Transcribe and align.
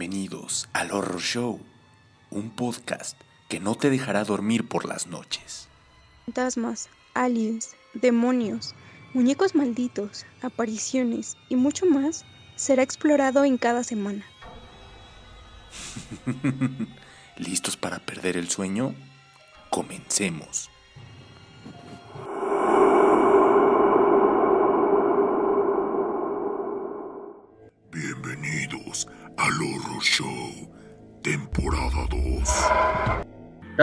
Bienvenidos 0.00 0.66
al 0.72 0.92
Horror 0.92 1.20
Show, 1.20 1.60
un 2.30 2.48
podcast 2.48 3.20
que 3.50 3.60
no 3.60 3.74
te 3.74 3.90
dejará 3.90 4.24
dormir 4.24 4.66
por 4.66 4.86
las 4.86 5.06
noches. 5.06 5.68
Fantasmas, 6.24 6.88
aliens, 7.12 7.76
demonios, 7.92 8.74
muñecos 9.12 9.54
malditos, 9.54 10.24
apariciones 10.40 11.36
y 11.50 11.56
mucho 11.56 11.84
más 11.84 12.24
será 12.56 12.82
explorado 12.82 13.44
en 13.44 13.58
cada 13.58 13.84
semana. 13.84 14.24
¿Listos 17.36 17.76
para 17.76 17.98
perder 17.98 18.38
el 18.38 18.48
sueño? 18.48 18.94
Comencemos. 19.68 20.70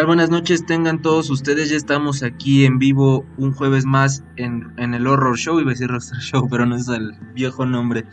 Buenas 0.06 0.30
noches 0.30 0.66
tengan 0.66 1.02
todos 1.02 1.30
ustedes, 1.32 1.70
ya 1.70 1.76
estamos 1.76 2.22
aquí 2.22 2.66
en 2.66 2.78
vivo 2.78 3.26
un 3.38 3.52
jueves 3.52 3.84
más 3.84 4.23
en, 4.38 4.72
el 4.78 5.08
Horror 5.08 5.36
Show, 5.38 5.60
iba 5.60 5.72
a 5.72 5.73
decir 5.73 5.90
Roster 5.90 6.20
Show, 6.20 6.48
pero 6.48 6.68
no 6.68 6.76
es 6.76 6.88
el 6.88 7.14
viejo 7.34 7.66
nombre. 7.66 8.06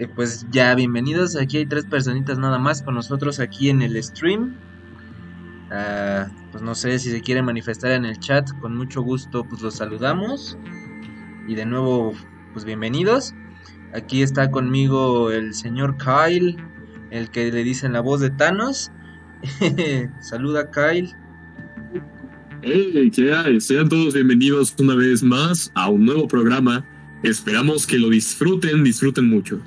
Eh, 0.00 0.08
pues 0.08 0.44
ya, 0.50 0.74
bienvenidos, 0.74 1.36
aquí 1.36 1.58
hay 1.58 1.66
tres 1.66 1.86
personitas 1.86 2.36
nada 2.38 2.58
más 2.58 2.82
con 2.82 2.94
nosotros 2.94 3.38
aquí 3.38 3.70
en 3.70 3.80
el 3.80 4.02
stream. 4.02 4.56
Ah, 5.70 6.26
pues 6.50 6.62
no 6.64 6.74
sé 6.74 6.98
si 6.98 7.10
se 7.10 7.22
quieren 7.22 7.44
manifestar 7.44 7.92
en 7.92 8.04
el 8.04 8.18
chat, 8.18 8.50
con 8.60 8.76
mucho 8.76 9.02
gusto 9.02 9.44
pues 9.44 9.62
los 9.62 9.76
saludamos. 9.76 10.58
Y 11.46 11.54
de 11.54 11.64
nuevo, 11.64 12.12
pues 12.52 12.64
bienvenidos. 12.64 13.34
Aquí 13.94 14.22
está 14.22 14.50
conmigo 14.50 15.30
el 15.30 15.54
señor 15.54 15.96
Kyle, 15.96 16.56
el 17.10 17.30
que 17.30 17.52
le 17.52 17.62
dicen 17.62 17.92
la 17.92 18.00
voz 18.00 18.20
de 18.20 18.30
Thanos. 18.30 18.90
Saluda 20.20 20.70
Kyle. 20.70 21.10
Hey, 22.62 23.10
¿qué? 23.12 23.60
Sean 23.60 23.88
todos 23.88 24.14
bienvenidos 24.14 24.74
una 24.78 24.94
vez 24.94 25.22
más 25.22 25.72
a 25.74 25.88
un 25.88 26.04
nuevo 26.04 26.28
programa. 26.28 26.84
Esperamos 27.22 27.86
que 27.86 27.98
lo 27.98 28.08
disfruten, 28.08 28.84
disfruten 28.84 29.28
mucho. 29.28 29.60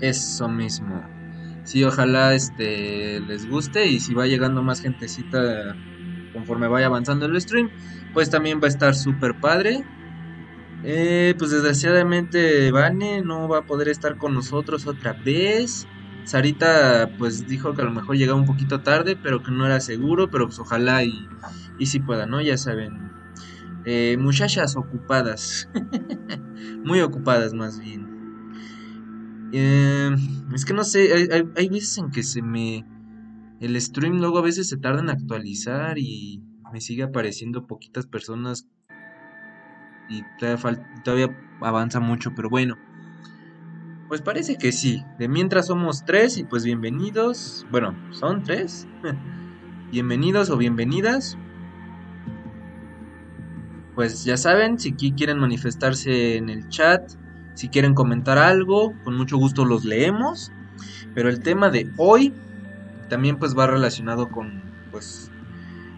Eso 0.00 0.48
mismo. 0.48 1.02
Sí, 1.64 1.82
ojalá 1.84 2.34
este 2.34 3.20
les 3.20 3.48
guste 3.48 3.86
y 3.86 4.00
si 4.00 4.14
va 4.14 4.26
llegando 4.26 4.62
más 4.62 4.80
gentecita 4.80 5.76
conforme 6.32 6.68
vaya 6.68 6.86
avanzando 6.86 7.26
el 7.26 7.40
stream, 7.40 7.70
pues 8.12 8.30
también 8.30 8.60
va 8.60 8.66
a 8.66 8.70
estar 8.70 8.94
súper 8.94 9.38
padre. 9.40 9.84
Eh, 10.84 11.34
pues 11.38 11.52
desgraciadamente 11.52 12.72
Vane 12.72 13.22
no 13.22 13.48
va 13.48 13.58
a 13.58 13.66
poder 13.66 13.88
estar 13.88 14.16
con 14.16 14.34
nosotros 14.34 14.86
otra 14.86 15.12
vez. 15.12 15.86
Sarita 16.24 17.10
pues 17.18 17.46
dijo 17.46 17.74
que 17.74 17.82
a 17.82 17.84
lo 17.84 17.92
mejor 17.92 18.16
llegaba 18.16 18.38
un 18.38 18.46
poquito 18.46 18.82
tarde, 18.82 19.16
pero 19.16 19.42
que 19.42 19.50
no 19.50 19.66
era 19.66 19.80
seguro, 19.80 20.30
pero 20.30 20.46
pues 20.46 20.58
ojalá 20.58 21.04
y, 21.04 21.28
y 21.78 21.86
si 21.86 22.00
pueda, 22.00 22.26
¿no? 22.26 22.40
Ya 22.40 22.56
saben. 22.56 23.10
Eh, 23.84 24.16
muchachas 24.18 24.76
ocupadas. 24.76 25.68
Muy 26.84 27.00
ocupadas 27.00 27.52
más 27.52 27.80
bien. 27.80 28.06
Eh, 29.52 30.10
es 30.54 30.64
que 30.64 30.72
no 30.72 30.84
sé, 30.84 31.28
hay, 31.56 31.68
veces 31.68 31.98
en 31.98 32.10
que 32.10 32.22
se 32.22 32.42
me... 32.42 32.86
El 33.60 33.80
stream 33.80 34.18
luego 34.18 34.38
a 34.38 34.42
veces 34.42 34.68
se 34.68 34.76
tarda 34.76 35.00
en 35.00 35.10
actualizar 35.10 35.98
y 35.98 36.42
me 36.72 36.80
sigue 36.80 37.02
apareciendo 37.02 37.66
poquitas 37.66 38.06
personas 38.06 38.66
y 40.08 40.22
todavía, 40.38 41.02
todavía, 41.04 41.58
avanza 41.60 42.00
mucho, 42.00 42.32
pero 42.34 42.48
bueno. 42.48 42.76
Pues 44.12 44.20
parece 44.20 44.58
que 44.58 44.72
sí. 44.72 45.06
De 45.18 45.26
mientras 45.26 45.68
somos 45.68 46.04
tres 46.04 46.36
y 46.36 46.44
pues 46.44 46.64
bienvenidos. 46.64 47.66
Bueno, 47.70 47.96
son 48.10 48.42
tres. 48.42 48.86
bienvenidos 49.90 50.50
o 50.50 50.58
bienvenidas. 50.58 51.38
Pues 53.94 54.22
ya 54.22 54.36
saben, 54.36 54.78
si 54.78 54.92
quieren 54.92 55.38
manifestarse 55.38 56.36
en 56.36 56.50
el 56.50 56.68
chat, 56.68 57.10
si 57.54 57.70
quieren 57.70 57.94
comentar 57.94 58.36
algo, 58.36 58.92
con 59.02 59.16
mucho 59.16 59.38
gusto 59.38 59.64
los 59.64 59.86
leemos. 59.86 60.52
Pero 61.14 61.30
el 61.30 61.40
tema 61.40 61.70
de 61.70 61.90
hoy 61.96 62.34
también 63.08 63.38
pues 63.38 63.56
va 63.56 63.66
relacionado 63.66 64.28
con, 64.28 64.62
pues, 64.90 65.30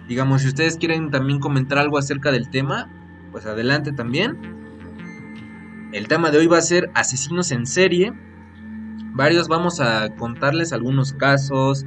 digamos, 0.07 0.43
si 0.43 0.47
ustedes 0.47 0.77
quieren 0.77 1.11
también 1.11 1.41
comentar 1.41 1.79
algo 1.79 1.99
acerca 1.99 2.31
del 2.31 2.49
tema, 2.49 2.89
pues 3.33 3.45
adelante 3.45 3.91
también. 3.91 4.64
El 5.95 6.09
tema 6.09 6.33
de 6.33 6.39
hoy 6.39 6.49
va 6.49 6.59
a 6.59 6.61
ser 6.61 6.91
asesinos 6.95 7.53
en 7.53 7.67
serie. 7.67 8.13
Varios 9.13 9.47
vamos 9.47 9.79
a 9.79 10.13
contarles 10.17 10.73
algunos 10.73 11.13
casos, 11.13 11.87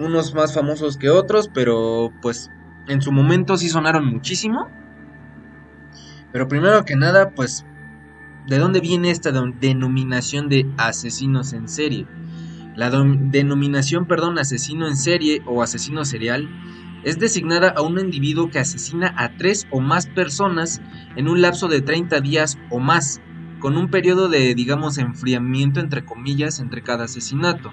unos 0.00 0.34
más 0.34 0.52
famosos 0.52 0.96
que 0.96 1.08
otros, 1.08 1.48
pero 1.48 2.12
pues 2.20 2.50
en 2.88 3.00
su 3.00 3.12
momento 3.12 3.56
sí 3.56 3.68
sonaron 3.68 4.04
muchísimo. 4.04 4.66
Pero 6.32 6.48
primero 6.48 6.84
que 6.84 6.96
nada, 6.96 7.30
pues, 7.30 7.64
¿de 8.48 8.58
dónde 8.58 8.80
viene 8.80 9.12
esta 9.12 9.30
denominación 9.30 10.48
de 10.48 10.68
asesinos 10.76 11.52
en 11.52 11.68
serie? 11.68 12.04
La 12.74 12.90
denominación, 12.90 14.08
perdón, 14.08 14.40
asesino 14.40 14.88
en 14.88 14.96
serie 14.96 15.40
o 15.46 15.62
asesino 15.62 16.04
serial 16.04 16.48
es 17.04 17.18
designada 17.18 17.68
a 17.70 17.82
un 17.82 17.98
individuo 17.98 18.50
que 18.50 18.58
asesina 18.58 19.14
a 19.16 19.36
tres 19.36 19.66
o 19.70 19.80
más 19.80 20.06
personas 20.06 20.80
en 21.16 21.28
un 21.28 21.40
lapso 21.40 21.68
de 21.68 21.80
30 21.80 22.20
días 22.20 22.58
o 22.70 22.78
más, 22.80 23.20
con 23.60 23.76
un 23.76 23.90
periodo 23.90 24.28
de, 24.28 24.54
digamos, 24.54 24.98
enfriamiento 24.98 25.80
entre 25.80 26.04
comillas 26.04 26.60
entre 26.60 26.82
cada 26.82 27.04
asesinato, 27.04 27.72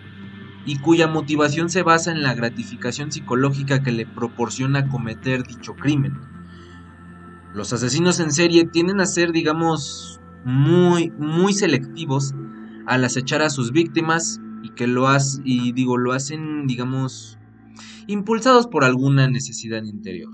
y 0.65 0.79
cuya 0.79 1.07
motivación 1.07 1.69
se 1.69 1.83
basa 1.83 2.11
en 2.11 2.23
la 2.23 2.33
gratificación 2.33 3.11
psicológica 3.11 3.83
que 3.83 3.91
le 3.91 4.05
proporciona 4.05 4.87
cometer 4.87 5.43
dicho 5.43 5.75
crimen. 5.75 6.19
Los 7.53 7.71
asesinos 7.71 8.19
en 8.19 8.31
serie 8.31 8.65
tienden 8.65 8.99
a 8.99 9.05
ser, 9.05 9.31
digamos, 9.31 10.19
muy, 10.43 11.11
muy 11.11 11.53
selectivos 11.53 12.33
al 12.85 13.05
acechar 13.05 13.41
a 13.41 13.49
sus 13.49 13.71
víctimas 13.71 14.41
y 14.61 14.69
que 14.71 14.87
lo, 14.87 15.07
hacen, 15.07 15.43
y 15.45 15.71
digo, 15.71 15.97
lo 15.97 16.13
hacen, 16.13 16.67
digamos, 16.67 17.37
impulsados 18.07 18.67
por 18.67 18.83
alguna 18.83 19.27
necesidad 19.27 19.83
interior. 19.83 20.31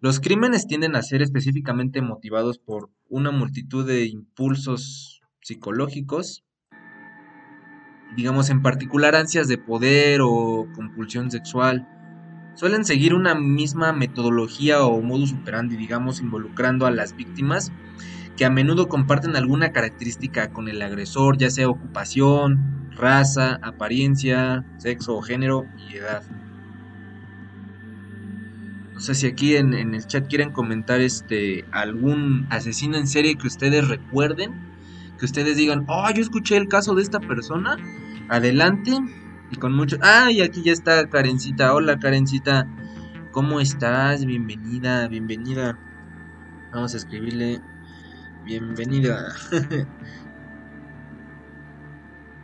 Los 0.00 0.20
crímenes 0.20 0.66
tienden 0.66 0.96
a 0.96 1.02
ser 1.02 1.22
específicamente 1.22 2.02
motivados 2.02 2.58
por 2.58 2.90
una 3.08 3.30
multitud 3.30 3.86
de 3.86 4.06
impulsos 4.06 5.22
psicológicos, 5.40 6.44
digamos 8.16 8.50
en 8.50 8.62
particular 8.62 9.16
ansias 9.16 9.48
de 9.48 9.58
poder 9.58 10.20
o 10.22 10.66
compulsión 10.74 11.30
sexual. 11.30 11.88
Suelen 12.54 12.84
seguir 12.84 13.14
una 13.14 13.34
misma 13.34 13.92
metodología 13.92 14.84
o 14.84 15.00
modus 15.00 15.32
operandi, 15.32 15.76
digamos, 15.76 16.20
involucrando 16.20 16.86
a 16.86 16.90
las 16.90 17.16
víctimas 17.16 17.72
que 18.36 18.44
a 18.44 18.50
menudo 18.50 18.88
comparten 18.88 19.36
alguna 19.36 19.72
característica 19.72 20.50
con 20.50 20.68
el 20.68 20.82
agresor, 20.82 21.38
ya 21.38 21.50
sea 21.50 21.68
ocupación, 21.68 22.90
raza, 22.96 23.58
apariencia, 23.62 24.64
sexo 24.78 25.20
género 25.22 25.66
y 25.88 25.96
edad. 25.96 26.22
No 28.92 29.00
sé 29.00 29.14
si 29.14 29.26
aquí 29.26 29.56
en, 29.56 29.74
en, 29.74 29.94
el 29.94 30.06
chat 30.06 30.28
quieren 30.28 30.52
comentar 30.52 31.00
este 31.00 31.64
algún 31.72 32.46
asesino 32.50 32.96
en 32.96 33.08
serie 33.08 33.36
que 33.36 33.46
ustedes 33.46 33.88
recuerden, 33.88 34.52
que 35.18 35.24
ustedes 35.24 35.56
digan, 35.56 35.84
oh, 35.88 36.08
yo 36.14 36.22
escuché 36.22 36.56
el 36.56 36.68
caso 36.68 36.94
de 36.94 37.02
esta 37.02 37.20
persona. 37.20 37.76
Adelante 38.28 38.92
y 39.50 39.56
con 39.56 39.74
mucho. 39.74 39.98
Ah, 40.00 40.30
y 40.30 40.40
aquí 40.40 40.62
ya 40.62 40.72
está 40.72 41.08
Karencita. 41.08 41.74
Hola 41.74 41.98
Karencita, 41.98 42.66
¿cómo 43.32 43.60
estás? 43.60 44.24
Bienvenida, 44.24 45.08
bienvenida. 45.08 45.78
Vamos 46.72 46.94
a 46.94 46.96
escribirle 46.96 47.60
bienvenida. 48.44 49.34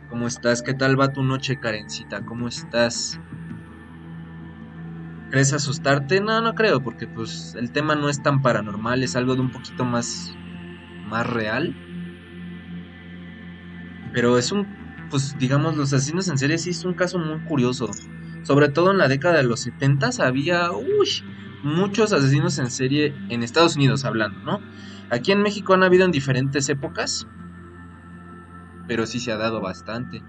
¿Cómo 0.09 0.27
estás? 0.27 0.61
¿Qué 0.61 0.73
tal 0.73 0.99
va 0.99 1.13
tu 1.13 1.23
noche, 1.23 1.59
Karencita? 1.59 2.25
¿Cómo 2.25 2.47
estás? 2.47 3.19
¿Crees 5.29 5.53
asustarte? 5.53 6.19
No, 6.19 6.41
no 6.41 6.55
creo, 6.55 6.81
porque 6.83 7.07
pues 7.07 7.55
el 7.55 7.71
tema 7.71 7.95
no 7.95 8.09
es 8.09 8.21
tan 8.21 8.41
paranormal, 8.41 9.03
es 9.03 9.15
algo 9.15 9.35
de 9.35 9.41
un 9.41 9.51
poquito 9.51 9.85
más 9.85 10.35
más 11.05 11.27
real. 11.27 11.73
Pero 14.11 14.37
es 14.37 14.51
un 14.51 14.67
pues 15.09 15.37
digamos 15.37 15.77
los 15.77 15.93
asesinos 15.93 16.27
en 16.29 16.37
serie 16.37 16.57
sí 16.57 16.71
es 16.71 16.83
un 16.83 16.95
caso 16.95 17.19
muy 17.19 17.39
curioso. 17.45 17.89
Sobre 18.43 18.69
todo 18.69 18.91
en 18.91 18.97
la 18.97 19.07
década 19.07 19.37
de 19.37 19.43
los 19.43 19.61
70 19.61 20.09
había 20.19 20.71
uy, 20.71 21.23
muchos 21.63 22.11
asesinos 22.11 22.57
en 22.59 22.71
serie 22.71 23.13
en 23.29 23.43
Estados 23.43 23.75
Unidos 23.75 24.03
hablando, 24.03 24.39
¿no? 24.41 24.59
Aquí 25.11 25.31
en 25.31 25.41
México 25.41 25.73
han 25.73 25.83
habido 25.83 26.05
en 26.05 26.11
diferentes 26.11 26.69
épocas, 26.69 27.27
pero 28.87 29.05
sí 29.05 29.19
se 29.19 29.31
ha 29.31 29.37
dado 29.37 29.61
bastante. 29.61 30.23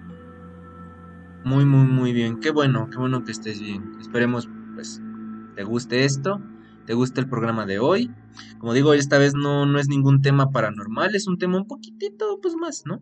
Muy, 1.45 1.65
muy, 1.65 1.87
muy 1.87 2.13
bien. 2.13 2.41
Qué 2.41 2.51
bueno, 2.51 2.91
qué 2.91 2.99
bueno 2.99 3.25
que 3.25 3.33
estés 3.33 3.61
bien. 3.61 3.97
Esperemos, 4.01 4.49
pues, 4.75 5.01
te 5.57 5.65
guste 5.65 6.05
esto, 6.05 6.43
te 6.85 6.95
guste 6.95 7.21
el 7.21 7.29
programa 7.29 7.65
de 7.65 7.79
hoy. 7.79 8.11
Como 8.59 8.75
digo, 8.75 8.93
esta 8.93 9.19
vez 9.19 9.35
no, 9.35 9.65
no 9.65 9.79
es 9.79 9.89
ningún 9.89 10.21
tema 10.21 10.51
paranormal, 10.51 11.15
es 11.15 11.27
un 11.27 11.39
tema 11.39 11.57
un 11.57 11.67
poquitito, 11.67 12.39
pues, 12.43 12.55
más, 12.57 12.85
¿no? 12.85 13.01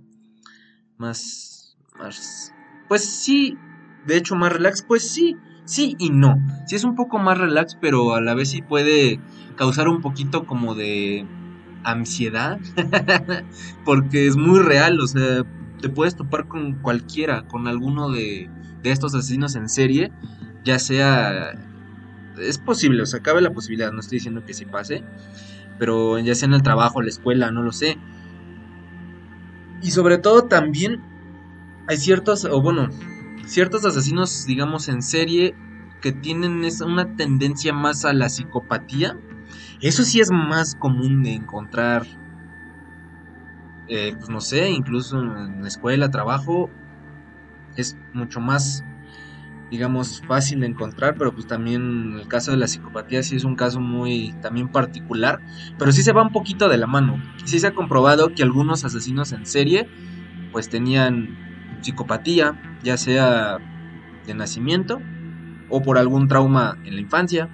más, 1.01 1.79
más, 1.99 2.55
pues 2.87 3.03
sí, 3.03 3.57
de 4.07 4.19
hecho 4.19 4.37
más 4.37 4.53
relax, 4.53 4.83
pues 4.83 5.11
sí, 5.11 5.37
sí 5.65 5.97
y 5.99 6.11
no. 6.11 6.37
Sí 6.67 6.77
es 6.77 6.85
un 6.85 6.95
poco 6.95 7.19
más 7.19 7.39
relax, 7.39 7.77
pero 7.81 8.15
a 8.15 8.21
la 8.21 8.35
vez 8.35 8.51
sí 8.51 8.61
puede 8.61 9.19
causar 9.57 9.89
un 9.89 10.03
poquito 10.03 10.45
como 10.45 10.75
de 10.75 11.27
ansiedad, 11.85 12.59
porque 13.85 14.27
es 14.27 14.37
muy 14.37 14.61
real, 14.61 15.01
o 15.01 15.07
sea, 15.07 15.45
te 15.81 15.89
puedes 15.89 16.17
topar 16.17 16.49
con 16.49 16.75
cualquiera, 16.75 17.47
con 17.49 17.69
alguno 17.69 18.11
de, 18.11 18.51
de 18.83 18.91
estos 18.91 19.15
asesinos 19.15 19.55
en 19.57 19.69
serie, 19.69 20.13
ya 20.65 20.79
sea... 20.79 21.53
Es 22.39 22.59
posible, 22.59 23.03
o 23.03 23.07
sea, 23.07 23.21
cabe 23.21 23.43
la 23.43 23.53
posibilidad, 23.53 23.93
no 23.93 24.01
estoy 24.01 24.17
diciendo 24.17 24.45
que 24.47 24.55
sí 24.55 24.65
pase, 24.65 25.05
pero 25.79 26.19
ya 26.19 26.35
sea 26.35 26.47
en 26.47 26.55
el 26.55 26.63
trabajo, 26.63 27.03
la 27.03 27.09
escuela, 27.09 27.51
no 27.51 27.63
lo 27.63 27.73
sé. 27.73 27.99
Y 29.83 29.91
sobre 29.91 30.17
todo 30.17 30.45
también 30.45 31.03
hay 31.87 31.97
ciertos, 31.97 32.45
o 32.45 32.63
bueno, 32.63 32.89
ciertos 33.47 33.85
asesinos, 33.85 34.47
digamos, 34.47 34.89
en 34.89 35.03
serie 35.03 35.55
que 36.01 36.13
tienen 36.13 36.65
una 36.85 37.17
tendencia 37.17 37.73
más 37.73 38.05
a 38.05 38.13
la 38.13 38.29
psicopatía. 38.29 39.19
Eso 39.81 40.03
sí 40.05 40.21
es 40.21 40.31
más 40.31 40.75
común 40.75 41.23
de 41.23 41.33
encontrar, 41.35 42.07
eh, 43.89 44.15
pues 44.17 44.29
no 44.29 44.41
sé, 44.41 44.71
incluso 44.71 45.19
en 45.21 45.63
la 45.63 45.69
escuela, 45.69 46.11
trabajo, 46.11 46.71
es 47.77 47.97
mucho 48.13 48.41
más, 48.41 48.85
digamos, 49.71 50.21
fácil 50.27 50.61
de 50.61 50.67
encontrar, 50.67 51.17
pero 51.17 51.33
pues 51.33 51.47
también 51.47 52.15
el 52.19 52.29
caso 52.29 52.51
de 52.51 52.57
la 52.57 52.69
psicopatía 52.69 53.23
sí 53.23 53.37
es 53.37 53.45
un 53.45 53.57
caso 53.57 53.81
muy 53.81 54.35
también 54.43 54.69
particular, 54.69 55.41
pero 55.79 55.93
sí 55.93 56.03
se 56.03 56.13
va 56.13 56.23
un 56.23 56.33
poquito 56.33 56.69
de 56.69 56.79
la 56.79 56.87
mano. 56.87 57.23
Sí 57.45 57.59
se 57.61 57.69
ha 57.69 57.75
comprobado 57.75 58.35
que 58.35 58.43
algunos 58.43 58.85
asesinos 58.85 59.33
en 59.33 59.47
serie, 59.47 59.89
pues 60.53 60.69
tenían 60.69 61.79
psicopatía, 61.83 62.61
ya 62.83 62.97
sea 62.97 63.59
de 64.27 64.35
nacimiento 64.35 65.01
o 65.69 65.83
por 65.83 65.99
algún 65.99 66.29
trauma 66.29 66.79
en 66.85 66.97
la 66.97 67.01
infancia. 67.01 67.49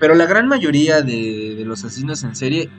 Pero 0.00 0.14
la 0.14 0.26
gran 0.26 0.48
mayoría 0.48 1.02
de, 1.02 1.62
los 1.66 1.84
asesinos 1.84 2.24
en 2.24 2.34
serie 2.34 2.70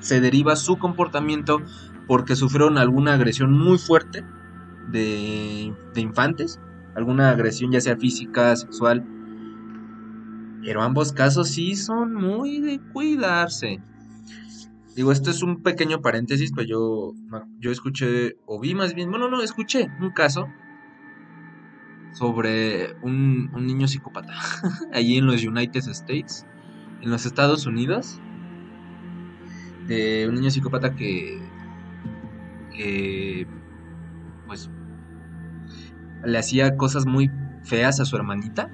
se 0.00 0.20
deriva 0.20 0.56
su 0.56 0.76
comportamiento 0.76 1.62
porque 2.06 2.36
sufrieron 2.36 2.76
alguna 2.76 3.14
agresión 3.14 3.52
muy 3.52 3.78
fuerte 3.78 4.24
de, 4.90 5.72
de 5.94 6.00
infantes, 6.00 6.60
alguna 6.94 7.30
agresión 7.30 7.72
ya 7.72 7.80
sea 7.80 7.96
física, 7.96 8.54
sexual. 8.56 9.06
Pero 10.62 10.82
ambos 10.82 11.12
casos 11.12 11.48
sí 11.48 11.76
son 11.76 12.14
muy 12.14 12.60
de 12.60 12.80
cuidarse. 12.92 13.80
Digo, 14.94 15.10
esto 15.10 15.30
es 15.30 15.42
un 15.42 15.62
pequeño 15.62 16.00
paréntesis, 16.00 16.52
pero 16.54 16.66
yo, 16.68 17.14
yo 17.58 17.70
escuché, 17.72 18.36
o 18.46 18.60
vi 18.60 18.74
más 18.74 18.94
bien, 18.94 19.10
bueno, 19.10 19.28
no, 19.28 19.42
escuché 19.42 19.88
un 20.00 20.10
caso 20.10 20.46
sobre 22.12 22.94
un, 23.02 23.50
niño 23.66 23.88
psicópata 23.88 24.34
allí 24.92 25.18
en 25.18 25.26
los 25.26 25.44
United 25.44 25.88
States, 25.88 26.46
en 27.04 27.10
los 27.10 27.26
Estados 27.26 27.66
Unidos, 27.66 28.18
de 29.86 30.26
un 30.28 30.34
niño 30.36 30.50
psicópata 30.50 30.94
que, 30.96 31.38
pues, 34.46 34.70
le 36.24 36.38
hacía 36.38 36.76
cosas 36.76 37.06
muy 37.06 37.30
feas 37.62 38.00
a 38.00 38.04
su 38.04 38.16
hermanita. 38.16 38.70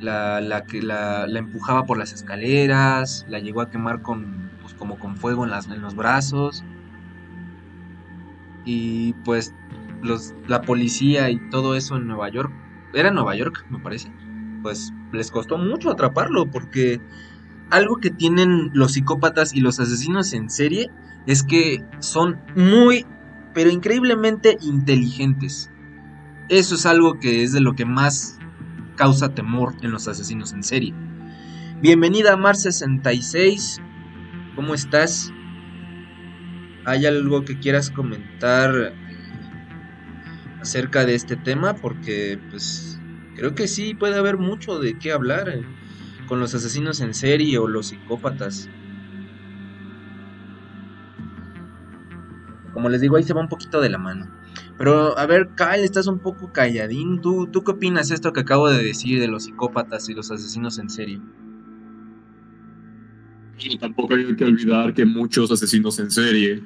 La, 0.00 0.40
la, 0.40 0.64
la, 1.26 1.38
empujaba 1.38 1.86
por 1.86 1.96
las 1.96 2.12
escaleras, 2.12 3.24
la 3.28 3.38
llegó 3.38 3.60
a 3.60 3.70
quemar 3.70 4.02
con 4.02 4.50
como 4.78 4.98
con 4.98 5.16
fuego 5.16 5.46
en, 5.46 5.52
en 5.52 5.80
los 5.80 5.94
brazos. 5.94 6.64
Y 8.64 9.12
pues 9.24 9.54
los, 10.02 10.34
la 10.48 10.62
policía 10.62 11.30
y 11.30 11.38
todo 11.50 11.76
eso 11.76 11.96
en 11.96 12.06
Nueva 12.06 12.28
York, 12.28 12.52
era 12.92 13.10
Nueva 13.10 13.34
York 13.36 13.64
me 13.70 13.78
parece, 13.78 14.12
pues 14.62 14.92
les 15.12 15.30
costó 15.30 15.58
mucho 15.58 15.90
atraparlo 15.90 16.50
porque 16.50 17.00
algo 17.70 17.96
que 17.96 18.10
tienen 18.10 18.70
los 18.72 18.92
psicópatas 18.92 19.54
y 19.54 19.60
los 19.60 19.80
asesinos 19.80 20.32
en 20.32 20.50
serie 20.50 20.90
es 21.26 21.42
que 21.42 21.84
son 22.00 22.38
muy, 22.56 23.06
pero 23.54 23.70
increíblemente 23.70 24.58
inteligentes. 24.60 25.70
Eso 26.48 26.74
es 26.74 26.86
algo 26.86 27.18
que 27.18 27.42
es 27.42 27.52
de 27.52 27.60
lo 27.60 27.74
que 27.74 27.84
más 27.84 28.38
causa 28.96 29.34
temor 29.34 29.74
en 29.82 29.90
los 29.90 30.08
asesinos 30.08 30.52
en 30.52 30.62
serie. 30.62 30.94
Bienvenida 31.80 32.34
a 32.34 32.36
Mar 32.36 32.56
66, 32.56 33.80
¿Cómo 34.54 34.74
estás? 34.74 35.32
¿Hay 36.84 37.06
algo 37.06 37.44
que 37.44 37.58
quieras 37.58 37.90
comentar 37.90 38.92
acerca 40.60 41.06
de 41.06 41.14
este 41.14 41.36
tema? 41.36 41.74
Porque 41.74 42.38
pues 42.50 43.00
creo 43.42 43.56
que 43.56 43.66
sí 43.66 43.94
puede 43.94 44.14
haber 44.16 44.38
mucho 44.38 44.78
de 44.78 44.96
qué 45.00 45.10
hablar 45.10 45.48
eh, 45.48 45.64
con 46.28 46.38
los 46.38 46.54
asesinos 46.54 47.00
en 47.00 47.12
serie 47.12 47.58
o 47.58 47.66
los 47.66 47.88
psicópatas. 47.88 48.70
Como 52.72 52.88
les 52.88 53.00
digo, 53.00 53.16
ahí 53.16 53.24
se 53.24 53.34
va 53.34 53.40
un 53.40 53.48
poquito 53.48 53.80
de 53.80 53.90
la 53.90 53.98
mano. 53.98 54.30
Pero 54.78 55.18
a 55.18 55.26
ver, 55.26 55.48
Kyle, 55.56 55.82
estás 55.82 56.06
un 56.06 56.20
poco 56.20 56.52
calladín. 56.52 57.20
¿Tú, 57.20 57.48
¿Tú 57.48 57.64
qué 57.64 57.72
opinas 57.72 58.10
de 58.10 58.14
esto 58.14 58.32
que 58.32 58.42
acabo 58.42 58.70
de 58.70 58.80
decir 58.80 59.18
de 59.18 59.26
los 59.26 59.42
psicópatas 59.42 60.08
y 60.08 60.14
los 60.14 60.30
asesinos 60.30 60.78
en 60.78 60.88
serie? 60.88 61.20
Tampoco 63.80 64.14
hay 64.14 64.36
que 64.36 64.44
olvidar 64.44 64.94
que 64.94 65.04
muchos 65.04 65.50
asesinos 65.50 65.98
en 65.98 66.12
serie, 66.12 66.62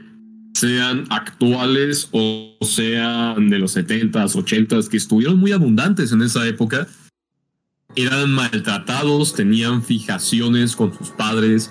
sean 0.57 1.05
actuales 1.11 2.09
o 2.13 2.57
sean 2.63 3.51
de 3.51 3.59
los 3.59 3.77
70s, 3.77 4.35
80s, 4.35 4.89
que 4.89 4.97
estuvieron 4.97 5.39
muy 5.39 5.53
abundantes 5.53 6.13
en 6.13 6.23
esa 6.23 6.47
época, 6.49 6.89
eran 7.95 8.31
maltratados, 8.31 9.35
tenían 9.35 9.83
fijaciones 9.83 10.75
con 10.75 10.97
sus 10.97 11.11
padres, 11.11 11.71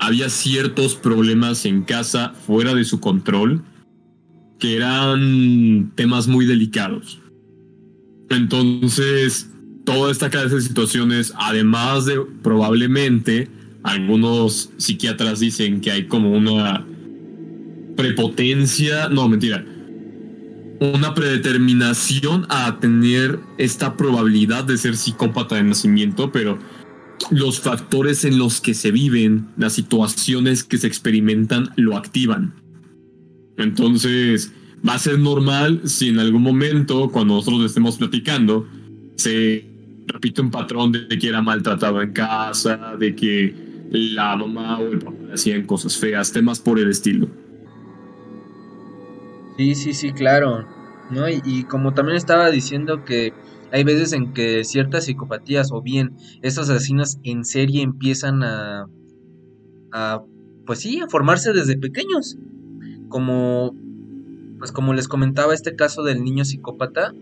había 0.00 0.30
ciertos 0.30 0.94
problemas 0.94 1.66
en 1.66 1.82
casa 1.82 2.32
fuera 2.46 2.74
de 2.74 2.84
su 2.84 3.00
control 3.00 3.62
que 4.58 4.76
eran 4.76 5.92
temas 5.94 6.26
muy 6.26 6.46
delicados. 6.46 7.20
Entonces, 8.30 9.50
toda 9.84 10.10
esta 10.10 10.30
clase 10.30 10.54
de 10.54 10.62
situaciones, 10.62 11.34
además 11.36 12.06
de 12.06 12.18
probablemente 12.42 13.50
algunos 13.82 14.70
psiquiatras 14.78 15.38
dicen 15.40 15.82
que 15.82 15.90
hay 15.90 16.06
como 16.06 16.32
una 16.32 16.86
prepotencia, 17.96 19.08
no, 19.08 19.28
mentira, 19.28 19.64
una 20.80 21.14
predeterminación 21.14 22.46
a 22.48 22.78
tener 22.78 23.38
esta 23.58 23.96
probabilidad 23.96 24.64
de 24.64 24.76
ser 24.76 24.96
psicópata 24.96 25.56
de 25.56 25.64
nacimiento, 25.64 26.30
pero 26.30 26.58
los 27.30 27.60
factores 27.60 28.24
en 28.24 28.38
los 28.38 28.60
que 28.60 28.74
se 28.74 28.90
viven, 28.90 29.48
las 29.56 29.72
situaciones 29.72 30.64
que 30.64 30.78
se 30.78 30.86
experimentan, 30.86 31.70
lo 31.76 31.96
activan. 31.96 32.54
Entonces, 33.56 34.52
va 34.86 34.94
a 34.94 34.98
ser 34.98 35.18
normal 35.18 35.82
si 35.84 36.08
en 36.08 36.18
algún 36.18 36.42
momento, 36.42 37.10
cuando 37.10 37.36
nosotros 37.36 37.64
estemos 37.64 37.96
platicando, 37.96 38.68
se 39.16 39.64
repite 40.06 40.42
un 40.42 40.50
patrón 40.50 40.92
de 40.92 41.08
que 41.18 41.28
era 41.28 41.40
maltratado 41.40 42.02
en 42.02 42.12
casa, 42.12 42.96
de 42.98 43.14
que 43.16 43.54
la 43.90 44.36
mamá 44.36 44.78
o 44.78 44.92
el 44.92 44.98
papá 44.98 45.16
hacían 45.32 45.64
cosas 45.64 45.96
feas, 45.96 46.32
temas 46.32 46.60
por 46.60 46.78
el 46.78 46.90
estilo. 46.90 47.28
Sí, 49.56 49.74
sí, 49.74 49.94
sí, 49.94 50.12
claro. 50.12 50.66
¿no? 51.10 51.28
Y, 51.28 51.64
como 51.64 51.94
también 51.94 52.16
estaba 52.16 52.50
diciendo 52.50 53.04
que 53.04 53.32
hay 53.72 53.84
veces 53.84 54.12
en 54.12 54.32
que 54.32 54.64
ciertas 54.64 55.04
psicopatías 55.04 55.70
o 55.72 55.82
bien 55.82 56.16
estos 56.42 56.68
asesinos 56.70 57.18
en 57.22 57.44
serie 57.44 57.82
empiezan 57.82 58.42
a, 58.42 58.86
a 59.92 60.22
pues 60.64 60.80
sí, 60.80 61.00
a 61.00 61.08
formarse 61.08 61.52
desde 61.52 61.78
pequeños. 61.78 62.36
Como 63.08 63.74
pues 64.58 64.72
como 64.72 64.94
les 64.94 65.06
comentaba 65.06 65.54
este 65.54 65.76
caso 65.76 66.02
del 66.02 66.24
niño 66.24 66.44
psicópata, 66.44 67.12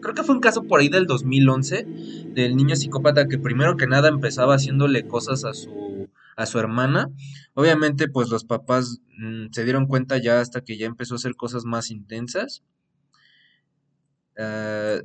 creo 0.00 0.14
que 0.14 0.22
fue 0.22 0.34
un 0.34 0.40
caso 0.40 0.62
por 0.64 0.80
ahí 0.80 0.88
del 0.88 1.06
2011 1.06 1.86
del 2.34 2.56
niño 2.56 2.76
psicópata 2.76 3.28
que 3.28 3.38
primero 3.38 3.76
que 3.76 3.86
nada 3.86 4.08
empezaba 4.08 4.54
haciéndole 4.54 5.06
cosas 5.06 5.44
a 5.44 5.52
su 5.52 5.97
a 6.38 6.46
su 6.46 6.58
hermana. 6.60 7.10
Obviamente, 7.54 8.08
pues 8.08 8.30
los 8.30 8.44
papás 8.44 9.00
mm, 9.18 9.48
se 9.50 9.64
dieron 9.64 9.86
cuenta 9.86 10.18
ya 10.18 10.40
hasta 10.40 10.62
que 10.62 10.78
ya 10.78 10.86
empezó 10.86 11.14
a 11.14 11.16
hacer 11.16 11.34
cosas 11.34 11.64
más 11.64 11.90
intensas. 11.90 12.62
Ah, 14.38 15.00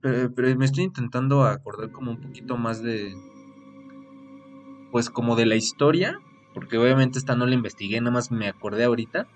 pero, 0.00 0.56
me 0.56 0.64
estoy 0.64 0.84
intentando 0.84 1.44
acordar 1.44 1.90
como 1.90 2.12
un 2.12 2.20
poquito 2.20 2.56
más 2.56 2.82
de, 2.82 3.14
pues 4.92 5.10
como 5.10 5.34
de 5.34 5.46
la 5.46 5.56
historia, 5.56 6.20
porque 6.54 6.78
obviamente 6.78 7.18
esta 7.18 7.34
no 7.34 7.46
la 7.46 7.54
investigué, 7.54 8.00
nada 8.00 8.12
más 8.12 8.30
me 8.30 8.46
acordé 8.46 8.84
ahorita. 8.84 9.26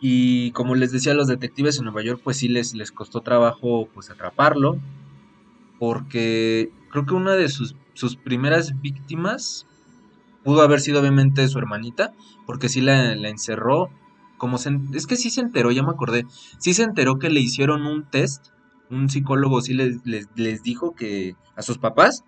Y 0.00 0.50
como 0.52 0.74
les 0.76 0.92
decía, 0.92 1.12
los 1.12 1.26
detectives 1.26 1.78
en 1.78 1.84
Nueva 1.84 2.02
York, 2.02 2.22
pues 2.24 2.38
sí 2.38 2.48
les, 2.48 2.74
les 2.74 2.90
costó 2.90 3.20
trabajo 3.20 3.88
pues 3.92 4.08
atraparlo, 4.08 4.78
porque 5.78 6.70
creo 6.90 7.04
que 7.04 7.14
una 7.14 7.34
de 7.34 7.48
sus 7.48 7.76
sus 7.94 8.16
primeras 8.16 8.80
víctimas 8.80 9.66
pudo 10.44 10.62
haber 10.62 10.80
sido 10.80 11.00
obviamente 11.00 11.46
su 11.48 11.58
hermanita, 11.58 12.12
porque 12.46 12.68
sí 12.68 12.80
la, 12.80 13.12
encerró 13.12 13.90
como 14.38 14.58
se, 14.58 14.76
es 14.92 15.06
que 15.06 15.16
sí 15.16 15.30
se 15.30 15.40
enteró, 15.40 15.70
ya 15.70 15.82
me 15.82 15.90
acordé, 15.90 16.26
sí 16.58 16.74
se 16.74 16.82
enteró 16.82 17.18
que 17.18 17.30
le 17.30 17.40
hicieron 17.40 17.86
un 17.86 18.04
test, 18.10 18.46
un 18.90 19.08
psicólogo 19.08 19.60
sí 19.60 19.72
les, 19.72 20.04
les, 20.04 20.28
les 20.34 20.62
dijo 20.62 20.94
que 20.94 21.36
a 21.54 21.62
sus 21.62 21.78
papás 21.78 22.24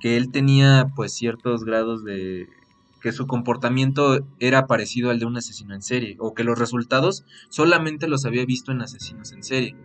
que 0.00 0.16
él 0.16 0.30
tenía 0.30 0.92
pues 0.94 1.12
ciertos 1.12 1.64
grados 1.64 2.04
de 2.04 2.48
que 3.00 3.12
su 3.12 3.26
comportamiento 3.26 4.26
era 4.40 4.66
parecido 4.66 5.10
al 5.10 5.18
de 5.20 5.26
un 5.26 5.36
asesino 5.36 5.74
en 5.74 5.82
serie 5.82 6.16
o 6.18 6.34
que 6.34 6.44
los 6.44 6.58
resultados 6.58 7.24
solamente 7.48 8.08
los 8.08 8.24
había 8.24 8.44
visto 8.44 8.72
en 8.72 8.82
asesinos 8.82 9.32
en 9.32 9.42
serie. 9.42 9.76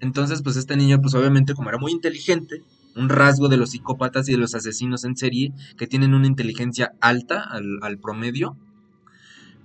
Entonces 0.00 0.42
pues 0.42 0.56
este 0.56 0.76
niño 0.76 1.00
pues 1.00 1.14
obviamente 1.14 1.54
como 1.54 1.68
era 1.68 1.78
muy 1.78 1.92
inteligente, 1.92 2.62
un 2.96 3.08
rasgo 3.08 3.48
de 3.48 3.56
los 3.56 3.70
psicópatas 3.70 4.28
y 4.28 4.32
de 4.32 4.38
los 4.38 4.54
asesinos 4.54 5.04
en 5.04 5.16
serie 5.16 5.52
que 5.76 5.86
tienen 5.86 6.14
una 6.14 6.26
inteligencia 6.26 6.92
alta 7.00 7.42
al, 7.42 7.98
promedio, 7.98 8.56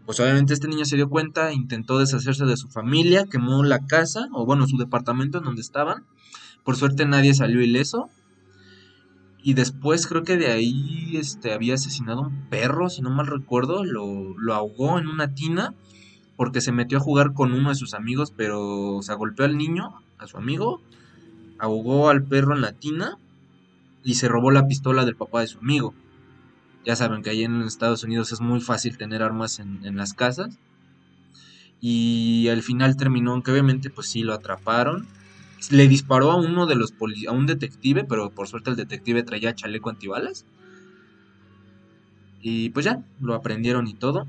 pues 0.05 0.19
obviamente 0.19 0.53
este 0.53 0.67
niño 0.67 0.85
se 0.85 0.95
dio 0.95 1.09
cuenta, 1.09 1.53
intentó 1.53 1.99
deshacerse 1.99 2.45
de 2.45 2.57
su 2.57 2.69
familia, 2.69 3.25
quemó 3.25 3.63
la 3.63 3.85
casa 3.85 4.27
o 4.33 4.45
bueno 4.45 4.67
su 4.67 4.77
departamento 4.77 5.37
en 5.37 5.43
donde 5.43 5.61
estaban. 5.61 6.05
Por 6.63 6.75
suerte 6.75 7.05
nadie 7.05 7.33
salió 7.33 7.61
ileso 7.61 8.09
y 9.43 9.53
después 9.53 10.07
creo 10.07 10.23
que 10.23 10.37
de 10.37 10.51
ahí 10.51 11.15
este, 11.15 11.53
había 11.53 11.75
asesinado 11.75 12.23
a 12.23 12.27
un 12.27 12.49
perro, 12.49 12.89
si 12.89 13.01
no 13.01 13.11
mal 13.11 13.27
recuerdo, 13.27 13.85
lo, 13.85 14.37
lo 14.37 14.53
ahogó 14.53 14.99
en 14.99 15.07
una 15.07 15.33
tina 15.33 15.75
porque 16.35 16.61
se 16.61 16.71
metió 16.71 16.97
a 16.97 17.01
jugar 17.01 17.33
con 17.33 17.51
uno 17.51 17.69
de 17.69 17.75
sus 17.75 17.93
amigos, 17.93 18.33
pero 18.35 18.95
o 18.95 19.01
sea, 19.01 19.15
golpeó 19.15 19.45
al 19.45 19.57
niño, 19.57 20.01
a 20.17 20.25
su 20.25 20.37
amigo, 20.37 20.81
ahogó 21.59 22.09
al 22.09 22.23
perro 22.23 22.55
en 22.55 22.61
la 22.61 22.73
tina 22.73 23.17
y 24.03 24.15
se 24.15 24.27
robó 24.27 24.51
la 24.51 24.67
pistola 24.67 25.05
del 25.05 25.15
papá 25.15 25.41
de 25.41 25.47
su 25.47 25.59
amigo. 25.59 25.93
Ya 26.85 26.95
saben 26.95 27.21
que 27.21 27.29
ahí 27.29 27.43
en 27.43 27.61
Estados 27.61 28.03
Unidos 28.03 28.31
es 28.31 28.41
muy 28.41 28.61
fácil 28.61 28.97
tener 28.97 29.21
armas 29.21 29.59
en, 29.59 29.95
las 29.95 30.13
casas. 30.13 30.57
Y 31.81 32.47
al 32.49 32.63
final 32.63 32.97
terminó, 32.97 33.31
aunque 33.33 33.51
obviamente 33.51 33.89
pues 33.89 34.07
sí 34.07 34.23
lo 34.23 34.33
atraparon 34.33 35.07
le 35.69 35.87
disparó 35.87 36.31
a 36.31 36.37
uno 36.37 36.65
de 36.65 36.75
los 36.75 36.93
a 37.27 37.31
un 37.31 37.45
detective, 37.45 38.05
pero 38.05 38.31
por 38.31 38.47
suerte 38.47 38.69
el 38.69 38.75
detective 38.75 39.23
traía 39.23 39.53
chaleco 39.53 39.89
antibalas. 39.89 40.45
Y 42.41 42.69
pues 42.69 42.85
ya, 42.85 43.03
lo 43.19 43.35
aprendieron 43.35 43.87
y 43.87 43.93
todo. 43.93 44.25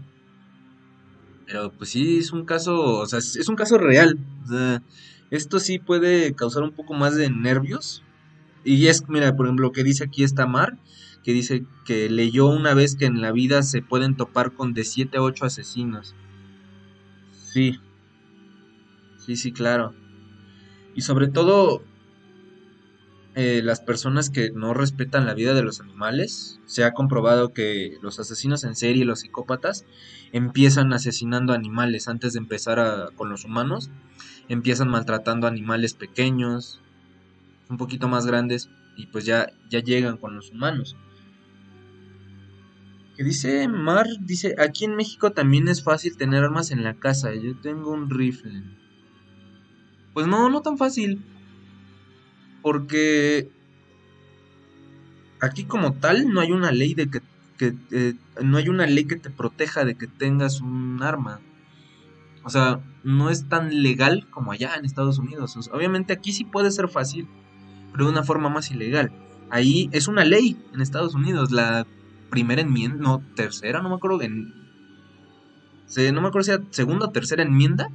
Pero 1.46 1.72
pues 1.72 1.90
sí, 1.90 2.18
es 2.18 2.32
un 2.32 2.44
caso, 2.44 2.99
o 2.99 3.06
sea, 3.06 3.20
es 3.20 3.49
un 3.49 3.56
caso 3.56 3.78
real. 3.78 4.18
Esto 5.30 5.60
sí 5.60 5.78
puede 5.78 6.34
causar 6.34 6.62
un 6.62 6.72
poco 6.75 6.94
más 6.94 7.16
de 7.16 7.30
nervios. 7.30 8.02
Y 8.64 8.88
es, 8.88 9.08
mira, 9.08 9.34
por 9.37 9.46
ejemplo, 9.46 9.66
lo 9.68 9.72
que 9.72 9.84
dice 9.84 10.04
aquí 10.04 10.25
está 10.25 10.46
Mar, 10.46 10.78
que 11.22 11.32
dice 11.32 11.64
que 11.84 12.10
leyó 12.10 12.46
una 12.46 12.75
vez 12.75 12.96
que 12.96 13.06
en 13.06 13.20
la 13.20 13.32
vida 13.32 13.62
se 13.62 13.82
pueden 13.82 14.16
topar 14.16 14.52
con 14.52 14.75
de 14.75 14.84
7 14.84 15.18
a 15.18 15.22
8 15.22 15.46
asesinos. 15.46 16.14
Sí. 17.52 17.80
Sí, 19.18 19.37
sí, 19.37 19.52
claro. 19.52 19.94
Y 20.94 21.02
sobre 21.02 21.28
todo, 21.28 21.82
eh, 23.37 23.62
las 23.62 23.80
personas 23.80 24.28
que 24.28 24.50
no 24.50 24.75
respetan 24.75 25.25
la 25.25 25.34
vida 25.34 25.54
de 25.54 25.62
los 25.62 25.80
animales. 25.80 26.60
Se 26.66 26.84
ha 26.84 26.92
comprobado 26.92 27.52
que 27.52 27.96
los 28.02 28.18
asesinos 28.18 28.64
en 28.64 28.75
serie, 28.75 29.04
los 29.04 29.20
psicópatas, 29.20 29.84
empiezan 30.32 30.92
asesinando 30.92 31.52
animales 31.52 32.08
antes 32.08 32.32
de 32.32 32.40
empezar 32.40 33.12
con 33.14 33.30
los 33.30 33.44
humanos. 33.44 33.90
Empiezan 34.50 34.88
maltratando 34.88 35.47
animales 35.47 35.95
pequeños, 35.95 36.80
un 37.69 37.76
poquito 37.76 38.09
más 38.09 38.26
grandes, 38.26 38.69
y 38.97 39.07
pues 39.07 39.25
ya, 39.25 39.47
ya 39.71 39.78
llegan 39.78 40.16
con 40.16 40.35
los 40.35 40.50
humanos. 40.50 40.97
Que 43.16 43.23
dice 43.23 43.69
Mar, 43.69 44.09
dice, 44.23 44.57
aquí 44.59 44.87
en 44.87 44.97
México 44.97 45.30
también 45.30 45.69
es 45.69 45.85
fácil 45.85 46.16
tener 46.16 46.42
armas 46.42 46.73
en 46.73 46.83
la 46.83 46.95
casa. 46.95 47.33
Yo 47.33 47.57
tengo 47.61 47.92
un 47.92 48.11
rifle. 48.11 48.64
Pues 50.14 50.26
no, 50.26 50.50
no 50.50 50.62
tan 50.62 50.76
fácil. 50.76 51.23
Porque 52.61 53.49
aquí 55.40 55.62
como 55.62 55.92
tal 55.92 56.28
no 56.28 56.40
hay 56.40 56.50
una 56.50 56.73
ley 56.73 56.95
de 56.95 57.09
que, 57.09 57.23
eh, 57.92 58.14
no 58.42 58.57
hay 58.57 58.69
una 58.69 58.87
ley 58.87 59.04
que 59.04 59.14
te 59.14 59.30
proteja 59.30 59.85
de 59.85 59.95
que 59.95 60.09
tengas 60.09 60.61
un 60.61 61.00
arma. 61.04 61.40
O 62.42 62.50
sea, 62.50 62.80
no 63.04 63.30
es 63.30 63.49
tan 63.49 63.82
legal 63.82 64.26
como 64.30 64.52
allá 64.52 64.75
en 64.76 64.85
Estados 64.85 65.18
Unidos. 65.18 65.56
obviamente 65.73 66.12
aquí 66.12 66.32
sí 66.32 66.44
puede 66.44 66.70
ser 66.70 66.88
fácil, 66.88 67.28
pero 67.92 68.04
de 68.04 68.11
una 68.11 68.23
forma 68.23 68.49
más 68.49 68.70
ilegal. 68.70 69.12
Ahí 69.50 69.88
es 69.92 70.09
una 70.09 70.25
ley 70.25 70.56
en 70.73 70.80
Estados 70.80 71.14
Unidos, 71.14 71.50
la 71.50 71.87
primera 72.30 72.62
enmienda, 72.62 72.97
no, 72.99 73.23
tercera, 73.35 73.82
no 73.82 73.88
me 73.88 73.97
acuerdo, 73.97 74.23
en, 74.23 74.54
no 76.12 76.20
me 76.23 76.28
acuerdo 76.28 76.42
si 76.44 76.50
era 76.52 76.62
segunda 76.70 77.06
o 77.06 77.11
tercera 77.11 77.42
enmienda, 77.42 77.90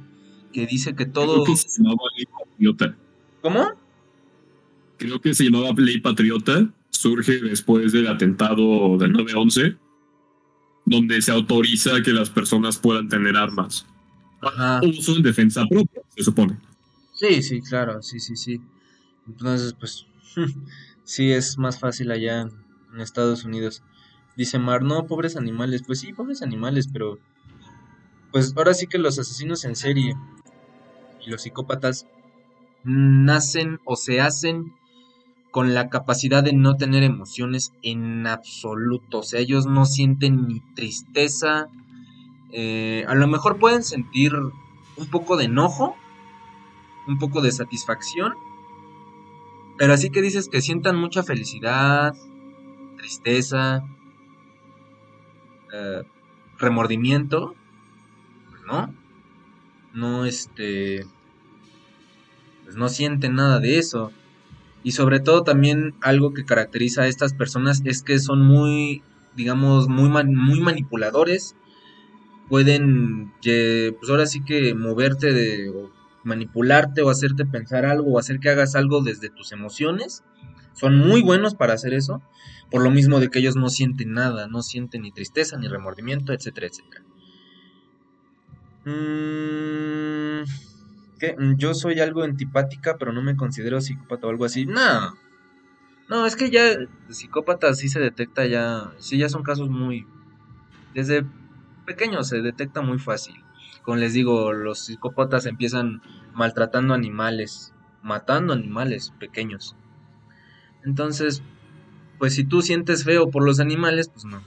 que 0.52 0.66
dice 0.66 0.94
que 0.94 1.06
todo... 1.06 1.44
Creo 1.44 1.56
que 1.56 1.56
se 1.56 1.82
llamaba 1.82 2.02
Ley 2.16 2.26
Patriota. 2.26 2.96
¿Cómo? 3.40 3.68
Creo 4.98 5.20
que 5.20 5.34
se 5.34 5.44
llamaba 5.44 5.72
Ley 5.76 6.00
Patriota. 6.00 6.68
Surge 6.90 7.40
después 7.40 7.92
del 7.92 8.08
atentado 8.08 8.96
del 8.96 9.12
9-11, 9.12 9.76
donde 10.86 11.20
se 11.20 11.32
autoriza 11.32 12.02
que 12.02 12.12
las 12.12 12.30
personas 12.30 12.78
puedan 12.78 13.08
tener 13.08 13.36
armas. 13.36 13.86
Ajá. 14.40 14.80
Uso 14.82 15.16
en 15.16 15.22
defensa 15.22 15.64
propia, 15.68 16.02
se 16.14 16.24
supone. 16.24 16.58
Sí, 17.14 17.42
sí, 17.42 17.62
claro, 17.62 18.02
sí, 18.02 18.20
sí, 18.20 18.36
sí. 18.36 18.60
Entonces, 19.26 19.74
pues, 19.74 20.06
sí 21.04 21.32
es 21.32 21.58
más 21.58 21.78
fácil 21.78 22.10
allá 22.10 22.42
en 22.42 23.00
Estados 23.00 23.44
Unidos. 23.44 23.82
Dice 24.36 24.58
Mar, 24.58 24.82
no, 24.82 25.06
pobres 25.06 25.36
animales. 25.36 25.82
Pues 25.86 26.00
sí, 26.00 26.12
pobres 26.12 26.42
animales, 26.42 26.88
pero 26.92 27.18
pues 28.32 28.52
ahora 28.56 28.74
sí 28.74 28.86
que 28.86 28.98
los 28.98 29.18
asesinos 29.18 29.64
en 29.64 29.76
serie 29.76 30.14
y 31.24 31.30
los 31.30 31.42
psicópatas 31.42 32.06
nacen 32.84 33.80
o 33.84 33.96
se 33.96 34.20
hacen 34.20 34.74
con 35.50 35.72
la 35.72 35.88
capacidad 35.88 36.44
de 36.44 36.52
no 36.52 36.76
tener 36.76 37.02
emociones 37.02 37.72
en 37.82 38.26
absoluto. 38.26 39.20
O 39.20 39.22
sea, 39.22 39.40
ellos 39.40 39.64
no 39.64 39.86
sienten 39.86 40.46
ni 40.48 40.60
tristeza. 40.74 41.68
Eh, 42.52 43.04
a 43.08 43.14
lo 43.14 43.26
mejor 43.26 43.58
pueden 43.58 43.82
sentir 43.82 44.32
un 44.34 45.06
poco 45.10 45.36
de 45.36 45.44
enojo, 45.44 45.96
un 47.06 47.18
poco 47.18 47.40
de 47.40 47.52
satisfacción. 47.52 48.34
Pero 49.78 49.92
así 49.92 50.10
que 50.10 50.22
dices 50.22 50.48
que 50.48 50.62
sientan 50.62 50.96
mucha 50.96 51.22
felicidad, 51.22 52.14
tristeza, 52.96 53.84
eh, 55.72 56.02
remordimiento, 56.58 57.54
no. 58.66 58.92
No, 59.92 60.26
este 60.26 61.06
pues 62.64 62.76
no 62.76 62.88
sienten 62.88 63.36
nada 63.36 63.60
de 63.60 63.78
eso. 63.78 64.12
Y 64.82 64.92
sobre 64.92 65.20
todo 65.20 65.42
también 65.42 65.94
algo 66.00 66.34
que 66.34 66.44
caracteriza 66.44 67.02
a 67.02 67.06
estas 67.06 67.32
personas 67.32 67.80
es 67.84 68.02
que 68.02 68.18
son 68.18 68.42
muy, 68.42 69.02
digamos, 69.36 69.88
muy, 69.88 70.08
muy 70.08 70.60
manipuladores. 70.60 71.56
Pueden, 72.48 73.32
pues 73.42 74.10
ahora 74.10 74.26
sí 74.26 74.44
que 74.44 74.74
moverte 74.74 75.32
de, 75.32 75.70
o 75.70 75.90
manipularte 76.24 77.02
o 77.02 77.10
hacerte 77.10 77.44
pensar 77.44 77.84
algo 77.86 78.12
o 78.12 78.18
hacer 78.18 78.38
que 78.38 78.50
hagas 78.50 78.74
algo 78.74 79.02
desde 79.02 79.30
tus 79.30 79.52
emociones. 79.52 80.22
Son 80.74 80.96
muy 80.96 81.22
buenos 81.22 81.54
para 81.54 81.74
hacer 81.74 81.94
eso. 81.94 82.22
Por 82.70 82.82
lo 82.82 82.90
mismo 82.90 83.20
de 83.20 83.28
que 83.28 83.38
ellos 83.38 83.56
no 83.56 83.68
sienten 83.68 84.12
nada, 84.12 84.48
no 84.48 84.62
sienten 84.62 85.02
ni 85.02 85.12
tristeza, 85.12 85.56
ni 85.56 85.68
remordimiento, 85.68 86.32
etcétera, 86.32 86.66
etcétera. 86.66 87.02
Mmm 88.84 90.16
que 91.18 91.34
mm, 91.36 91.56
yo 91.56 91.74
soy 91.74 92.00
algo 92.00 92.22
antipática, 92.22 92.96
pero 92.98 93.12
no 93.12 93.22
me 93.22 93.36
considero 93.36 93.80
psicópata 93.80 94.26
o 94.26 94.30
algo 94.30 94.44
así. 94.44 94.66
No. 94.66 95.14
No, 96.08 96.26
es 96.26 96.36
que 96.36 96.50
ya 96.50 96.62
psicópata 97.08 97.74
sí 97.74 97.88
se 97.88 98.00
detecta 98.00 98.46
ya, 98.46 98.92
sí 98.98 99.18
ya 99.18 99.28
son 99.28 99.42
casos 99.42 99.70
muy 99.70 100.06
desde 100.94 101.24
pequeños 101.86 102.28
se 102.28 102.42
detecta 102.42 102.82
muy 102.82 102.98
fácil. 102.98 103.36
Como 103.82 103.96
les 103.96 104.12
digo, 104.12 104.52
los 104.52 104.80
psicópatas 104.80 105.46
empiezan 105.46 106.02
maltratando 106.34 106.92
animales, 106.92 107.72
matando 108.02 108.52
animales 108.52 109.12
pequeños. 109.18 109.76
Entonces, 110.84 111.42
pues 112.18 112.34
si 112.34 112.44
tú 112.44 112.62
sientes 112.62 113.04
feo 113.04 113.30
por 113.30 113.44
los 113.44 113.60
animales, 113.60 114.08
pues 114.08 114.24
no. 114.24 114.42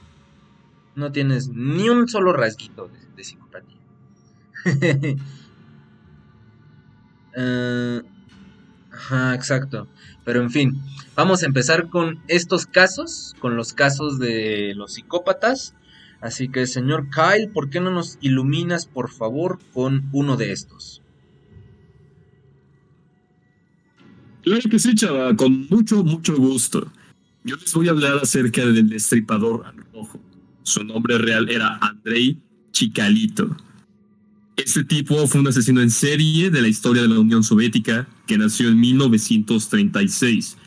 No 0.95 1.11
tienes 1.11 1.49
ni 1.49 1.89
un 1.89 2.07
solo 2.07 2.33
rasguito 2.33 2.89
de, 2.89 2.99
de 3.15 3.23
psicopatía. 3.23 3.77
Uh, 7.37 8.01
ajá, 8.91 9.35
exacto. 9.35 9.87
Pero 10.25 10.41
en 10.41 10.49
fin, 10.49 10.81
vamos 11.15 11.43
a 11.43 11.45
empezar 11.45 11.89
con 11.89 12.21
estos 12.27 12.65
casos, 12.65 13.35
con 13.39 13.55
los 13.55 13.73
casos 13.73 14.19
de 14.19 14.73
los 14.75 14.93
psicópatas. 14.93 15.75
Así 16.21 16.49
que, 16.49 16.67
señor 16.67 17.07
Kyle, 17.09 17.49
¿por 17.49 17.69
qué 17.69 17.79
no 17.79 17.91
nos 17.91 18.17
iluminas, 18.21 18.85
por 18.85 19.09
favor, 19.09 19.59
con 19.73 20.09
uno 20.11 20.35
de 20.35 20.51
estos? 20.51 21.01
Claro 24.43 24.69
que 24.69 24.79
sí, 24.79 24.95
chava, 24.95 25.35
con 25.35 25.67
mucho, 25.69 26.03
mucho 26.03 26.35
gusto. 26.35 26.91
Yo 27.43 27.55
les 27.55 27.73
voy 27.73 27.87
a 27.87 27.91
hablar 27.91 28.19
acerca 28.21 28.65
del 28.65 28.89
destripador 28.89 29.73
rojo. 29.93 30.19
Su 30.63 30.83
nombre 30.83 31.17
real 31.17 31.49
era 31.49 31.77
Andrei 31.81 32.37
Chicalito. 32.71 33.55
Este 34.57 34.83
tipo 34.83 35.25
fue 35.27 35.39
un 35.39 35.47
asesino 35.47 35.81
en 35.81 35.89
serie 35.89 36.49
de 36.49 36.61
la 36.61 36.67
historia 36.67 37.01
de 37.03 37.07
la 37.07 37.19
Unión 37.19 37.43
Soviética 37.43 38.07
que 38.27 38.37
nació 38.37 38.67
en 38.67 38.79
1936, 38.79 40.57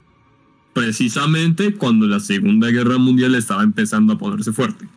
precisamente 0.72 1.74
cuando 1.74 2.06
la 2.06 2.20
Segunda 2.20 2.68
Guerra 2.70 2.96
Mundial 2.96 3.34
estaba 3.34 3.62
empezando 3.62 4.14
a 4.14 4.18
ponerse 4.18 4.52
fuerte. 4.52 4.88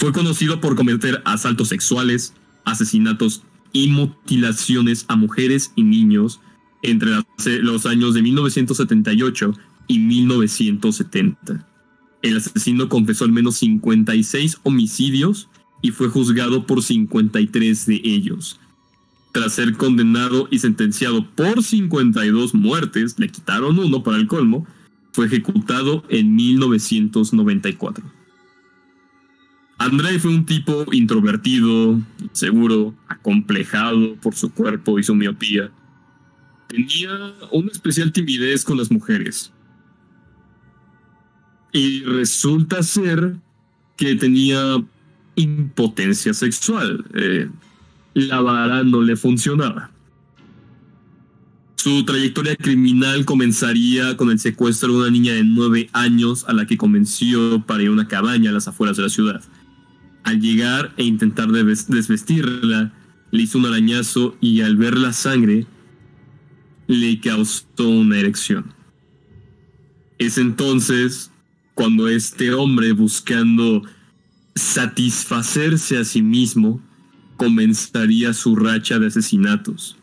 Fue 0.00 0.12
conocido 0.12 0.62
por 0.62 0.76
cometer 0.76 1.20
asaltos 1.26 1.68
sexuales, 1.68 2.32
asesinatos 2.64 3.42
y 3.70 3.88
mutilaciones 3.88 5.04
a 5.08 5.16
mujeres 5.16 5.72
y 5.76 5.82
niños 5.82 6.40
entre 6.82 7.10
los 7.60 7.84
años 7.84 8.14
de 8.14 8.22
1978 8.22 9.52
y 9.88 9.98
1970. 9.98 11.68
El 12.22 12.38
asesino 12.38 12.88
confesó 12.88 13.26
al 13.26 13.32
menos 13.32 13.56
56 13.56 14.60
homicidios 14.62 15.50
y 15.82 15.90
fue 15.90 16.08
juzgado 16.08 16.64
por 16.64 16.82
53 16.82 17.84
de 17.84 18.00
ellos. 18.02 18.58
Tras 19.32 19.52
ser 19.52 19.76
condenado 19.76 20.48
y 20.50 20.60
sentenciado 20.60 21.30
por 21.30 21.62
52 21.62 22.54
muertes, 22.54 23.18
le 23.18 23.28
quitaron 23.28 23.78
uno 23.78 24.02
para 24.02 24.16
el 24.16 24.26
colmo, 24.26 24.66
fue 25.12 25.26
ejecutado 25.26 26.04
en 26.08 26.34
1994. 26.36 28.19
Andrei 29.80 30.18
fue 30.18 30.32
un 30.32 30.44
tipo 30.44 30.84
introvertido, 30.92 31.98
seguro, 32.32 32.94
acomplejado 33.08 34.14
por 34.16 34.34
su 34.34 34.52
cuerpo 34.52 34.98
y 34.98 35.02
su 35.02 35.14
miopía. 35.14 35.70
Tenía 36.68 37.32
una 37.50 37.72
especial 37.72 38.12
timidez 38.12 38.62
con 38.62 38.76
las 38.76 38.90
mujeres. 38.90 39.50
Y 41.72 42.02
resulta 42.02 42.82
ser 42.82 43.36
que 43.96 44.16
tenía 44.16 44.84
impotencia 45.36 46.34
sexual. 46.34 47.02
Eh, 47.14 47.48
la 48.12 48.42
vara 48.42 48.84
no 48.84 49.00
le 49.00 49.16
funcionaba. 49.16 49.90
Su 51.76 52.04
trayectoria 52.04 52.54
criminal 52.54 53.24
comenzaría 53.24 54.14
con 54.18 54.30
el 54.30 54.38
secuestro 54.38 54.92
de 54.92 54.98
una 54.98 55.10
niña 55.10 55.32
de 55.32 55.44
nueve 55.44 55.88
años 55.94 56.44
a 56.46 56.52
la 56.52 56.66
que 56.66 56.76
convenció 56.76 57.64
para 57.64 57.82
ir 57.82 57.88
a 57.88 57.92
una 57.92 58.08
cabaña 58.08 58.50
a 58.50 58.52
las 58.52 58.68
afueras 58.68 58.98
de 58.98 59.04
la 59.04 59.08
ciudad. 59.08 59.42
Al 60.24 60.40
llegar 60.40 60.92
e 60.96 61.04
intentar 61.04 61.48
desvestirla, 61.50 62.92
le 63.30 63.42
hizo 63.42 63.58
un 63.58 63.66
arañazo 63.66 64.36
y 64.40 64.60
al 64.60 64.76
ver 64.76 64.96
la 64.96 65.12
sangre, 65.12 65.66
le 66.86 67.20
causó 67.20 67.88
una 67.88 68.18
erección. 68.18 68.74
Es 70.18 70.36
entonces 70.36 71.30
cuando 71.74 72.08
este 72.08 72.52
hombre 72.52 72.92
buscando 72.92 73.82
satisfacerse 74.54 75.96
a 75.96 76.04
sí 76.04 76.20
mismo 76.20 76.82
comenzaría 77.36 78.34
su 78.34 78.56
racha 78.56 78.98
de 78.98 79.06
asesinatos. 79.06 79.96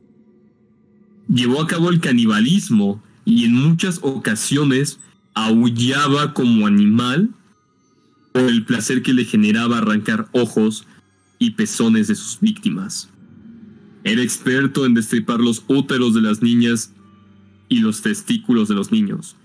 Llevó 1.27 1.61
a 1.61 1.67
cabo 1.67 1.89
el 1.89 1.99
canibalismo 1.99 3.03
y 3.25 3.45
en 3.45 3.53
muchas 3.53 3.99
ocasiones 4.01 4.99
aullaba 5.33 6.33
como 6.33 6.65
animal 6.65 7.29
por 8.37 8.49
el 8.49 8.63
placer 8.65 9.01
que 9.01 9.13
le 9.13 9.25
generaba 9.25 9.79
arrancar 9.79 10.27
ojos 10.31 10.85
y 11.39 11.51
pezones 11.51 12.07
de 12.07 12.15
sus 12.15 12.39
víctimas. 12.39 13.09
Era 14.03 14.21
experto 14.21 14.85
en 14.85 14.93
destripar 14.93 15.39
los 15.39 15.63
úteros 15.67 16.13
de 16.13 16.21
las 16.21 16.41
niñas 16.41 16.91
y 17.67 17.79
los 17.79 18.01
testículos 18.01 18.69
de 18.69 18.75
los 18.75 18.91
niños. 18.91 19.35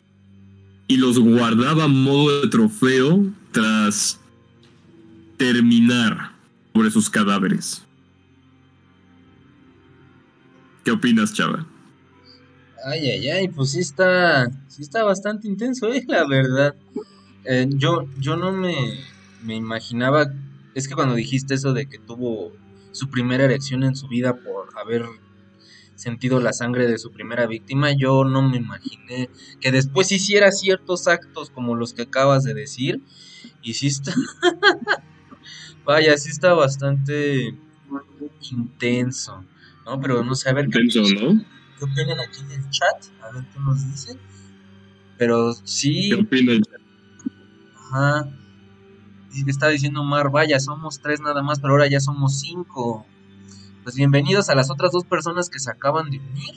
Y 0.89 0.99
los 0.99 1.19
guardaba 1.19 1.89
modo 1.89 2.43
de 2.43 2.49
trofeo 2.49 3.27
tras 3.51 4.21
terminar 5.39 6.33
sobre 6.75 6.90
sus 6.90 7.09
cadáveres. 7.09 7.83
¿Qué 10.85 10.90
opinas, 10.90 11.33
Chava? 11.33 11.66
Ay, 12.85 13.11
ay, 13.11 13.29
ay, 13.31 13.49
pues 13.49 13.71
sí 13.71 13.81
está, 13.81 14.51
sí 14.69 14.83
está 14.83 15.03
bastante 15.03 15.49
intenso, 15.49 15.90
¿eh? 15.93 16.05
la 16.07 16.27
verdad. 16.27 16.75
Eh, 17.44 17.66
yo, 17.70 18.09
yo 18.18 18.37
no 18.37 18.52
me, 18.52 18.74
me 19.42 19.57
imaginaba, 19.57 20.33
es 20.74 20.88
que 20.88 20.94
cuando 20.94 21.14
dijiste 21.14 21.55
eso 21.55 21.72
de 21.72 21.87
que 21.87 21.98
tuvo 21.98 22.52
su 22.92 23.11
primera 23.11 23.44
erección 23.44 23.83
en 23.83 23.96
su 23.96 24.09
vida 24.09 24.37
por 24.37 24.68
haber 24.78 25.05
sentido 25.94 26.40
la 26.40 26.52
sangre 26.52 26.87
de 26.87 26.98
su 26.98 27.12
primera 27.12 27.46
víctima, 27.46 27.92
yo 27.92 28.24
no 28.24 28.42
me 28.42 28.57
imaginé 28.57 29.31
que 29.61 29.72
después 29.72 30.12
hiciera 30.12 30.50
ciertos 30.52 31.09
actos 31.09 31.50
como 31.50 31.76
los 31.76 31.94
que 31.94 32.02
acabas 32.02 32.44
de 32.44 32.55
decir. 32.55 33.00
Y 33.62 33.74
sí 33.74 33.88
está, 33.88 34.12
vaya, 35.85 36.16
sí 36.16 36.31
está 36.31 36.52
bastante 36.55 37.55
intenso, 38.50 39.44
¿no? 39.87 40.00
Pero 40.00 40.24
no 40.24 40.35
sé, 40.35 40.50
a 40.50 40.52
ver 40.52 40.68
qué, 40.68 40.81
¿no? 40.83 41.44
qué 41.78 41.85
opinan 41.85 42.20
aquí 42.20 42.40
en 42.40 42.50
el 42.52 42.70
chat, 42.70 43.05
a 43.22 43.33
ver 43.33 43.44
qué 43.52 43.61
nos 43.61 43.90
dicen. 43.90 44.18
Pero 45.16 45.52
sí. 45.52 46.11
¿Qué 46.11 46.14
opinan? 46.16 46.62
Ajá. 47.92 48.26
Y 49.35 49.48
está 49.50 49.68
diciendo 49.68 50.02
Mar, 50.02 50.31
vaya, 50.31 50.59
somos 50.59 51.00
tres 51.02 51.20
nada 51.20 51.42
más, 51.42 51.61
pero 51.61 51.74
ahora 51.74 51.88
ya 51.88 52.00
somos 52.00 52.40
cinco. 52.40 53.07
Pues 53.83 53.96
bienvenidos 53.96 54.48
a 54.48 54.55
las 54.55 54.70
otras 54.70 54.92
dos 54.92 55.05
personas 55.05 55.50
que 55.50 55.59
se 55.59 55.70
acaban 55.70 56.09
de 56.09 56.18
unir. 56.18 56.55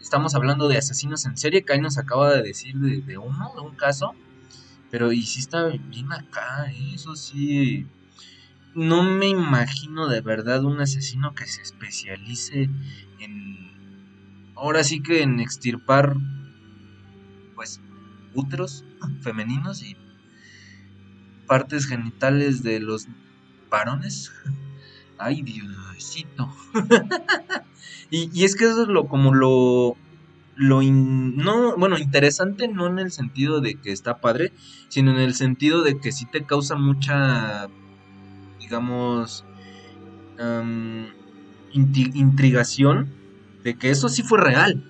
Estamos 0.00 0.36
hablando 0.36 0.68
de 0.68 0.78
asesinos 0.78 1.26
en 1.26 1.36
serie, 1.36 1.64
ahí 1.68 1.80
nos 1.80 1.98
acaba 1.98 2.32
de 2.32 2.42
decir 2.42 2.76
de, 2.76 3.18
uno, 3.18 3.50
de 3.56 3.60
un 3.60 3.74
caso. 3.74 4.14
Pero 4.88 5.10
y 5.10 5.22
sí 5.22 5.40
está 5.40 5.66
bien 5.66 6.12
acá, 6.12 6.70
¿eh? 6.70 6.92
eso 6.94 7.16
sí. 7.16 7.88
No 8.72 9.02
me 9.02 9.26
imagino 9.26 10.06
de 10.06 10.20
verdad 10.20 10.62
un 10.62 10.80
asesino 10.80 11.34
que 11.34 11.46
se 11.46 11.62
especialice 11.62 12.70
en. 13.18 14.52
Ahora 14.54 14.84
sí 14.84 15.02
que 15.02 15.22
en 15.22 15.40
extirpar. 15.40 16.14
Pues. 17.56 17.80
úteros 18.32 18.84
femeninos 19.22 19.82
y. 19.82 19.96
partes 21.46 21.86
genitales 21.86 22.62
de 22.62 22.80
los 22.80 23.06
varones. 23.70 24.32
Ay, 25.18 25.42
Diosito. 25.42 26.52
y, 28.10 28.44
es 28.44 28.56
que 28.56 28.64
eso 28.64 28.82
es 28.82 28.88
lo 28.88 29.06
como 29.06 29.34
lo 29.34 29.96
lo 30.56 30.82
no, 30.82 31.76
bueno, 31.76 31.98
interesante 31.98 32.66
no 32.66 32.86
en 32.86 32.98
el 32.98 33.12
sentido 33.12 33.60
de 33.60 33.74
que 33.74 33.92
está 33.92 34.20
padre, 34.20 34.52
sino 34.88 35.10
en 35.10 35.18
el 35.18 35.34
sentido 35.34 35.82
de 35.82 35.98
que 35.98 36.12
sí 36.12 36.24
te 36.26 36.44
causa 36.44 36.76
mucha 36.76 37.68
digamos 38.58 39.44
intrigación 41.72 43.08
de 43.64 43.76
que 43.76 43.90
eso 43.90 44.08
sí 44.08 44.22
fue 44.22 44.40
real. 44.40 44.82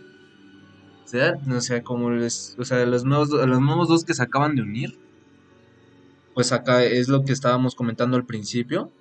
O 1.05 1.09
sea, 1.09 1.35
o 1.49 1.61
sea, 1.61 1.83
como 1.83 2.11
les, 2.11 2.57
o 2.59 2.65
sea, 2.65 2.85
los 2.85 3.05
nuevos 3.05 3.31
los 3.31 3.61
nuevos 3.61 3.89
dos 3.89 4.05
que 4.05 4.15
se 4.15 4.23
acaban 4.23 4.57
de 4.57 4.63
unir. 4.63 4.99
Pues 6.37 6.53
acá 6.53 6.85
es 6.85 7.09
lo 7.09 7.25
que 7.25 7.33
estábamos 7.33 7.75
comentando 7.75 8.19
al 8.19 8.27
principio 8.27 8.93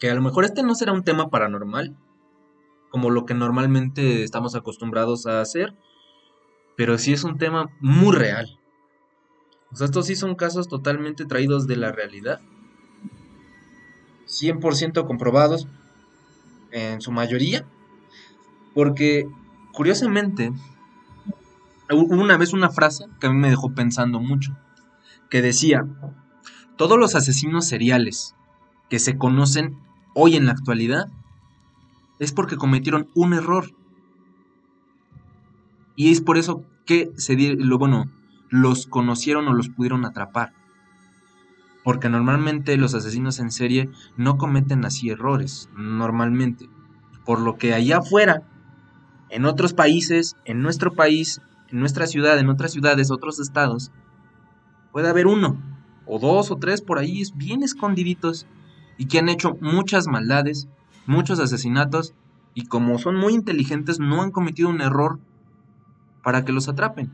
que 0.00 0.10
a 0.10 0.14
lo 0.14 0.22
mejor 0.22 0.46
este 0.46 0.62
no 0.62 0.74
será 0.74 0.94
un 0.94 1.04
tema 1.04 1.28
paranormal, 1.28 1.94
como 2.88 3.10
lo 3.10 3.26
que 3.26 3.34
normalmente 3.34 4.22
estamos 4.22 4.54
acostumbrados 4.54 5.26
a 5.26 5.42
hacer, 5.42 5.76
pero 6.74 6.96
sí 6.96 7.12
es 7.12 7.24
un 7.24 7.36
tema 7.36 7.68
muy 7.80 8.16
real. 8.16 8.58
O 9.70 9.76
sea, 9.76 9.84
estos 9.84 10.06
sí 10.06 10.16
son 10.16 10.34
casos 10.34 10.66
totalmente 10.66 11.26
traídos 11.26 11.66
de 11.66 11.76
la 11.76 11.92
realidad. 11.92 12.40
100% 14.26 15.06
comprobados 15.06 15.68
en 16.70 17.02
su 17.02 17.12
mayoría. 17.12 17.66
Porque, 18.72 19.28
curiosamente, 19.74 20.54
hubo 21.90 22.22
una 22.22 22.38
vez 22.38 22.54
una 22.54 22.70
frase 22.70 23.04
que 23.20 23.26
a 23.26 23.30
mí 23.30 23.36
me 23.36 23.50
dejó 23.50 23.74
pensando 23.74 24.20
mucho. 24.20 24.56
Que 25.28 25.42
decía, 25.42 25.86
todos 26.82 26.98
los 26.98 27.14
asesinos 27.14 27.68
seriales 27.68 28.34
que 28.90 28.98
se 28.98 29.16
conocen 29.16 29.78
hoy 30.16 30.34
en 30.34 30.46
la 30.46 30.50
actualidad 30.50 31.12
es 32.18 32.32
porque 32.32 32.56
cometieron 32.56 33.08
un 33.14 33.34
error. 33.34 33.70
Y 35.94 36.10
es 36.10 36.20
por 36.20 36.38
eso 36.38 36.64
que 36.84 37.12
se 37.16 37.36
lo 37.36 37.78
bueno, 37.78 38.10
los 38.48 38.88
conocieron 38.88 39.46
o 39.46 39.52
los 39.52 39.68
pudieron 39.68 40.04
atrapar. 40.04 40.54
Porque 41.84 42.08
normalmente 42.08 42.76
los 42.76 42.96
asesinos 42.96 43.38
en 43.38 43.52
serie 43.52 43.88
no 44.16 44.36
cometen 44.36 44.84
así 44.84 45.08
errores, 45.08 45.68
normalmente. 45.76 46.68
Por 47.24 47.38
lo 47.38 47.58
que 47.58 47.74
allá 47.74 47.98
afuera, 47.98 48.42
en 49.30 49.44
otros 49.44 49.72
países, 49.72 50.34
en 50.44 50.62
nuestro 50.62 50.94
país, 50.94 51.40
en 51.68 51.78
nuestra 51.78 52.08
ciudad, 52.08 52.40
en 52.40 52.48
otras 52.48 52.72
ciudades, 52.72 53.12
otros 53.12 53.38
estados, 53.38 53.92
puede 54.90 55.08
haber 55.08 55.28
uno, 55.28 55.71
o 56.06 56.18
dos, 56.18 56.50
o 56.50 56.56
tres 56.56 56.80
por 56.80 56.98
ahí, 56.98 57.22
bien 57.34 57.62
escondiditos, 57.62 58.46
y 58.98 59.06
que 59.06 59.18
han 59.18 59.28
hecho 59.28 59.56
muchas 59.60 60.06
maldades, 60.06 60.68
muchos 61.06 61.40
asesinatos 61.40 62.14
y 62.54 62.66
como 62.66 62.98
son 62.98 63.16
muy 63.16 63.34
inteligentes 63.34 63.98
no 63.98 64.22
han 64.22 64.30
cometido 64.30 64.68
un 64.68 64.80
error 64.80 65.18
para 66.22 66.44
que 66.44 66.52
los 66.52 66.68
atrapen. 66.68 67.10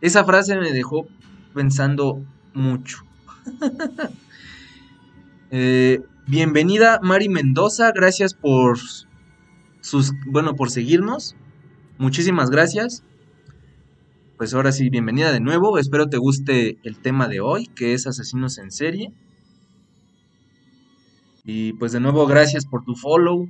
Esa 0.00 0.24
frase 0.24 0.56
me 0.56 0.72
dejó 0.72 1.06
pensando 1.54 2.22
mucho. 2.52 3.04
Eh, 5.56 6.02
Bienvenida 6.26 6.98
Mari 7.00 7.28
Mendoza, 7.28 7.92
gracias 7.92 8.34
por 8.34 8.76
sus, 9.80 10.12
bueno, 10.26 10.56
por 10.56 10.68
seguirnos. 10.68 11.36
Muchísimas 11.96 12.50
gracias. 12.50 13.04
Pues 14.36 14.52
ahora 14.52 14.72
sí, 14.72 14.90
bienvenida 14.90 15.30
de 15.30 15.38
nuevo. 15.38 15.78
Espero 15.78 16.08
te 16.08 16.16
guste 16.16 16.76
el 16.82 16.98
tema 16.98 17.28
de 17.28 17.38
hoy, 17.38 17.68
que 17.68 17.94
es 17.94 18.08
asesinos 18.08 18.58
en 18.58 18.72
serie. 18.72 19.12
Y 21.44 21.74
pues 21.74 21.92
de 21.92 22.00
nuevo, 22.00 22.26
gracias 22.26 22.66
por 22.66 22.84
tu 22.84 22.96
follow. 22.96 23.48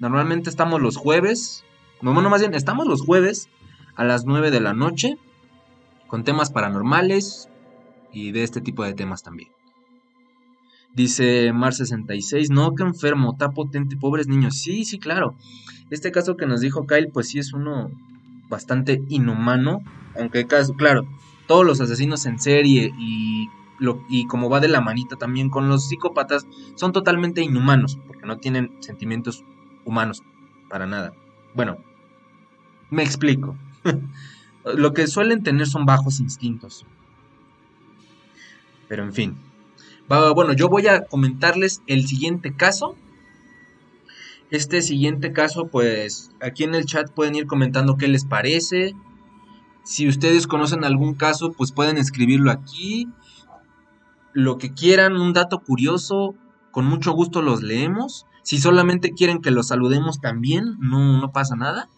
Normalmente 0.00 0.50
estamos 0.50 0.80
los 0.80 0.96
jueves. 0.96 1.62
No, 2.02 2.12
bueno, 2.14 2.30
más 2.30 2.40
bien, 2.40 2.52
estamos 2.54 2.88
los 2.88 3.02
jueves 3.02 3.48
a 3.94 4.02
las 4.02 4.24
9 4.24 4.50
de 4.50 4.60
la 4.60 4.74
noche 4.74 5.18
con 6.08 6.24
temas 6.24 6.50
paranormales 6.50 7.48
y 8.12 8.32
de 8.32 8.42
este 8.42 8.60
tipo 8.60 8.82
de 8.82 8.94
temas 8.94 9.22
también. 9.22 9.50
Dice 10.96 11.52
Mar66, 11.52 12.48
no, 12.50 12.74
que 12.74 12.82
enfermo, 12.82 13.34
está 13.34 13.50
potente, 13.50 13.96
pobres 13.96 14.26
niños. 14.26 14.56
Sí, 14.56 14.84
sí, 14.84 14.98
claro. 14.98 15.36
Este 15.90 16.10
caso 16.10 16.36
que 16.36 16.46
nos 16.46 16.60
dijo 16.60 16.88
Kyle, 16.88 17.10
pues 17.12 17.28
sí 17.28 17.38
es 17.38 17.52
uno 17.52 17.92
bastante 18.50 19.02
inhumano. 19.08 19.82
Aunque, 20.18 20.46
claro, 20.46 21.06
todos 21.46 21.64
los 21.64 21.80
asesinos 21.80 22.26
en 22.26 22.38
serie 22.38 22.92
y, 22.98 23.48
lo, 23.78 24.04
y 24.10 24.26
como 24.26 24.50
va 24.50 24.60
de 24.60 24.68
la 24.68 24.82
manita 24.82 25.16
también 25.16 25.48
con 25.48 25.70
los 25.70 25.88
psicópatas, 25.88 26.46
son 26.74 26.92
totalmente 26.92 27.40
inhumanos, 27.40 27.98
porque 28.06 28.26
no 28.26 28.36
tienen 28.36 28.70
sentimientos 28.80 29.42
humanos, 29.86 30.22
para 30.68 30.86
nada. 30.86 31.14
Bueno, 31.54 31.78
me 32.90 33.02
explico. 33.02 33.56
lo 34.64 34.92
que 34.92 35.06
suelen 35.06 35.42
tener 35.42 35.66
son 35.66 35.86
bajos 35.86 36.20
instintos. 36.20 36.84
Pero 38.88 39.04
en 39.04 39.12
fin. 39.12 39.36
Bueno, 40.08 40.52
yo 40.52 40.68
voy 40.68 40.88
a 40.88 41.04
comentarles 41.06 41.82
el 41.86 42.06
siguiente 42.06 42.52
caso. 42.52 42.96
Este 44.50 44.82
siguiente 44.82 45.32
caso, 45.32 45.68
pues 45.68 46.32
aquí 46.40 46.64
en 46.64 46.74
el 46.74 46.84
chat 46.84 47.10
pueden 47.12 47.36
ir 47.36 47.46
comentando 47.46 47.96
qué 47.96 48.08
les 48.08 48.24
parece. 48.24 48.94
Si 49.84 50.08
ustedes 50.08 50.46
conocen 50.46 50.84
algún 50.84 51.14
caso, 51.14 51.52
pues 51.52 51.70
pueden 51.72 51.98
escribirlo 51.98 52.50
aquí. 52.50 53.08
Lo 54.32 54.58
que 54.58 54.72
quieran, 54.72 55.16
un 55.16 55.32
dato 55.32 55.60
curioso, 55.60 56.34
con 56.72 56.86
mucho 56.86 57.12
gusto 57.12 57.42
los 57.42 57.62
leemos. 57.62 58.26
Si 58.42 58.58
solamente 58.58 59.12
quieren 59.12 59.40
que 59.40 59.52
los 59.52 59.68
saludemos 59.68 60.20
también, 60.20 60.76
no, 60.80 61.20
no 61.20 61.32
pasa 61.32 61.54
nada. 61.54 61.88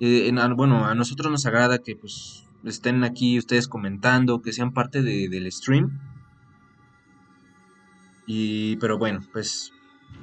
Eh, 0.00 0.32
bueno, 0.56 0.84
a 0.84 0.94
nosotros 0.94 1.30
nos 1.30 1.46
agrada 1.46 1.78
que 1.78 1.94
pues 1.94 2.44
estén 2.64 3.04
aquí 3.04 3.38
ustedes 3.38 3.68
comentando, 3.68 4.42
que 4.42 4.52
sean 4.52 4.72
parte 4.72 5.02
del 5.02 5.50
stream. 5.52 6.00
Y, 8.26 8.76
pero 8.76 8.98
bueno, 8.98 9.20
pues 9.32 9.72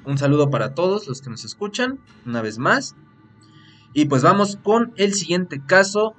un 0.06 0.18
saludo 0.18 0.50
para 0.50 0.74
todos 0.74 1.08
los 1.08 1.22
que 1.22 1.30
nos 1.30 1.46
escuchan, 1.46 2.00
una 2.26 2.42
vez 2.42 2.58
más. 2.58 2.96
Y 3.94 4.06
pues 4.06 4.24
vamos 4.24 4.58
con 4.62 4.94
el 4.98 5.14
siguiente 5.14 5.62
caso. 5.66 6.16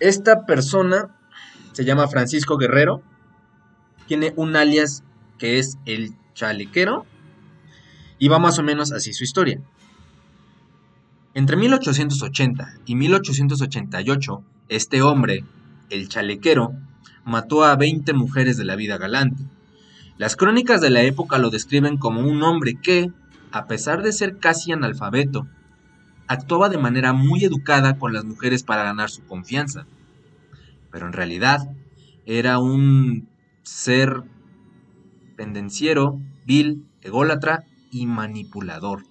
Esta 0.00 0.46
persona 0.46 1.16
se 1.72 1.84
llama 1.84 2.08
Francisco 2.08 2.56
Guerrero. 2.56 3.02
Tiene 4.06 4.32
un 4.36 4.54
alias 4.54 5.02
que 5.38 5.58
es 5.58 5.78
el 5.86 6.14
chalequero. 6.34 7.06
Y 8.18 8.28
va 8.28 8.38
más 8.38 8.58
o 8.58 8.62
menos 8.62 8.92
así 8.92 9.12
su 9.12 9.24
historia. 9.24 9.60
Entre 11.34 11.56
1880 11.56 12.78
y 12.86 12.94
1888, 12.94 14.44
este 14.68 15.02
hombre, 15.02 15.44
el 15.90 16.08
chalequero, 16.08 16.74
mató 17.24 17.64
a 17.64 17.74
20 17.74 18.12
mujeres 18.12 18.56
de 18.56 18.64
la 18.64 18.76
vida 18.76 18.98
galante 18.98 19.42
las 20.16 20.36
crónicas 20.36 20.80
de 20.80 20.90
la 20.90 21.02
época 21.02 21.38
lo 21.38 21.50
describen 21.50 21.96
como 21.96 22.20
un 22.20 22.42
hombre 22.42 22.74
que, 22.80 23.10
a 23.50 23.66
pesar 23.66 24.02
de 24.02 24.12
ser 24.12 24.38
casi 24.38 24.72
analfabeto, 24.72 25.48
actuaba 26.28 26.68
de 26.68 26.78
manera 26.78 27.12
muy 27.12 27.44
educada 27.44 27.98
con 27.98 28.12
las 28.12 28.24
mujeres 28.24 28.62
para 28.62 28.84
ganar 28.84 29.10
su 29.10 29.24
confianza. 29.24 29.86
Pero 30.90 31.06
en 31.06 31.12
realidad 31.12 31.68
era 32.26 32.58
un 32.58 33.28
ser 33.64 34.22
pendenciero, 35.36 36.20
vil, 36.46 36.86
ególatra 37.00 37.64
y 37.90 38.06
manipulador. 38.06 39.04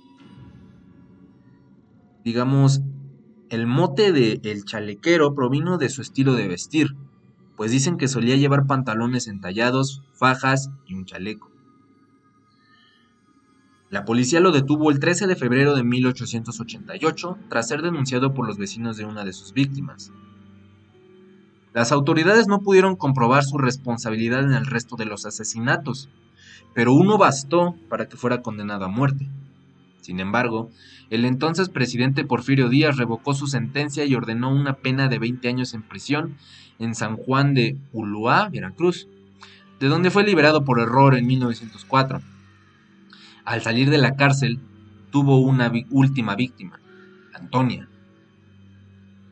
Digamos, 2.23 2.81
el 3.49 3.67
mote 3.67 4.13
de 4.13 4.39
el 4.43 4.63
chalequero 4.63 5.35
provino 5.35 5.77
de 5.77 5.89
su 5.89 6.01
estilo 6.01 6.33
de 6.33 6.47
vestir, 6.47 6.95
pues 7.57 7.71
dicen 7.71 7.97
que 7.97 8.07
solía 8.07 8.35
llevar 8.35 8.65
pantalones 8.65 9.27
entallados, 9.27 10.01
fajas 10.23 10.69
y 10.87 10.93
un 10.93 11.03
chaleco. 11.03 11.51
La 13.89 14.05
policía 14.05 14.39
lo 14.39 14.53
detuvo 14.53 14.89
el 14.89 14.99
13 14.99 15.27
de 15.27 15.35
febrero 15.35 15.75
de 15.75 15.83
1888 15.83 17.37
tras 17.49 17.67
ser 17.67 17.81
denunciado 17.81 18.33
por 18.33 18.47
los 18.47 18.57
vecinos 18.57 18.95
de 18.95 19.03
una 19.03 19.25
de 19.25 19.33
sus 19.33 19.51
víctimas. 19.51 20.13
Las 21.73 21.91
autoridades 21.91 22.47
no 22.47 22.61
pudieron 22.61 22.95
comprobar 22.95 23.43
su 23.43 23.57
responsabilidad 23.57 24.45
en 24.45 24.53
el 24.53 24.65
resto 24.65 24.95
de 24.95 25.03
los 25.03 25.25
asesinatos, 25.25 26.07
pero 26.73 26.93
uno 26.93 27.17
bastó 27.17 27.75
para 27.89 28.07
que 28.07 28.15
fuera 28.15 28.41
condenado 28.41 28.85
a 28.85 28.87
muerte. 28.87 29.27
Sin 29.99 30.21
embargo, 30.21 30.69
el 31.09 31.25
entonces 31.25 31.67
presidente 31.67 32.23
Porfirio 32.23 32.69
Díaz 32.69 32.95
revocó 32.95 33.33
su 33.33 33.47
sentencia 33.47 34.05
y 34.05 34.15
ordenó 34.15 34.55
una 34.55 34.75
pena 34.75 35.09
de 35.09 35.19
20 35.19 35.49
años 35.49 35.73
en 35.73 35.83
prisión 35.83 36.37
en 36.79 36.95
San 36.95 37.17
Juan 37.17 37.53
de 37.53 37.77
Uluá, 37.91 38.47
Veracruz, 38.49 39.09
de 39.83 39.89
donde 39.89 40.11
fue 40.11 40.23
liberado 40.23 40.63
por 40.63 40.79
error 40.79 41.13
en 41.13 41.27
1904. 41.27 42.21
Al 43.43 43.61
salir 43.61 43.89
de 43.89 43.97
la 43.97 44.15
cárcel, 44.15 44.61
tuvo 45.11 45.39
una 45.39 45.69
última 45.89 46.37
víctima, 46.37 46.79
Antonia, 47.33 47.89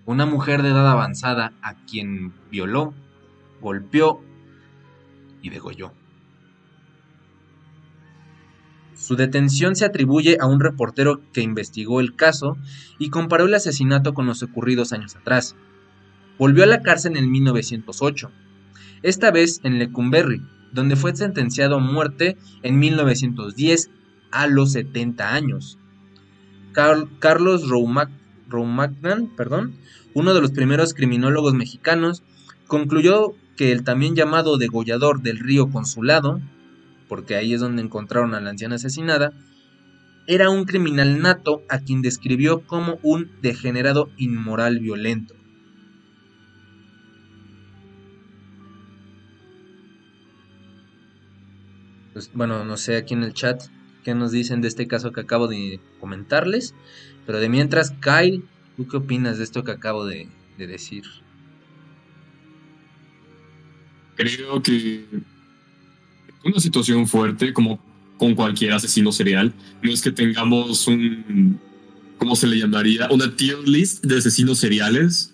una 0.06 0.26
mujer 0.26 0.62
de 0.62 0.72
edad 0.72 0.92
avanzada 0.92 1.54
a 1.62 1.76
quien 1.86 2.34
violó, 2.52 2.94
golpeó 3.62 4.22
y 5.42 5.52
degolló. 5.52 5.94
Su 8.94 9.16
detención 9.16 9.78
se 9.78 9.86
atribuye 9.86 10.36
a 10.42 10.48
un 10.48 10.60
reportero 10.60 11.22
que 11.32 11.40
investigó 11.40 12.02
el 12.02 12.18
caso 12.18 12.58
y 13.00 13.10
comparó 13.10 13.46
el 13.46 13.54
asesinato 13.54 14.14
con 14.14 14.26
los 14.26 14.44
ocurridos 14.44 14.92
años 14.92 15.16
atrás. 15.16 15.56
Volvió 16.38 16.66
a 16.66 16.68
la 16.68 16.82
cárcel 16.82 17.16
en 17.16 17.32
1908, 17.32 18.32
esta 19.04 19.32
vez 19.32 19.60
en 19.64 19.80
Lecumberri, 19.80 20.42
donde 20.72 20.96
fue 20.96 21.16
sentenciado 21.16 21.76
a 21.76 21.80
muerte 21.80 22.38
en 22.64 22.80
1910 22.80 23.90
a 24.32 24.48
los 24.48 24.72
70 24.72 25.34
años. 25.34 25.78
Carlos 26.72 27.68
Roumagnan, 27.68 29.36
perdón, 29.36 29.76
uno 30.14 30.34
de 30.34 30.42
los 30.42 30.52
primeros 30.52 30.94
criminólogos 30.94 31.54
mexicanos, 31.54 32.24
concluyó 32.68 33.34
que 33.58 33.72
el 33.72 33.84
también 33.84 34.16
llamado 34.16 34.58
degollador 34.58 35.22
del 35.22 35.40
río 35.40 35.70
Consulado, 35.70 36.40
porque 37.10 37.36
ahí 37.36 37.54
es 37.54 37.60
donde 37.60 37.82
encontraron 37.82 38.34
a 38.34 38.40
la 38.40 38.52
anciana 38.52 38.76
asesinada, 38.76 39.34
era 40.28 40.50
un 40.50 40.66
criminal 40.66 41.22
nato 41.22 41.64
a 41.68 41.80
quien 41.80 42.02
describió 42.02 42.62
como 42.66 43.00
un 43.02 43.32
degenerado 43.42 44.10
inmoral 44.18 44.80
violento. 44.80 45.36
Pues, 52.14 52.32
bueno, 52.34 52.66
no 52.66 52.78
sé 52.78 52.98
aquí 52.98 53.14
en 53.14 53.24
el 53.24 53.34
chat 53.34 53.64
qué 54.04 54.16
nos 54.16 54.32
dicen 54.32 54.62
de 54.62 54.68
este 54.68 54.88
caso 54.88 55.12
que 55.12 55.22
acabo 55.22 55.48
de 55.48 55.80
comentarles. 56.00 56.74
Pero 57.26 57.40
de 57.40 57.50
mientras, 57.50 57.92
Kyle, 58.02 58.44
¿tú 58.78 58.88
qué 58.88 58.98
opinas 58.98 59.38
de 59.38 59.44
esto 59.44 59.64
que 59.64 59.72
acabo 59.72 60.06
de, 60.06 60.28
decir? 60.58 61.04
Creo 64.16 64.62
que 64.62 65.06
una 66.44 66.60
situación 66.60 67.08
fuerte, 67.08 67.52
como 67.52 67.80
con 68.18 68.36
cualquier 68.36 68.74
asesino 68.74 69.12
serial, 69.12 69.52
no 69.82 69.92
es 69.92 70.04
que 70.04 70.12
tengamos 70.12 70.88
un, 70.88 71.60
¿cómo 72.20 72.36
se 72.36 72.46
le 72.46 72.60
llamaría? 72.60 73.08
Una 73.10 73.36
tier 73.36 73.68
list 73.68 74.06
de 74.06 74.18
asesinos 74.18 74.60
seriales. 74.60 75.34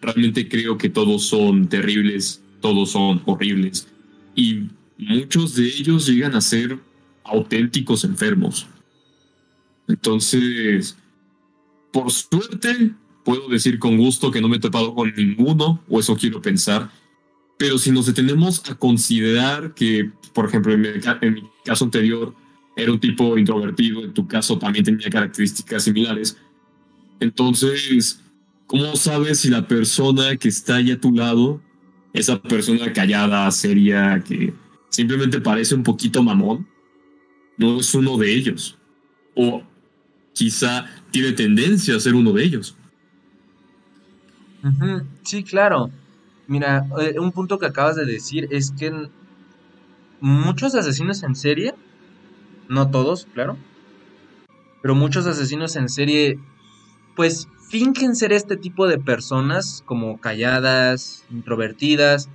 Realmente 0.00 0.48
creo 0.48 0.78
que 0.78 0.88
todos 0.88 1.26
son 1.26 1.68
terribles, 1.68 2.42
todos 2.62 2.92
son 2.92 3.20
horribles. 3.26 3.88
Y 4.34 4.68
muchos 5.08 5.54
de 5.54 5.66
ellos 5.66 6.06
llegan 6.06 6.34
a 6.34 6.40
ser 6.40 6.78
auténticos 7.24 8.04
enfermos. 8.04 8.66
Entonces, 9.88 10.96
por 11.92 12.10
suerte, 12.10 12.92
puedo 13.24 13.48
decir 13.48 13.78
con 13.78 13.96
gusto 13.96 14.30
que 14.30 14.40
no 14.40 14.48
me 14.48 14.56
he 14.56 14.60
topado 14.60 14.94
con 14.94 15.12
ninguno, 15.14 15.82
o 15.88 16.00
eso 16.00 16.16
quiero 16.16 16.40
pensar. 16.40 16.90
Pero 17.58 17.78
si 17.78 17.90
nos 17.90 18.06
detenemos 18.06 18.62
a 18.70 18.74
considerar 18.74 19.74
que, 19.74 20.10
por 20.32 20.46
ejemplo, 20.46 20.72
en 20.72 20.80
mi, 20.80 21.42
caso 21.64 21.84
anterior 21.84 22.34
era 22.76 22.90
un 22.90 22.98
tipo 22.98 23.36
introvertido, 23.38 24.02
en 24.02 24.12
tu 24.12 24.26
caso 24.26 24.58
también 24.58 24.84
tenía 24.84 25.10
características 25.10 25.84
similares, 25.84 26.36
entonces, 27.20 28.20
¿cómo 28.66 28.96
sabes 28.96 29.40
si 29.40 29.48
la 29.48 29.68
persona 29.68 30.36
que 30.36 30.48
está 30.48 30.76
ahí 30.76 30.90
a 30.90 31.00
tu 31.00 31.12
lado, 31.12 31.60
esa 32.12 32.42
persona 32.42 32.92
callada, 32.92 33.48
seria, 33.52 34.22
que 34.26 34.52
simplemente 34.92 35.40
parece 35.40 35.74
un 35.74 35.82
poquito 35.82 36.22
mamón, 36.22 36.68
no 37.56 37.80
es 37.80 37.94
uno 37.94 38.16
de 38.18 38.32
ellos. 38.32 38.78
O 39.34 39.62
quizá 40.34 40.86
tiene 41.10 41.32
tendencia 41.32 41.96
a 41.96 42.00
ser 42.00 42.14
uno 42.14 42.32
de 42.32 42.44
ellos. 42.44 42.76
Sí, 45.22 45.42
claro. 45.42 45.90
Mira, 46.46 46.86
eh, 47.00 47.18
un 47.18 47.32
punto 47.32 47.58
que 47.58 47.66
acabas 47.66 47.96
de 47.96 48.04
decir 48.04 48.46
es 48.50 48.70
que 48.72 48.92
muchos 50.20 50.74
asesinos 50.74 51.22
en 51.22 51.34
serie, 51.34 51.74
no 52.68 52.90
todos, 52.90 53.26
claro, 53.32 53.56
pero 54.82 54.94
muchos 54.94 55.26
asesinos 55.26 55.76
en 55.76 55.88
serie, 55.88 56.38
pues 57.16 57.48
fingen 57.70 58.14
ser 58.14 58.32
este 58.32 58.56
tipo 58.56 58.86
de 58.86 58.98
personas 58.98 59.82
como 59.86 60.20
calladas, 60.20 61.24
introvertidas, 61.30 62.28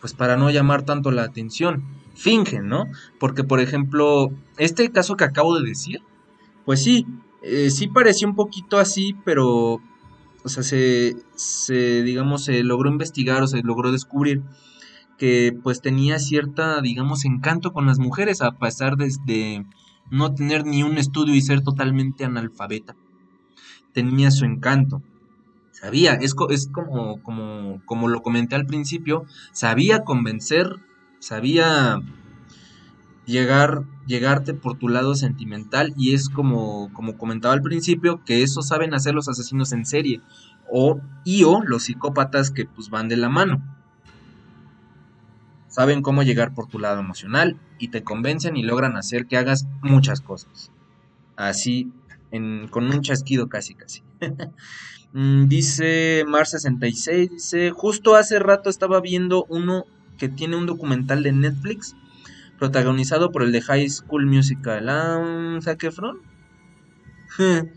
pues 0.00 0.14
para 0.14 0.36
no 0.36 0.50
llamar 0.50 0.82
tanto 0.82 1.10
la 1.10 1.22
atención. 1.24 1.84
Fingen, 2.14 2.68
¿no? 2.68 2.86
Porque, 3.20 3.44
por 3.44 3.60
ejemplo, 3.60 4.30
este 4.56 4.90
caso 4.90 5.16
que 5.16 5.24
acabo 5.24 5.58
de 5.58 5.68
decir, 5.68 6.00
pues 6.64 6.82
sí, 6.82 7.06
eh, 7.42 7.70
sí 7.70 7.88
pareció 7.88 8.28
un 8.28 8.34
poquito 8.34 8.78
así, 8.78 9.14
pero, 9.24 9.80
o 10.42 10.48
sea, 10.48 10.62
se, 10.62 11.16
se, 11.36 12.02
digamos, 12.02 12.44
se 12.44 12.64
logró 12.64 12.90
investigar 12.90 13.42
o 13.42 13.46
se 13.46 13.62
logró 13.62 13.92
descubrir 13.92 14.42
que 15.18 15.54
pues 15.62 15.82
tenía 15.82 16.18
cierta, 16.20 16.80
digamos, 16.80 17.24
encanto 17.24 17.72
con 17.72 17.86
las 17.86 17.98
mujeres, 17.98 18.40
a 18.40 18.52
pesar 18.52 18.96
de, 18.96 19.66
no 20.10 20.34
tener 20.34 20.64
ni 20.64 20.82
un 20.82 20.96
estudio 20.96 21.34
y 21.34 21.42
ser 21.42 21.60
totalmente 21.60 22.24
analfabeta. 22.24 22.96
Tenía 23.92 24.30
su 24.30 24.44
encanto. 24.44 25.02
Sabía, 25.80 26.14
es, 26.14 26.34
es 26.50 26.68
como, 26.72 27.22
como, 27.22 27.80
como 27.84 28.08
lo 28.08 28.20
comenté 28.20 28.56
al 28.56 28.66
principio, 28.66 29.26
sabía 29.52 30.02
convencer, 30.02 30.74
sabía 31.20 32.00
llegar, 33.26 33.84
llegarte 34.04 34.54
por 34.54 34.76
tu 34.76 34.88
lado 34.88 35.14
sentimental 35.14 35.94
y 35.96 36.14
es 36.14 36.30
como, 36.30 36.92
como 36.94 37.16
comentaba 37.16 37.54
al 37.54 37.62
principio, 37.62 38.24
que 38.24 38.42
eso 38.42 38.60
saben 38.62 38.92
hacer 38.92 39.14
los 39.14 39.28
asesinos 39.28 39.70
en 39.70 39.86
serie 39.86 40.20
o, 40.68 41.00
y 41.24 41.44
o 41.44 41.62
los 41.62 41.84
psicópatas 41.84 42.50
que 42.50 42.64
pues 42.64 42.90
van 42.90 43.06
de 43.08 43.16
la 43.16 43.28
mano. 43.28 43.62
Saben 45.68 46.02
cómo 46.02 46.24
llegar 46.24 46.54
por 46.54 46.66
tu 46.66 46.80
lado 46.80 46.98
emocional 46.98 47.56
y 47.78 47.88
te 47.88 48.02
convencen 48.02 48.56
y 48.56 48.64
logran 48.64 48.96
hacer 48.96 49.26
que 49.26 49.36
hagas 49.36 49.68
muchas 49.82 50.22
cosas. 50.22 50.72
Así, 51.36 51.92
con 52.70 52.86
un 52.86 53.00
chasquido 53.00 53.48
casi 53.48 53.74
casi. 53.74 54.02
Mm, 55.12 55.48
dice 55.48 56.24
Mar66, 56.26 57.30
dice, 57.30 57.70
justo 57.70 58.14
hace 58.14 58.38
rato 58.38 58.68
estaba 58.68 59.00
viendo 59.00 59.46
uno 59.48 59.84
que 60.18 60.28
tiene 60.28 60.56
un 60.56 60.66
documental 60.66 61.22
de 61.22 61.32
Netflix 61.32 61.96
protagonizado 62.58 63.30
por 63.30 63.42
el 63.42 63.52
de 63.52 63.62
High 63.62 63.88
School 63.88 64.26
Musical. 64.26 64.88
¿Ah, 64.88 65.58
Zac 65.62 65.82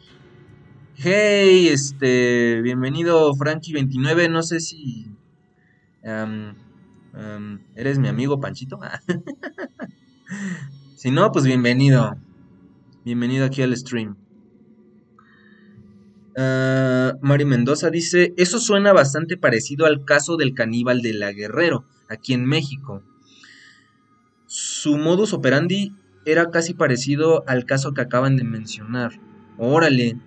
hey, 0.95 1.67
este, 1.67 2.61
bienvenido 2.61 3.33
Frankie29, 3.33 4.29
no 4.29 4.43
sé 4.43 4.59
si... 4.59 5.07
¿Eres 7.75 7.99
mi 7.99 8.07
amigo 8.07 8.39
Panchito? 8.39 8.79
si 10.95 11.11
no, 11.11 11.31
pues 11.31 11.45
bienvenido. 11.45 12.15
Bienvenido 13.03 13.45
aquí 13.45 13.61
al 13.61 13.75
stream. 13.75 14.15
Uh, 16.41 17.17
Mari 17.21 17.45
Mendoza 17.45 17.89
dice, 17.89 18.33
eso 18.37 18.59
suena 18.59 18.93
bastante 18.93 19.37
parecido 19.37 19.85
al 19.85 20.05
caso 20.05 20.37
del 20.37 20.53
caníbal 20.53 21.01
de 21.01 21.13
la 21.13 21.31
Guerrero, 21.31 21.83
aquí 22.09 22.33
en 22.33 22.45
México. 22.45 23.03
Su 24.47 24.97
modus 24.97 25.33
operandi 25.33 25.93
era 26.25 26.49
casi 26.49 26.73
parecido 26.73 27.43
al 27.47 27.65
caso 27.65 27.93
que 27.93 28.01
acaban 28.01 28.37
de 28.37 28.43
mencionar. 28.43 29.19
Órale. 29.57 30.17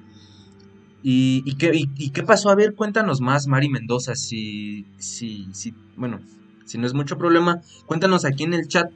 ¿Y, 1.02 1.56
qué, 1.56 2.22
pasó? 2.22 2.48
A 2.48 2.54
ver, 2.54 2.74
cuéntanos 2.74 3.20
más, 3.20 3.46
Mari 3.46 3.68
Mendoza, 3.68 4.14
si, 4.14 4.86
si, 4.98 5.48
si, 5.52 5.74
bueno, 5.96 6.20
si 6.64 6.78
no 6.78 6.86
es 6.86 6.94
mucho 6.94 7.18
problema, 7.18 7.60
cuéntanos 7.86 8.24
aquí 8.24 8.44
en 8.44 8.54
el 8.54 8.68
chat 8.68 8.90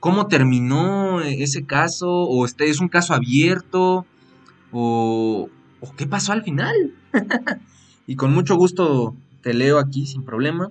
cómo 0.00 0.26
terminó 0.26 1.20
ese 1.20 1.66
caso, 1.66 2.10
o 2.10 2.46
este 2.46 2.70
es 2.70 2.80
un 2.80 2.88
caso 2.88 3.12
abierto, 3.12 4.06
o, 4.72 5.50
¿O 5.82 5.94
qué 5.96 6.06
pasó 6.06 6.32
al 6.32 6.44
final? 6.44 6.94
y 8.06 8.14
con 8.14 8.32
mucho 8.32 8.56
gusto 8.56 9.16
te 9.42 9.52
leo 9.52 9.78
aquí 9.78 10.06
sin 10.06 10.24
problema. 10.24 10.70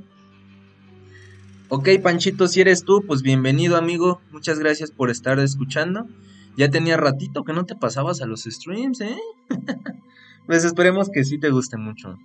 Ok, 1.68 1.90
Panchito, 2.02 2.48
si 2.48 2.62
eres 2.62 2.86
tú, 2.86 3.04
pues 3.06 3.22
bienvenido, 3.22 3.76
amigo. 3.76 4.22
Muchas 4.32 4.58
gracias 4.58 4.90
por 4.90 5.10
estar 5.10 5.38
escuchando. 5.40 6.08
Ya 6.56 6.70
tenía 6.70 6.96
ratito 6.96 7.44
que 7.44 7.52
no 7.52 7.66
te 7.66 7.76
pasabas 7.76 8.22
a 8.22 8.26
los 8.26 8.44
streams, 8.44 9.02
¿eh? 9.02 9.18
pues 10.48 10.64
esperemos 10.64 11.10
que 11.10 11.26
sí 11.26 11.38
te 11.38 11.50
guste 11.50 11.76
mucho. 11.76 12.18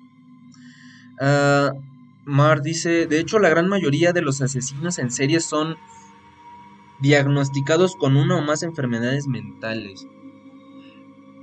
Ah, 1.21 1.73
Mar 2.25 2.63
dice, 2.63 3.07
de 3.07 3.19
hecho 3.19 3.41
la 3.41 3.49
gran 3.49 3.69
mayoría 3.69 4.13
de 4.13 4.23
los 4.23 4.43
asesinos 4.43 4.99
en 4.99 5.11
serie 5.11 5.41
son 5.41 5.77
diagnosticados 7.01 7.97
con 7.97 8.17
una 8.17 8.37
o 8.37 8.43
más 8.43 8.63
enfermedades 8.63 9.27
mentales. 9.27 10.07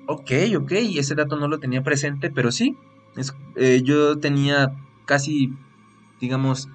Ok, 0.06 0.32
ok, 0.58 0.72
ese 0.96 1.16
dato 1.16 1.38
no 1.38 1.48
lo 1.48 1.60
tenía 1.60 1.84
presente, 1.84 2.30
pero 2.30 2.52
sí, 2.52 2.76
es, 3.16 3.34
eh, 3.56 3.82
yo 3.84 4.20
tenía 4.20 4.76
casi, 5.06 5.54
digamos, 6.20 6.68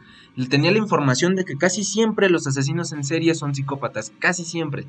tenía 0.49 0.71
la 0.71 0.79
información 0.79 1.35
de 1.35 1.45
que 1.45 1.57
casi 1.57 1.85
siempre 1.85 2.31
los 2.31 2.47
asesinos 2.47 2.93
en 2.93 3.05
serie 3.05 3.35
son 3.35 3.55
psicópatas, 3.55 4.13
casi 4.19 4.45
siempre. 4.45 4.87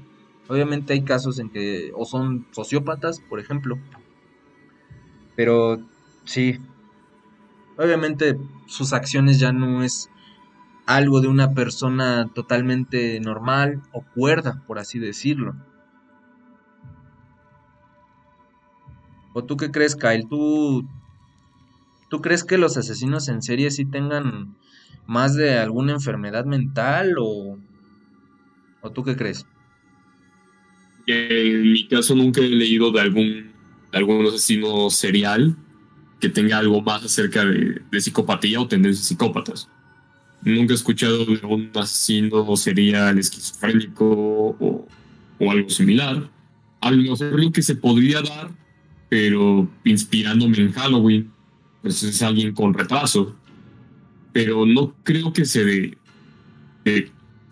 Obviamente 0.47 0.93
hay 0.93 1.03
casos 1.03 1.39
en 1.39 1.49
que 1.49 1.91
o 1.95 2.05
son 2.05 2.45
sociópatas, 2.51 3.19
por 3.19 3.39
ejemplo. 3.39 3.77
Pero 5.35 5.79
sí, 6.23 6.59
obviamente 7.77 8.37
sus 8.67 8.93
acciones 8.93 9.39
ya 9.39 9.51
no 9.51 9.83
es 9.83 10.09
algo 10.85 11.21
de 11.21 11.27
una 11.27 11.53
persona 11.53 12.29
totalmente 12.33 13.19
normal 13.19 13.81
o 13.91 14.03
cuerda, 14.15 14.63
por 14.65 14.79
así 14.79 14.97
decirlo. 14.97 15.55
¿O 19.33 19.43
tú 19.43 19.57
qué 19.57 19.71
crees, 19.71 19.95
Kyle? 19.95 20.27
¿Tú, 20.27 20.87
¿Tú 22.09 22.21
crees 22.21 22.43
que 22.43 22.57
los 22.57 22.77
asesinos 22.77 23.27
en 23.29 23.41
serie 23.41 23.69
sí 23.71 23.85
tengan 23.85 24.55
más 25.05 25.35
de 25.35 25.57
alguna 25.57 25.93
enfermedad 25.93 26.45
mental 26.45 27.15
o, 27.19 27.57
o 28.81 28.91
tú 28.91 29.03
qué 29.03 29.15
crees? 29.15 29.45
En 31.05 31.71
mi 31.71 31.87
caso 31.87 32.15
nunca 32.15 32.41
he 32.41 32.49
leído 32.49 32.91
de 32.91 33.01
algún, 33.01 33.51
algún 33.91 34.27
asesino 34.27 34.89
serial 34.89 35.55
que 36.19 36.29
tenga 36.29 36.57
algo 36.57 36.81
más 36.81 37.03
acerca 37.03 37.45
de, 37.45 37.81
psicopatía 37.99 38.59
o 38.59 38.67
tendencias 38.67 39.07
psicópatas. 39.07 39.69
Nunca 40.43 40.73
he 40.73 40.75
escuchado 40.75 41.25
de 41.25 41.39
un 41.45 41.71
asesino 41.75 42.55
serial 42.55 43.17
esquizofrénico 43.17 44.05
o, 44.59 44.87
o 45.39 45.51
algo 45.51 45.69
similar. 45.69 46.29
A 46.81 46.91
lo 46.91 46.97
mejor 46.97 47.43
lo 47.43 47.51
que 47.51 47.61
se 47.61 47.75
podría 47.75 48.21
dar 48.21 48.51
pero 49.09 49.67
inspirándome 49.83 50.57
en 50.59 50.71
Halloween, 50.71 51.31
pues 51.81 52.03
es 52.03 52.21
alguien 52.21 52.53
con 52.53 52.73
retraso. 52.73 53.35
Pero 54.31 54.65
no 54.65 54.93
creo 55.03 55.33
que 55.33 55.45
se 55.45 55.65
dé. 55.65 55.97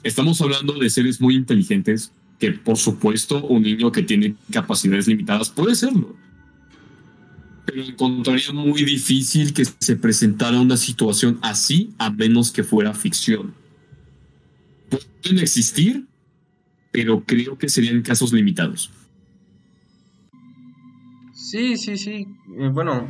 estamos 0.03 0.39
hablando 0.41 0.73
de 0.73 0.89
seres 0.89 1.19
muy 1.19 1.35
inteligentes, 1.35 2.11
que 2.39 2.51
por 2.51 2.77
supuesto 2.77 3.43
un 3.43 3.63
niño 3.63 3.91
que 3.91 4.03
tiene 4.03 4.35
capacidades 4.51 5.07
limitadas 5.07 5.49
puede 5.49 5.73
serlo. 5.73 6.15
Pero 7.65 7.83
encontraría 7.83 8.53
muy 8.53 8.83
difícil 8.85 9.51
que 9.53 9.65
se 9.65 9.95
presentara 9.95 10.61
una 10.61 10.77
situación 10.77 11.39
así 11.41 11.91
a 11.97 12.11
menos 12.11 12.51
que 12.51 12.63
fuera 12.63 12.93
ficción. 12.93 13.53
Pueden 14.89 15.39
existir, 15.39 16.05
pero 16.91 17.23
creo 17.25 17.57
que 17.57 17.67
serían 17.67 18.01
casos 18.03 18.31
limitados. 18.31 18.91
Sí, 21.49 21.77
sí, 21.77 21.95
sí. 21.95 22.27
Eh, 22.57 22.69
bueno, 22.73 23.07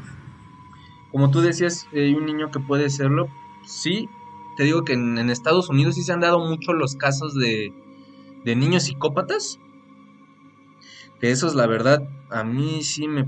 como 1.11 1.31
tú 1.31 1.41
decías, 1.41 1.87
hay 1.91 2.13
un 2.13 2.27
niño 2.27 2.51
que 2.51 2.59
puede 2.59 2.91
serlo. 2.91 3.29
Sí, 3.65 4.07
te 4.57 4.63
digo 4.63 4.83
que 4.83 4.93
en, 4.93 5.17
Estados 5.31 5.69
Unidos 5.69 5.95
sí 5.95 6.03
se 6.03 6.13
han 6.13 6.19
dado 6.19 6.37
mucho 6.37 6.73
los 6.73 6.95
casos 6.95 7.33
de, 7.33 7.73
de 8.45 8.55
niños 8.55 8.83
psicópatas. 8.83 9.59
Que 11.19 11.31
eso 11.31 11.47
es 11.47 11.55
la 11.55 11.65
verdad, 11.65 12.07
a 12.29 12.43
mí 12.43 12.83
sí 12.83 13.07
me 13.07 13.25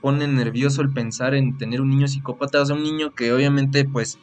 pone 0.00 0.28
nervioso 0.28 0.82
el 0.82 0.92
pensar 0.92 1.34
en 1.34 1.58
tener 1.58 1.80
un 1.80 1.90
niño 1.90 2.06
psicópata. 2.06 2.62
O 2.62 2.64
sea, 2.66 2.76
un 2.76 2.84
niño 2.84 3.16
que 3.16 3.32
obviamente 3.32 3.86
pues 3.86 4.20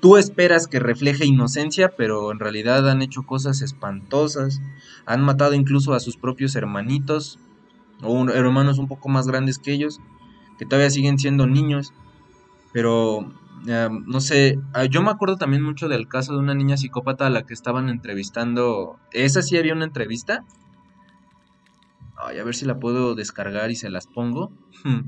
tú 0.00 0.16
esperas 0.16 0.68
que 0.68 0.78
refleje 0.78 1.26
inocencia, 1.26 1.96
pero 1.96 2.30
en 2.30 2.38
realidad 2.38 2.88
han 2.88 3.02
hecho 3.02 3.24
cosas 3.24 3.62
espantosas. 3.62 4.62
Han 5.06 5.22
matado 5.22 5.54
incluso 5.54 5.92
a 5.92 5.98
sus 5.98 6.16
propios 6.16 6.54
hermanitos 6.54 7.40
o 8.02 8.28
hermanos 8.30 8.78
un 8.78 8.88
poco 8.88 9.08
más 9.08 9.26
grandes 9.26 9.58
que 9.58 9.72
ellos, 9.72 10.00
que 10.58 10.66
todavía 10.66 10.90
siguen 10.90 11.18
siendo 11.18 11.46
niños. 11.46 11.92
Pero, 12.72 13.32
eh, 13.66 13.88
no 14.06 14.20
sé, 14.20 14.58
ah, 14.74 14.84
yo 14.84 15.02
me 15.02 15.10
acuerdo 15.10 15.36
también 15.36 15.62
mucho 15.62 15.88
del 15.88 16.08
caso 16.08 16.34
de 16.34 16.38
una 16.38 16.54
niña 16.54 16.76
psicópata 16.76 17.26
a 17.26 17.30
la 17.30 17.44
que 17.44 17.54
estaban 17.54 17.88
entrevistando. 17.88 18.98
Esa 19.12 19.42
sí 19.42 19.56
había 19.56 19.74
una 19.74 19.84
entrevista. 19.84 20.44
Ay, 22.16 22.38
a 22.38 22.44
ver 22.44 22.54
si 22.54 22.66
la 22.66 22.78
puedo 22.78 23.14
descargar 23.14 23.70
y 23.70 23.76
se 23.76 23.90
las 23.90 24.06
pongo. 24.06 24.52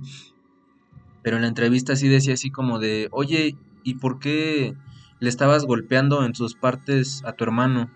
Pero 1.22 1.36
en 1.36 1.42
la 1.42 1.48
entrevista 1.48 1.94
sí 1.94 2.08
decía 2.08 2.34
así 2.34 2.50
como 2.50 2.78
de, 2.78 3.08
oye, 3.12 3.56
¿y 3.84 3.94
por 3.94 4.18
qué 4.18 4.74
le 5.20 5.28
estabas 5.28 5.64
golpeando 5.64 6.24
en 6.24 6.34
sus 6.34 6.54
partes 6.56 7.22
a 7.24 7.32
tu 7.34 7.44
hermano? 7.44 7.90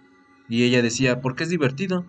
Y 0.48 0.62
ella 0.62 0.80
decía, 0.80 1.20
porque 1.20 1.42
es 1.42 1.50
divertido. 1.50 2.04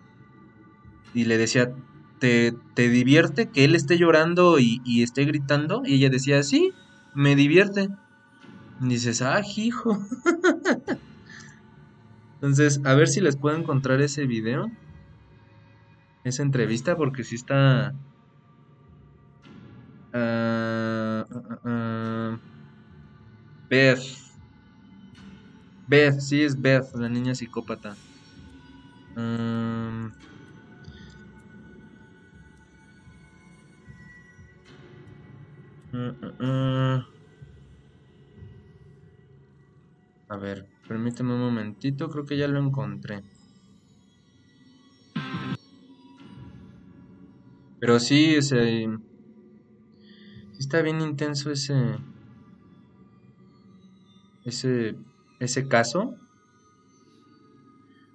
Y 1.14 1.26
le 1.26 1.40
decía, 1.40 1.74
¿te, 2.20 2.54
te 2.74 2.90
divierte 2.90 3.50
que 3.50 3.66
él 3.66 3.76
esté 3.76 3.98
llorando 3.98 4.60
y, 4.60 4.82
y, 4.86 5.04
esté 5.04 5.26
gritando? 5.26 5.84
Y 5.86 5.96
ella 5.96 6.10
decía, 6.10 6.44
sí, 6.44 6.72
me 7.14 7.36
divierte. 7.36 7.90
Y 8.82 8.88
dices, 8.88 9.22
ah, 9.22 9.42
hijo. 9.56 10.00
Entonces, 12.36 12.82
a 12.86 12.94
ver 12.94 13.08
si 13.08 13.22
les 13.22 13.36
puedo 13.36 13.58
encontrar 13.58 14.02
ese 14.02 14.28
video. 14.28 14.70
Esa 16.24 16.44
entrevista, 16.44 16.96
porque 16.96 17.24
sí 17.24 17.36
está... 17.36 17.94
Uh, 20.14 21.24
uh, 21.34 21.70
uh, 21.70 22.40
Beth. 23.70 24.00
Beth, 25.88 26.20
sí 26.20 26.44
es 26.44 26.60
Beth, 26.60 26.94
la 26.96 27.10
niña 27.10 27.36
psicópata. 27.36 27.96
Um, 29.16 30.12
A 40.30 40.38
ver, 40.38 40.68
permíteme 40.88 41.34
un 41.34 41.40
momentito, 41.40 42.10
creo 42.10 42.26
que 42.26 42.38
ya 42.38 42.48
lo 42.48 42.60
encontré. 42.60 43.24
Pero 47.80 48.00
sí, 48.00 48.36
ese... 48.36 48.88
Está 50.60 50.82
bien 50.82 51.02
intenso 51.02 51.52
ese... 51.52 51.98
Ese... 54.46 54.96
Ese 55.40 55.68
caso. 55.68 56.16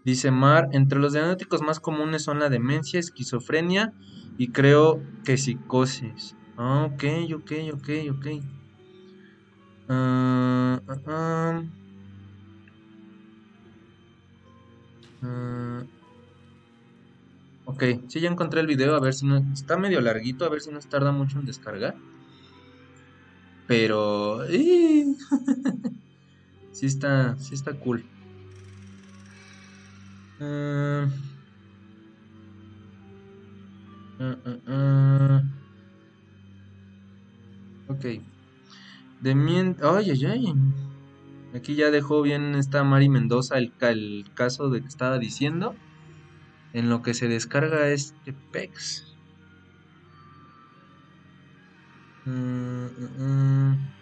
Dice 0.05 0.31
Mar, 0.31 0.68
entre 0.73 1.01
los 1.01 1.12
diagnósticos 1.12 1.62
más 1.62 1.81
comunes 1.81 2.23
son 2.23 2.38
la 2.38 2.49
demencia, 2.49 3.01
esquizofrenia 3.01 3.92
y 4.38 4.49
creo 4.49 5.03
que 5.25 5.37
psicosis. 5.37 6.37
Ah, 6.56 6.84
ok, 6.86 7.02
ok, 7.34 7.50
ok, 7.74 7.88
ok. 8.12 8.26
Uh, 9.88 10.78
uh, 10.88 11.62
uh. 15.22 15.82
Ok, 17.64 17.82
sí, 18.08 18.20
ya 18.20 18.28
encontré 18.28 18.60
el 18.60 18.66
video, 18.66 18.94
a 18.94 19.00
ver 19.00 19.14
si 19.14 19.26
no... 19.26 19.38
Está 19.52 19.76
medio 19.76 20.00
larguito, 20.00 20.44
a 20.44 20.48
ver 20.48 20.60
si 20.60 20.70
nos 20.70 20.88
tarda 20.88 21.12
mucho 21.12 21.38
en 21.38 21.44
descargar. 21.44 21.94
Pero... 23.66 24.44
sí 26.72 26.86
está, 26.86 27.36
sí 27.38 27.54
está 27.54 27.78
cool. 27.78 28.04
Uh, 30.40 31.06
uh, 34.18 35.62
ok. 37.92 38.05
De 39.20 39.35
mien... 39.35 39.76
Ay, 39.83 40.11
ay, 40.11 40.24
ay. 40.26 40.44
Aquí 41.55 41.76
ya 41.76 41.90
dejó 41.90 42.22
bien 42.22 42.55
esta 42.55 42.85
Mari 42.85 43.09
Mendoza 43.09 43.59
el, 43.59 43.74
el 43.81 44.24
caso 44.35 44.70
de 44.70 44.81
que 44.83 44.88
estaba 44.88 45.18
diciendo. 45.18 45.74
En 46.72 46.88
lo 46.90 47.02
que 47.02 47.14
se 47.14 47.28
descarga 47.28 47.88
este 47.90 48.35
PEX. 48.52 49.18
Mm, 52.26 52.87
mm, 52.98 53.11
mm. 53.18 53.92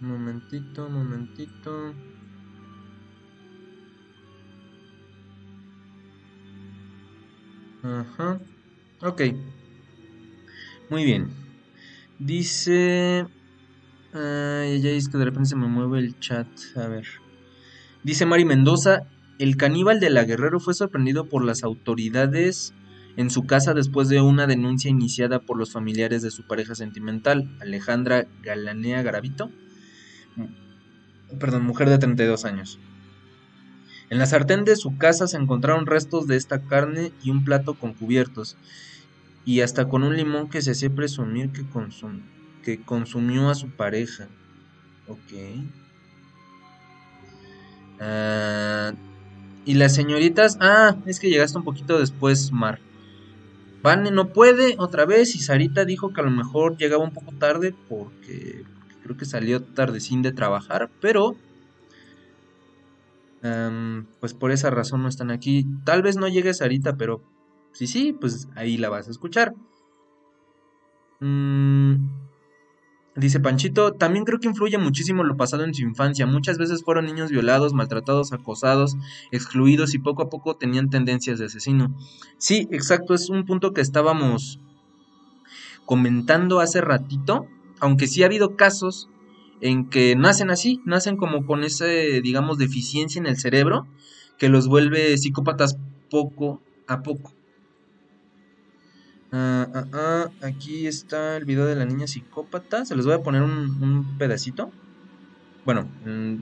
Momentito, 0.00 0.88
momentito. 0.90 1.70
Ajá. 7.82 8.40
Ok. 9.02 9.20
Muy 10.90 11.04
bien. 11.04 11.28
Dice... 12.18 13.26
Ay, 14.12 14.80
ya 14.80 14.90
es 14.90 15.08
que 15.08 15.18
de 15.18 15.26
repente 15.26 15.50
se 15.50 15.56
me 15.56 15.66
mueve 15.66 15.98
el 15.98 16.18
chat. 16.18 16.48
A 16.76 16.88
ver. 16.88 17.06
Dice 18.02 18.26
Mari 18.26 18.44
Mendoza, 18.44 19.02
el 19.38 19.56
caníbal 19.56 20.00
de 20.00 20.10
la 20.10 20.24
Guerrero 20.24 20.60
fue 20.60 20.74
sorprendido 20.74 21.28
por 21.28 21.44
las 21.44 21.62
autoridades 21.62 22.72
en 23.18 23.30
su 23.30 23.46
casa 23.46 23.74
después 23.74 24.08
de 24.08 24.20
una 24.20 24.46
denuncia 24.46 24.90
iniciada 24.90 25.40
por 25.40 25.58
los 25.58 25.72
familiares 25.72 26.22
de 26.22 26.30
su 26.30 26.46
pareja 26.46 26.76
sentimental, 26.76 27.50
Alejandra 27.60 28.28
Galanea 28.42 29.02
Garavito, 29.02 29.50
perdón, 31.40 31.64
mujer 31.64 31.88
de 31.88 31.98
32 31.98 32.44
años. 32.44 32.78
En 34.08 34.18
la 34.18 34.26
sartén 34.26 34.64
de 34.64 34.76
su 34.76 34.96
casa 34.98 35.26
se 35.26 35.36
encontraron 35.36 35.86
restos 35.86 36.28
de 36.28 36.36
esta 36.36 36.62
carne 36.62 37.12
y 37.22 37.30
un 37.30 37.44
plato 37.44 37.74
con 37.74 37.92
cubiertos, 37.92 38.56
y 39.44 39.60
hasta 39.60 39.88
con 39.88 40.02
un 40.02 40.16
limón 40.16 40.48
que 40.48 40.62
se 40.62 40.72
hacía 40.72 40.90
presumir 40.90 41.50
que, 41.52 41.64
que 42.62 42.82
consumió 42.82 43.48
a 43.50 43.54
su 43.54 43.70
pareja. 43.70 44.28
Ok. 45.06 45.32
Ah, 48.00 48.92
y 49.64 49.74
las 49.74 49.94
señoritas, 49.94 50.58
ah, 50.60 50.96
es 51.06 51.20
que 51.20 51.30
llegaste 51.30 51.58
un 51.58 51.64
poquito 51.64 51.98
después, 51.98 52.52
Mar. 52.52 52.78
Vane 53.82 54.10
no 54.10 54.32
puede 54.32 54.74
otra 54.78 55.06
vez 55.06 55.34
y 55.34 55.38
Sarita 55.38 55.84
dijo 55.84 56.12
que 56.12 56.20
a 56.20 56.24
lo 56.24 56.30
mejor 56.30 56.76
llegaba 56.76 57.04
un 57.04 57.12
poco 57.12 57.32
tarde 57.32 57.74
porque, 57.88 58.64
creo 59.02 59.16
que 59.16 59.24
salió 59.24 59.62
tardecín 59.62 60.22
de 60.22 60.32
trabajar, 60.32 60.90
pero 61.00 61.36
pues 64.20 64.34
por 64.34 64.50
esa 64.50 64.70
razón 64.70 65.02
no 65.02 65.08
están 65.08 65.30
aquí. 65.30 65.66
Tal 65.84 66.02
vez 66.02 66.16
no 66.16 66.28
llegue 66.28 66.54
Sarita, 66.54 66.96
pero 66.96 67.22
si 67.78 67.86
sí, 67.86 68.12
pues 68.12 68.48
ahí 68.56 68.76
la 68.76 68.88
vas 68.88 69.06
a 69.06 69.12
escuchar. 69.12 69.54
Mmm... 71.20 72.08
Dice 73.14 73.40
Panchito, 73.40 73.94
también 73.94 74.24
creo 74.24 74.38
que 74.38 74.46
influye 74.46 74.78
muchísimo 74.78 75.24
lo 75.24 75.36
pasado 75.36 75.64
en 75.64 75.74
su 75.74 75.82
infancia. 75.82 76.24
Muchas 76.24 76.56
veces 76.56 76.84
fueron 76.84 77.06
niños 77.06 77.30
violados, 77.30 77.74
maltratados, 77.74 78.32
acosados, 78.32 78.96
excluidos 79.32 79.92
y 79.94 79.98
poco 79.98 80.22
a 80.22 80.28
poco 80.28 80.56
tenían 80.56 80.88
tendencias 80.88 81.40
de 81.40 81.46
asesino. 81.46 81.96
Sí, 82.36 82.68
exacto, 82.70 83.14
es 83.14 83.28
un 83.28 83.44
punto 83.44 83.72
que 83.72 83.80
estábamos 83.80 84.60
comentando 85.84 86.60
hace 86.60 86.80
ratito, 86.80 87.48
aunque 87.80 88.06
sí 88.06 88.22
ha 88.22 88.26
habido 88.26 88.54
casos 88.54 89.08
en 89.60 89.88
que 89.88 90.14
nacen 90.14 90.50
así, 90.50 90.80
nacen 90.84 91.16
como 91.16 91.44
con 91.44 91.64
esa, 91.64 91.86
digamos, 91.86 92.56
deficiencia 92.56 93.18
en 93.18 93.26
el 93.26 93.36
cerebro 93.36 93.88
que 94.38 94.48
los 94.48 94.68
vuelve 94.68 95.18
psicópatas 95.18 95.76
poco 96.08 96.62
a 96.86 97.02
poco. 97.02 97.37
Ah, 99.30 100.30
aquí 100.42 100.86
está 100.86 101.36
el 101.36 101.44
video 101.44 101.66
de 101.66 101.76
la 101.76 101.84
niña 101.84 102.06
psicópata. 102.06 102.84
Se 102.84 102.96
les 102.96 103.04
voy 103.04 103.14
a 103.14 103.22
poner 103.22 103.42
un, 103.42 104.16
pedacito. 104.18 104.70
Bueno, 105.64 105.88
mm, 106.04 106.36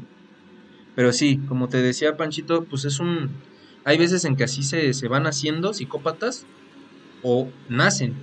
pero 0.94 1.12
sí, 1.12 1.38
como 1.48 1.68
te 1.68 1.78
decía 1.82 2.16
Panchito, 2.16 2.64
pues 2.64 2.84
es 2.84 3.00
un... 3.00 3.30
Hay 3.84 3.98
veces 3.98 4.24
en 4.24 4.36
que 4.36 4.44
así 4.44 4.62
se, 4.62 4.94
se 4.94 5.08
van 5.08 5.26
haciendo 5.26 5.74
psicópatas 5.74 6.46
o 7.22 7.48
nacen. 7.68 8.14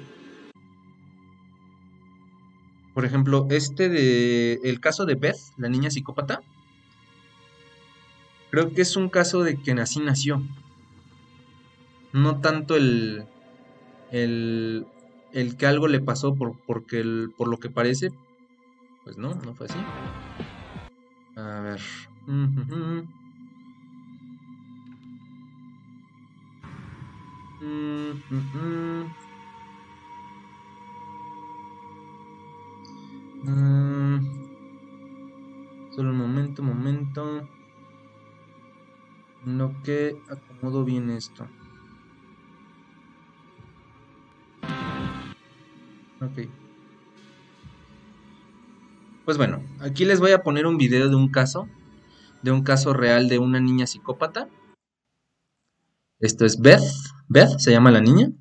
Por 2.94 3.06
ejemplo, 3.06 3.48
este 3.50 3.90
de... 3.90 4.60
El 4.64 4.80
caso 4.80 5.06
de 5.06 5.16
Beth, 5.16 5.38
la 5.58 5.70
niña 5.70 5.90
psicópata. 5.90 6.42
Creo 8.52 8.72
que 8.72 8.84
es 8.84 8.96
un 8.96 9.10
caso 9.10 9.44
de 9.44 9.60
que 9.62 9.72
así 9.74 10.00
nació. 10.00 10.42
No 12.12 12.40
tanto 12.40 12.76
el, 12.76 13.26
el, 14.14 14.86
el 15.34 15.58
que 15.58 15.66
algo 15.66 15.88
le 15.88 16.00
pasó 16.00 16.36
por, 16.36 16.54
porque 16.68 17.02
el, 17.02 17.34
por 17.36 17.48
lo 17.50 17.58
que 17.58 17.70
parece, 17.70 18.10
pues 19.04 19.18
no, 19.18 19.34
no 19.34 19.54
fue 19.56 19.66
así. 19.66 19.80
A 21.36 21.62
ver. 21.62 21.82
Mm, 22.28 22.62
Solo 35.96 36.12
un 36.12 36.18
momento, 36.18 36.64
momento. 36.64 37.48
No 39.46 39.82
que 39.84 40.16
acomodo 40.30 40.84
bien 40.86 41.10
esto. 41.10 41.48
Ok. 46.24 46.48
Pues 49.26 49.38
bueno, 49.38 49.64
aquí 49.80 50.06
les 50.06 50.20
voy 50.20 50.32
a 50.32 50.44
poner 50.44 50.66
un 50.66 50.78
video 50.78 51.10
de 51.10 51.16
un 51.16 51.30
caso, 51.30 51.68
de 52.42 52.52
un 52.52 52.64
caso 52.64 52.94
real 52.94 53.30
de 53.30 53.40
una 53.40 53.60
niña 53.60 53.88
psicópata. 53.88 54.50
Esto 56.20 56.46
es 56.46 56.60
Beth, 56.60 56.84
Beth 57.28 57.60
se 57.60 57.72
llama 57.72 57.92
la 57.92 58.02
niña. 58.02 58.32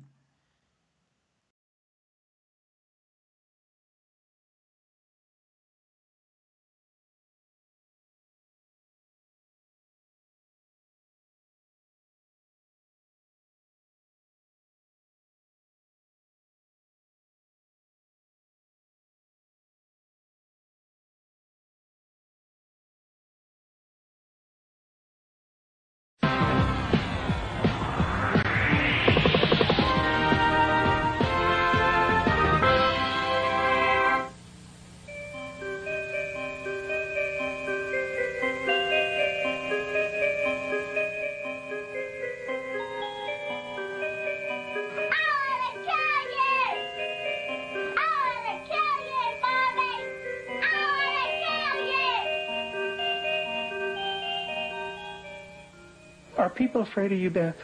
People 56.73 56.89
afraid 56.89 57.11
of 57.11 57.19
you, 57.19 57.29
Beth? 57.29 57.55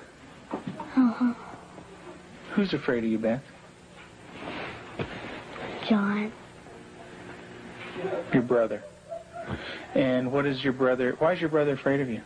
Uh-huh. 0.51 1.34
Who's 2.53 2.76
afraid 2.76 3.03
of 3.03 3.10
you, 3.10 3.18
Beth? 3.18 3.41
John. 5.89 6.32
Your 8.32 8.43
brother. 8.43 8.84
And 9.95 10.32
what 10.32 10.45
is 10.45 10.64
your 10.64 10.74
brother? 10.74 11.16
Why 11.18 11.34
is 11.34 11.41
your 11.41 11.49
brother 11.49 11.74
afraid 11.74 12.01
of 12.01 12.10
you? 12.10 12.22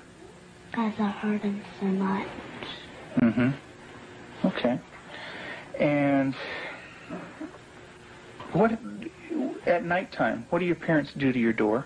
Because 0.72 0.94
I 1.00 1.08
hurt 1.08 1.42
him 1.42 1.62
so 1.80 1.86
much. 1.86 2.28
Mm-hmm. 3.22 4.48
Okay. 4.48 4.78
And 5.80 6.36
what 8.52 8.78
at 9.66 9.86
nighttime? 9.86 10.46
What 10.50 10.60
do 10.60 10.66
your 10.66 10.76
parents 10.76 11.14
do 11.18 11.32
to 11.32 11.40
your 11.40 11.54
door? 11.54 11.86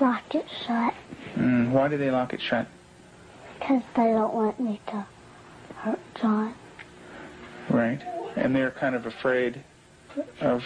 Lock 0.00 0.32
it 0.32 0.46
shut. 0.64 0.94
Mm, 1.34 1.72
why 1.72 1.88
do 1.88 1.98
they 1.98 2.12
lock 2.12 2.32
it 2.32 2.40
shut? 2.40 2.68
Because 3.66 3.82
they 3.96 4.12
don't 4.12 4.32
want 4.32 4.60
me 4.60 4.80
to 4.86 5.06
hurt 5.76 5.98
John. 6.20 6.54
Right. 7.68 8.00
And 8.36 8.54
they're 8.54 8.70
kind 8.70 8.94
of 8.94 9.06
afraid 9.06 9.60
of 10.40 10.60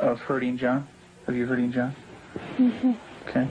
of 0.00 0.18
hurting 0.20 0.56
John. 0.56 0.88
Of 1.26 1.34
you 1.34 1.44
hurting 1.44 1.70
John. 1.70 1.94
Mm-hmm. 2.56 2.92
Okay. 3.28 3.50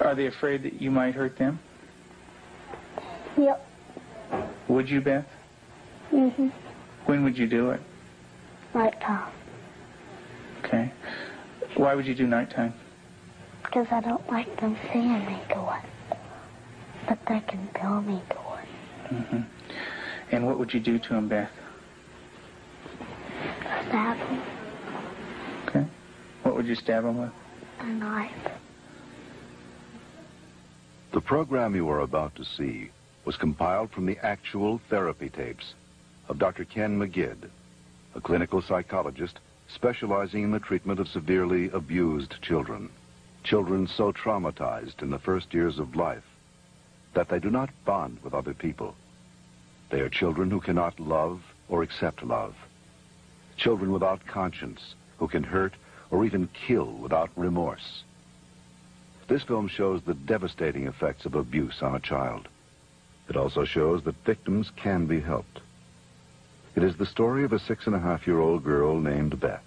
Are 0.00 0.14
they 0.14 0.26
afraid 0.26 0.62
that 0.62 0.80
you 0.80 0.90
might 0.90 1.14
hurt 1.14 1.36
them? 1.36 1.60
Yep. 3.36 3.66
Would 4.68 4.88
you, 4.88 5.02
Beth? 5.02 5.26
Mm-hmm. 6.10 6.48
When 7.04 7.22
would 7.24 7.36
you 7.36 7.46
do 7.46 7.70
it? 7.70 7.80
Right 8.72 8.98
time. 9.02 9.30
Okay. 10.64 10.90
Why 11.76 11.94
would 11.94 12.06
you 12.06 12.14
do 12.14 12.26
nighttime? 12.26 12.72
Because 13.62 13.86
I 13.90 14.00
don't 14.00 14.26
like 14.30 14.58
them 14.58 14.76
seeing 14.90 15.26
me 15.26 15.38
do 15.52 15.60
it. 15.60 16.01
But 17.08 17.18
they 17.28 17.40
can 17.40 17.68
feel 17.78 18.00
me 18.02 18.22
do 18.30 18.36
it. 18.36 19.24
hmm 19.24 19.40
And 20.30 20.46
what 20.46 20.58
would 20.58 20.72
you 20.72 20.80
do 20.80 20.98
to 20.98 21.14
him, 21.14 21.28
Beth? 21.28 21.50
Stab 23.88 24.16
them 24.18 24.42
Okay. 25.66 25.86
What 26.42 26.56
would 26.56 26.66
you 26.66 26.74
stab 26.74 27.04
him 27.04 27.18
with? 27.18 27.32
a 27.80 27.86
knife. 27.86 28.30
The 31.12 31.20
program 31.20 31.74
you 31.74 31.88
are 31.90 32.00
about 32.00 32.34
to 32.36 32.44
see 32.44 32.90
was 33.24 33.36
compiled 33.36 33.90
from 33.90 34.06
the 34.06 34.18
actual 34.24 34.80
therapy 34.88 35.28
tapes 35.28 35.74
of 36.28 36.38
Dr. 36.38 36.64
Ken 36.64 36.98
McGidd, 36.98 37.50
a 38.14 38.20
clinical 38.20 38.62
psychologist 38.62 39.40
specializing 39.68 40.44
in 40.44 40.50
the 40.52 40.58
treatment 40.60 41.00
of 41.00 41.08
severely 41.08 41.70
abused 41.70 42.40
children. 42.40 42.88
Children 43.44 43.86
so 43.88 44.12
traumatized 44.12 45.02
in 45.02 45.10
the 45.10 45.18
first 45.18 45.52
years 45.52 45.78
of 45.78 45.96
life 45.96 46.24
that 47.14 47.28
they 47.28 47.38
do 47.38 47.50
not 47.50 47.70
bond 47.84 48.18
with 48.22 48.34
other 48.34 48.54
people. 48.54 48.94
They 49.90 50.00
are 50.00 50.08
children 50.08 50.50
who 50.50 50.60
cannot 50.60 50.98
love 50.98 51.42
or 51.68 51.82
accept 51.82 52.22
love. 52.22 52.54
Children 53.56 53.92
without 53.92 54.26
conscience 54.26 54.94
who 55.18 55.28
can 55.28 55.42
hurt 55.42 55.74
or 56.10 56.24
even 56.24 56.48
kill 56.66 56.92
without 56.92 57.30
remorse. 57.36 58.02
This 59.28 59.42
film 59.42 59.68
shows 59.68 60.02
the 60.02 60.14
devastating 60.14 60.86
effects 60.86 61.24
of 61.24 61.34
abuse 61.34 61.82
on 61.82 61.94
a 61.94 62.00
child. 62.00 62.48
It 63.28 63.36
also 63.36 63.64
shows 63.64 64.02
that 64.04 64.16
victims 64.26 64.70
can 64.76 65.06
be 65.06 65.20
helped. 65.20 65.60
It 66.74 66.82
is 66.82 66.96
the 66.96 67.06
story 67.06 67.44
of 67.44 67.52
a 67.52 67.58
six 67.58 67.86
and 67.86 67.94
a 67.94 68.00
half 68.00 68.26
year 68.26 68.40
old 68.40 68.64
girl 68.64 68.98
named 68.98 69.38
Beth. 69.38 69.62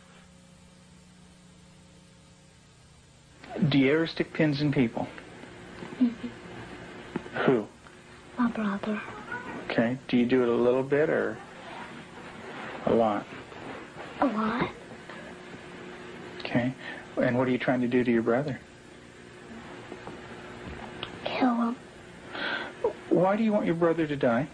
Do 3.70 3.78
you 3.78 3.94
ever 3.94 4.08
stick 4.08 4.34
pins 4.34 4.62
in 4.62 4.72
people? 4.72 5.08
Who? 7.44 7.66
My 8.38 8.50
brother. 8.52 9.02
Okay. 9.70 9.98
Do 10.08 10.18
you 10.18 10.26
do 10.26 10.44
it 10.44 10.50
a 10.50 10.56
little 10.56 10.84
bit 10.84 11.10
or 11.10 11.38
a 12.86 12.94
lot? 12.94 13.26
A 14.22 14.26
lot. 14.26 14.70
Okay. 16.40 16.74
And 17.18 17.38
what 17.38 17.48
are 17.48 17.52
you 17.52 17.58
trying 17.58 17.82
to 17.82 17.88
do 17.88 18.04
to 18.04 18.12
your 18.12 18.22
brother? 18.24 18.60
Kill 21.26 21.56
him. 21.56 21.78
Why 23.10 23.36
do 23.36 23.44
you 23.44 23.52
want 23.52 23.66
your 23.66 23.76
brother 23.76 24.08
to 24.08 24.16
die? 24.16 24.48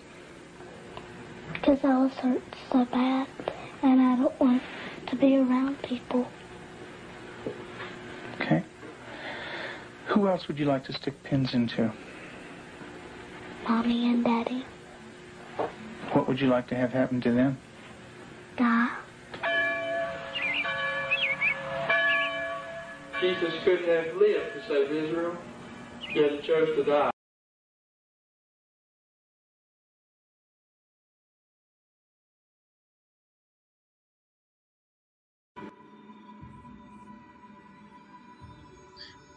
Because 1.54 1.80
I 1.84 1.98
was 1.98 2.12
hurt 2.14 2.42
so 2.72 2.86
bad. 2.86 3.28
And 3.84 4.00
I 4.00 4.16
don't 4.16 4.40
want 4.40 4.62
to 5.08 5.16
be 5.16 5.38
around 5.38 5.78
people. 5.84 6.28
Okay. 8.40 8.64
Who 10.08 10.28
else 10.28 10.48
would 10.48 10.58
you 10.60 10.66
like 10.66 10.84
to 10.86 10.94
stick 10.94 11.14
pins 11.24 11.54
into? 11.54 11.92
Mommy 13.68 14.10
and 14.10 14.24
Daddy. 14.24 14.66
What 16.14 16.28
would 16.28 16.40
you 16.42 16.48
like 16.48 16.68
to 16.68 16.76
have 16.76 16.92
happen 16.92 17.22
to 17.22 17.32
them? 17.32 17.58
Die. 18.58 18.90
Jesus 23.22 23.54
couldn't 23.64 23.88
have 23.88 24.16
lived 24.18 24.54
to 24.56 24.68
save 24.68 24.92
Israel, 24.92 25.38
yet 26.14 26.32
he 26.32 26.42
chose 26.42 26.76
to 26.76 26.84
die. 26.84 27.12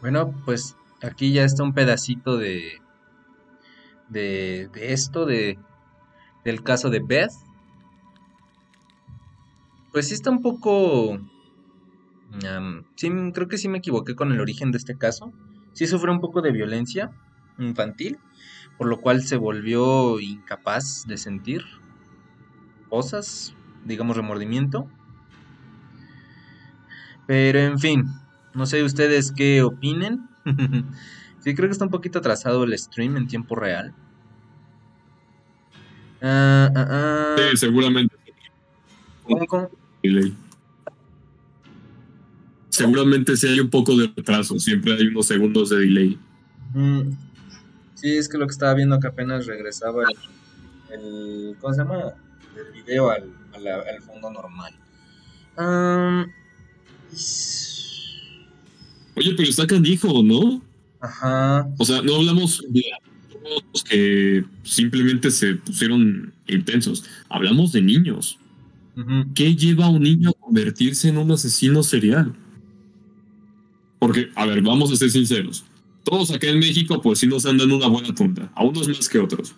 Bueno, 0.01 0.33
pues 0.45 0.75
aquí 1.01 1.31
ya 1.33 1.43
está 1.45 1.63
un 1.63 1.73
pedacito 1.73 2.37
de, 2.37 2.79
de, 4.09 4.69
esto, 4.75 5.25
de, 5.25 5.57
del 6.43 6.63
caso 6.63 6.89
de 6.89 6.99
Beth. 6.99 7.31
Pues 9.91 10.09
sí 10.09 10.13
está 10.13 10.29
un 10.29 10.41
poco... 10.41 11.19
sí, 12.95 13.09
creo 13.33 13.47
que 13.47 13.57
sí 13.57 13.69
me 13.69 13.77
equivoqué 13.77 14.15
con 14.15 14.31
el 14.31 14.41
origen 14.41 14.71
de 14.71 14.77
este 14.77 14.97
caso. 14.97 15.31
Sí 15.73 15.87
sufrió 15.87 16.13
un 16.13 16.21
poco 16.21 16.41
de 16.41 16.51
violencia 16.51 17.11
infantil, 17.57 18.19
por 18.77 18.87
lo 18.87 18.99
cual 18.99 19.23
se 19.23 19.37
volvió 19.37 20.19
incapaz 20.19 21.05
de 21.07 21.17
sentir 21.17 21.63
cosas, 22.89 23.55
digamos 23.85 24.17
remordimiento. 24.17 24.89
Pero 27.27 27.59
en 27.59 27.79
fin, 27.79 28.05
no 28.53 28.65
sé 28.65 28.83
ustedes 28.83 29.31
qué 29.31 29.63
opinen. 29.63 30.29
sí, 31.45 31.53
creo 31.55 31.69
que 31.69 31.73
está 31.73 31.85
un 31.85 31.91
poquito 31.91 32.17
atrasado 32.19 32.63
el 32.63 32.75
stream 32.77 33.15
en 33.17 33.27
tiempo 33.27 33.55
real. 33.55 33.93
Ah, 36.21 36.71
ah, 36.75 36.87
ah. 36.89 37.35
Sí, 37.51 37.57
seguramente. 37.57 38.15
¿Cómo, 39.23 39.45
cómo? 39.45 39.69
delay. 40.03 40.33
Seguramente 42.69 43.37
sí 43.37 43.47
hay 43.47 43.59
un 43.59 43.69
poco 43.69 43.95
de 43.95 44.11
retraso, 44.15 44.57
siempre 44.59 44.93
hay 44.93 45.07
unos 45.07 45.27
segundos 45.27 45.69
de 45.69 45.77
delay. 45.77 46.19
Mm, 46.73 47.11
Sí, 47.93 48.17
es 48.17 48.27
que 48.27 48.37
lo 48.37 48.45
que 48.45 48.51
estaba 48.51 48.73
viendo 48.73 48.99
que 48.99 49.07
apenas 49.07 49.45
regresaba 49.45 50.03
el, 50.03 50.93
el- 50.99 51.55
¿cómo 51.61 51.73
se 51.73 51.81
llama? 51.81 52.13
El 52.57 52.73
video 52.73 53.09
al, 53.09 53.23
al 53.53 54.01
fondo 54.01 54.29
normal. 54.31 54.73
S- 57.13 57.73
Oye, 59.15 59.33
pero 59.37 59.49
está 59.49 59.65
canijo, 59.65 60.21
¿no? 60.23 60.61
Ajá. 61.05 61.67
O 61.77 61.85
sea, 61.85 62.01
no 62.01 62.15
hablamos 62.15 62.63
de 62.69 62.83
adultos 63.45 63.83
que 63.83 64.43
simplemente 64.63 65.31
se 65.31 65.55
pusieron 65.55 66.33
intensos. 66.47 67.05
Hablamos 67.29 67.71
de 67.71 67.81
niños. 67.81 68.39
¿Qué 69.33 69.55
lleva 69.55 69.85
a 69.85 69.89
un 69.89 70.03
niño 70.03 70.29
a 70.29 70.33
convertirse 70.39 71.09
en 71.09 71.17
un 71.17 71.31
asesino 71.31 71.83
serial? 71.83 72.33
Porque, 73.99 74.29
a 74.35 74.45
ver, 74.45 74.61
vamos 74.61 74.91
a 74.91 74.95
ser 74.95 75.11
sinceros. 75.11 75.65
Todos 76.03 76.31
acá 76.31 76.47
en 76.47 76.59
México, 76.59 77.01
pues 77.01 77.19
sí 77.19 77.27
nos 77.27 77.45
andan 77.45 77.71
una 77.71 77.87
buena 77.87 78.15
tunda, 78.15 78.51
a 78.55 78.63
unos 78.63 78.87
más 78.87 79.09
que 79.09 79.19
otros. 79.19 79.53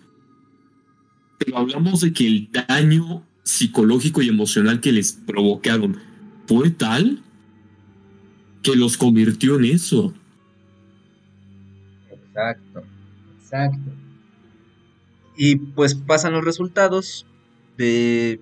Pero 1.38 1.58
hablamos 1.58 2.00
de 2.00 2.12
que 2.12 2.26
el 2.26 2.48
daño 2.50 3.22
psicológico 3.44 4.22
y 4.22 4.28
emocional 4.28 4.80
que 4.80 4.92
les 4.92 5.12
provocaron 5.12 5.98
fue 6.46 6.70
tal 6.70 7.22
que 8.62 8.74
los 8.74 8.96
convirtió 8.96 9.56
en 9.56 9.66
eso. 9.66 10.14
Exacto, 12.38 12.80
exacto. 13.34 13.90
Y 15.36 15.56
pues 15.56 15.94
pasan 15.94 16.32
los 16.34 16.44
resultados 16.44 17.26
de 17.76 18.40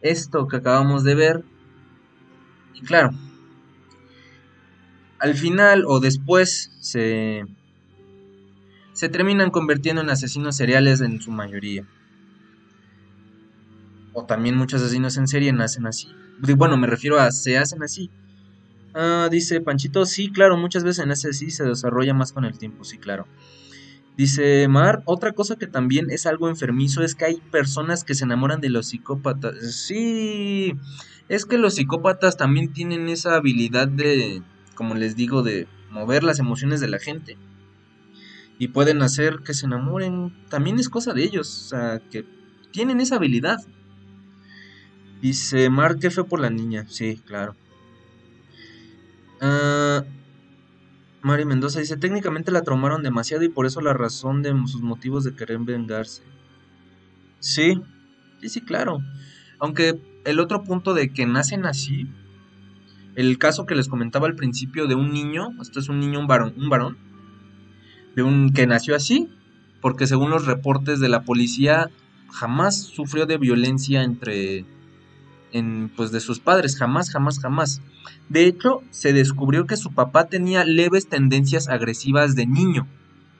esto 0.00 0.48
que 0.48 0.56
acabamos 0.56 1.04
de 1.04 1.14
ver. 1.14 1.44
Y 2.74 2.82
claro, 2.82 3.10
al 5.18 5.34
final 5.34 5.84
o 5.86 6.00
después 6.00 6.70
se, 6.80 7.42
se 8.92 9.08
terminan 9.08 9.52
convirtiendo 9.52 10.02
en 10.02 10.10
asesinos 10.10 10.56
seriales 10.56 11.00
en 11.00 11.20
su 11.20 11.30
mayoría. 11.30 11.86
O 14.12 14.26
también 14.26 14.56
muchos 14.56 14.82
asesinos 14.82 15.16
en 15.16 15.28
serie 15.28 15.52
nacen 15.52 15.86
así. 15.86 16.08
Bueno, 16.56 16.76
me 16.76 16.88
refiero 16.88 17.20
a 17.20 17.30
se 17.30 17.56
hacen 17.56 17.82
así. 17.84 18.10
Ah, 18.98 19.28
dice 19.30 19.60
Panchito, 19.60 20.06
sí, 20.06 20.32
claro, 20.32 20.56
muchas 20.56 20.82
veces 20.82 21.04
en 21.04 21.10
ese 21.10 21.34
sí 21.34 21.50
se 21.50 21.64
desarrolla 21.64 22.14
más 22.14 22.32
con 22.32 22.46
el 22.46 22.56
tiempo, 22.56 22.82
sí, 22.82 22.96
claro. 22.96 23.26
Dice 24.16 24.66
Mar, 24.68 25.02
otra 25.04 25.32
cosa 25.32 25.56
que 25.56 25.66
también 25.66 26.10
es 26.10 26.24
algo 26.24 26.48
enfermizo 26.48 27.02
es 27.02 27.14
que 27.14 27.26
hay 27.26 27.36
personas 27.50 28.04
que 28.04 28.14
se 28.14 28.24
enamoran 28.24 28.62
de 28.62 28.70
los 28.70 28.86
psicópatas. 28.86 29.54
Sí, 29.76 30.72
es 31.28 31.44
que 31.44 31.58
los 31.58 31.74
psicópatas 31.74 32.38
también 32.38 32.72
tienen 32.72 33.10
esa 33.10 33.34
habilidad 33.36 33.86
de, 33.86 34.42
como 34.74 34.94
les 34.94 35.14
digo, 35.14 35.42
de 35.42 35.68
mover 35.90 36.24
las 36.24 36.38
emociones 36.38 36.80
de 36.80 36.88
la 36.88 36.98
gente. 36.98 37.36
Y 38.58 38.68
pueden 38.68 39.02
hacer 39.02 39.40
que 39.44 39.52
se 39.52 39.66
enamoren. 39.66 40.34
También 40.48 40.78
es 40.78 40.88
cosa 40.88 41.12
de 41.12 41.22
ellos, 41.22 41.66
o 41.66 41.68
sea, 41.68 42.00
que 42.10 42.24
tienen 42.70 43.00
esa 43.00 43.16
habilidad. 43.16 43.58
Dice 45.20 45.68
Mar, 45.68 45.98
qué 45.98 46.10
fue 46.10 46.24
por 46.24 46.40
la 46.40 46.48
niña. 46.48 46.86
Sí, 46.88 47.20
claro. 47.26 47.54
Ah, 49.40 50.04
Mari 51.22 51.44
Mendoza 51.44 51.80
dice, 51.80 51.96
técnicamente 51.96 52.52
la 52.52 52.62
traumaron 52.62 53.02
demasiado 53.02 53.42
y 53.42 53.48
por 53.48 53.66
eso 53.66 53.80
la 53.80 53.92
razón 53.92 54.42
de 54.42 54.50
sus 54.66 54.82
motivos 54.82 55.24
de 55.24 55.34
querer 55.34 55.58
vengarse. 55.58 56.22
Sí, 57.40 57.80
sí, 58.40 58.48
sí, 58.48 58.60
claro. 58.60 59.00
Aunque 59.58 60.00
el 60.24 60.38
otro 60.40 60.62
punto 60.62 60.94
de 60.94 61.12
que 61.12 61.26
nacen 61.26 61.66
así, 61.66 62.08
el 63.16 63.38
caso 63.38 63.66
que 63.66 63.74
les 63.74 63.88
comentaba 63.88 64.26
al 64.26 64.36
principio 64.36 64.86
de 64.86 64.94
un 64.94 65.12
niño, 65.12 65.48
esto 65.60 65.80
es 65.80 65.88
un 65.88 66.00
niño, 66.00 66.20
un 66.20 66.26
varón, 66.26 66.54
un 66.56 66.68
varón, 66.68 66.96
de 68.14 68.22
un 68.22 68.52
que 68.52 68.66
nació 68.66 68.94
así, 68.94 69.28
porque 69.80 70.06
según 70.06 70.30
los 70.30 70.46
reportes 70.46 71.00
de 71.00 71.08
la 71.08 71.24
policía, 71.24 71.90
jamás 72.30 72.80
sufrió 72.80 73.26
de 73.26 73.38
violencia 73.38 74.02
entre, 74.02 74.64
en, 75.56 75.90
pues 75.96 76.12
de 76.12 76.20
sus 76.20 76.40
padres, 76.40 76.76
jamás, 76.76 77.10
jamás, 77.10 77.40
jamás. 77.40 77.80
De 78.28 78.44
hecho, 78.46 78.82
se 78.90 79.12
descubrió 79.12 79.66
que 79.66 79.76
su 79.76 79.92
papá 79.92 80.26
tenía 80.26 80.64
leves 80.64 81.08
tendencias 81.08 81.68
agresivas 81.68 82.34
de 82.34 82.46
niño, 82.46 82.86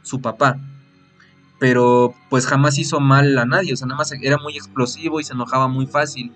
su 0.02 0.20
papá. 0.20 0.58
Pero 1.58 2.14
pues 2.28 2.46
jamás 2.46 2.78
hizo 2.78 3.00
mal 3.00 3.36
a 3.38 3.46
nadie, 3.46 3.72
o 3.72 3.76
sea, 3.76 3.86
nada 3.86 3.98
más 3.98 4.12
era 4.12 4.38
muy 4.38 4.56
explosivo 4.56 5.20
y 5.20 5.24
se 5.24 5.32
enojaba 5.32 5.68
muy 5.68 5.86
fácil. 5.86 6.32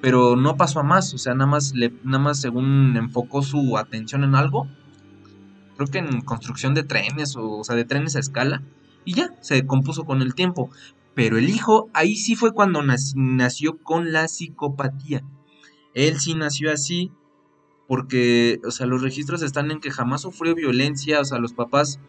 Pero 0.00 0.36
no 0.36 0.56
pasó 0.56 0.80
a 0.80 0.82
más, 0.82 1.14
o 1.14 1.18
sea, 1.18 1.34
nada 1.34 1.50
más, 1.50 1.74
le, 1.74 1.92
nada 2.02 2.18
más 2.18 2.40
según 2.40 2.96
enfocó 2.96 3.42
su 3.42 3.78
atención 3.78 4.24
en 4.24 4.34
algo, 4.34 4.68
creo 5.76 5.88
que 5.88 5.98
en 5.98 6.20
construcción 6.20 6.74
de 6.74 6.82
trenes, 6.82 7.36
o, 7.36 7.58
o 7.58 7.64
sea, 7.64 7.76
de 7.76 7.84
trenes 7.84 8.16
a 8.16 8.20
escala, 8.20 8.62
y 9.04 9.14
ya, 9.14 9.30
se 9.40 9.66
compuso 9.66 10.04
con 10.04 10.22
el 10.22 10.34
tiempo. 10.34 10.70
Pero 11.14 11.38
el 11.38 11.48
hijo, 11.48 11.90
ahí 11.94 12.16
sí 12.16 12.34
fue 12.36 12.52
cuando 12.52 12.82
nac- 12.82 13.14
nació 13.14 13.78
con 13.82 14.12
la 14.12 14.28
psicopatía. 14.28 15.22
Él 15.94 16.18
sí 16.20 16.34
nació 16.34 16.72
así, 16.72 17.12
porque, 17.88 18.60
o 18.66 18.70
sea, 18.70 18.86
los 18.86 19.02
registros 19.02 19.42
están 19.42 19.70
en 19.70 19.80
que 19.80 19.90
jamás 19.90 20.22
sufrió 20.22 20.54
violencia, 20.54 21.20
o 21.20 21.24
sea, 21.24 21.38
los 21.38 21.54
papás, 21.54 22.00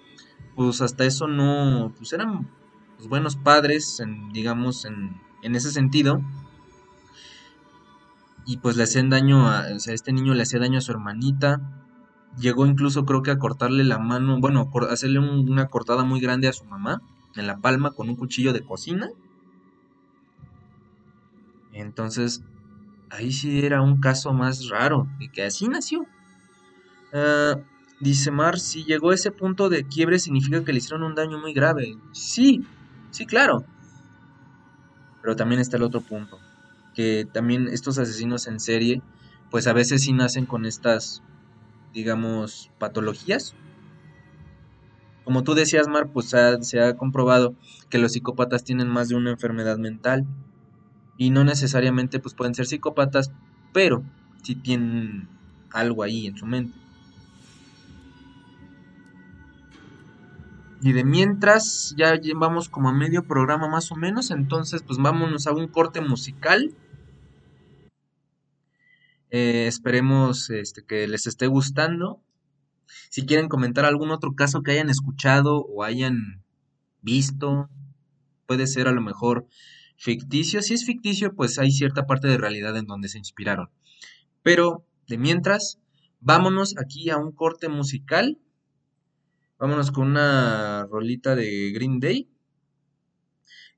pues 0.55 0.81
hasta 0.81 1.05
eso 1.05 1.27
no, 1.27 1.93
pues 1.97 2.13
eran 2.13 2.49
pues, 2.97 3.09
buenos 3.09 3.35
padres, 3.37 3.99
en, 3.99 4.31
digamos, 4.33 4.85
en, 4.85 5.21
en 5.43 5.55
ese 5.55 5.71
sentido. 5.71 6.21
Y 8.45 8.57
pues 8.57 8.77
le 8.77 8.83
hacían 8.83 9.09
daño 9.09 9.47
a, 9.49 9.65
o 9.75 9.79
sea, 9.79 9.93
este 9.93 10.13
niño 10.13 10.33
le 10.33 10.43
hacía 10.43 10.59
daño 10.59 10.77
a 10.77 10.81
su 10.81 10.91
hermanita. 10.91 11.61
Llegó 12.39 12.65
incluso 12.65 13.05
creo 13.05 13.21
que 13.23 13.31
a 13.31 13.39
cortarle 13.39 13.83
la 13.83 13.97
mano, 13.97 14.39
bueno, 14.39 14.69
cor- 14.69 14.89
hacerle 14.91 15.19
un- 15.19 15.49
una 15.49 15.67
cortada 15.67 16.03
muy 16.03 16.19
grande 16.19 16.47
a 16.47 16.53
su 16.53 16.65
mamá 16.65 17.01
en 17.35 17.47
la 17.47 17.57
palma 17.57 17.91
con 17.91 18.09
un 18.09 18.15
cuchillo 18.15 18.53
de 18.53 18.63
cocina. 18.63 19.09
Entonces, 21.73 22.41
ahí 23.09 23.31
sí 23.31 23.65
era 23.65 23.81
un 23.81 23.99
caso 23.99 24.33
más 24.33 24.69
raro, 24.69 25.07
y 25.19 25.29
que 25.29 25.43
así 25.43 25.67
nació. 25.67 26.05
Ah, 27.13 27.57
dice 27.99 28.31
Mar, 28.31 28.59
si 28.59 28.83
llegó 28.83 29.11
a 29.11 29.15
ese 29.15 29.31
punto 29.31 29.69
de 29.69 29.85
quiebre 29.85 30.19
significa 30.19 30.63
que 30.63 30.71
le 30.71 30.79
hicieron 30.79 31.03
un 31.03 31.15
daño 31.15 31.39
muy 31.39 31.53
grave. 31.53 31.97
Sí, 32.11 32.65
sí, 33.11 33.25
claro. 33.25 33.65
Pero 35.21 35.35
también 35.35 35.59
está 35.59 35.77
el 35.77 35.83
otro 35.83 36.01
punto, 36.01 36.39
que 36.93 37.27
también 37.31 37.67
estos 37.67 37.97
asesinos 37.97 38.47
en 38.47 38.59
serie, 38.59 39.01
pues 39.49 39.67
a 39.67 39.73
veces 39.73 40.03
sí 40.03 40.13
nacen 40.13 40.45
con 40.45 40.65
estas, 40.65 41.23
digamos, 41.93 42.69
patologías. 42.77 43.55
Como 45.25 45.43
tú 45.43 45.55
decías, 45.55 45.87
Mar, 45.87 46.11
pues 46.13 46.33
se 46.61 46.79
ha 46.79 46.95
comprobado 46.95 47.55
que 47.89 47.97
los 47.97 48.13
psicópatas 48.13 48.63
tienen 48.63 48.87
más 48.87 49.09
de 49.09 49.15
una 49.15 49.31
enfermedad 49.31 49.77
mental 49.77 50.25
y 51.17 51.31
no 51.31 51.43
necesariamente 51.43 52.19
pues 52.19 52.35
pueden 52.35 52.55
ser 52.55 52.67
psicópatas, 52.67 53.31
pero 53.73 54.03
sí 54.43 54.55
tienen 54.55 55.27
algo 55.71 56.03
ahí 56.03 56.27
en 56.27 56.37
su 56.37 56.45
mente. 56.45 56.77
Y 60.81 60.91
de 60.93 61.03
mientras, 61.03 61.95
ya 61.97 62.15
llevamos 62.15 62.69
como 62.69 62.89
a 62.89 62.93
medio 62.93 63.23
programa 63.23 63.67
más 63.67 63.91
o 63.91 63.95
menos, 63.95 64.29
entonces 64.29 64.83
pues 64.83 64.99
vámonos 64.99 65.47
a 65.47 65.53
un 65.53 65.67
corte 65.67 66.01
musical. 66.01 66.75
Eh, 69.31 69.65
esperemos 69.65 70.51
este, 70.51 70.83
que 70.83 71.07
les 71.07 71.25
esté 71.25 71.47
gustando. 71.47 72.21
Si 73.09 73.25
quieren 73.25 73.47
comentar 73.47 73.85
algún 73.85 74.11
otro 74.11 74.35
caso 74.35 74.61
que 74.61 74.71
hayan 74.71 74.89
escuchado 74.89 75.57
o 75.57 75.83
hayan 75.83 76.43
visto, 77.01 77.69
puede 78.45 78.67
ser 78.67 78.87
a 78.87 78.91
lo 78.91 79.01
mejor 79.01 79.47
ficticio. 79.97 80.61
Si 80.61 80.73
es 80.73 80.85
ficticio, 80.85 81.33
pues 81.35 81.59
hay 81.59 81.71
cierta 81.71 82.05
parte 82.05 82.27
de 82.27 82.37
realidad 82.37 82.75
en 82.77 82.85
donde 82.85 83.09
se 83.09 83.17
inspiraron. 83.17 83.69
Pero, 84.43 84.85
de 85.07 85.17
mientras, 85.17 85.79
vámonos 86.19 86.75
aquí 86.77 87.09
a 87.09 87.17
un 87.17 87.31
corte 87.31 87.69
musical. 87.69 88.39
Vámonos 89.57 89.91
con 89.91 90.09
una 90.09 90.85
rolita 90.85 91.35
de 91.35 91.71
Green 91.71 91.99
Day. 91.99 92.29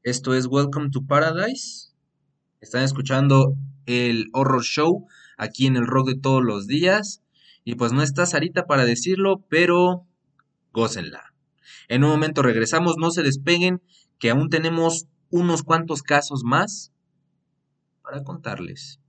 Esto 0.03 0.33
es 0.33 0.47
Welcome 0.47 0.89
to 0.91 1.05
Paradise. 1.05 1.93
Están 2.61 2.83
escuchando 2.83 3.55
el 3.85 4.29
Horror 4.33 4.63
Show 4.63 5.05
aquí 5.37 5.67
en 5.67 5.75
el 5.75 5.85
Rock 5.85 6.09
de 6.09 6.15
todos 6.15 6.43
los 6.43 6.67
días. 6.67 7.21
Y 7.67 7.75
pues 7.75 7.91
no 7.91 8.01
está 8.01 8.25
Sarita 8.25 8.65
para 8.65 8.85
decirlo, 8.85 9.43
pero 9.49 10.07
gócenla. 10.71 11.33
En 11.89 12.05
un 12.05 12.11
momento 12.11 12.41
regresamos, 12.41 12.95
no 12.97 13.11
se 13.11 13.23
despeguen, 13.23 13.81
que 14.19 14.29
aún 14.29 14.47
tenemos 14.47 15.07
unos 15.31 15.63
cuantos 15.63 16.01
casos 16.01 16.43
más 16.45 16.93
para 18.01 18.23
contarles. 18.23 19.01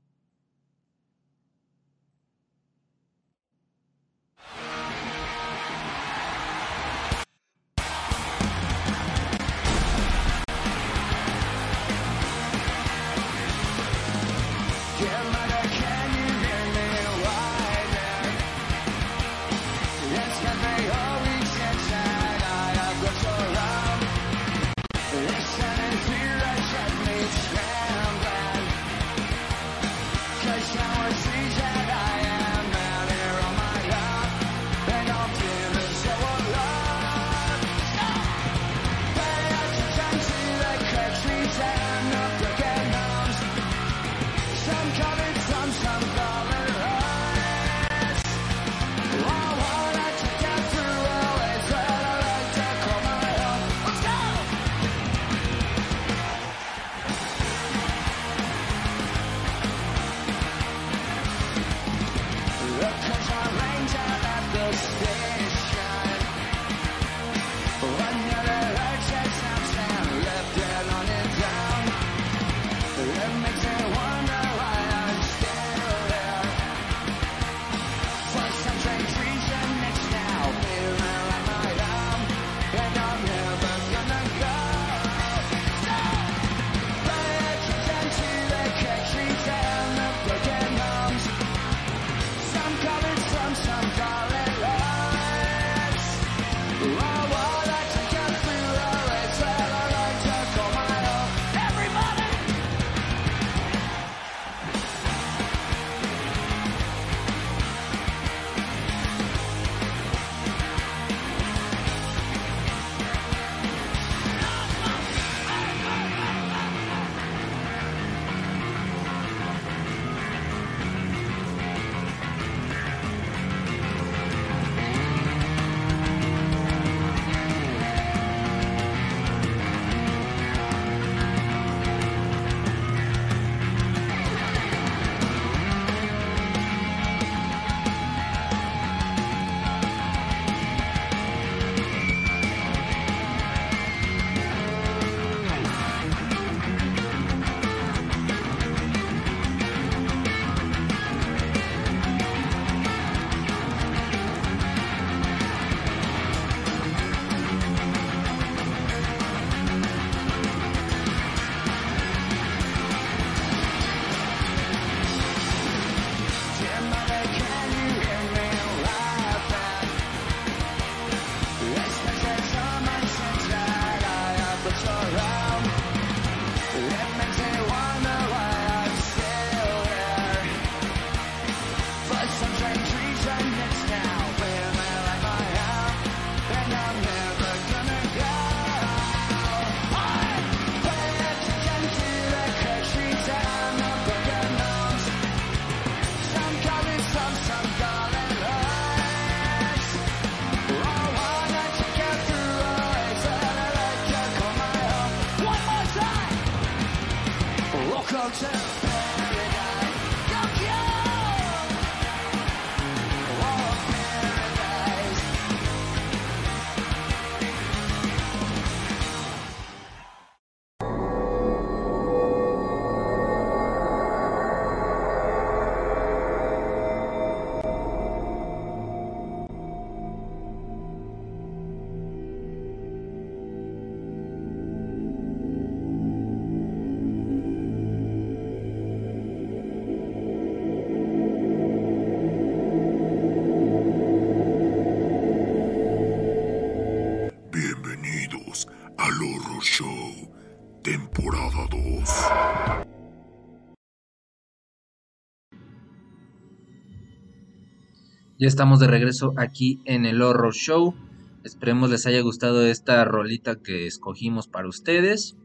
Ya 258.41 258.47
estamos 258.47 258.79
de 258.79 258.87
regreso 258.87 259.35
aquí 259.37 259.81
en 259.85 260.07
el 260.07 260.23
Horror 260.23 260.55
Show. 260.55 260.95
Esperemos 261.43 261.91
les 261.91 262.07
haya 262.07 262.21
gustado 262.21 262.65
esta 262.65 263.05
rolita 263.05 263.57
que 263.57 263.89
escogimos 263.89 264.47
para 264.47 264.69
ustedes. 264.69 265.37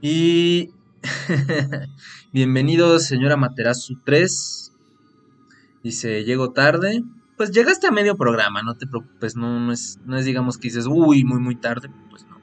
Y 0.00 0.70
bienvenidos, 2.32 3.04
señora 3.04 3.36
Materazu 3.36 4.00
3. 4.04 4.72
Dice, 5.84 6.24
llego 6.24 6.50
tarde. 6.50 7.04
Pues 7.36 7.52
llegaste 7.52 7.86
a 7.86 7.92
medio 7.92 8.16
programa, 8.16 8.64
no 8.64 8.76
te 8.76 8.88
preocupes, 8.88 9.36
no, 9.36 9.60
no, 9.60 9.72
es, 9.72 10.00
no 10.04 10.16
es 10.16 10.24
digamos 10.24 10.58
que 10.58 10.66
dices, 10.66 10.86
uy, 10.88 11.22
muy, 11.22 11.38
muy 11.38 11.54
tarde, 11.54 11.88
pues 12.10 12.26
no. 12.26 12.40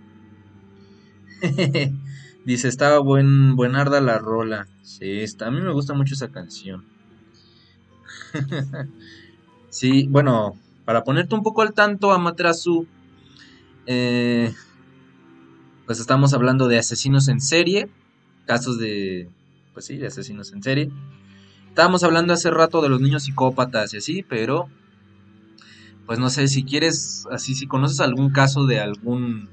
Dice, 2.45 2.70
estaba 2.70 2.99
buen, 2.99 3.57
buenarda 3.57 3.99
la 3.99 4.20
rola. 4.20 4.68
Sí, 4.84 5.20
está, 5.20 5.47
a 5.47 5.51
mí 5.51 5.59
me 5.59 5.74
gusta 5.74 5.93
mucho 5.93 6.14
esa 6.14 6.32
canción. 6.32 6.91
sí, 9.70 10.08
bueno, 10.10 10.56
para 10.86 11.04
ponerte 11.04 11.36
un 11.36 11.44
poco 11.44 11.62
al 11.62 11.74
tanto, 11.74 12.12
Amaterasu, 12.12 12.88
eh, 13.86 14.54
pues 15.86 16.00
estamos 16.00 16.34
hablando 16.34 16.68
de 16.68 16.78
asesinos 16.78 17.28
en 17.28 17.42
serie, 17.42 17.90
casos 18.46 18.80
de, 18.80 19.30
pues 19.74 19.86
sí, 19.86 19.98
de 19.98 20.08
asesinos 20.08 20.54
en 20.54 20.64
serie. 20.64 20.92
Estábamos 21.70 22.04
hablando 22.04 22.34
hace 22.34 22.52
rato 22.52 22.82
de 22.82 22.90
los 22.90 23.02
niños 23.02 23.24
psicópatas 23.24 23.94
y 23.94 23.98
así, 23.98 24.24
pero, 24.24 24.68
pues 26.06 26.20
no 26.20 26.30
sé, 26.30 26.48
si 26.48 26.64
quieres, 26.64 27.26
así, 27.32 27.56
si 27.56 27.68
conoces 27.68 28.00
algún 28.02 28.32
caso 28.32 28.66
de 28.66 28.80
algún, 28.80 29.50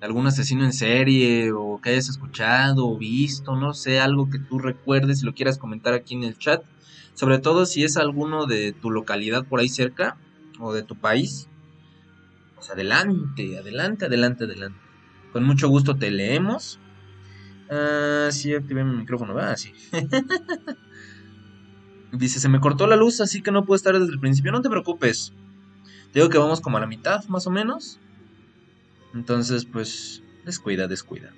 algún 0.00 0.26
asesino 0.26 0.64
en 0.64 0.72
serie, 0.72 1.52
o 1.52 1.80
que 1.80 1.90
hayas 1.90 2.08
escuchado 2.08 2.86
o 2.86 2.98
visto, 2.98 3.56
no 3.56 3.72
sé, 3.72 4.00
algo 4.00 4.28
que 4.28 4.38
tú 4.38 4.58
recuerdes 4.58 5.22
y 5.22 5.26
lo 5.26 5.34
quieras 5.34 5.58
comentar 5.58 5.94
aquí 5.94 6.14
en 6.14 6.24
el 6.24 6.36
chat 6.38 6.62
sobre 7.14 7.38
todo 7.38 7.66
si 7.66 7.84
es 7.84 7.96
alguno 7.96 8.46
de 8.46 8.72
tu 8.72 8.90
localidad 8.90 9.44
por 9.44 9.60
ahí 9.60 9.68
cerca 9.68 10.16
o 10.58 10.72
de 10.72 10.82
tu 10.82 10.96
país. 10.96 11.48
Pues 12.54 12.70
adelante, 12.70 13.58
adelante, 13.58 14.06
adelante, 14.06 14.44
adelante. 14.44 14.78
Con 15.32 15.44
mucho 15.44 15.68
gusto 15.68 15.96
te 15.96 16.10
leemos. 16.10 16.78
Ah, 17.70 18.28
sí, 18.30 18.54
activé 18.54 18.84
mi 18.84 18.96
micrófono. 18.96 19.36
Ah, 19.38 19.56
sí. 19.56 19.72
Dice, 22.12 22.40
se 22.40 22.48
me 22.48 22.60
cortó 22.60 22.86
la 22.86 22.96
luz, 22.96 23.20
así 23.20 23.42
que 23.42 23.50
no 23.50 23.64
puedo 23.64 23.76
estar 23.76 23.98
desde 23.98 24.12
el 24.12 24.20
principio. 24.20 24.52
No 24.52 24.60
te 24.60 24.68
preocupes. 24.68 25.32
Te 26.12 26.18
digo 26.18 26.28
que 26.28 26.38
vamos 26.38 26.60
como 26.60 26.76
a 26.76 26.80
la 26.80 26.86
mitad, 26.86 27.24
más 27.28 27.46
o 27.46 27.50
menos. 27.50 27.98
Entonces, 29.14 29.64
pues, 29.64 30.22
descuida, 30.44 30.88
descuida. 30.88 31.32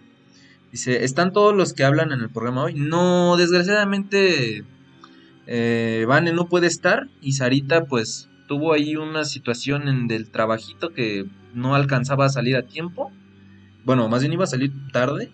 Dice, 0.73 1.05
¿están 1.05 1.33
todos 1.33 1.55
los 1.55 1.73
que 1.73 1.85
hablan 1.85 2.11
en 2.11 2.21
el 2.21 2.31
programa 2.31 2.65
hoy? 2.65 2.75
No, 2.75 3.37
desgraciadamente 3.37 4.65
eh, 5.47 6.07
no 6.33 6.49
puede 6.49 6.67
estar 6.67 7.09
y 7.21 7.33
Sarita 7.33 7.85
pues 7.85 8.29
tuvo 8.47 8.73
ahí 8.73 8.97
una 8.97 9.25
situación 9.25 9.89
en 9.89 10.09
del 10.09 10.31
trabajito 10.31 10.93
que 10.93 11.27
no 11.55 11.75
alcanzaba 11.75 12.27
a 12.27 12.31
salir 12.31 12.57
a 12.57 12.67
tiempo. 12.67 13.11
Bueno, 13.85 14.09
más 14.09 14.21
bien 14.21 14.33
iba 14.33 14.45
a 14.45 14.49
salir 14.49 14.73
tarde. 14.93 15.31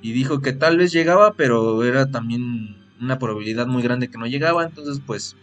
Y 0.00 0.12
dijo 0.12 0.40
que 0.40 0.52
tal 0.52 0.78
vez 0.78 0.92
llegaba, 0.92 1.34
pero 1.34 1.84
era 1.84 2.10
también 2.10 2.76
una 3.00 3.18
probabilidad 3.18 3.66
muy 3.66 3.82
grande 3.82 4.08
que 4.08 4.18
no 4.18 4.26
llegaba. 4.26 4.64
Entonces 4.64 5.00
pues... 5.04 5.36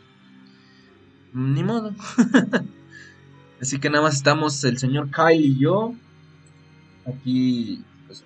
Ni 1.32 1.64
modo. 1.64 1.93
Así 3.62 3.80
que 3.80 3.89
nada 3.89 4.03
más 4.03 4.16
estamos 4.16 4.64
el 4.64 4.78
señor 4.78 5.10
Kyle 5.12 5.45
y 5.45 5.60
yo. 5.60 5.93
Aquí 7.05 7.84
pues, 8.07 8.24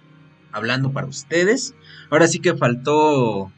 hablando 0.52 0.92
para 0.92 1.08
ustedes. 1.08 1.76
Ahora 2.10 2.28
sí 2.28 2.40
que 2.40 2.56
faltó 2.56 3.52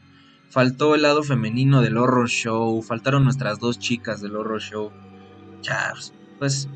faltó 0.50 0.94
el 0.94 1.02
lado 1.02 1.22
femenino 1.22 1.82
del 1.82 1.96
horror 1.96 2.28
show, 2.28 2.82
faltaron 2.82 3.24
nuestras 3.24 3.58
dos 3.58 3.78
chicas 3.78 4.20
del 4.20 4.36
horror 4.36 4.60
show. 4.60 4.92
Charles, 5.60 6.12
pues 6.38 6.68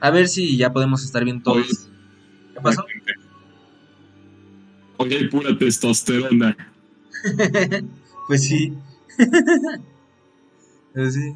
a 0.00 0.10
ver 0.10 0.26
si 0.26 0.56
ya 0.56 0.72
podemos 0.72 1.04
estar 1.04 1.24
bien 1.24 1.42
todos. 1.42 1.88
¿Qué 2.54 2.60
pasó? 2.60 2.84
Hoy 4.96 5.14
hay 5.14 5.28
pura 5.28 5.56
testosterona. 5.56 6.56
pues 8.26 8.42
sí. 8.42 8.72
pues 10.92 11.14
sí. 11.14 11.34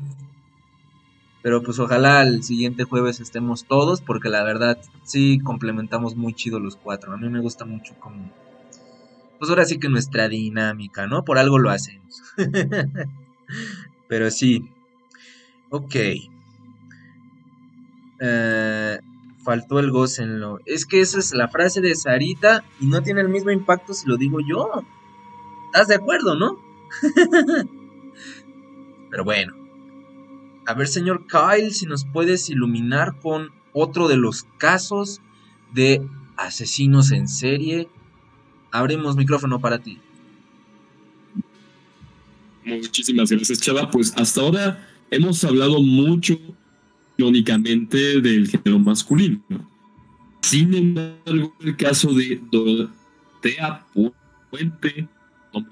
Pero 1.42 1.62
pues 1.62 1.78
ojalá 1.78 2.22
el 2.22 2.42
siguiente 2.42 2.82
jueves 2.82 3.20
estemos 3.20 3.66
todos, 3.68 4.00
porque 4.00 4.30
la 4.30 4.42
verdad 4.42 4.78
sí 5.04 5.38
complementamos 5.38 6.16
muy 6.16 6.34
chido 6.34 6.58
los 6.58 6.74
cuatro. 6.74 7.12
A 7.12 7.16
mí 7.16 7.28
me 7.28 7.38
gusta 7.38 7.64
mucho 7.64 7.94
como 8.00 8.32
pues 9.38 9.50
ahora 9.50 9.64
sí 9.64 9.78
que 9.78 9.88
nuestra 9.88 10.28
dinámica, 10.28 11.06
¿no? 11.06 11.24
Por 11.24 11.38
algo 11.38 11.58
lo 11.58 11.70
hacemos. 11.70 12.22
Pero 14.08 14.30
sí. 14.30 14.68
Ok. 15.70 15.94
Eh, 18.20 18.98
faltó 19.44 19.78
el 19.78 19.88
lo 19.88 20.58
Es 20.64 20.86
que 20.86 21.00
esa 21.00 21.18
es 21.18 21.32
la 21.34 21.48
frase 21.48 21.80
de 21.80 21.94
Sarita 21.94 22.64
y 22.80 22.86
no 22.86 23.02
tiene 23.02 23.20
el 23.20 23.28
mismo 23.28 23.50
impacto 23.50 23.94
si 23.94 24.08
lo 24.08 24.16
digo 24.16 24.40
yo. 24.40 24.82
¿Estás 25.66 25.88
de 25.88 25.96
acuerdo, 25.96 26.34
no? 26.34 26.58
Pero 29.10 29.24
bueno. 29.24 29.54
A 30.66 30.74
ver, 30.74 30.88
señor 30.88 31.26
Kyle, 31.26 31.72
si 31.72 31.86
nos 31.86 32.04
puedes 32.04 32.50
iluminar 32.50 33.20
con 33.20 33.52
otro 33.72 34.08
de 34.08 34.16
los 34.16 34.44
casos 34.58 35.20
de 35.72 36.04
asesinos 36.36 37.12
en 37.12 37.28
serie 37.28 37.88
abrimos 38.78 39.16
micrófono 39.16 39.60
para 39.60 39.78
ti. 39.78 39.98
Muchísimas 42.64 43.30
gracias, 43.30 43.60
Chava. 43.60 43.90
Pues 43.90 44.12
hasta 44.16 44.40
ahora 44.40 44.88
hemos 45.10 45.42
hablado 45.44 45.80
mucho, 45.80 46.38
irónicamente, 47.16 48.20
del 48.20 48.48
género 48.48 48.78
masculino. 48.80 49.40
Sin 50.42 50.74
embargo, 50.74 51.54
el 51.60 51.76
caso 51.76 52.12
de 52.12 52.40
Dorotea 52.50 53.86
Puente, 54.50 55.08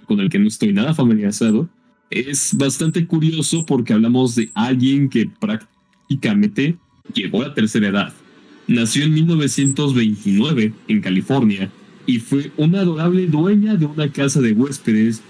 con 0.07 0.21
el 0.21 0.29
que 0.31 0.39
no 0.39 0.49
estoy 0.49 0.73
nada 0.73 0.95
familiarizado, 0.95 1.69
es 2.11 2.55
bastante 2.57 3.07
curioso 3.07 3.67
porque 3.67 3.93
hablamos 3.93 4.37
de 4.37 4.51
alguien 4.55 5.09
que 5.09 5.29
prácticamente 5.41 6.77
llegó 7.13 7.43
a 7.43 7.49
la 7.49 7.55
tercera 7.55 7.89
edad. 7.89 8.13
Nació 8.67 9.05
en 9.05 9.15
1929 9.15 10.73
en 10.89 11.01
California 11.01 11.71
y 12.07 12.19
fue 12.19 12.53
una 12.57 12.81
adorable 12.81 13.27
dueña 13.27 13.77
de 13.77 13.87
una 13.87 14.11
casa 14.11 14.41
de 14.41 14.53
huéspedes 14.53 15.23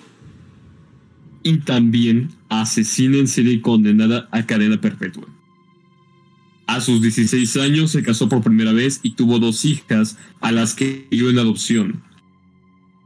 y 1.42 1.58
también 1.58 2.30
asesina 2.48 3.18
en 3.18 3.28
serie 3.28 3.60
condenada 3.60 4.28
a 4.32 4.44
cadena 4.46 4.80
perpetua. 4.80 5.28
A 6.66 6.80
sus 6.80 7.02
16 7.02 7.56
años 7.58 7.90
se 7.90 8.02
casó 8.02 8.28
por 8.28 8.42
primera 8.42 8.72
vez 8.72 9.00
y 9.02 9.12
tuvo 9.12 9.38
dos 9.38 9.64
hijas 9.64 10.16
a 10.40 10.50
las 10.50 10.74
que 10.74 11.06
dio 11.10 11.30
en 11.30 11.38
adopción. 11.38 12.02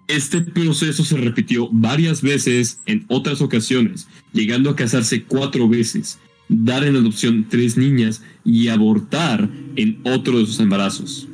Este 0.07 0.41
proceso 0.41 1.05
se 1.05 1.17
repitió 1.19 1.69
varias 1.71 2.23
veces 2.23 2.81
en 2.87 3.05
otras 3.09 3.43
ocasiones, 3.43 4.09
llegando 4.33 4.71
a 4.71 4.77
casarse 4.77 5.25
cuatro 5.25 5.69
veces, 5.69 6.19
dar 6.49 6.85
en 6.85 6.97
adopción 6.97 7.47
tres 7.51 7.77
niñas 7.77 8.23
y 8.45 8.69
abortar 8.69 9.51
en 9.77 10.01
otro 10.05 10.39
de 10.39 10.47
sus 10.47 10.61
embarazos. 10.61 11.28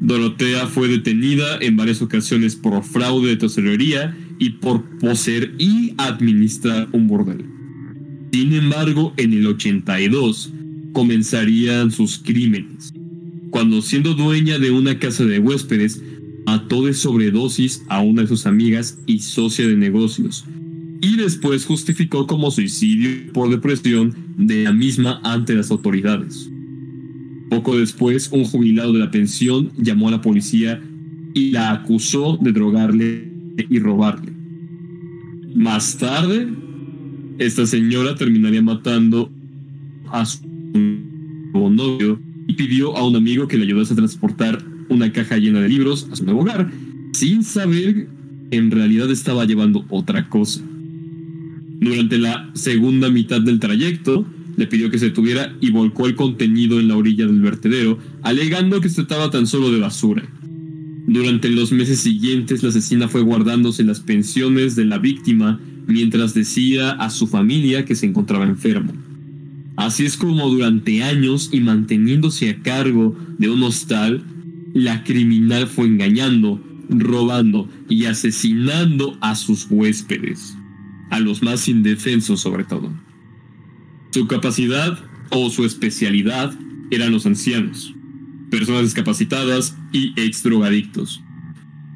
Dorotea 0.00 0.66
fue 0.66 0.88
detenida 0.88 1.58
en 1.60 1.76
varias 1.76 2.02
ocasiones 2.02 2.56
por 2.56 2.82
fraude 2.82 3.30
de 3.30 3.36
tesorería 3.36 4.16
y 4.38 4.50
por 4.50 4.98
poseer 4.98 5.54
y 5.58 5.94
administrar 5.98 6.88
un 6.92 7.06
bordel. 7.06 7.44
Sin 8.32 8.52
embargo, 8.52 9.14
en 9.16 9.32
el 9.32 9.46
82 9.46 10.52
comenzarían 10.92 11.90
sus 11.90 12.18
crímenes, 12.18 12.92
cuando 13.50 13.80
siendo 13.82 14.14
dueña 14.14 14.58
de 14.58 14.70
una 14.70 14.98
casa 14.98 15.24
de 15.24 15.38
huéspedes, 15.38 16.02
mató 16.44 16.84
de 16.84 16.94
sobredosis 16.94 17.82
a 17.88 18.00
una 18.00 18.22
de 18.22 18.28
sus 18.28 18.46
amigas 18.46 18.98
y 19.06 19.20
socia 19.20 19.66
de 19.66 19.76
negocios, 19.76 20.44
y 21.00 21.16
después 21.16 21.64
justificó 21.64 22.26
como 22.26 22.50
suicidio 22.50 23.32
por 23.32 23.50
depresión 23.50 24.14
de 24.36 24.64
la 24.64 24.72
misma 24.72 25.20
ante 25.22 25.54
las 25.54 25.70
autoridades. 25.70 26.50
Poco 27.54 27.76
después, 27.76 28.30
un 28.32 28.44
jubilado 28.44 28.92
de 28.92 28.98
la 28.98 29.12
pensión 29.12 29.70
llamó 29.76 30.08
a 30.08 30.10
la 30.10 30.20
policía 30.20 30.82
y 31.34 31.52
la 31.52 31.70
acusó 31.70 32.36
de 32.40 32.50
drogarle 32.50 33.32
y 33.56 33.78
robarle. 33.78 34.32
Más 35.54 35.96
tarde, 35.96 36.48
esta 37.38 37.64
señora 37.64 38.16
terminaría 38.16 38.60
matando 38.60 39.30
a 40.10 40.26
su 40.26 40.42
novio 41.54 42.20
y 42.48 42.54
pidió 42.54 42.96
a 42.96 43.06
un 43.06 43.14
amigo 43.14 43.46
que 43.46 43.56
le 43.56 43.66
ayudase 43.66 43.92
a 43.92 43.96
transportar 43.96 44.60
una 44.88 45.12
caja 45.12 45.36
llena 45.36 45.60
de 45.60 45.68
libros 45.68 46.08
a 46.10 46.16
su 46.16 46.24
nuevo 46.24 46.40
hogar, 46.40 46.72
sin 47.12 47.44
saber 47.44 48.08
que 48.50 48.56
en 48.56 48.72
realidad 48.72 49.12
estaba 49.12 49.44
llevando 49.44 49.84
otra 49.90 50.28
cosa. 50.28 50.60
Durante 51.80 52.18
la 52.18 52.50
segunda 52.54 53.10
mitad 53.10 53.40
del 53.40 53.60
trayecto, 53.60 54.26
le 54.56 54.66
pidió 54.66 54.90
que 54.90 54.98
se 54.98 55.06
detuviera 55.06 55.54
y 55.60 55.70
volcó 55.70 56.06
el 56.06 56.14
contenido 56.14 56.80
en 56.80 56.88
la 56.88 56.96
orilla 56.96 57.26
del 57.26 57.40
vertedero, 57.40 57.98
alegando 58.22 58.80
que 58.80 58.88
se 58.88 59.04
trataba 59.04 59.30
tan 59.30 59.46
solo 59.46 59.70
de 59.70 59.80
basura. 59.80 60.28
Durante 61.06 61.50
los 61.50 61.70
meses 61.72 62.00
siguientes, 62.00 62.62
la 62.62 62.70
asesina 62.70 63.08
fue 63.08 63.22
guardándose 63.22 63.84
las 63.84 64.00
pensiones 64.00 64.74
de 64.74 64.86
la 64.86 64.98
víctima 64.98 65.60
mientras 65.86 66.32
decía 66.32 66.92
a 66.92 67.10
su 67.10 67.26
familia 67.26 67.84
que 67.84 67.94
se 67.94 68.06
encontraba 68.06 68.44
enfermo. 68.44 68.92
Así 69.76 70.06
es 70.06 70.16
como 70.16 70.48
durante 70.48 71.02
años 71.02 71.50
y 71.52 71.60
manteniéndose 71.60 72.48
a 72.48 72.62
cargo 72.62 73.16
de 73.38 73.50
un 73.50 73.62
hostal, 73.64 74.22
la 74.72 75.04
criminal 75.04 75.66
fue 75.66 75.86
engañando, 75.86 76.60
robando 76.88 77.68
y 77.88 78.06
asesinando 78.06 79.18
a 79.20 79.34
sus 79.34 79.66
huéspedes, 79.68 80.56
a 81.10 81.20
los 81.20 81.42
más 81.42 81.68
indefensos 81.68 82.40
sobre 82.40 82.64
todo. 82.64 82.90
Su 84.14 84.28
capacidad 84.28 84.96
o 85.30 85.50
su 85.50 85.64
especialidad 85.64 86.56
eran 86.92 87.10
los 87.10 87.26
ancianos, 87.26 87.92
personas 88.48 88.82
discapacitadas 88.82 89.76
y 89.90 90.12
ex 90.14 90.44
drogadictos. 90.44 91.20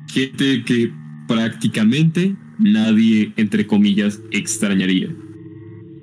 Gente 0.08 0.64
que 0.64 0.92
prácticamente 1.28 2.34
nadie, 2.58 3.32
entre 3.36 3.68
comillas, 3.68 4.18
extrañaría. 4.32 5.14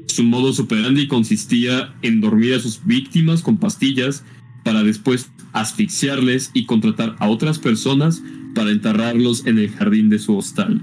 Su 0.07 0.23
modo 0.23 0.53
operandi 0.57 1.09
consistía 1.09 1.93
en 2.01 2.21
dormir 2.21 2.53
a 2.53 2.59
sus 2.61 2.85
víctimas 2.85 3.41
con 3.41 3.57
pastillas 3.57 4.23
para 4.63 4.83
después 4.83 5.29
asfixiarles 5.51 6.49
y 6.53 6.65
contratar 6.65 7.17
a 7.19 7.27
otras 7.27 7.59
personas 7.59 8.23
para 8.53 8.71
enterrarlos 8.71 9.45
en 9.45 9.59
el 9.59 9.69
jardín 9.69 10.07
de 10.07 10.19
su 10.19 10.37
hostal. 10.37 10.81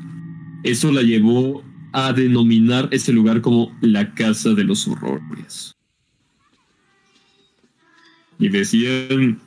Eso 0.62 0.92
la 0.92 1.00
llevó 1.00 1.64
a 1.92 2.12
denominar 2.12 2.88
ese 2.90 3.12
lugar 3.12 3.40
como 3.40 3.76
la 3.80 4.14
Casa 4.14 4.54
de 4.54 4.64
los 4.64 4.88
Horrores. 4.88 5.74
Y 8.38 8.48
decían, 8.48 9.40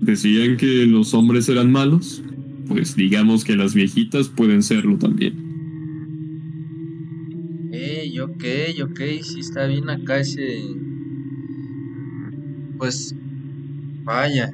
decían 0.00 0.56
que 0.56 0.86
los 0.86 1.14
hombres 1.14 1.48
eran 1.48 1.70
malos, 1.70 2.22
pues 2.68 2.96
digamos 2.96 3.44
que 3.44 3.56
las 3.56 3.74
viejitas 3.74 4.28
pueden 4.28 4.62
serlo 4.62 4.98
también. 4.98 5.46
Ey, 7.72 8.18
ok, 8.18 8.44
ok, 8.84 9.00
sí 9.22 9.40
está 9.40 9.66
bien 9.66 9.88
acá 9.88 10.18
ese... 10.18 10.62
Pues, 12.78 13.14
vaya. 14.04 14.50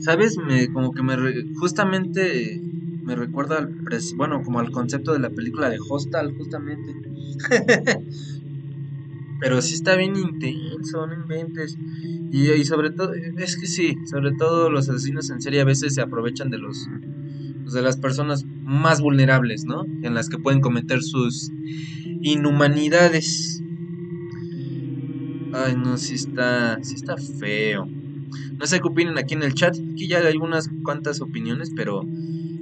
¿Sabes? 0.00 0.36
Me, 0.36 0.68
como 0.68 0.92
que 0.92 1.02
me... 1.02 1.16
justamente 1.54 2.67
me 3.08 3.16
recuerda 3.16 3.56
al... 3.56 3.74
bueno, 4.16 4.42
como 4.42 4.60
al 4.60 4.70
concepto 4.70 5.14
de 5.14 5.18
la 5.18 5.30
película 5.30 5.70
de 5.70 5.78
Hostal, 5.88 6.34
justamente. 6.36 6.94
Pero 9.40 9.62
sí 9.62 9.72
está 9.74 9.96
bien 9.96 10.14
intenso, 10.14 11.06
no 11.06 11.14
inventes. 11.14 11.78
Y, 12.30 12.50
y, 12.50 12.64
sobre 12.66 12.90
todo, 12.90 13.14
es 13.14 13.56
que 13.56 13.66
sí, 13.66 13.96
sobre 14.04 14.32
todo 14.32 14.68
los 14.68 14.90
asesinos 14.90 15.30
en 15.30 15.40
serie 15.40 15.62
a 15.62 15.64
veces 15.64 15.94
se 15.94 16.02
aprovechan 16.02 16.50
de 16.50 16.58
los 16.58 16.86
pues, 17.62 17.72
de 17.72 17.80
las 17.80 17.96
personas 17.96 18.44
más 18.64 19.00
vulnerables, 19.00 19.64
¿no? 19.64 19.86
En 20.02 20.12
las 20.12 20.28
que 20.28 20.36
pueden 20.36 20.60
cometer 20.60 21.02
sus 21.02 21.50
inhumanidades. 22.20 23.62
Ay, 25.54 25.76
no, 25.76 25.96
sí 25.96 26.14
está, 26.14 26.78
sí 26.82 26.96
está 26.96 27.16
feo. 27.16 27.88
No 28.58 28.66
sé 28.66 28.80
qué 28.80 28.88
opinen 28.88 29.16
aquí 29.16 29.32
en 29.32 29.44
el 29.44 29.54
chat. 29.54 29.74
Aquí 29.92 30.08
ya 30.08 30.18
hay 30.18 30.36
unas 30.36 30.68
cuantas 30.82 31.22
opiniones, 31.22 31.72
pero 31.74 32.04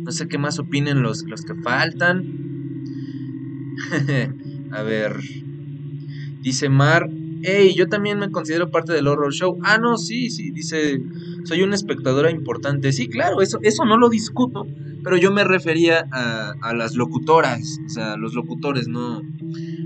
no 0.07 0.13
sé 0.13 0.29
qué 0.29 0.39
más 0.39 0.61
opinen 0.61 1.03
los, 1.03 1.25
los 1.25 1.43
que 1.43 1.57
faltan. 1.57 2.25
A 4.71 4.83
ver. 4.83 5.17
Dice 6.41 6.69
Mar. 6.69 7.11
Hey, 7.43 7.75
yo 7.77 7.89
también 7.89 8.21
me 8.21 8.31
considero 8.31 8.71
parte 8.71 8.93
del 8.93 9.09
horror 9.09 9.35
show. 9.35 9.59
Ah, 9.65 9.79
no, 9.79 9.99
sí, 9.99 10.31
sí. 10.31 10.53
Dice. 10.53 11.03
Soy 11.43 11.63
una 11.63 11.75
espectadora 11.75 12.31
importante. 12.31 12.93
Sí, 12.93 13.09
claro, 13.09 13.41
eso, 13.43 13.59
eso 13.63 13.85
no 13.85 13.99
lo 13.99 14.09
discuto. 14.09 14.65
Pero 15.03 15.17
yo 15.17 15.33
me 15.33 15.43
refería 15.43 16.07
a, 16.13 16.55
a 16.63 16.73
las 16.73 16.95
locutoras. 16.95 17.81
O 17.85 17.89
sea, 17.89 18.17
los 18.17 18.33
locutores. 18.35 18.87
No, 18.87 19.23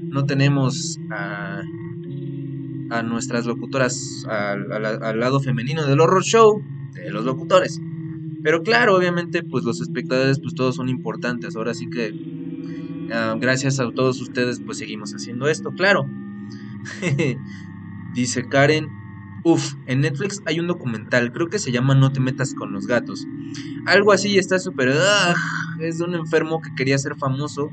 no 0.05 0.27
tenemos 0.27 0.99
a, 1.11 1.63
a 2.91 3.03
nuestras 3.03 3.47
locutoras 3.47 4.27
al, 4.29 4.71
al, 4.71 5.03
al 5.03 5.19
lado 5.19 5.41
femenino 5.41 5.87
del 5.87 6.01
horror 6.01 6.25
show. 6.25 6.63
De 6.93 7.11
los 7.11 7.25
locutores. 7.25 7.81
Pero 8.43 8.63
claro, 8.63 8.97
obviamente, 8.97 9.43
pues 9.43 9.65
los 9.65 9.81
espectadores, 9.81 10.41
pues 10.41 10.55
todos 10.55 10.77
son 10.77 10.89
importantes. 10.89 11.57
Ahora 11.57 11.75
sí 11.75 11.89
que 11.89 12.13
uh, 12.13 13.39
gracias 13.39 13.81
a 13.81 13.91
todos 13.91 14.21
ustedes, 14.21 14.61
pues 14.61 14.79
seguimos 14.79 15.13
haciendo 15.15 15.49
esto, 15.49 15.73
claro. 15.73 16.09
Dice 18.15 18.49
Karen, 18.49 18.89
Uf, 19.43 19.75
en 19.87 20.03
Netflix 20.03 20.43
hay 20.45 20.61
un 20.61 20.67
documental, 20.67 21.33
creo 21.33 21.49
que 21.49 21.59
se 21.59 21.73
llama 21.73 21.95
No 21.95 22.13
te 22.13 22.21
metas 22.21 22.55
con 22.55 22.73
los 22.73 22.87
gatos. 22.87 23.27
Algo 23.87 24.13
así 24.13 24.37
está 24.37 24.59
súper... 24.59 24.93
es 25.81 25.99
de 25.99 26.05
un 26.05 26.15
enfermo 26.15 26.61
que 26.61 26.75
quería 26.75 26.99
ser 26.99 27.17
famoso. 27.17 27.71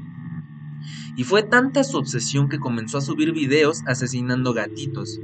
Y 1.17 1.23
fue 1.23 1.43
tanta 1.43 1.83
su 1.83 1.97
obsesión 1.97 2.47
que 2.47 2.59
comenzó 2.59 2.99
a 2.99 3.01
subir 3.01 3.33
videos 3.33 3.81
asesinando 3.85 4.53
gatitos. 4.53 5.19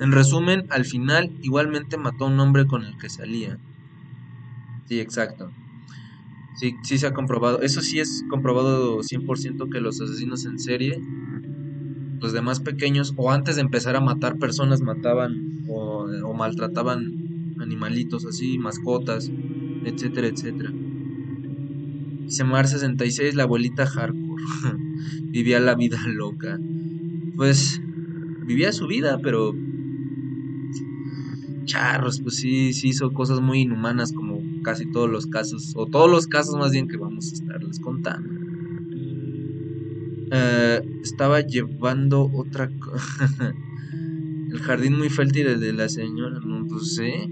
En 0.00 0.10
resumen, 0.10 0.66
al 0.70 0.84
final 0.84 1.30
igualmente 1.42 1.96
mató 1.96 2.24
a 2.24 2.28
un 2.28 2.40
hombre 2.40 2.66
con 2.66 2.82
el 2.82 2.96
que 2.98 3.08
salía. 3.08 3.58
Sí, 4.84 5.00
exacto. 5.00 5.54
Sí, 6.52 6.80
sí 6.82 6.98
se 6.98 7.06
ha 7.06 7.12
comprobado. 7.12 7.60
Eso 7.62 7.80
sí 7.82 8.00
es 8.00 8.24
comprobado 8.28 9.02
100% 9.02 9.68
que 9.68 9.80
los 9.80 10.00
asesinos 10.00 10.44
en 10.46 10.58
serie, 10.58 11.04
los 12.20 12.32
demás 12.32 12.60
pequeños, 12.60 13.12
o 13.16 13.30
antes 13.32 13.56
de 13.56 13.62
empezar 13.62 13.96
a 13.96 14.00
matar 14.00 14.38
personas, 14.38 14.80
mataban 14.80 15.44
o, 15.66 16.04
o 16.24 16.34
maltrataban 16.34 17.18
animalitos 17.58 18.24
así, 18.26 18.58
mascotas, 18.58 19.32
etcétera, 19.82 20.28
etcétera. 20.28 20.74
Dice 22.26 22.44
Mar 22.44 22.66
66, 22.68 23.34
la 23.34 23.44
abuelita 23.44 23.86
hardcore. 23.86 24.42
Vivía 25.32 25.60
la 25.60 25.74
vida 25.74 25.98
loca. 26.06 26.60
Pues 27.36 27.82
vivía 28.46 28.72
su 28.72 28.86
vida, 28.88 29.20
pero 29.22 29.60
charros, 31.64 32.20
pues 32.22 32.36
sí, 32.36 32.72
sí 32.72 32.88
hizo 32.88 33.12
cosas 33.12 33.40
muy 33.40 33.60
inhumanas 33.62 34.12
como 34.12 34.31
casi 34.62 34.90
todos 34.90 35.10
los 35.10 35.26
casos, 35.26 35.72
o 35.76 35.86
todos 35.86 36.10
los 36.10 36.26
casos 36.26 36.56
más 36.56 36.72
bien 36.72 36.88
que 36.88 36.96
vamos 36.96 37.30
a 37.30 37.34
estarles 37.34 37.78
contando. 37.80 38.30
Uh, 40.32 41.02
estaba 41.02 41.40
llevando 41.40 42.30
otra 42.32 42.70
cosa. 42.78 43.54
El 44.50 44.58
jardín 44.60 44.98
muy 44.98 45.08
fértil 45.08 45.60
de 45.60 45.72
la 45.72 45.88
señora, 45.88 46.40
no 46.40 46.78
sé. 46.78 47.30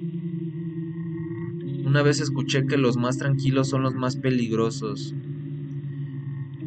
Una 1.85 2.03
vez 2.03 2.20
escuché 2.20 2.66
que 2.66 2.76
los 2.76 2.97
más 2.97 3.18
tranquilos 3.18 3.68
son 3.68 3.83
los 3.83 3.95
más 3.95 4.16
peligrosos. 4.16 5.14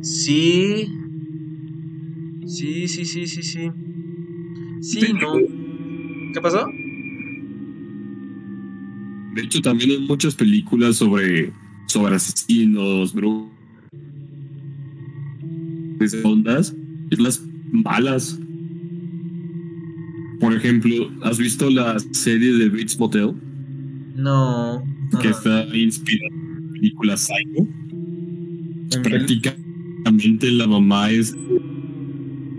Sí. 0.02 0.92
Sí, 2.46 2.88
sí, 2.88 3.06
sí, 3.06 3.28
sí, 3.28 3.44
sí. 3.44 3.72
Sí, 4.82 5.14
no. 5.14 5.34
¿Qué 6.34 6.42
pasó? 6.42 6.68
De 9.34 9.42
hecho, 9.42 9.62
también 9.62 9.92
hay 9.92 10.00
muchas 10.00 10.36
películas 10.36 10.98
sobre, 10.98 11.52
sobre 11.88 12.16
asesinos, 12.16 13.14
brujos, 13.14 13.50
ondas, 16.24 16.76
es 17.10 17.20
las 17.20 17.44
malas. 17.72 18.40
Por 20.40 20.54
ejemplo, 20.54 21.10
¿has 21.24 21.38
visto 21.40 21.70
la 21.70 21.98
serie 22.12 22.54
de 22.54 22.70
Bates 22.70 23.00
Motel? 23.00 23.34
No. 24.16 24.84
Que 25.22 25.30
está 25.30 25.66
inspirada 25.76 26.36
en 26.36 26.66
la 26.66 26.72
película 26.74 27.18
Psycho. 27.18 27.68
Prácticamente 29.02 30.52
la 30.52 30.68
mamá 30.68 31.10
es 31.10 31.36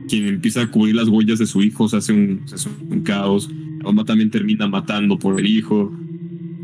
quien 0.09 0.27
empieza 0.27 0.63
a 0.63 0.71
cubrir 0.71 0.97
las 0.97 1.09
huellas 1.09 1.39
de 1.39 1.47
su 1.47 1.63
hijo, 1.63 1.89
se 1.89 1.99
hace 1.99 2.13
un, 2.13 2.41
se 2.47 2.57
hace 2.57 2.69
un 2.89 3.03
caos. 3.03 3.49
La 3.79 3.85
mamá 3.85 4.05
también 4.05 4.31
termina 4.31 4.67
matando 4.67 5.19
por 5.19 5.39
el 5.39 5.47
hijo 5.47 5.93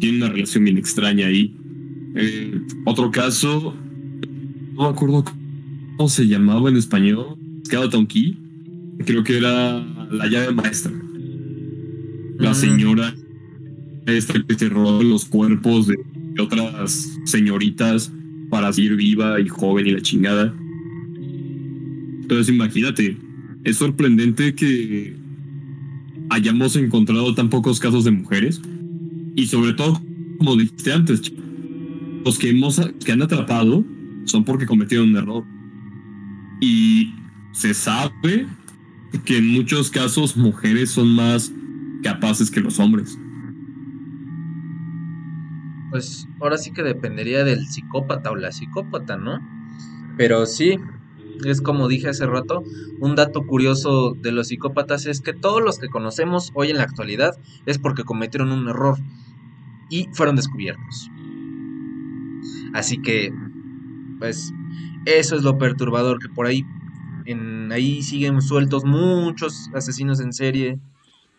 tiene 0.01 0.16
una 0.18 0.28
relación 0.30 0.64
bien 0.64 0.78
extraña 0.78 1.26
ahí. 1.26 1.55
Eh, 2.16 2.61
otro 2.84 3.11
caso, 3.11 3.76
no 4.72 4.82
me 4.82 4.88
acuerdo 4.88 5.24
cómo 5.96 6.09
se 6.09 6.26
llamaba 6.26 6.70
en 6.70 6.76
español, 6.76 7.36
Skeleton 7.64 8.07
Key, 8.07 8.36
creo 9.05 9.22
que 9.22 9.36
era 9.36 9.78
la 10.11 10.26
llave 10.26 10.53
maestra. 10.53 10.92
La 12.38 12.55
señora 12.55 13.14
esta 14.07 14.42
que 14.42 14.55
se 14.55 14.68
robó 14.68 15.03
los 15.03 15.26
cuerpos 15.26 15.86
de, 15.86 15.96
de 16.14 16.42
otras 16.42 17.20
señoritas 17.24 18.11
para 18.48 18.72
seguir 18.72 18.96
viva 18.96 19.38
y 19.38 19.46
joven 19.46 19.86
y 19.86 19.90
la 19.90 20.01
chingada. 20.01 20.53
Entonces 22.22 22.48
imagínate, 22.48 23.16
es 23.62 23.76
sorprendente 23.76 24.55
que 24.55 25.16
hayamos 26.30 26.74
encontrado 26.76 27.34
tan 27.34 27.51
pocos 27.51 27.78
casos 27.78 28.05
de 28.05 28.11
mujeres 28.11 28.61
y 29.35 29.47
sobre 29.47 29.72
todo, 29.74 30.01
como 30.39 30.57
dijiste 30.57 30.93
antes, 30.93 31.33
los 32.24 32.39
que, 32.39 32.51
hemos, 32.51 32.81
que 33.05 33.12
han 33.12 33.22
atrapado 33.22 33.85
son 34.24 34.45
porque 34.45 34.66
cometieron 34.66 35.11
un 35.11 35.16
error. 35.16 35.45
Y 36.61 37.14
se 37.53 37.74
sabe 37.74 38.47
que 39.24 39.39
en 39.39 39.49
muchos 39.53 39.91
casos 39.91 40.37
mujeres 40.37 40.91
son 40.91 41.09
más 41.14 41.53
capaces 42.03 42.51
que 42.51 42.61
los 42.61 42.78
hombres. 42.78 43.18
Pues 45.91 46.28
ahora 46.41 46.57
sí 46.57 46.70
que 46.72 46.83
dependería 46.83 47.45
del 47.45 47.66
psicópata 47.66 48.31
o 48.31 48.37
la 48.37 48.53
psicópata, 48.53 49.16
¿no? 49.16 49.41
Pero 50.16 50.47
sí, 50.47 50.78
es 51.45 51.61
como 51.61 51.88
dije 51.88 52.09
hace 52.09 52.26
rato, 52.26 52.62
un 53.01 53.16
dato 53.16 53.47
curioso 53.47 54.14
de 54.20 54.32
los 54.32 54.49
psicópatas 54.49 55.07
es 55.07 55.20
que 55.20 55.32
todos 55.32 55.62
los 55.62 55.78
que 55.78 55.88
conocemos 55.88 56.51
hoy 56.55 56.70
en 56.70 56.78
la 56.78 56.84
actualidad 56.84 57.36
es 57.66 57.78
porque 57.78 58.05
cometieron 58.05 58.53
un 58.53 58.68
error 58.68 58.99
y 59.88 60.09
fueron 60.12 60.36
descubiertos. 60.36 61.11
Así 62.72 62.99
que, 63.03 63.32
pues, 64.18 64.53
eso 65.07 65.36
es 65.36 65.43
lo 65.43 65.59
perturbador, 65.59 66.18
que 66.18 66.28
por 66.28 66.47
ahí, 66.47 66.64
ahí 67.70 68.03
siguen 68.03 68.41
sueltos 68.41 68.84
muchos 68.84 69.70
asesinos 69.74 70.20
en 70.20 70.32
serie, 70.32 70.78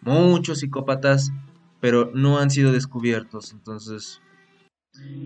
muchos 0.02 0.60
psicópatas, 0.60 1.32
pero 1.80 2.12
no 2.14 2.39
han 2.39 2.49
sido 2.49 2.72
descubiertos. 2.72 3.54
Entonces, 3.54 4.22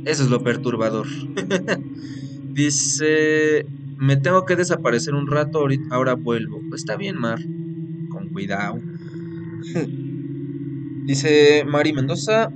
eso 0.05 0.23
es 0.23 0.29
lo 0.29 0.43
perturbador. 0.43 1.07
Dice, 2.53 3.65
me 3.97 4.17
tengo 4.17 4.45
que 4.45 4.55
desaparecer 4.55 5.13
un 5.13 5.27
rato, 5.27 5.65
ahora 5.89 6.13
vuelvo. 6.13 6.61
Está 6.73 6.95
bien, 6.97 7.17
Mar. 7.17 7.39
Con 8.09 8.29
cuidado. 8.29 8.79
Dice 11.05 11.63
Mari 11.67 11.93
Mendoza, 11.93 12.51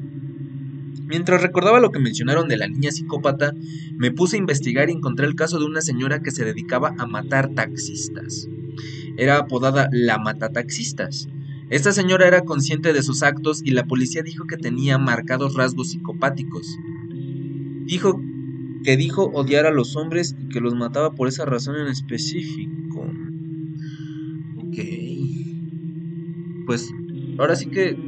Mientras 1.10 1.42
recordaba 1.42 1.80
lo 1.80 1.92
que 1.92 1.98
mencionaron 1.98 2.48
de 2.48 2.58
la 2.58 2.68
niña 2.68 2.92
psicópata, 2.92 3.56
me 3.98 4.12
puse 4.12 4.36
a 4.36 4.40
investigar 4.40 4.90
y 4.90 4.94
encontré 4.94 5.26
el 5.26 5.34
caso 5.34 5.58
de 5.58 5.66
una 5.66 5.82
señora 5.82 6.22
que 6.22 6.30
se 6.30 6.46
dedicaba 6.46 6.94
a 7.00 7.08
matar 7.08 7.50
taxistas. 7.56 8.48
Era 9.18 9.40
apodada 9.40 9.90
la 9.92 10.20
matataxistas. 10.20 11.28
Esta 11.72 11.94
señora 11.94 12.28
era 12.28 12.42
consciente 12.42 12.94
de 12.94 13.02
sus 13.02 13.24
actos 13.24 13.64
y 13.66 13.72
la 13.72 13.86
policía 13.86 14.22
dijo 14.22 14.46
que 14.46 14.58
tenía 14.58 15.00
marcados 15.00 15.56
rasgos 15.56 15.90
psicopáticos. 15.90 16.78
Dijo 17.86 18.22
que 18.84 18.98
dijo 18.98 19.26
odiar 19.32 19.66
a 19.66 19.72
los 19.72 19.96
hombres 19.96 20.36
y 20.38 20.48
que 20.48 20.62
los 20.62 20.76
mataba 20.76 21.16
por 21.16 21.28
esa 21.28 21.46
razón 21.46 21.76
en 21.78 21.88
específico. 21.88 23.20
Ok. 24.56 24.78
Pues 26.66 26.96
ahora 27.38 27.56
sí 27.56 27.70
que 27.70 28.02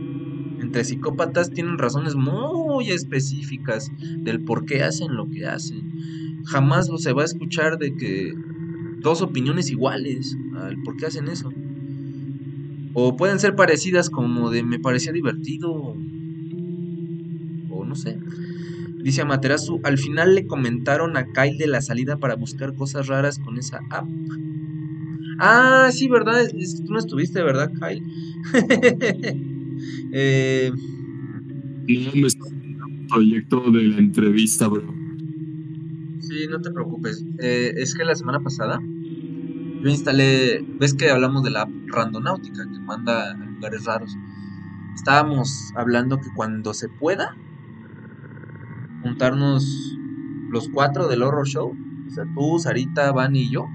entre 0.58 0.84
psicópatas 0.86 1.54
tienen 1.54 1.78
razones 1.78 2.16
muy 2.16 2.92
específicas 2.92 3.94
del 4.22 4.44
por 4.44 4.66
qué 4.66 4.84
hacen 4.84 5.16
lo 5.16 5.30
que 5.30 5.46
hacen. 5.46 5.92
Jamás 6.44 6.90
se 6.98 7.14
va 7.14 7.24
a 7.24 7.26
escuchar 7.26 7.78
de 7.78 7.96
que 7.96 8.40
dos 8.96 9.22
opiniones 9.22 9.70
iguales 9.72 10.40
al 10.52 10.80
por 10.82 10.98
qué 10.98 11.08
hacen 11.08 11.28
eso. 11.30 11.56
O 12.94 13.16
pueden 13.18 13.40
ser 13.40 13.56
parecidas 13.56 14.10
como 14.10 14.50
de 14.50 14.64
me 14.64 14.80
parecía 14.80 15.12
divertido 15.14 16.06
o 17.68 17.86
no 17.86 17.96
sé. 17.96 18.21
Dice 19.04 19.22
Amaterasu, 19.22 19.80
al 19.84 19.98
final 19.98 20.36
le 20.36 20.46
comentaron 20.46 21.18
a 21.18 21.26
Kyle 21.26 21.58
de 21.58 21.68
la 21.68 21.82
salida 21.82 22.18
para 22.18 22.36
buscar 22.36 22.76
cosas 22.76 23.08
raras 23.08 23.40
con 23.40 23.58
esa 23.58 23.80
app. 23.90 24.08
Ah, 25.40 25.90
sí, 25.92 26.08
¿verdad? 26.08 26.42
Es, 26.42 26.84
tú 26.86 26.94
no 26.94 27.00
estuviste, 27.00 27.42
¿verdad, 27.42 27.72
Kyle? 27.80 28.04
Eh, 30.14 30.72
no 31.88 32.12
me 32.14 32.28
está 32.28 32.46
el 32.48 33.08
proyecto 33.08 33.72
de 33.72 33.84
la 33.84 33.98
entrevista, 33.98 34.68
bro. 34.68 34.94
Sí, 36.20 36.48
no 36.50 36.62
te 36.62 36.70
preocupes. 36.70 37.26
Eh, 37.40 37.74
es 37.78 37.96
que 37.96 38.04
la 38.04 38.14
semana 38.14 38.40
pasada 38.42 38.80
yo 39.82 39.90
instalé. 39.90 40.64
¿Ves 40.80 40.94
que 40.94 41.10
hablamos 41.10 41.44
de 41.44 41.52
la 41.52 41.68
randonáutica 41.88 42.64
que 42.64 42.80
manda 42.80 43.32
a 43.32 43.34
lugares 43.34 43.86
raros? 43.86 44.16
Estábamos 44.96 45.72
hablando 45.76 46.20
que 46.20 46.30
cuando 46.36 46.74
se 46.74 46.90
pueda 46.90 47.36
juntarnos 49.02 50.02
los 50.48 50.70
cuatro 50.70 51.08
del 51.08 51.24
horror 51.24 51.48
show, 51.48 51.80
o 52.08 52.10
sea, 52.12 52.26
tú, 52.34 52.60
Sarita, 52.60 53.12
Van 53.14 53.36
y 53.36 53.52
yo, 53.52 53.74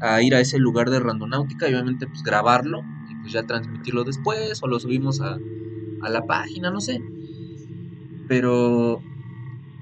a 0.00 0.22
ir 0.22 0.34
a 0.34 0.40
ese 0.40 0.58
lugar 0.58 0.90
de 0.90 1.00
randonáutica 1.00 1.68
y 1.68 1.74
obviamente 1.74 2.06
pues 2.08 2.22
grabarlo 2.22 2.88
y 3.04 3.16
pues 3.16 3.32
ya 3.32 3.44
transmitirlo 3.44 4.04
después 4.04 4.58
o 4.62 4.68
lo 4.68 4.80
subimos 4.80 5.20
a, 5.22 5.42
a 6.00 6.10
la 6.10 6.26
página, 6.26 6.70
no 6.70 6.80
sé. 6.80 7.04
Pero 8.26 9.04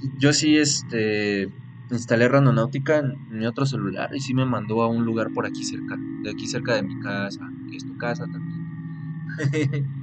yo 0.01 0.33
sí 0.33 0.59
este 0.59 1.53
instalé 1.91 2.29
Randonáutica 2.29 2.99
en 3.01 3.21
mi 3.29 3.47
otro 3.47 3.67
celular 3.67 4.11
y 4.15 4.21
sí 4.21 4.35
me 4.35 4.47
mandó 4.47 4.83
a 4.83 4.89
un 4.89 5.05
lugar 5.05 5.33
por 5.33 5.47
aquí 5.47 5.65
cerca, 5.65 6.03
de 6.23 6.31
aquí 6.31 6.49
cerca 6.49 6.75
de 6.75 6.83
mi 6.85 6.99
casa, 6.99 7.55
que 7.69 7.77
es 7.77 7.87
tu 7.87 7.97
casa 7.97 8.29
también. 8.29 8.63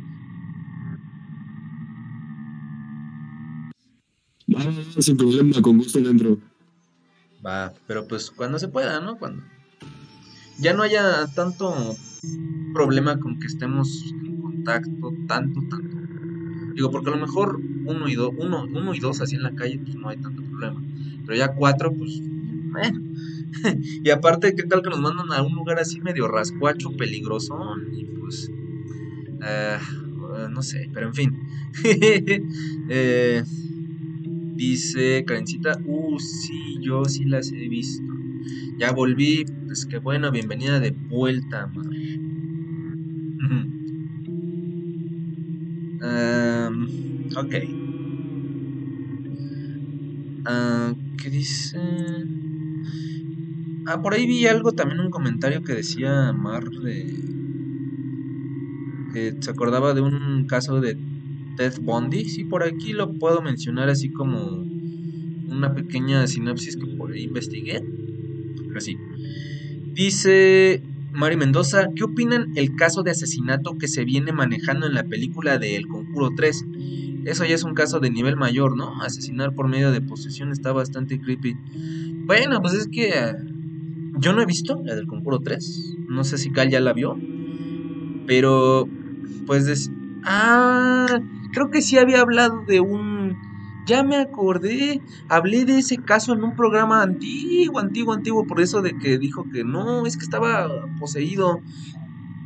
Va, 4.56 5.02
sin 5.02 5.18
problema, 5.18 5.62
con 5.62 5.78
gusto 5.78 6.00
dentro. 6.00 6.38
Va, 7.46 7.74
pero 7.88 8.08
pues 8.08 8.32
cuando 8.32 8.60
se 8.60 8.68
pueda, 8.68 9.00
¿no? 9.00 9.18
Cuando 9.18 9.44
ya 10.60 10.74
no 10.74 10.84
haya 10.84 11.28
tanto 11.36 11.96
problema 12.74 13.20
con 13.20 13.40
que 13.40 13.48
estemos 13.48 14.14
en 14.24 14.42
contacto, 14.42 15.14
tanto, 15.28 15.62
tanto. 15.70 15.98
Digo, 16.74 16.92
porque 16.92 17.10
a 17.10 17.16
lo 17.16 17.26
mejor 17.26 17.60
uno 17.86 18.08
y, 18.08 18.16
dos 18.16 18.34
uno, 18.38 18.66
uno 18.66 18.94
y 18.94 19.00
dos 19.00 19.22
así 19.22 19.36
en 19.36 19.44
la 19.44 19.56
calle, 19.56 19.80
pues 19.80 19.96
no 19.96 20.10
hay 20.10 20.18
tanto 20.18 20.44
problema. 20.44 20.82
Pero 21.26 21.38
ya 21.38 21.54
cuatro, 21.54 21.94
pues, 21.94 22.22
bueno. 22.72 23.02
y 24.04 24.10
aparte, 24.10 24.56
¿qué 24.56 24.64
tal 24.64 24.82
que 24.82 24.90
nos 24.90 25.00
mandan 25.00 25.32
a 25.32 25.42
un 25.42 25.56
lugar 25.56 25.80
así 25.80 26.02
medio 26.02 26.28
rascuacho, 26.28 26.92
peligroso? 26.98 27.58
Y 27.94 28.06
pues, 28.06 28.50
uh, 28.50 30.50
no 30.50 30.62
sé, 30.62 30.90
pero 30.94 31.08
en 31.08 31.14
fin. 31.14 31.40
eh, 32.90 33.44
dice 34.60 35.24
Karencita, 35.26 35.80
uh, 35.86 36.20
sí, 36.20 36.80
yo 36.82 37.06
sí 37.06 37.24
las 37.26 37.52
he 37.54 37.70
visto. 37.70 38.04
Ya 38.78 38.92
volví, 38.92 39.46
pues 39.66 39.86
qué 39.86 40.00
bueno, 40.00 40.32
bienvenida 40.32 40.80
de 40.82 40.92
vuelta, 40.92 41.68
Mar. 41.68 41.86
Um, 46.02 47.30
ok. 47.36 47.54
Uh, 50.48 50.96
¿Qué 51.18 51.30
dice? 51.30 51.80
Ah, 53.86 54.02
por 54.02 54.14
ahí 54.14 54.26
vi 54.28 54.46
algo 54.48 54.72
también, 54.74 55.00
un 55.02 55.10
comentario 55.10 55.64
que 55.64 55.74
decía 55.74 56.32
Mar 56.34 56.64
de. 56.70 57.30
que 59.14 59.36
se 59.42 59.52
acordaba 59.52 59.94
de 59.94 60.02
un 60.02 60.46
caso 60.48 60.82
de 60.82 60.98
Ted 61.60 61.82
Bundy. 61.82 62.24
Sí, 62.24 62.46
por 62.46 62.64
aquí 62.64 62.94
lo 62.94 63.12
puedo 63.16 63.42
mencionar 63.42 63.90
así 63.90 64.10
como 64.10 64.40
una 65.50 65.76
pequeña 65.76 66.26
sinopsis 66.26 66.78
que 66.78 66.86
por 66.86 67.12
ahí 67.12 67.24
investigué. 67.24 67.84
Así. 68.78 68.98
Dice 69.94 70.82
Mari 71.12 71.36
Mendoza, 71.36 71.90
¿qué 71.94 72.06
opinan 72.06 72.54
el 72.56 72.78
caso 72.78 73.04
de 73.04 73.12
asesinato 73.12 73.78
que 73.78 73.90
se 73.90 74.06
viene 74.06 74.32
manejando 74.32 74.88
en 74.88 74.94
la 74.94 75.04
película 75.04 75.58
de 75.58 75.76
El 75.76 75.90
Conjuro 75.90 76.30
3? 76.34 76.66
Eso 77.26 77.44
ya 77.44 77.56
es 77.56 77.66
un 77.66 77.74
caso 77.74 78.00
de 78.00 78.10
nivel 78.10 78.38
mayor, 78.38 78.78
¿no? 78.78 79.02
Asesinar 79.02 79.54
por 79.54 79.68
medio 79.68 79.92
de 79.92 80.00
posesión 80.00 80.54
está 80.54 80.72
bastante 80.72 81.20
creepy. 81.20 81.58
Bueno, 82.24 82.62
pues 82.62 82.74
es 82.74 82.88
que 82.88 83.10
eh, 83.10 83.36
yo 84.18 84.32
no 84.32 84.42
he 84.42 84.46
visto 84.46 84.82
la 84.86 84.96
del 84.96 85.08
Conjuro 85.08 85.40
3. 85.40 85.98
No 86.08 86.24
sé 86.24 86.38
si 86.38 86.52
Cal 86.52 86.70
ya 86.70 86.80
la 86.80 86.94
vio. 86.94 87.20
Pero, 88.28 88.88
pues, 89.46 89.92
ah, 90.26 91.20
creo 91.52 91.70
que 91.70 91.82
sí 91.82 91.98
había 91.98 92.22
hablado 92.22 92.64
de 92.66 92.80
un 92.80 93.38
ya 93.90 94.04
me 94.04 94.18
acordé, 94.18 95.02
hablé 95.30 95.66
de 95.66 95.80
ese 95.80 95.98
caso 95.98 96.34
en 96.34 96.44
un 96.44 96.56
programa 96.56 97.02
antiguo, 97.02 97.80
antiguo, 97.80 98.14
antiguo, 98.14 98.46
por 98.46 98.62
eso 98.62 98.84
de 98.84 98.96
que 98.96 99.18
dijo 99.18 99.46
que 99.52 99.64
no, 99.64 100.06
es 100.06 100.16
que 100.16 100.24
estaba 100.24 100.68
poseído. 101.00 101.60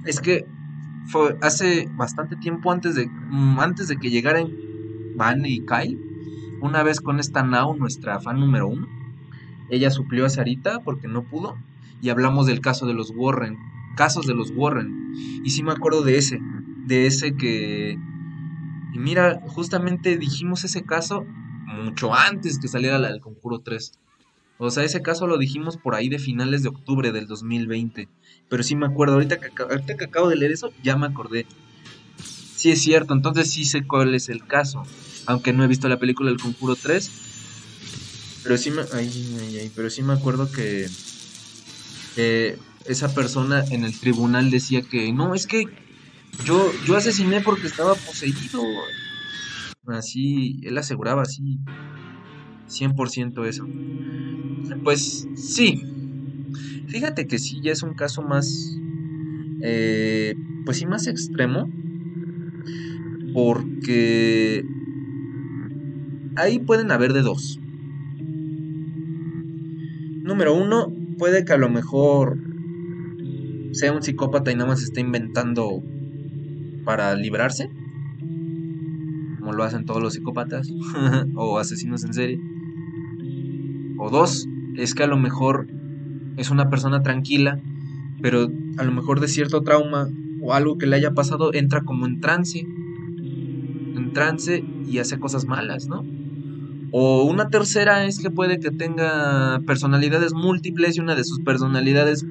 Es 0.05 0.21
que 0.21 0.45
fue 1.07 1.35
hace 1.41 1.89
bastante 1.97 2.37
tiempo 2.37 2.71
antes 2.71 2.95
de, 2.95 3.07
mm, 3.07 3.59
antes 3.59 3.89
de 3.89 3.97
que 3.97 4.09
llegaran 4.09 4.47
Van 5.17 5.45
y 5.45 5.59
Kai, 5.65 5.99
una 6.61 6.81
vez 6.81 7.01
con 7.01 7.19
esta 7.19 7.43
Nao, 7.43 7.75
nuestra 7.75 8.21
fan 8.21 8.39
número 8.39 8.69
uno, 8.69 8.87
ella 9.69 9.91
suplió 9.91 10.25
a 10.25 10.29
Sarita 10.29 10.79
porque 10.79 11.09
no 11.09 11.23
pudo 11.23 11.57
y 12.01 12.07
hablamos 12.07 12.45
del 12.45 12.61
caso 12.61 12.85
de 12.85 12.93
los 12.93 13.11
Warren, 13.13 13.57
casos 13.97 14.25
de 14.27 14.33
los 14.33 14.51
Warren. 14.55 15.13
Y 15.43 15.49
sí 15.49 15.61
me 15.61 15.73
acuerdo 15.73 16.03
de 16.03 16.17
ese, 16.17 16.39
de 16.85 17.07
ese 17.07 17.35
que 17.35 17.97
y 18.93 18.99
mira, 18.99 19.41
justamente 19.47 20.17
dijimos 20.17 20.63
ese 20.63 20.83
caso 20.83 21.25
mucho 21.83 22.13
antes 22.13 22.59
que 22.59 22.67
saliera 22.67 22.99
la 22.99 23.09
del 23.09 23.21
Conjuro 23.21 23.59
3. 23.59 23.93
O 24.59 24.69
sea, 24.69 24.83
ese 24.83 25.01
caso 25.01 25.25
lo 25.25 25.39
dijimos 25.39 25.77
por 25.77 25.95
ahí 25.95 26.09
de 26.09 26.19
finales 26.19 26.61
de 26.61 26.69
octubre 26.69 27.11
del 27.11 27.25
2020. 27.25 28.07
Pero 28.49 28.61
sí 28.61 28.75
me 28.75 28.85
acuerdo, 28.85 29.15
ahorita 29.15 29.39
que, 29.39 29.49
ahorita 29.61 29.97
que 29.97 30.05
acabo 30.05 30.29
de 30.29 30.35
leer 30.35 30.51
eso, 30.51 30.71
ya 30.83 30.95
me 30.95 31.07
acordé. 31.07 31.47
Sí 32.55 32.69
es 32.69 32.81
cierto, 32.83 33.15
entonces 33.15 33.49
sí 33.49 33.65
sé 33.65 33.85
cuál 33.85 34.13
es 34.13 34.29
el 34.29 34.45
caso. 34.45 34.83
Aunque 35.25 35.53
no 35.53 35.63
he 35.63 35.67
visto 35.67 35.89
la 35.89 35.97
película 35.97 36.29
del 36.29 36.39
Conjuro 36.39 36.75
3. 36.75 37.11
Pero 38.43 38.57
sí 38.57 38.69
me, 38.69 38.83
pero 39.75 39.89
sí 39.89 40.03
me 40.03 40.13
acuerdo 40.13 40.51
que 40.51 40.87
esa 42.85 43.15
persona 43.15 43.63
en 43.71 43.85
el 43.85 43.99
tribunal 43.99 44.51
decía 44.51 44.83
que 44.83 45.11
no, 45.11 45.33
es 45.33 45.47
que 45.47 45.82
yo, 46.41 46.71
yo 46.85 46.95
asesiné 46.95 47.41
porque 47.41 47.67
estaba 47.67 47.95
poseído. 47.95 48.61
Así, 49.87 50.59
él 50.63 50.77
aseguraba 50.77 51.23
así 51.23 51.59
100% 52.67 53.45
eso. 53.45 53.65
Pues 54.83 55.27
sí, 55.35 55.81
Fíjate 56.93 57.25
que 57.25 57.39
sí, 57.39 57.59
ya 57.63 57.71
es 57.71 57.81
un 57.81 57.95
caso 57.95 58.21
más, 58.21 58.77
eh, 59.63 60.35
pues 60.63 60.77
sí, 60.77 60.85
más 60.85 61.07
extremo, 61.07 61.67
porque 63.33 64.63
ahí 66.35 66.59
pueden 66.59 66.91
haber 66.91 67.13
de 67.13 67.21
dos. 67.21 67.59
Número 70.21 70.53
uno, 70.53 70.93
puede 71.17 71.45
que 71.45 71.53
a 71.53 71.57
lo 71.57 71.69
mejor 71.69 72.37
sea 73.71 73.91
un 73.91 74.03
psicópata 74.03 74.51
y 74.51 74.55
nada 74.55 74.69
más 74.69 74.83
está 74.83 74.99
inventando 75.01 75.81
para 76.83 77.15
librarse, 77.15 77.69
como 79.39 79.53
lo 79.53 79.63
hacen 79.63 79.85
todos 79.85 80.01
los 80.01 80.13
psicópatas 80.13 80.69
o 81.35 81.59
asesinos 81.59 82.03
en 82.03 82.13
serie. 82.13 82.39
O 83.97 84.09
dos, 84.09 84.47
es 84.75 84.95
que 84.95 85.03
a 85.03 85.07
lo 85.07 85.17
mejor 85.17 85.67
es 86.37 86.49
una 86.49 86.69
persona 86.69 87.01
tranquila, 87.01 87.59
pero 88.21 88.49
a 88.77 88.83
lo 88.83 88.91
mejor 88.91 89.19
de 89.19 89.27
cierto 89.27 89.61
trauma 89.61 90.07
o 90.41 90.53
algo 90.53 90.77
que 90.77 90.87
le 90.87 90.95
haya 90.95 91.11
pasado 91.11 91.53
entra 91.53 91.81
como 91.81 92.05
en 92.05 92.19
trance. 92.19 92.59
En 92.59 94.11
trance 94.13 94.63
y 94.87 94.99
hace 94.99 95.19
cosas 95.19 95.45
malas, 95.45 95.87
¿no? 95.87 96.05
O 96.91 97.23
una 97.23 97.49
tercera 97.49 98.05
es 98.05 98.19
que 98.19 98.29
puede 98.29 98.59
que 98.59 98.69
tenga 98.69 99.59
personalidades 99.65 100.33
múltiples 100.33 100.95
y 100.95 100.99
una 100.99 101.15
de 101.15 101.23
sus 101.23 101.39
personalidades 101.39 102.25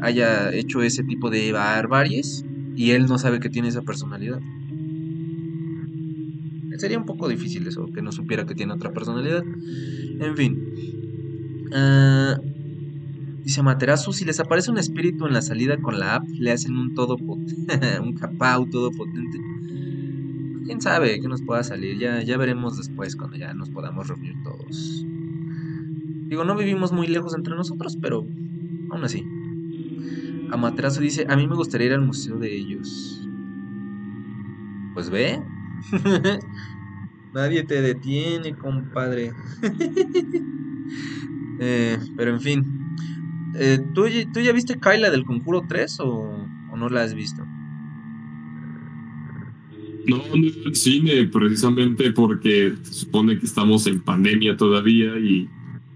haya 0.00 0.52
hecho 0.52 0.82
ese 0.82 1.02
tipo 1.04 1.30
de 1.30 1.52
barbaries 1.52 2.44
y 2.76 2.90
él 2.90 3.06
no 3.06 3.18
sabe 3.18 3.40
que 3.40 3.50
tiene 3.50 3.68
esa 3.68 3.82
personalidad. 3.82 4.40
Sería 6.78 6.98
un 6.98 7.06
poco 7.06 7.28
difícil 7.28 7.66
eso, 7.66 7.86
que 7.94 8.02
no 8.02 8.12
supiera 8.12 8.44
que 8.46 8.54
tiene 8.54 8.72
otra 8.72 8.92
personalidad. 8.92 9.42
En 10.20 10.36
fin. 10.36 10.58
Uh, 11.70 12.40
dice 13.42 13.62
Materazo, 13.62 14.12
si 14.12 14.24
les 14.24 14.40
aparece 14.40 14.70
un 14.70 14.78
espíritu 14.78 15.26
en 15.26 15.32
la 15.32 15.42
salida 15.42 15.76
con 15.78 15.98
la 15.98 16.16
app, 16.16 16.28
le 16.28 16.50
hacen 16.50 16.76
un 16.76 16.94
todo 16.94 17.16
un 18.02 18.12
capau 18.14 18.68
todo 18.68 18.90
potente. 18.90 19.38
Quién 20.66 20.80
sabe 20.80 21.20
qué 21.20 21.28
nos 21.28 21.42
pueda 21.42 21.62
salir, 21.62 21.98
ya, 21.98 22.22
ya 22.22 22.36
veremos 22.36 22.76
después 22.76 23.16
cuando 23.16 23.36
ya 23.36 23.54
nos 23.54 23.70
podamos 23.70 24.08
reunir 24.08 24.34
todos. 24.42 25.06
Digo, 26.28 26.44
no 26.44 26.56
vivimos 26.56 26.92
muy 26.92 27.06
lejos 27.06 27.34
entre 27.34 27.54
nosotros, 27.54 27.96
pero 28.00 28.26
aún 28.90 29.04
así. 29.04 29.24
Amaterasu 30.54 31.00
dice, 31.00 31.26
a 31.28 31.36
mí 31.36 31.46
me 31.46 31.56
gustaría 31.56 31.88
ir 31.88 31.92
al 31.94 32.00
museo 32.00 32.38
de 32.38 32.56
ellos. 32.56 33.28
Pues 34.94 35.10
ve. 35.10 35.42
Nadie 37.34 37.64
te 37.64 37.82
detiene, 37.82 38.54
compadre. 38.54 39.32
eh, 41.60 41.98
pero 42.16 42.30
en 42.30 42.40
fin. 42.40 42.64
Eh, 43.56 43.80
¿tú, 43.94 44.06
¿tú, 44.32 44.40
ya 44.40 44.52
viste 44.52 44.78
Kyla 44.78 45.10
del 45.10 45.24
Conjuro 45.24 45.64
3 45.68 46.00
o, 46.00 46.46
o 46.70 46.76
no 46.76 46.88
la 46.88 47.02
has 47.02 47.14
visto? 47.14 47.44
No, 50.06 50.18
no 50.18 50.34
el 50.34 50.76
cine, 50.76 51.26
precisamente 51.26 52.12
porque 52.12 52.74
se 52.82 52.92
supone 52.92 53.38
que 53.38 53.46
estamos 53.46 53.86
en 53.88 54.00
pandemia 54.00 54.56
todavía 54.56 55.18
y, 55.18 55.48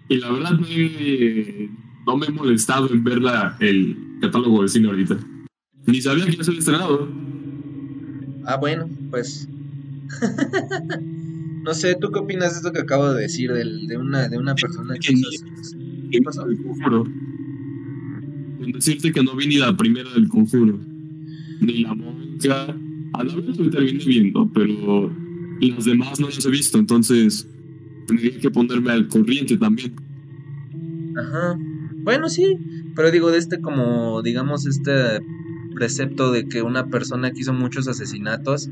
y 0.08 0.16
la 0.16 0.32
verdad 0.32 0.58
me, 0.58 1.70
no 2.08 2.16
me 2.16 2.26
he 2.26 2.30
molestado 2.30 2.90
en 2.90 3.04
ver 3.04 3.20
la, 3.20 3.54
el 3.60 3.94
catálogo 4.22 4.62
de 4.62 4.68
cine 4.68 4.88
ahorita. 4.88 5.18
Ni 5.86 6.00
sabía 6.00 6.24
que 6.24 6.36
ya 6.36 6.42
se 6.42 6.50
había 6.50 6.60
estrenado. 6.60 7.06
Ah, 8.46 8.56
bueno, 8.56 8.88
pues. 9.10 9.46
no 11.62 11.74
sé, 11.74 11.96
¿tú 12.00 12.10
qué 12.10 12.18
opinas 12.18 12.52
de 12.52 12.56
esto 12.56 12.72
que 12.72 12.80
acabo 12.80 13.12
de 13.12 13.20
decir 13.20 13.52
de, 13.52 13.96
una, 13.98 14.26
de 14.26 14.38
una 14.38 14.54
persona 14.54 14.94
que. 14.94 15.14
¿Qué 16.10 16.22
pasó? 16.22 16.46
El 16.46 16.56
conjuro. 16.62 17.04
Con 17.04 18.72
decirte 18.72 19.12
que 19.12 19.22
no 19.22 19.36
vi 19.36 19.46
ni 19.46 19.58
la 19.58 19.76
primera 19.76 20.10
del 20.14 20.28
conjuro, 20.28 20.80
ni 21.60 21.82
la 21.82 21.94
monja. 21.94 22.74
A 23.12 23.24
la 23.24 23.34
vez 23.34 23.58
me 23.58 23.68
terminé 23.68 24.04
viendo, 24.04 24.50
pero 24.54 25.12
las 25.60 25.84
demás 25.84 26.18
no 26.18 26.28
las 26.28 26.44
he 26.44 26.50
visto, 26.50 26.78
entonces 26.78 27.46
tendría 28.06 28.38
que 28.38 28.50
ponerme 28.50 28.92
al 28.92 29.08
corriente 29.08 29.58
también. 29.58 29.94
Ajá. 31.18 31.58
Bueno, 32.08 32.30
sí, 32.30 32.56
pero 32.96 33.10
digo, 33.10 33.30
de 33.30 33.36
este 33.36 33.60
como, 33.60 34.22
digamos, 34.22 34.64
este 34.64 35.20
precepto 35.74 36.32
de 36.32 36.48
que 36.48 36.62
una 36.62 36.86
persona 36.86 37.32
que 37.32 37.40
hizo 37.40 37.52
muchos 37.52 37.86
asesinatos, 37.86 38.70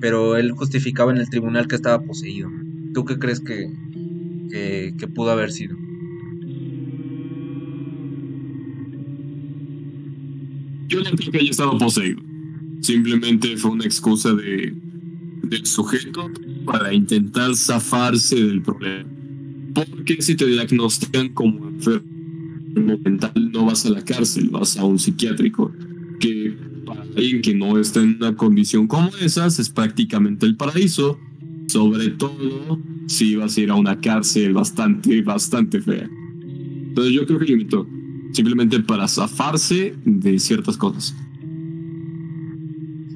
pero 0.00 0.38
él 0.38 0.52
justificaba 0.52 1.12
en 1.12 1.18
el 1.18 1.28
tribunal 1.28 1.68
que 1.68 1.74
estaba 1.74 2.02
poseído. 2.02 2.48
¿Tú 2.94 3.04
qué 3.04 3.18
crees 3.18 3.40
que, 3.40 3.70
que, 4.50 4.94
que 4.98 5.08
pudo 5.08 5.30
haber 5.30 5.52
sido? 5.52 5.76
Yo 10.88 11.00
no 11.00 11.10
creo 11.10 11.32
que 11.32 11.38
haya 11.38 11.50
estado 11.50 11.76
poseído. 11.76 12.22
Simplemente 12.80 13.58
fue 13.58 13.72
una 13.72 13.84
excusa 13.84 14.32
de, 14.32 14.74
del 15.42 15.66
sujeto 15.66 16.30
para 16.64 16.94
intentar 16.94 17.54
zafarse 17.54 18.36
del 18.36 18.62
problema. 18.62 19.04
Porque 19.74 20.22
si 20.22 20.34
te 20.34 20.46
diagnostican 20.46 21.28
como 21.34 21.68
enfermo 21.68 22.09
mental, 22.74 23.50
no 23.52 23.66
vas 23.66 23.86
a 23.86 23.90
la 23.90 24.02
cárcel, 24.02 24.48
vas 24.50 24.76
a 24.76 24.84
un 24.84 24.98
psiquiátrico. 24.98 25.72
Que 26.18 26.56
para 26.84 27.02
alguien 27.02 27.42
que 27.42 27.54
no 27.54 27.78
está 27.78 28.00
en 28.00 28.16
una 28.16 28.36
condición 28.36 28.86
como 28.86 29.10
esas 29.20 29.58
es 29.58 29.70
prácticamente 29.70 30.46
el 30.46 30.56
paraíso. 30.56 31.18
Sobre 31.68 32.08
todo 32.10 32.80
si 33.06 33.36
vas 33.36 33.56
a 33.56 33.60
ir 33.60 33.70
a 33.70 33.74
una 33.74 34.00
cárcel 34.00 34.52
bastante, 34.52 35.22
bastante 35.22 35.80
fea. 35.80 36.08
Entonces 36.88 37.12
yo 37.12 37.26
creo 37.26 37.38
que 37.38 37.46
limitó. 37.46 37.86
Simplemente 38.32 38.80
para 38.80 39.08
zafarse 39.08 39.94
de 40.04 40.38
ciertas 40.38 40.76
cosas. 40.76 41.14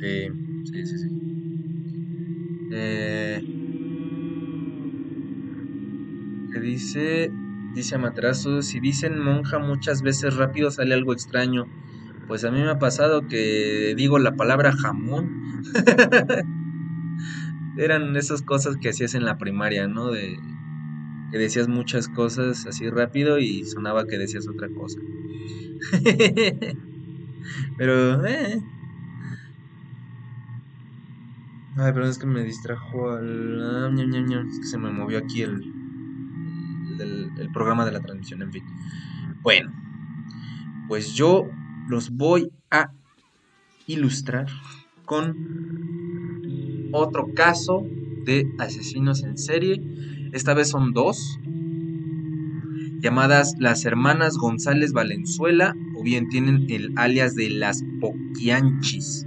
Sí, 0.01 0.29
sí, 0.65 0.87
sí, 0.87 0.99
sí. 0.99 1.09
Eh, 2.73 3.43
¿Qué 6.53 6.61
dice? 6.61 7.44
Dice 7.75 7.99
Matrazo, 7.99 8.63
si 8.63 8.79
dicen 8.79 9.19
monja 9.19 9.59
muchas 9.59 10.03
veces 10.03 10.37
rápido 10.37 10.71
sale 10.71 10.95
algo 10.95 11.13
extraño. 11.13 11.67
Pues 12.29 12.45
a 12.45 12.53
mí 12.53 12.61
me 12.61 12.71
ha 12.71 12.79
pasado 12.79 13.27
que 13.27 13.95
digo 13.97 14.21
la 14.21 14.37
palabra 14.37 14.73
jamón. 14.73 15.65
Eran 17.77 18.17
esas 18.17 18.43
cosas 18.43 18.77
que 18.77 18.91
hacías 18.91 19.15
en 19.15 19.25
la 19.25 19.39
primaria, 19.39 19.89
¿no? 19.89 20.13
De 20.13 20.39
que 21.33 21.39
decías 21.39 21.67
muchas 21.67 22.09
cosas 22.09 22.67
así 22.67 22.89
rápido 22.89 23.41
y 23.41 23.65
sonaba 23.65 24.07
que 24.07 24.19
decías 24.19 24.47
otra 24.47 24.69
cosa. 24.69 25.01
Pero, 27.77 28.25
eh. 28.25 28.63
Ay, 31.77 31.93
perdón, 31.93 32.11
es 32.11 32.19
que 32.19 32.27
me 32.27 32.45
distrajo 32.45 33.11
al... 33.11 33.61
ah, 33.61 33.91
Es 34.49 34.61
que 34.61 34.67
se 34.67 34.79
me 34.79 34.93
movió 34.93 35.19
aquí 35.19 35.43
el, 35.43 35.74
el, 37.01 37.31
el 37.39 37.51
programa 37.53 37.85
de 37.85 37.93
la 37.93 38.01
transmisión, 38.01 38.43
en 38.43 38.53
fin. 38.53 38.65
Bueno, 39.43 39.73
pues 40.89 41.15
yo 41.15 41.49
los 41.89 42.11
voy 42.11 42.51
a 42.71 42.91
ilustrar 43.87 44.47
con 45.05 45.37
otro 46.93 47.35
caso 47.35 47.87
de 48.25 48.47
asesinos 48.59 49.23
en 49.23 49.37
serie. 49.37 49.83
Esta 50.33 50.55
vez 50.55 50.71
son 50.71 50.93
dos, 50.93 51.39
llamadas 53.01 53.55
las 53.59 53.85
hermanas 53.85 54.37
González 54.37 54.93
Valenzuela, 54.93 55.75
o 55.97 56.03
bien 56.03 56.29
tienen 56.29 56.67
el 56.71 56.93
alias 56.97 57.35
de 57.35 57.51
las 57.51 57.85
Poquianchis. 58.01 59.27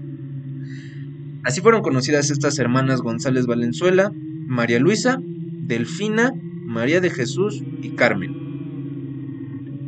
Así 1.44 1.62
fueron 1.62 1.82
conocidas 1.82 2.30
estas 2.30 2.60
hermanas 2.60 3.02
González 3.02 3.46
Valenzuela, 3.46 4.12
María 4.48 4.80
Luisa, 4.80 5.20
Delfina, 5.22 6.34
María 6.78 7.02
de 7.02 7.10
Jesús 7.10 7.64
y 7.82 7.96
Carmen, 7.96 8.36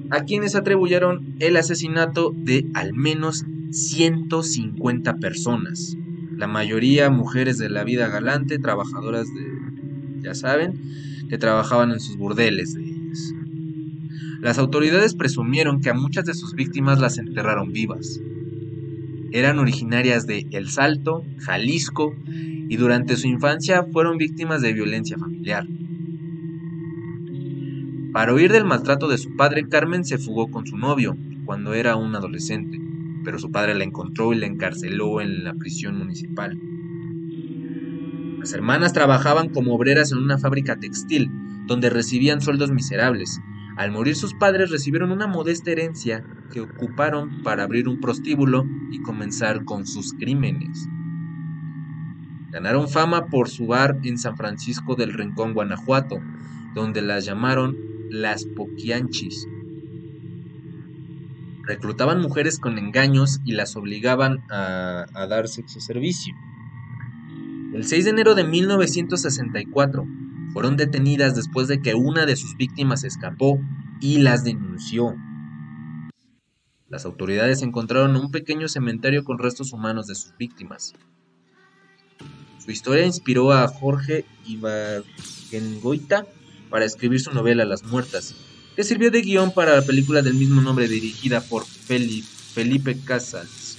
a 0.10 0.24
quienes 0.24 0.56
atribuyeron 0.56 1.36
el 1.38 1.56
asesinato 1.56 2.34
de 2.36 2.66
al 2.74 2.96
menos 2.96 3.46
150 3.70 5.18
personas, 5.18 5.96
la 6.36 6.48
mayoría 6.48 7.12
mujeres 7.12 7.60
de 7.60 7.70
la 7.70 7.84
vida 7.84 8.08
galante, 8.08 8.58
trabajadoras 8.58 9.28
de, 9.28 10.24
ya 10.24 10.34
saben, 10.34 10.82
que 11.30 11.38
trabajaban 11.38 11.92
en 11.92 12.00
sus 12.00 12.18
burdeles. 12.18 12.76
Las 14.42 14.58
autoridades 14.58 15.14
presumieron 15.14 15.82
que 15.82 15.92
a 15.92 15.94
muchas 15.94 16.26
de 16.26 16.34
sus 16.34 16.56
víctimas 16.56 17.00
las 17.00 17.20
enterraron 17.20 17.72
vivas. 17.72 18.20
Eran 19.32 19.60
originarias 19.60 20.26
de 20.26 20.48
El 20.50 20.72
Salto, 20.72 21.24
Jalisco, 21.38 22.16
y 22.26 22.78
durante 22.78 23.16
su 23.16 23.28
infancia 23.28 23.86
fueron 23.94 24.18
víctimas 24.18 24.64
de 24.64 24.74
violencia 24.74 25.20
familiar. 25.20 25.68
Para 28.20 28.34
huir 28.34 28.52
del 28.52 28.66
maltrato 28.66 29.08
de 29.08 29.18
su 29.18 29.38
padre, 29.38 29.70
Carmen 29.70 30.04
se 30.04 30.18
fugó 30.18 30.52
con 30.52 30.68
su 30.68 30.76
novio 30.76 31.16
cuando 31.46 31.74
era 31.74 31.96
un 31.96 32.14
adolescente, 32.14 32.78
pero 33.24 33.40
su 33.40 33.50
padre 33.50 33.76
la 33.76 33.86
encontró 33.86 34.34
y 34.34 34.36
la 34.38 34.46
encarceló 34.46 35.22
en 35.22 35.46
la 35.46 35.54
prisión 35.54 35.98
municipal. 35.98 36.60
Las 38.40 38.52
hermanas 38.52 38.92
trabajaban 38.92 39.48
como 39.48 39.74
obreras 39.74 40.12
en 40.12 40.18
una 40.18 40.38
fábrica 40.38 40.76
textil, 40.76 41.32
donde 41.66 41.90
recibían 41.90 42.42
sueldos 42.42 42.72
miserables, 42.72 43.40
Al 43.78 43.92
morir 43.92 44.18
sus 44.18 44.34
padres 44.34 44.70
recibieron 44.70 45.14
una 45.14 45.28
modesta 45.28 45.72
herencia 45.72 46.22
que 46.52 46.60
ocuparon 46.60 47.42
para 47.42 47.64
abrir 47.64 47.88
un 47.88 48.02
prostíbulo 48.02 48.66
y 48.92 49.02
comenzar 49.02 49.64
con 49.64 49.88
sus 49.88 50.12
crímenes. 50.12 50.90
Ganaron 52.52 52.90
fama 52.90 53.28
por 53.28 53.48
su 53.48 53.68
bar 53.68 53.98
en 54.04 54.18
San 54.18 54.36
Francisco 54.36 54.96
del 54.96 55.14
Rincón, 55.14 55.54
Guanajuato, 55.54 56.20
donde 56.76 57.02
las 57.02 57.24
llamaron 57.24 57.89
las 58.10 58.46
Poquianchis. 58.46 59.48
Reclutaban 61.64 62.22
mujeres 62.22 62.60
con 62.60 62.78
engaños 62.78 63.40
y 63.46 63.52
las 63.52 63.76
obligaban 63.76 64.40
a, 64.50 65.06
a 65.14 65.28
dar 65.28 65.48
sexo 65.48 65.80
servicio. 65.80 66.34
El 67.74 67.86
6 67.86 68.06
de 68.06 68.10
enero 68.10 68.34
de 68.34 68.44
1964 68.44 70.06
fueron 70.54 70.78
detenidas 70.78 71.36
después 71.36 71.68
de 71.68 71.82
que 71.82 71.94
una 71.94 72.26
de 72.26 72.36
sus 72.36 72.58
víctimas 72.58 73.04
escapó 73.04 73.60
y 74.02 74.18
las 74.18 74.44
denunció. 74.44 75.16
Las 76.90 77.06
autoridades 77.06 77.62
encontraron 77.62 78.16
un 78.16 78.32
pequeño 78.32 78.68
cementerio 78.68 79.24
con 79.24 79.38
restos 79.38 79.74
humanos 79.74 80.08
de 80.08 80.16
sus 80.16 80.36
víctimas. 80.38 80.96
Su 82.58 82.72
historia 82.72 83.06
inspiró 83.06 83.52
a 83.52 83.68
Jorge 83.68 84.26
Ibargüengoitia 84.46 86.26
para 86.70 86.86
escribir 86.86 87.20
su 87.20 87.32
novela 87.34 87.66
Las 87.66 87.84
Muertas, 87.84 88.36
que 88.76 88.84
sirvió 88.84 89.12
de 89.12 89.22
guion 89.22 89.52
para 89.54 89.76
la 89.76 89.82
película 89.82 90.22
del 90.22 90.36
mismo 90.36 90.62
nombre 90.62 90.88
dirigida 90.88 91.42
por 91.42 91.66
Felipe 91.66 92.98
Casals. 93.06 93.78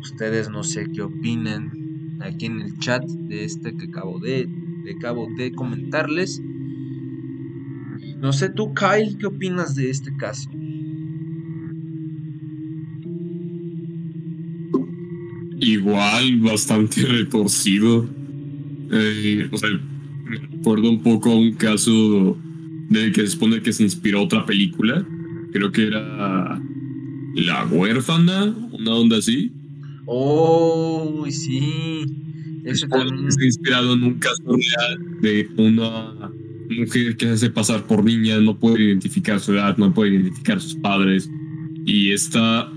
Ustedes 0.00 0.50
no 0.50 0.64
sé 0.64 0.86
qué 0.92 1.02
opinan 1.02 2.18
aquí 2.20 2.46
en 2.46 2.60
el 2.60 2.78
chat 2.78 3.04
de 3.04 3.44
este 3.44 3.76
que 3.76 3.86
acabo 3.86 4.18
de, 4.18 4.48
de, 4.84 4.92
acabo 4.98 5.28
de 5.36 5.52
comentarles. 5.52 6.42
No 8.18 8.32
sé 8.32 8.48
tú, 8.50 8.74
Kyle, 8.74 9.16
¿qué 9.18 9.26
opinas 9.26 9.76
de 9.76 9.90
este 9.90 10.16
caso? 10.16 10.50
Igual, 15.60 16.40
bastante 16.40 17.02
retorcido. 17.02 18.08
Eh, 18.90 19.48
o 19.50 19.56
sea, 19.56 19.68
me 20.24 20.36
recuerdo 20.36 20.90
un 20.90 21.02
poco 21.02 21.32
a 21.32 21.36
un 21.36 21.52
caso 21.52 22.36
del 22.88 23.12
que 23.12 23.22
se 23.22 23.28
supone 23.28 23.60
que 23.60 23.72
se 23.72 23.82
inspiró 23.82 24.22
otra 24.22 24.44
película. 24.46 25.06
Creo 25.52 25.72
que 25.72 25.86
era 25.86 26.60
La 27.34 27.66
huérfana, 27.66 28.54
una 28.72 28.94
onda 28.94 29.18
así. 29.18 29.52
Oh, 30.06 31.26
sí. 31.28 32.04
Eso 32.64 32.86
también. 32.88 33.28
Está 33.28 33.44
inspirado 33.44 33.94
en 33.94 34.02
un 34.02 34.14
caso 34.14 34.42
real 34.46 35.20
de 35.20 35.48
una 35.56 36.30
mujer 36.70 37.16
que 37.16 37.26
se 37.26 37.32
hace 37.32 37.50
pasar 37.50 37.86
por 37.86 38.04
niña, 38.04 38.38
no 38.40 38.58
puede 38.58 38.84
identificar 38.84 39.40
su 39.40 39.52
edad, 39.52 39.76
no 39.78 39.92
puede 39.92 40.14
identificar 40.14 40.60
sus 40.60 40.74
padres. 40.76 41.30
Y 41.86 42.10
esta 42.10 42.70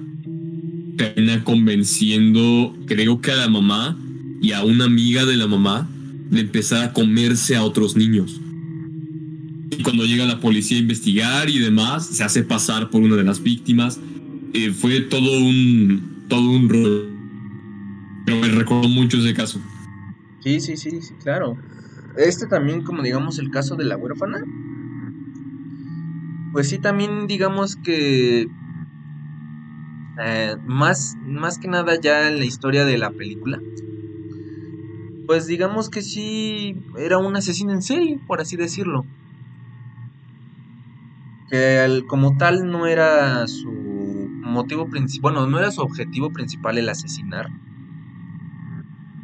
termina 0.97 1.43
convenciendo, 1.43 2.75
creo 2.85 3.21
que 3.21 3.31
a 3.31 3.35
la 3.35 3.49
mamá 3.49 3.97
y 4.41 4.51
a 4.51 4.63
una 4.63 4.85
amiga 4.85 5.25
de 5.25 5.37
la 5.37 5.47
mamá, 5.47 5.89
de 6.31 6.39
empezar 6.39 6.83
a 6.83 6.93
comerse 6.93 7.55
a 7.55 7.63
otros 7.63 7.95
niños. 7.95 8.41
Y 9.69 9.83
cuando 9.83 10.05
llega 10.05 10.25
la 10.25 10.39
policía 10.39 10.77
a 10.77 10.81
investigar 10.81 11.49
y 11.49 11.59
demás, 11.59 12.07
se 12.07 12.23
hace 12.23 12.43
pasar 12.43 12.89
por 12.89 13.01
una 13.01 13.15
de 13.17 13.23
las 13.23 13.43
víctimas. 13.43 13.99
Eh, 14.53 14.71
fue 14.71 15.01
todo 15.01 15.39
un, 15.39 16.25
todo 16.27 16.49
un 16.49 16.69
rol. 16.69 17.09
Pero 18.25 18.39
me 18.39 18.47
recuerdo 18.47 18.87
mucho 18.87 19.17
ese 19.17 19.33
caso. 19.33 19.61
Sí, 20.41 20.59
sí, 20.59 20.77
sí, 20.77 21.01
sí, 21.01 21.13
claro. 21.21 21.57
Este 22.17 22.47
también, 22.47 22.83
como 22.83 23.03
digamos, 23.03 23.37
el 23.39 23.51
caso 23.51 23.75
de 23.75 23.85
la 23.85 23.97
huérfana. 23.97 24.43
Pues 26.53 26.69
sí, 26.69 26.79
también 26.79 27.27
digamos 27.27 27.75
que 27.75 28.47
eh, 30.23 30.55
más, 30.65 31.17
más 31.25 31.57
que 31.57 31.67
nada 31.67 31.99
ya 31.99 32.29
en 32.29 32.39
la 32.39 32.45
historia 32.45 32.85
de 32.85 32.97
la 32.97 33.11
película. 33.11 33.59
Pues 35.31 35.47
digamos 35.47 35.89
que 35.89 36.01
sí 36.01 36.75
era 36.99 37.17
un 37.17 37.33
asesino 37.37 37.71
en 37.71 37.81
serie, 37.81 38.19
por 38.27 38.41
así 38.41 38.57
decirlo. 38.57 39.05
Que 41.49 42.01
como 42.09 42.35
tal 42.35 42.69
no 42.69 42.85
era 42.85 43.47
su 43.47 43.71
motivo 44.43 44.89
principal, 44.89 45.31
bueno, 45.35 45.47
no 45.47 45.57
era 45.57 45.71
su 45.71 45.79
objetivo 45.79 46.33
principal 46.33 46.77
el 46.79 46.89
asesinar. 46.89 47.47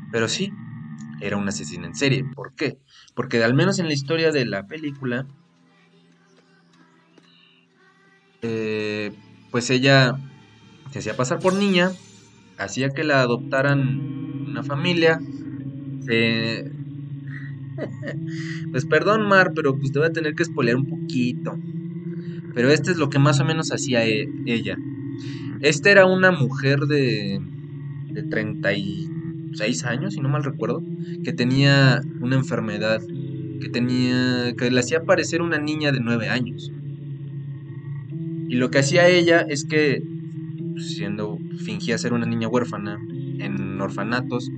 Pero 0.09 0.27
sí, 0.29 0.51
era 1.19 1.37
un 1.37 1.47
asesino 1.49 1.85
en 1.87 1.95
serie. 1.95 2.23
¿Por 2.23 2.53
qué? 2.55 2.79
Porque 3.15 3.43
al 3.43 3.53
menos 3.53 3.79
en 3.79 3.87
la 3.87 3.93
historia 3.93 4.31
de 4.31 4.45
la 4.45 4.65
película, 4.65 5.27
eh, 8.41 9.11
pues 9.49 9.69
ella 9.69 10.13
se 10.91 10.99
hacía 10.99 11.15
pasar 11.15 11.41
por 11.41 11.55
niña, 11.55 11.97
hacía 12.57 12.93
que 12.93 13.03
la 13.03 13.21
adoptaran 13.21 13.79
una 14.47 14.63
familia, 14.63 15.19
se... 16.07 16.71
pues 18.71 18.85
perdón 18.85 19.27
Mar, 19.27 19.51
pero 19.55 19.77
pues 19.77 19.91
te 19.91 19.99
voy 19.99 20.07
a 20.07 20.13
tener 20.13 20.33
que 20.33 20.45
spoilear 20.45 20.77
un 20.77 20.87
poquito. 20.87 21.57
Pero 22.53 22.71
este 22.71 22.91
es 22.91 22.97
lo 22.97 23.09
que 23.09 23.19
más 23.19 23.39
o 23.39 23.45
menos 23.45 23.71
hacía 23.71 24.05
e 24.05 24.29
ella. 24.45 24.77
Esta 25.61 25.91
era 25.91 26.05
una 26.05 26.31
mujer 26.31 26.81
de, 26.81 27.39
de 28.09 28.23
36 28.23 29.83
años, 29.85 30.13
si 30.13 30.21
no 30.21 30.29
mal 30.29 30.43
recuerdo, 30.43 30.83
que 31.23 31.33
tenía 31.33 32.01
una 32.19 32.35
enfermedad, 32.35 33.01
que 33.61 33.69
tenía, 33.69 34.53
que 34.57 34.71
le 34.71 34.79
hacía 34.79 35.03
parecer 35.03 35.41
una 35.41 35.59
niña 35.59 35.91
de 35.91 35.99
9 35.99 36.29
años. 36.29 36.71
Y 38.49 38.55
lo 38.55 38.71
que 38.71 38.79
hacía 38.79 39.07
ella 39.07 39.41
es 39.41 39.65
que 39.65 40.01
siendo 40.77 41.37
fingía 41.57 41.97
ser 41.97 42.13
una 42.13 42.25
niña 42.25 42.47
huérfana 42.47 42.99
en 43.39 43.79
orfanatos, 43.81 44.49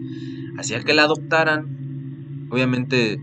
hacía 0.60 0.82
que 0.84 0.94
la 0.94 1.04
adoptaran. 1.04 2.48
Obviamente 2.52 3.20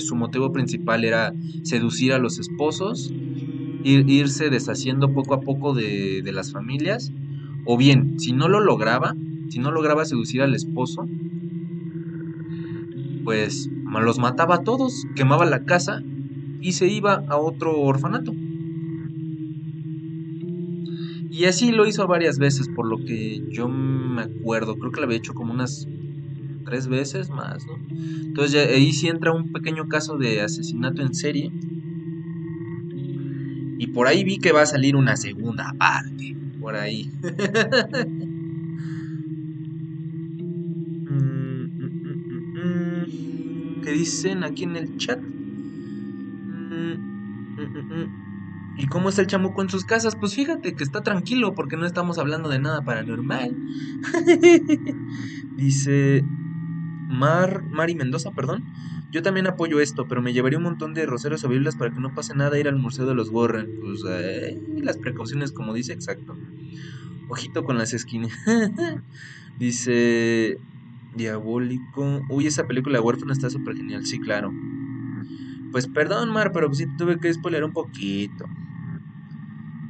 su 0.00 0.14
motivo 0.14 0.52
principal 0.52 1.04
era 1.04 1.32
seducir 1.62 2.12
a 2.12 2.18
los 2.18 2.38
esposos, 2.38 3.10
irse 3.82 4.50
deshaciendo 4.50 5.12
poco 5.12 5.34
a 5.34 5.40
poco 5.40 5.74
de, 5.74 6.20
de 6.22 6.32
las 6.32 6.52
familias, 6.52 7.12
o 7.64 7.76
bien, 7.76 8.18
si 8.18 8.32
no 8.32 8.48
lo 8.48 8.60
lograba, 8.60 9.14
si 9.48 9.58
no 9.58 9.70
lograba 9.70 10.04
seducir 10.04 10.42
al 10.42 10.54
esposo, 10.54 11.06
pues 13.24 13.70
los 14.02 14.18
mataba 14.18 14.56
a 14.56 14.64
todos, 14.64 15.06
quemaba 15.14 15.46
la 15.46 15.64
casa 15.64 16.02
y 16.60 16.72
se 16.72 16.88
iba 16.88 17.22
a 17.28 17.36
otro 17.36 17.78
orfanato. 17.80 18.32
Y 21.30 21.44
así 21.44 21.70
lo 21.70 21.86
hizo 21.86 22.06
varias 22.08 22.38
veces, 22.38 22.68
por 22.68 22.86
lo 22.88 22.98
que 23.04 23.42
yo 23.50 23.68
me 23.68 24.22
acuerdo. 24.22 24.76
Creo 24.76 24.90
que 24.90 25.00
lo 25.00 25.06
había 25.06 25.18
hecho 25.18 25.32
como 25.32 25.52
unas 25.52 25.86
tres 26.64 26.88
veces 26.88 27.30
más, 27.30 27.64
¿no? 27.66 27.78
Entonces 28.26 28.52
ya, 28.52 28.62
ahí 28.62 28.92
sí 28.92 29.06
entra 29.08 29.32
un 29.32 29.52
pequeño 29.52 29.88
caso 29.88 30.18
de 30.18 30.40
asesinato 30.40 31.02
en 31.02 31.14
serie. 31.14 31.52
Y 33.78 33.86
por 33.88 34.08
ahí 34.08 34.24
vi 34.24 34.38
que 34.38 34.52
va 34.52 34.62
a 34.62 34.66
salir 34.66 34.96
una 34.96 35.16
segunda 35.16 35.72
parte. 35.78 36.36
Por 36.60 36.74
ahí. 36.74 37.10
¿Qué 43.82 43.92
dicen 43.92 44.44
aquí 44.44 44.64
en 44.64 44.76
el 44.76 44.96
chat? 44.98 45.20
¿Y 48.76 48.86
cómo 48.86 49.08
está 49.08 49.22
el 49.22 49.26
chamuco 49.26 49.62
en 49.62 49.68
sus 49.68 49.84
casas? 49.84 50.16
Pues 50.16 50.34
fíjate 50.34 50.74
que 50.74 50.84
está 50.84 51.02
tranquilo 51.02 51.54
porque 51.54 51.76
no 51.76 51.86
estamos 51.86 52.18
hablando 52.18 52.48
de 52.48 52.58
nada 52.58 52.82
paranormal. 52.82 53.56
Dice 55.56 56.24
Mar, 57.08 57.62
Mari 57.64 57.94
Mendoza, 57.94 58.30
perdón. 58.30 58.64
Yo 59.10 59.22
también 59.22 59.48
apoyo 59.48 59.80
esto, 59.80 60.06
pero 60.06 60.22
me 60.22 60.32
llevaría 60.32 60.58
un 60.58 60.64
montón 60.64 60.94
de 60.94 61.04
roseros 61.04 61.42
o 61.42 61.48
Biblias 61.48 61.74
para 61.74 61.92
que 61.92 62.00
no 62.00 62.14
pase 62.14 62.34
nada 62.34 62.58
ir 62.58 62.68
al 62.68 62.76
Museo 62.76 63.06
de 63.06 63.14
los 63.14 63.30
Warren. 63.30 63.68
Pues 63.80 64.04
eh, 64.08 64.62
las 64.82 64.98
precauciones, 64.98 65.50
como 65.50 65.74
dice, 65.74 65.92
exacto. 65.92 66.36
Ojito 67.28 67.64
con 67.64 67.76
las 67.76 67.92
esquinas. 67.92 68.32
dice 69.58 70.58
Diabólico. 71.16 72.22
Uy, 72.28 72.46
esa 72.46 72.66
película 72.66 72.98
de 72.98 73.04
huérfano 73.04 73.32
está 73.32 73.50
súper 73.50 73.76
genial. 73.76 74.06
Sí, 74.06 74.20
claro. 74.20 74.52
Pues 75.72 75.86
perdón, 75.86 76.30
Mar, 76.30 76.52
pero 76.52 76.72
sí 76.72 76.86
tuve 76.96 77.18
que 77.18 77.32
spoiler 77.32 77.64
un 77.64 77.72
poquito. 77.72 78.46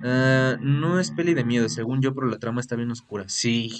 Uh, 0.02 0.56
no 0.60 0.98
es 0.98 1.10
peli 1.12 1.34
de 1.34 1.44
miedo, 1.44 1.68
según 1.68 2.00
yo, 2.02 2.14
pero 2.14 2.26
la 2.26 2.38
trama 2.38 2.60
está 2.60 2.76
bien 2.76 2.90
oscura. 2.90 3.28
Sí, 3.28 3.70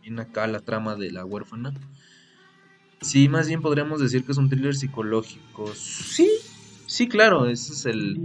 bien 0.00 0.18
acá 0.18 0.46
la 0.48 0.60
trama 0.60 0.96
de 0.96 1.12
la 1.12 1.24
huérfana. 1.24 1.72
Sí, 3.00 3.28
más 3.28 3.46
bien 3.48 3.60
podríamos 3.62 4.00
decir 4.00 4.24
que 4.24 4.32
es 4.32 4.38
un 4.38 4.48
thriller 4.48 4.74
psicológico. 4.74 5.74
Sí, 5.74 6.28
sí, 6.86 7.08
claro, 7.08 7.46
esa 7.46 7.72
es 7.72 7.86
el, 7.86 8.24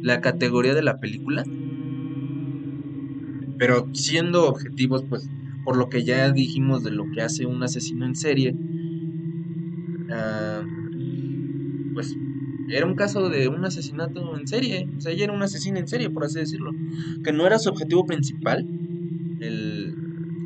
la 0.00 0.20
categoría 0.20 0.74
de 0.74 0.82
la 0.82 0.98
película. 1.00 1.44
Pero 3.56 3.90
siendo 3.92 4.46
objetivos, 4.48 5.04
pues, 5.08 5.32
por 5.64 5.76
lo 5.76 5.88
que 5.88 6.04
ya 6.04 6.30
dijimos 6.30 6.84
de 6.84 6.92
lo 6.92 7.08
que 7.10 7.20
hace 7.20 7.46
un 7.46 7.62
asesino 7.64 8.06
en 8.06 8.14
serie, 8.14 8.58
era 12.68 12.86
un 12.86 12.94
caso 12.94 13.28
de 13.28 13.48
un 13.48 13.64
asesinato 13.64 14.36
en 14.36 14.46
serie. 14.46 14.88
O 14.96 15.00
sea, 15.00 15.12
ella 15.12 15.24
era 15.24 15.32
un 15.32 15.42
asesino 15.42 15.78
en 15.78 15.88
serie, 15.88 16.10
por 16.10 16.24
así 16.24 16.38
decirlo. 16.38 16.70
Que 17.22 17.32
no 17.32 17.46
era 17.46 17.58
su 17.58 17.70
objetivo 17.70 18.06
principal 18.06 18.66
el, 19.40 19.94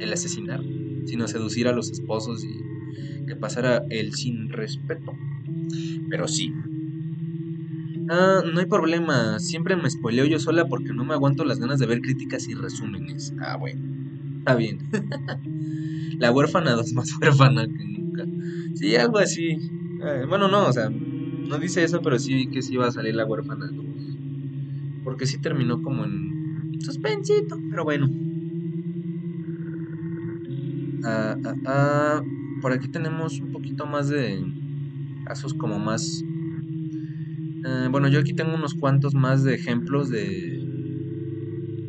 el 0.00 0.12
asesinar, 0.12 0.60
sino 1.06 1.28
seducir 1.28 1.68
a 1.68 1.72
los 1.72 1.90
esposos 1.90 2.44
y 2.44 3.26
que 3.26 3.36
pasara 3.36 3.82
el 3.90 4.14
sin 4.14 4.48
respeto. 4.48 5.12
Pero 6.08 6.28
sí. 6.28 6.52
Ah, 8.10 8.42
no 8.44 8.60
hay 8.60 8.66
problema. 8.66 9.38
Siempre 9.38 9.76
me 9.76 9.90
spoileo 9.90 10.24
yo 10.24 10.38
sola 10.38 10.66
porque 10.66 10.92
no 10.94 11.04
me 11.04 11.14
aguanto 11.14 11.44
las 11.44 11.58
ganas 11.58 11.78
de 11.78 11.86
ver 11.86 12.00
críticas 12.00 12.48
y 12.48 12.54
resúmenes. 12.54 13.34
Ah, 13.40 13.56
bueno. 13.56 13.80
Está 14.38 14.54
bien. 14.54 14.78
La 16.18 16.32
huérfana 16.32 16.72
2 16.72 16.92
más 16.94 17.10
huérfana 17.20 17.66
que 17.66 17.84
nunca. 17.84 18.24
Sí, 18.74 18.96
algo 18.96 19.18
así. 19.18 19.50
Eh, 19.50 20.24
bueno, 20.28 20.48
no, 20.48 20.68
o 20.68 20.72
sea, 20.72 20.90
no 21.48 21.58
dice 21.58 21.82
eso, 21.82 22.02
pero 22.02 22.18
sí 22.18 22.48
que 22.48 22.62
sí 22.62 22.74
iba 22.74 22.86
a 22.86 22.92
salir 22.92 23.14
la 23.14 23.24
huérfana 23.24 23.66
2. 23.66 23.84
Porque 25.02 25.26
sí 25.26 25.38
terminó 25.38 25.82
como 25.82 26.04
en 26.04 26.78
suspensito, 26.80 27.58
pero 27.70 27.84
bueno. 27.84 28.10
Ah, 31.04 31.36
ah, 31.44 31.54
ah, 31.66 32.22
por 32.60 32.72
aquí 32.72 32.88
tenemos 32.88 33.40
un 33.40 33.52
poquito 33.52 33.86
más 33.86 34.08
de 34.08 34.44
casos 35.24 35.54
como 35.54 35.78
más... 35.78 36.22
eh, 37.64 37.88
bueno, 37.90 38.08
yo 38.08 38.20
aquí 38.20 38.34
tengo 38.34 38.54
unos 38.54 38.74
cuantos 38.74 39.14
más 39.14 39.42
de 39.44 39.54
ejemplos 39.54 40.10
de... 40.10 40.56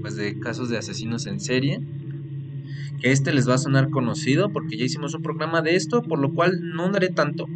Pues 0.01 0.15
de 0.15 0.39
casos 0.39 0.69
de 0.69 0.77
asesinos 0.77 1.27
en 1.27 1.39
serie. 1.39 1.81
Que 3.01 3.11
este 3.11 3.33
les 3.33 3.49
va 3.49 3.55
a 3.55 3.57
sonar 3.57 3.89
conocido 3.89 4.51
porque 4.51 4.77
ya 4.77 4.85
hicimos 4.85 5.13
un 5.13 5.21
programa 5.21 5.61
de 5.61 5.75
esto, 5.75 6.01
por 6.01 6.19
lo 6.19 6.33
cual 6.33 6.61
no 6.73 6.89
daré 6.89 7.09
tanto. 7.09 7.47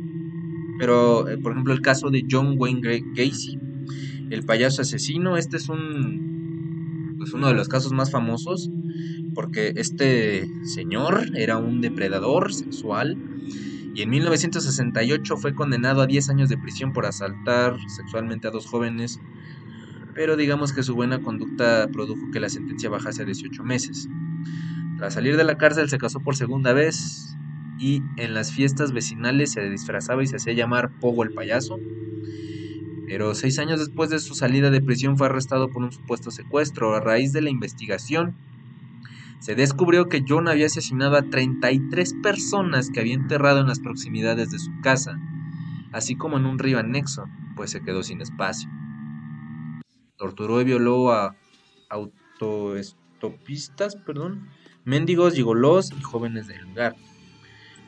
Pero, 0.84 1.30
eh, 1.30 1.38
por 1.38 1.54
ejemplo, 1.54 1.72
el 1.72 1.80
caso 1.80 2.10
de 2.10 2.26
John 2.30 2.56
Wayne 2.58 2.82
Gacy, 3.16 3.58
el 4.32 4.44
payaso 4.44 4.82
asesino, 4.82 5.38
este 5.38 5.56
es 5.56 5.70
un, 5.70 7.16
pues 7.18 7.32
uno 7.32 7.48
de 7.48 7.54
los 7.54 7.70
casos 7.70 7.94
más 7.94 8.12
famosos 8.12 8.70
porque 9.34 9.72
este 9.78 10.46
señor 10.66 11.38
era 11.38 11.58
un 11.58 11.80
depredador 11.80 12.54
sexual 12.54 13.18
y 13.96 14.02
en 14.02 14.10
1968 14.10 15.38
fue 15.38 15.56
condenado 15.56 16.02
a 16.02 16.06
10 16.06 16.32
años 16.32 16.50
de 16.50 16.58
prisión 16.58 16.92
por 16.92 17.06
asaltar 17.06 17.78
sexualmente 17.88 18.50
a 18.50 18.52
dos 18.52 18.66
jóvenes, 18.66 19.22
pero 20.14 20.36
digamos 20.36 20.74
que 20.74 20.84
su 20.84 20.96
buena 20.96 21.22
conducta 21.22 21.88
produjo 21.94 22.30
que 22.34 22.42
la 22.42 22.50
sentencia 22.50 22.90
bajase 22.90 23.22
a 23.22 23.26
18 23.26 23.64
meses. 23.64 24.10
Tras 24.98 25.14
salir 25.14 25.38
de 25.38 25.46
la 25.46 25.58
cárcel 25.58 25.88
se 25.88 25.98
casó 25.98 26.20
por 26.20 26.36
segunda 26.36 26.74
vez 26.74 27.38
y 27.78 28.04
en 28.18 28.34
las 28.34 28.52
fiestas 28.52 28.92
vecinales 28.94 29.52
se 29.52 29.70
disfrazaba 29.70 30.24
y 30.24 30.28
se 30.28 30.38
hacía 30.38 30.54
llamar 30.54 30.92
Pogo 31.00 31.24
el 31.24 31.34
payaso. 31.34 31.82
Pero 33.06 33.36
seis 33.36 33.60
años 33.60 33.80
después 33.80 34.10
de 34.10 34.20
su 34.20 34.34
salida 34.36 34.70
de 34.72 34.82
prisión 34.82 35.18
fue 35.18 35.28
arrestado 35.28 35.70
por 35.70 35.84
un 35.84 35.92
supuesto 35.92 36.32
secuestro. 36.32 36.96
A 36.96 37.02
raíz 37.02 37.34
de 37.34 37.42
la 37.42 37.50
investigación, 37.50 38.38
se 39.40 39.56
descubrió 39.56 40.08
que 40.08 40.24
John 40.26 40.48
había 40.48 40.68
asesinado 40.68 41.18
a 41.18 41.24
33 41.24 42.14
personas 42.24 42.90
que 42.90 43.02
había 43.02 43.16
enterrado 43.16 43.60
en 43.60 43.68
las 43.68 43.82
proximidades 43.82 44.52
de 44.52 44.60
su 44.60 44.72
casa, 44.82 45.20
así 45.92 46.16
como 46.16 46.38
en 46.38 46.46
un 46.46 46.60
río 46.60 46.80
anexo, 46.80 47.26
pues 47.58 47.72
se 47.72 47.82
quedó 47.82 48.04
sin 48.04 48.22
espacio. 48.22 48.70
Torturó 50.18 50.62
y 50.62 50.64
violó 50.64 51.12
a 51.12 51.36
autoestopistas, 51.90 53.98
perdón, 53.98 54.48
mendigos, 54.86 55.34
gigolos 55.34 55.92
y 55.92 56.02
jóvenes 56.02 56.48
del 56.48 56.62
lugar. 56.62 56.96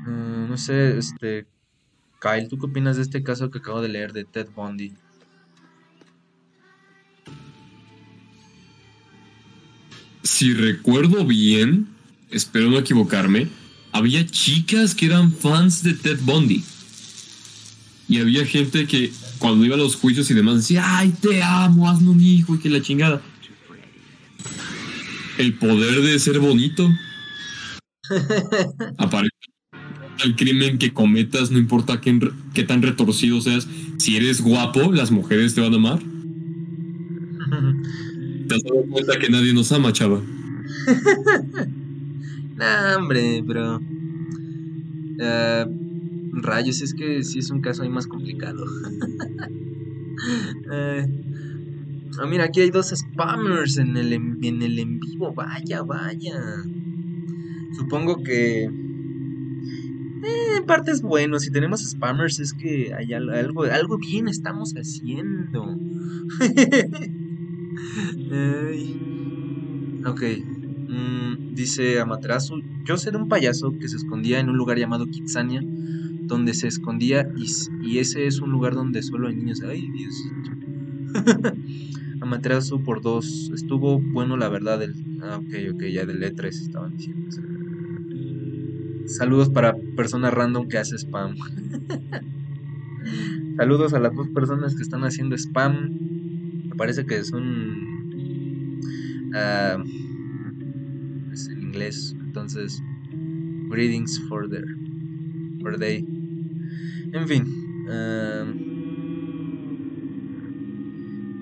Eh, 0.06 0.46
no 0.48 0.56
sé, 0.56 0.98
este. 0.98 1.46
Kyle, 2.20 2.48
¿tú 2.48 2.58
qué 2.58 2.66
opinas 2.66 2.96
de 2.96 3.02
este 3.02 3.22
caso 3.22 3.50
que 3.50 3.58
acabo 3.58 3.82
de 3.82 3.88
leer 3.88 4.12
de 4.12 4.24
Ted 4.24 4.48
Bundy? 4.54 4.94
Si 10.22 10.54
recuerdo 10.54 11.26
bien, 11.26 11.88
espero 12.30 12.70
no 12.70 12.78
equivocarme, 12.78 13.48
había 13.92 14.26
chicas 14.26 14.94
que 14.94 15.06
eran 15.06 15.32
fans 15.32 15.82
de 15.82 15.92
Ted 15.92 16.18
Bundy. 16.22 16.64
Y 18.14 18.20
había 18.20 18.46
gente 18.46 18.86
que 18.86 19.10
cuando 19.40 19.64
iba 19.64 19.74
a 19.74 19.78
los 19.78 19.96
juicios 19.96 20.30
y 20.30 20.34
demás 20.34 20.58
decía, 20.58 20.84
ay, 20.98 21.12
te 21.20 21.42
amo, 21.42 21.90
hazme 21.90 22.10
un 22.10 22.20
hijo 22.20 22.54
y 22.54 22.60
que 22.60 22.68
la 22.68 22.80
chingada. 22.80 23.20
El 25.36 25.54
poder 25.54 26.00
de 26.00 26.16
ser 26.20 26.38
bonito. 26.38 26.88
Aparece 28.98 29.32
el 30.24 30.36
crimen 30.36 30.78
que 30.78 30.92
cometas, 30.92 31.50
no 31.50 31.58
importa 31.58 32.00
qué, 32.00 32.16
qué 32.52 32.62
tan 32.62 32.82
retorcido 32.82 33.40
seas. 33.40 33.66
Si 33.98 34.16
eres 34.16 34.40
guapo, 34.40 34.92
las 34.92 35.10
mujeres 35.10 35.56
te 35.56 35.60
van 35.60 35.72
a 35.72 35.76
amar. 35.76 35.98
¿Te 38.48 38.54
has 38.54 38.62
dado 38.62 38.84
cuenta 38.92 39.18
que 39.18 39.28
nadie 39.28 39.52
nos 39.52 39.72
ama, 39.72 39.92
chava? 39.92 40.22
hombre, 42.96 43.42
pero. 43.44 43.80
eh, 45.18 45.66
rayos, 46.42 46.82
es 46.82 46.94
que 46.94 47.22
sí 47.22 47.38
es 47.38 47.50
un 47.50 47.60
caso 47.60 47.82
ahí 47.82 47.88
más 47.88 48.06
complicado. 48.06 48.64
Eh, 50.72 51.06
ah, 52.18 52.26
mira, 52.26 52.44
aquí 52.44 52.60
hay 52.60 52.70
dos 52.70 52.94
spammers 52.94 53.76
en 53.76 53.96
el, 53.96 54.12
en, 54.12 54.38
en 54.42 54.62
el 54.62 54.78
en 54.78 55.00
vivo. 55.00 55.34
Vaya, 55.34 55.82
vaya. 55.82 56.40
Supongo 57.76 58.22
que. 58.22 58.64
Eh, 58.64 60.56
en 60.56 60.64
parte 60.66 60.92
es 60.92 61.02
bueno. 61.02 61.38
Si 61.40 61.50
tenemos 61.50 61.82
spammers 61.82 62.38
es 62.40 62.54
que 62.54 62.94
hay 62.94 63.12
algo, 63.12 63.64
algo 63.64 63.98
bien 63.98 64.28
estamos 64.28 64.72
haciendo. 64.74 65.76
Ok. 70.06 70.22
Mm, 70.88 71.54
dice 71.54 71.98
Amaterasu, 72.00 72.62
yo 72.84 72.96
sé 72.96 73.10
de 73.10 73.16
un 73.16 73.28
payaso 73.28 73.72
que 73.78 73.88
se 73.88 73.96
escondía 73.96 74.38
en 74.38 74.50
un 74.50 74.56
lugar 74.56 74.78
llamado 74.78 75.06
Kitsania, 75.06 75.62
donde 76.26 76.54
se 76.54 76.68
escondía 76.68 77.28
y, 77.36 77.98
ese 77.98 78.26
es 78.26 78.40
un 78.40 78.50
lugar 78.50 78.74
donde 78.74 79.02
solo 79.02 79.28
hay 79.28 79.36
niños. 79.36 79.60
Ay, 79.62 79.90
Dios. 79.90 80.14
Amaterasu 82.20 82.82
por 82.82 83.02
dos. 83.02 83.50
Estuvo 83.54 84.00
bueno, 84.00 84.36
la 84.36 84.48
verdad. 84.48 84.82
El, 84.82 84.94
ah, 85.22 85.38
ok, 85.38 85.74
ok, 85.74 85.84
ya 85.84 86.04
del 86.06 86.20
E3 86.22 86.46
estaban 86.46 86.96
diciendo. 86.96 87.28
Saludos 89.06 89.50
para 89.50 89.76
persona 89.96 90.30
random 90.30 90.68
que 90.68 90.78
hace 90.78 90.96
spam. 90.96 91.34
Saludos 93.56 93.94
a 93.94 94.00
las 94.00 94.14
dos 94.14 94.28
personas 94.30 94.74
que 94.74 94.82
están 94.82 95.04
haciendo 95.04 95.36
spam. 95.36 95.90
Me 96.68 96.74
parece 96.76 97.04
que 97.04 97.22
son. 97.22 97.92
Uh, 99.34 99.82
es 101.32 101.48
en 101.48 101.62
inglés. 101.62 102.16
Entonces, 102.18 102.82
greetings 103.68 104.18
for 104.28 104.48
their. 104.48 104.64
For 105.60 105.78
they. 105.78 106.13
En 107.14 107.28
fin. 107.28 107.44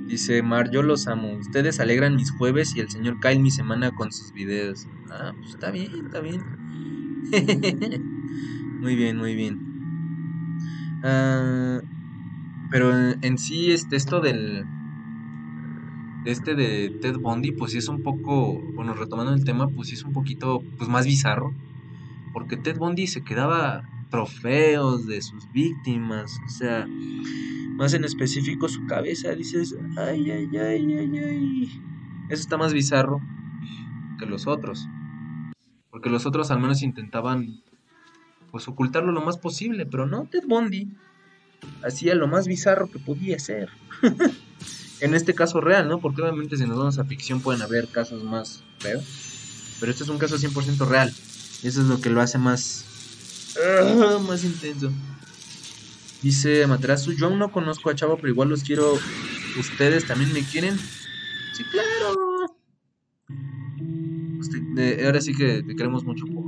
dice 0.06 0.42
Mar, 0.42 0.70
yo 0.70 0.82
los 0.82 1.08
amo. 1.08 1.32
Ustedes 1.38 1.80
alegran 1.80 2.14
mis 2.14 2.30
jueves 2.30 2.76
y 2.76 2.80
el 2.80 2.90
señor 2.90 3.18
Kyle 3.20 3.40
mi 3.40 3.50
semana 3.50 3.90
con 3.90 4.12
sus 4.12 4.32
videos. 4.32 4.86
Ah, 5.10 5.32
pues 5.34 5.54
está 5.54 5.70
bien, 5.70 5.90
está 6.04 6.20
bien. 6.20 6.42
muy 8.82 8.96
bien, 8.96 9.16
muy 9.16 9.34
bien. 9.34 9.58
Ah, 11.02 11.80
pero 12.70 12.92
en, 12.92 13.38
sí, 13.38 13.72
este, 13.72 13.96
esto 13.96 14.20
del. 14.20 14.66
Este 16.26 16.54
de 16.54 16.90
Ted 17.00 17.16
Bundy, 17.16 17.52
pues 17.52 17.72
sí 17.72 17.78
es 17.78 17.88
un 17.88 18.02
poco. 18.02 18.60
Bueno, 18.74 18.92
retomando 18.92 19.32
el 19.32 19.44
tema, 19.44 19.68
pues 19.68 19.88
sí 19.88 19.94
es 19.94 20.04
un 20.04 20.12
poquito 20.12 20.62
pues, 20.76 20.90
más 20.90 21.06
bizarro. 21.06 21.54
Porque 22.34 22.58
Ted 22.58 22.76
Bundy 22.76 23.06
se 23.06 23.24
quedaba 23.24 23.84
trofeos 24.12 25.06
de 25.06 25.20
sus 25.22 25.50
víctimas. 25.50 26.38
O 26.46 26.48
sea, 26.48 26.86
más 27.74 27.94
en 27.94 28.04
específico 28.04 28.68
su 28.68 28.86
cabeza. 28.86 29.34
Dices, 29.34 29.74
ay, 29.96 30.30
ay, 30.30 30.48
ay, 30.56 30.94
ay, 30.94 31.18
ay. 31.18 31.82
Eso 32.28 32.42
está 32.42 32.56
más 32.56 32.72
bizarro 32.72 33.20
que 34.20 34.26
los 34.26 34.46
otros. 34.46 34.86
Porque 35.90 36.10
los 36.10 36.26
otros 36.26 36.52
al 36.52 36.60
menos 36.60 36.82
intentaban 36.82 37.60
pues 38.52 38.68
ocultarlo 38.68 39.12
lo 39.12 39.22
más 39.22 39.38
posible, 39.38 39.86
pero 39.86 40.06
no, 40.06 40.26
Ted 40.30 40.44
Bundy 40.46 40.92
hacía 41.82 42.14
lo 42.14 42.28
más 42.28 42.46
bizarro 42.46 42.90
que 42.90 42.98
podía 42.98 43.38
ser. 43.38 43.70
en 45.00 45.14
este 45.14 45.34
caso 45.34 45.62
real, 45.62 45.88
¿no? 45.88 46.00
Porque 46.00 46.20
obviamente 46.20 46.58
si 46.58 46.66
nos 46.66 46.76
vamos 46.76 46.98
a 46.98 47.04
ficción 47.04 47.40
pueden 47.40 47.62
haber 47.62 47.88
casos 47.88 48.22
más 48.24 48.62
feos, 48.78 49.76
pero 49.80 49.90
este 49.90 50.04
es 50.04 50.10
un 50.10 50.18
caso 50.18 50.36
100% 50.36 50.86
real. 50.86 51.08
Eso 51.08 51.80
es 51.80 51.86
lo 51.86 52.00
que 52.00 52.10
lo 52.10 52.20
hace 52.20 52.36
más 52.36 52.91
ah, 53.56 54.18
más 54.26 54.44
intenso. 54.44 54.90
Dice 56.22 56.66
Materasu, 56.66 57.12
yo 57.12 57.26
aún 57.26 57.38
no 57.38 57.50
conozco 57.50 57.90
a 57.90 57.94
Chavo, 57.94 58.16
pero 58.16 58.28
igual 58.28 58.48
los 58.48 58.62
quiero. 58.62 58.98
¿Ustedes 59.58 60.06
también 60.06 60.32
me 60.32 60.42
quieren? 60.42 60.78
Sí, 60.78 61.64
claro 61.70 62.32
ahora 65.04 65.20
sí 65.20 65.34
que 65.34 65.62
te 65.62 65.76
queremos 65.76 66.04
mucho 66.04 66.24
por, 66.26 66.44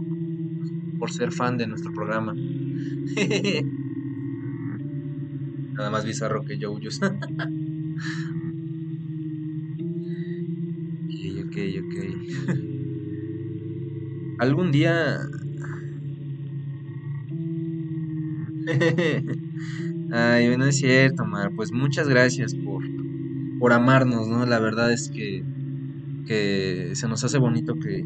por 0.99 1.13
ser 1.13 1.31
fan 1.33 1.59
de 1.59 1.67
nuestro 1.67 1.93
programa. 1.93 2.35
Nada 5.75 5.91
más 5.91 6.05
bizarro 6.05 6.45
que 6.45 6.57
Joe 6.61 6.77
ok, 6.77 6.85
ok, 11.45 11.57
ok. 11.83 11.95
Algún 14.39 14.71
día... 14.73 15.19
Ay, 20.13 20.49
bueno, 20.49 20.67
es 20.67 20.77
cierto, 20.77 21.25
Mar. 21.25 21.53
Pues 21.57 21.73
muchas 21.73 22.09
gracias 22.09 22.55
por, 22.55 22.83
por 23.59 23.73
amarnos, 23.73 24.29
¿no? 24.29 24.47
La 24.47 24.59
verdad 24.59 24.93
es 24.93 25.09
que 25.09 25.45
que 26.25 26.93
se 26.95 27.09
nos 27.09 27.23
hace 27.25 27.39
bonito 27.39 27.75
que, 27.75 28.05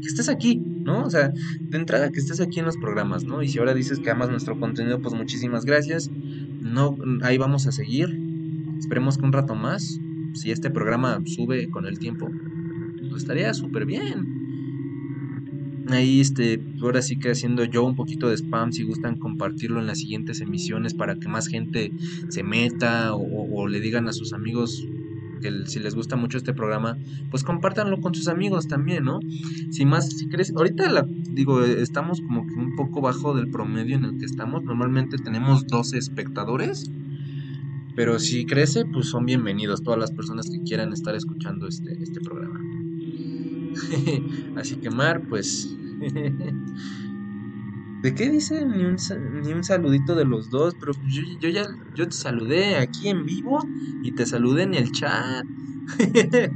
que 0.00 0.06
estés 0.06 0.28
aquí, 0.28 0.56
¿no? 0.56 1.04
O 1.04 1.10
sea, 1.10 1.32
de 1.60 1.76
entrada 1.76 2.10
que 2.10 2.20
estés 2.20 2.40
aquí 2.40 2.60
en 2.60 2.66
los 2.66 2.76
programas, 2.76 3.24
¿no? 3.24 3.42
Y 3.42 3.48
si 3.48 3.58
ahora 3.58 3.74
dices 3.74 4.00
que 4.00 4.10
amas 4.10 4.30
nuestro 4.30 4.58
contenido, 4.58 5.00
pues 5.00 5.14
muchísimas 5.14 5.64
gracias. 5.64 6.10
No, 6.60 6.96
ahí 7.22 7.38
vamos 7.38 7.66
a 7.66 7.72
seguir. 7.72 8.18
Esperemos 8.78 9.18
que 9.18 9.24
un 9.24 9.32
rato 9.32 9.54
más, 9.54 9.98
si 10.34 10.50
este 10.50 10.70
programa 10.70 11.20
sube 11.26 11.68
con 11.68 11.86
el 11.86 11.98
tiempo, 11.98 12.30
pues 13.10 13.22
estaría 13.22 13.52
súper 13.54 13.86
bien. 13.86 14.43
Ahí, 15.88 16.20
este, 16.20 16.62
ahora 16.80 17.02
sí 17.02 17.16
que 17.16 17.30
haciendo 17.30 17.64
yo 17.64 17.84
un 17.84 17.94
poquito 17.94 18.28
de 18.28 18.36
spam, 18.36 18.72
si 18.72 18.84
gustan 18.84 19.16
compartirlo 19.16 19.80
en 19.80 19.86
las 19.86 19.98
siguientes 19.98 20.40
emisiones 20.40 20.94
para 20.94 21.16
que 21.16 21.28
más 21.28 21.46
gente 21.46 21.92
se 22.28 22.42
meta 22.42 23.14
o, 23.14 23.68
le 23.68 23.80
digan 23.80 24.08
a 24.08 24.12
sus 24.12 24.32
amigos 24.32 24.86
si 25.66 25.78
les 25.78 25.94
gusta 25.94 26.16
mucho 26.16 26.38
este 26.38 26.54
programa, 26.54 26.96
pues 27.30 27.44
compártanlo 27.44 28.00
con 28.00 28.14
sus 28.14 28.28
amigos 28.28 28.66
también, 28.66 29.04
¿no? 29.04 29.20
Si 29.70 29.84
más, 29.84 30.08
si 30.08 30.26
crees, 30.28 30.54
ahorita 30.56 30.90
la, 30.90 31.06
digo, 31.06 31.62
estamos 31.62 32.22
como 32.22 32.46
que 32.46 32.54
un 32.54 32.74
poco 32.76 33.02
bajo 33.02 33.34
del 33.34 33.50
promedio 33.50 33.96
en 33.96 34.04
el 34.04 34.18
que 34.18 34.24
estamos, 34.24 34.64
normalmente 34.64 35.18
tenemos 35.18 35.66
12 35.66 35.98
espectadores, 35.98 36.90
pero 37.94 38.18
si 38.18 38.46
crece, 38.46 38.86
pues 38.86 39.08
son 39.08 39.26
bienvenidos 39.26 39.82
todas 39.82 40.00
las 40.00 40.12
personas 40.12 40.48
que 40.48 40.62
quieran 40.62 40.94
estar 40.94 41.14
escuchando 41.14 41.68
este, 41.68 41.92
este 42.02 42.20
programa. 42.20 42.83
Así 44.56 44.76
que 44.76 44.90
Mar, 44.90 45.22
pues... 45.28 45.74
¿De 48.02 48.14
qué 48.14 48.28
dice? 48.28 48.66
Ni 48.66 48.84
un, 48.84 48.98
saludito 49.64 50.14
de 50.14 50.26
los 50.26 50.50
dos, 50.50 50.76
pero 50.78 50.92
yo, 51.06 51.22
yo, 51.40 51.48
ya 51.48 51.64
yo 51.94 52.06
te 52.06 52.12
saludé 52.12 52.76
aquí 52.76 53.08
en 53.08 53.24
vivo 53.24 53.66
y 54.02 54.12
te 54.12 54.26
saludé 54.26 54.64
en 54.64 54.74
el 54.74 54.92
chat. 54.92 55.46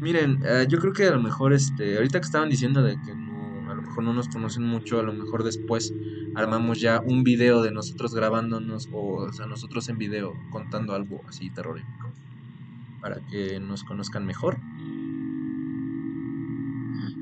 Miren, 0.00 0.40
eh, 0.42 0.66
yo 0.70 0.78
creo 0.78 0.94
que 0.94 1.06
a 1.06 1.10
lo 1.10 1.22
mejor 1.22 1.52
este, 1.52 1.96
ahorita 1.96 2.18
que 2.18 2.24
estaban 2.24 2.48
diciendo 2.48 2.82
de 2.82 2.98
que 3.02 3.14
no, 3.14 3.70
a 3.70 3.74
lo 3.74 3.82
mejor 3.82 4.04
no 4.04 4.14
nos 4.14 4.28
conocen 4.28 4.64
mucho, 4.64 5.00
a 5.00 5.02
lo 5.02 5.12
mejor 5.12 5.44
después 5.44 5.92
armamos 6.34 6.80
ya 6.80 7.02
un 7.04 7.22
video 7.22 7.62
de 7.62 7.70
nosotros 7.70 8.14
grabándonos 8.14 8.88
o, 8.90 9.16
o 9.16 9.32
sea, 9.34 9.44
nosotros 9.44 9.90
en 9.90 9.98
video 9.98 10.32
contando 10.50 10.94
algo 10.94 11.20
así 11.28 11.50
terrorífico 11.50 12.10
para 13.02 13.20
que 13.26 13.60
nos 13.60 13.84
conozcan 13.84 14.24
mejor. 14.24 14.56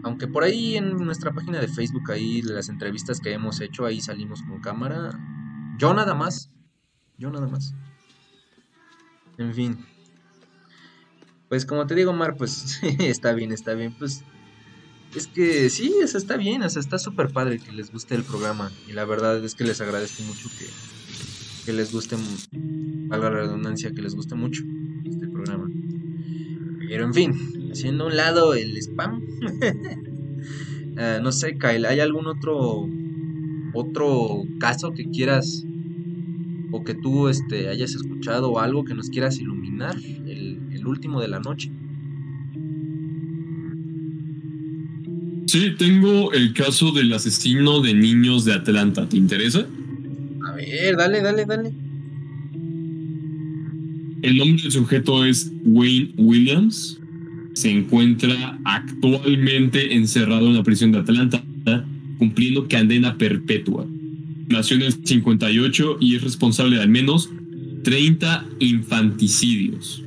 Aunque 0.03 0.27
por 0.27 0.43
ahí 0.43 0.77
en 0.77 0.97
nuestra 0.97 1.33
página 1.33 1.61
de 1.61 1.69
Facebook, 1.69 2.11
ahí 2.11 2.43
las 2.43 2.69
entrevistas 2.69 3.21
que 3.21 3.33
hemos 3.33 3.61
hecho, 3.61 3.87
ahí 3.87 4.01
salimos 4.01 4.43
con 4.43 4.61
cámara. 4.61 5.19
Yo 5.79 5.95
nada 5.95 6.15
más. 6.15 6.51
Yo 7.19 7.31
nada 7.31 7.47
más. 7.47 7.75
En 9.39 9.55
fin. 9.55 9.87
Pues 11.49 11.67
como 11.67 11.87
te 11.87 11.95
digo, 11.95 12.13
Mar, 12.13 12.37
pues 12.37 12.83
está 12.99 13.33
bien, 13.33 13.53
está 13.53 13.75
bien. 13.75 13.95
Pues 13.97 14.25
es 15.15 15.27
que 15.27 15.69
sí, 15.71 15.95
eso 16.03 16.17
está 16.17 16.37
bien, 16.37 16.63
o 16.63 16.71
sea, 16.71 16.81
está 16.81 16.99
súper 16.99 17.31
padre 17.31 17.59
que 17.59 17.73
les 17.73 17.93
guste 17.93 18.15
el 18.15 18.25
programa. 18.25 18.73
Y 18.89 18.93
la 18.93 19.05
verdad 19.05 19.45
es 19.45 19.55
que 19.55 19.65
les 19.65 19.81
agradezco 19.81 20.23
mucho 20.23 20.49
que, 20.59 20.67
que 21.67 21.73
les 21.73 21.93
guste, 21.93 22.17
valga 23.09 23.31
la 23.31 23.37
redundancia, 23.37 23.93
que 23.93 24.03
les 24.03 24.15
guste 24.15 24.35
mucho. 24.35 24.63
Pero 26.93 27.07
en 27.07 27.15
fin, 27.15 27.33
haciendo 27.73 28.07
un 28.07 28.17
lado 28.19 28.53
el 28.53 28.77
spam. 28.77 29.23
Eh, 30.99 31.21
no 31.23 31.33
sé, 31.33 31.57
Kyle, 31.57 31.87
¿hay 31.87 32.01
algún 32.01 32.27
otro 32.27 32.87
otro 33.73 34.43
caso 34.61 34.93
que 34.93 35.09
quieras 35.09 35.65
o 36.71 36.85
que 36.85 36.93
tú 36.93 37.29
este, 37.29 37.71
hayas 37.71 37.95
escuchado 37.95 38.51
o 38.51 38.59
algo 38.59 38.85
que 38.85 38.93
nos 38.93 39.09
quieras 39.09 39.41
iluminar? 39.41 39.97
El, 39.97 40.61
el 40.71 40.87
último 40.87 41.23
de 41.23 41.29
la 41.29 41.41
noche. 41.41 41.73
Sí, 45.47 45.75
tengo 45.79 46.31
el 46.35 46.53
caso 46.53 46.93
del 46.93 47.11
asesino 47.15 47.81
de 47.81 47.95
niños 47.95 48.45
de 48.45 48.53
Atlanta. 48.53 49.09
¿Te 49.09 49.17
interesa? 49.17 49.67
A 50.47 50.53
ver, 50.57 50.95
dale, 50.99 51.23
dale, 51.23 51.47
dale. 51.47 51.73
El 54.23 54.37
nombre 54.37 54.63
del 54.63 54.73
sujeto 54.73 55.25
es 55.25 55.53
Wayne 55.65 56.13
Williams 56.17 56.99
se 57.55 57.71
encuentra 57.71 58.59
actualmente 58.65 59.95
encerrado 59.95 60.47
en 60.47 60.55
la 60.55 60.63
prisión 60.63 60.93
de 60.93 60.99
Atlanta, 60.99 61.45
cumpliendo 62.19 62.67
cadena 62.69 63.19
perpetua. 63.19 63.87
Nació 64.49 64.77
en 64.77 64.83
el 64.83 64.93
58 65.05 65.99
y 66.01 66.17
es 66.17 66.23
responsable 66.23 66.77
de 66.77 66.83
al 66.83 66.89
menos 66.89 67.31
30 67.85 68.47
infanticidios. 68.61 70.03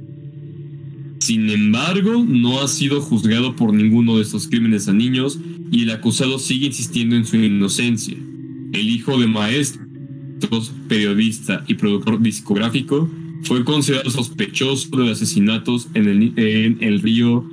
Sin 1.19 1.49
embargo, 1.49 2.23
no 2.27 2.61
ha 2.61 2.67
sido 2.67 3.01
juzgado 3.01 3.55
por 3.55 3.73
ninguno 3.73 4.17
de 4.17 4.23
estos 4.23 4.47
crímenes 4.47 4.87
a 4.87 4.93
niños 4.93 5.39
y 5.71 5.83
el 5.83 5.91
acusado 5.91 6.39
sigue 6.39 6.67
insistiendo 6.67 7.15
en 7.15 7.25
su 7.25 7.37
inocencia. 7.37 8.15
El 8.73 8.89
hijo 8.89 9.19
de 9.19 9.27
maestros, 9.27 10.71
periodista 10.87 11.63
y 11.67 11.75
productor 11.75 12.21
discográfico 12.21 13.09
fue 13.45 13.63
considerado 13.63 14.09
sospechoso 14.09 14.89
de 14.97 15.11
asesinatos 15.11 15.87
en 15.93 16.07
el, 16.07 16.33
en 16.37 16.77
el 16.81 17.01
río 17.01 17.45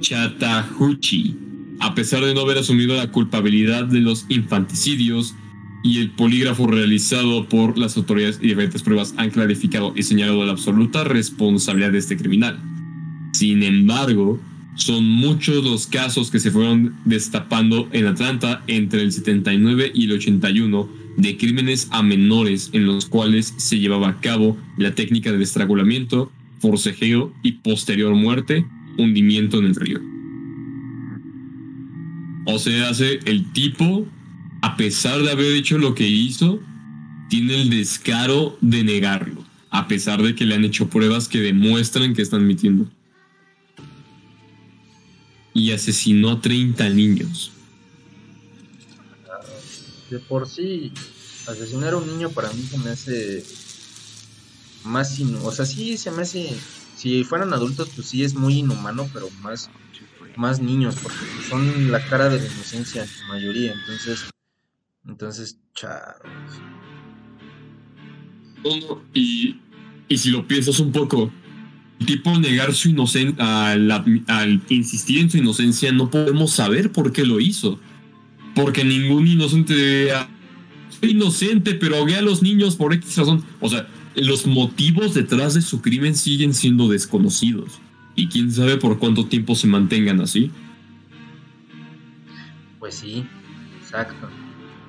Chattahoochee, 0.00 1.34
a 1.80 1.94
pesar 1.94 2.24
de 2.24 2.34
no 2.34 2.42
haber 2.42 2.58
asumido 2.58 2.94
la 2.94 3.10
culpabilidad 3.10 3.84
de 3.84 4.00
los 4.00 4.26
infanticidios 4.28 5.34
y 5.82 6.00
el 6.00 6.10
polígrafo 6.10 6.66
realizado 6.66 7.48
por 7.48 7.78
las 7.78 7.96
autoridades 7.96 8.38
y 8.40 8.48
diferentes 8.48 8.82
pruebas 8.82 9.14
han 9.16 9.30
clarificado 9.30 9.92
y 9.96 10.02
señalado 10.02 10.44
la 10.44 10.52
absoluta 10.52 11.04
responsabilidad 11.04 11.92
de 11.92 11.98
este 11.98 12.16
criminal. 12.16 12.58
Sin 13.32 13.62
embargo, 13.62 14.38
son 14.76 15.04
muchos 15.04 15.64
los 15.64 15.86
casos 15.86 16.30
que 16.30 16.40
se 16.40 16.50
fueron 16.50 16.94
destapando 17.04 17.88
en 17.92 18.06
Atlanta 18.06 18.62
entre 18.66 19.02
el 19.02 19.12
79 19.12 19.92
y 19.94 20.04
el 20.04 20.12
81 20.12 21.03
de 21.16 21.36
crímenes 21.36 21.88
a 21.90 22.02
menores 22.02 22.70
en 22.72 22.86
los 22.86 23.06
cuales 23.06 23.54
se 23.56 23.78
llevaba 23.78 24.08
a 24.08 24.20
cabo 24.20 24.56
la 24.76 24.94
técnica 24.94 25.32
del 25.32 25.42
estrangulamiento, 25.42 26.30
forcejeo 26.58 27.32
y 27.42 27.52
posterior 27.52 28.14
muerte, 28.14 28.64
hundimiento 28.98 29.58
en 29.58 29.66
el 29.66 29.74
río. 29.74 30.00
O 32.46 32.58
sea, 32.58 32.90
hace 32.90 33.20
el 33.24 33.52
tipo, 33.52 34.06
a 34.60 34.76
pesar 34.76 35.22
de 35.22 35.30
haber 35.30 35.52
hecho 35.56 35.78
lo 35.78 35.94
que 35.94 36.08
hizo, 36.08 36.60
tiene 37.28 37.62
el 37.62 37.70
descaro 37.70 38.58
de 38.60 38.84
negarlo, 38.84 39.44
a 39.70 39.88
pesar 39.88 40.22
de 40.22 40.34
que 40.34 40.44
le 40.44 40.54
han 40.54 40.64
hecho 40.64 40.88
pruebas 40.88 41.28
que 41.28 41.40
demuestran 41.40 42.14
que 42.14 42.22
están 42.22 42.46
mintiendo 42.46 42.88
y 45.54 45.70
asesinó 45.70 46.32
a 46.32 46.40
30 46.40 46.90
niños. 46.90 47.53
De 50.10 50.18
por 50.18 50.48
sí, 50.48 50.92
asesinar 51.46 51.94
a 51.94 51.96
un 51.96 52.06
niño 52.06 52.30
para 52.30 52.52
mí 52.52 52.62
se 52.62 52.78
me 52.78 52.90
hace 52.90 53.44
más 54.84 55.18
inhumano. 55.18 55.48
O 55.48 55.52
sea, 55.52 55.66
sí 55.66 55.96
se 55.96 56.10
me 56.10 56.22
hace. 56.22 56.54
Si 56.96 57.24
fueran 57.24 57.52
adultos, 57.52 57.90
pues 57.94 58.08
sí 58.08 58.22
es 58.22 58.34
muy 58.34 58.58
inhumano, 58.58 59.08
pero 59.12 59.28
más, 59.42 59.68
más 60.36 60.60
niños, 60.60 60.94
porque 61.02 61.18
son 61.48 61.90
la 61.90 62.04
cara 62.06 62.28
de 62.28 62.38
la 62.38 62.46
inocencia 62.46 63.02
en 63.02 63.08
su 63.08 63.24
mayoría. 63.26 63.72
Entonces, 63.72 64.30
entonces, 65.06 65.58
charros. 65.74 66.30
Y, 69.12 69.60
y 70.08 70.18
si 70.18 70.30
lo 70.30 70.46
piensas 70.46 70.80
un 70.80 70.92
poco, 70.92 71.30
tipo 72.06 72.38
negar 72.38 72.72
su 72.74 72.88
inocencia, 72.88 73.72
al, 73.72 74.62
insistir 74.68 75.20
en 75.20 75.30
su 75.30 75.38
inocencia, 75.38 75.92
no 75.92 76.10
podemos 76.10 76.52
saber 76.52 76.92
por 76.92 77.12
qué 77.12 77.24
lo 77.24 77.40
hizo. 77.40 77.78
Porque 78.54 78.84
ningún 78.84 79.26
inocente 79.26 80.12
soy 80.88 81.10
inocente, 81.10 81.74
pero 81.74 81.96
ahogué 81.96 82.16
a 82.16 82.22
los 82.22 82.42
niños 82.42 82.76
por 82.76 82.92
X 82.94 83.16
razón. 83.16 83.44
O 83.60 83.68
sea, 83.68 83.88
los 84.14 84.46
motivos 84.46 85.14
detrás 85.14 85.54
de 85.54 85.62
su 85.62 85.80
crimen 85.80 86.14
siguen 86.14 86.54
siendo 86.54 86.88
desconocidos. 86.88 87.80
Y 88.14 88.28
quién 88.28 88.52
sabe 88.52 88.76
por 88.76 88.98
cuánto 88.98 89.26
tiempo 89.26 89.56
se 89.56 89.66
mantengan 89.66 90.20
así. 90.20 90.50
Pues 92.78 92.94
sí, 92.94 93.24
exacto. 93.80 94.28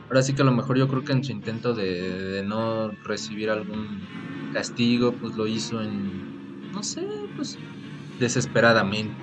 Ahora 0.07 0.21
sí 0.21 0.33
que 0.33 0.43
a 0.43 0.45
lo 0.45 0.51
mejor 0.51 0.77
yo 0.77 0.87
creo 0.87 1.03
que 1.03 1.13
en 1.13 1.23
su 1.23 1.31
intento 1.31 1.73
de, 1.73 2.31
de 2.33 2.43
no 2.43 2.91
recibir 3.03 3.49
algún 3.49 4.01
castigo, 4.53 5.13
pues 5.13 5.35
lo 5.35 5.47
hizo 5.47 5.81
en 5.81 6.35
no 6.75 6.83
sé, 6.83 7.07
pues 7.35 7.57
desesperadamente. 8.19 9.15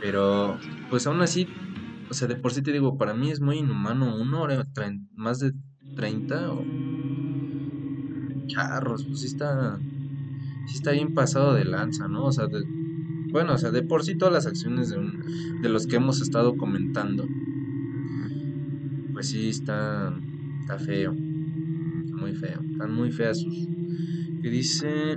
Pero, 0.00 0.58
pues 0.90 1.06
aún 1.06 1.20
así, 1.20 1.46
o 2.12 2.14
sea, 2.14 2.28
de 2.28 2.36
por 2.36 2.52
sí 2.52 2.60
te 2.60 2.72
digo, 2.72 2.98
para 2.98 3.14
mí 3.14 3.30
es 3.30 3.40
muy 3.40 3.56
inhumano, 3.56 4.14
una 4.20 4.38
hora, 4.38 4.66
más 5.14 5.40
de 5.40 5.52
30 5.96 6.52
o... 6.52 6.62
Charros, 8.46 9.06
pues 9.06 9.20
sí 9.20 9.28
está, 9.28 9.78
sí 10.66 10.74
está 10.74 10.90
bien 10.90 11.14
pasado 11.14 11.54
de 11.54 11.64
lanza, 11.64 12.08
¿no? 12.08 12.26
O 12.26 12.32
sea, 12.32 12.48
bueno, 13.30 13.54
o 13.54 13.58
sea, 13.58 13.70
de 13.70 13.82
por 13.82 14.04
sí 14.04 14.14
todas 14.14 14.34
las 14.34 14.46
acciones 14.46 14.90
de, 14.90 14.98
de 15.62 15.68
los 15.70 15.86
que 15.86 15.96
hemos 15.96 16.20
estado 16.20 16.58
comentando, 16.58 17.26
pues 19.14 19.28
sí 19.28 19.48
está, 19.48 20.14
está 20.60 20.78
feo, 20.78 21.14
muy 21.14 22.34
feo, 22.34 22.60
están 22.70 22.94
muy 22.94 23.10
feas 23.10 23.40
sus... 23.40 23.66
Que 24.42 24.50
dice, 24.50 25.16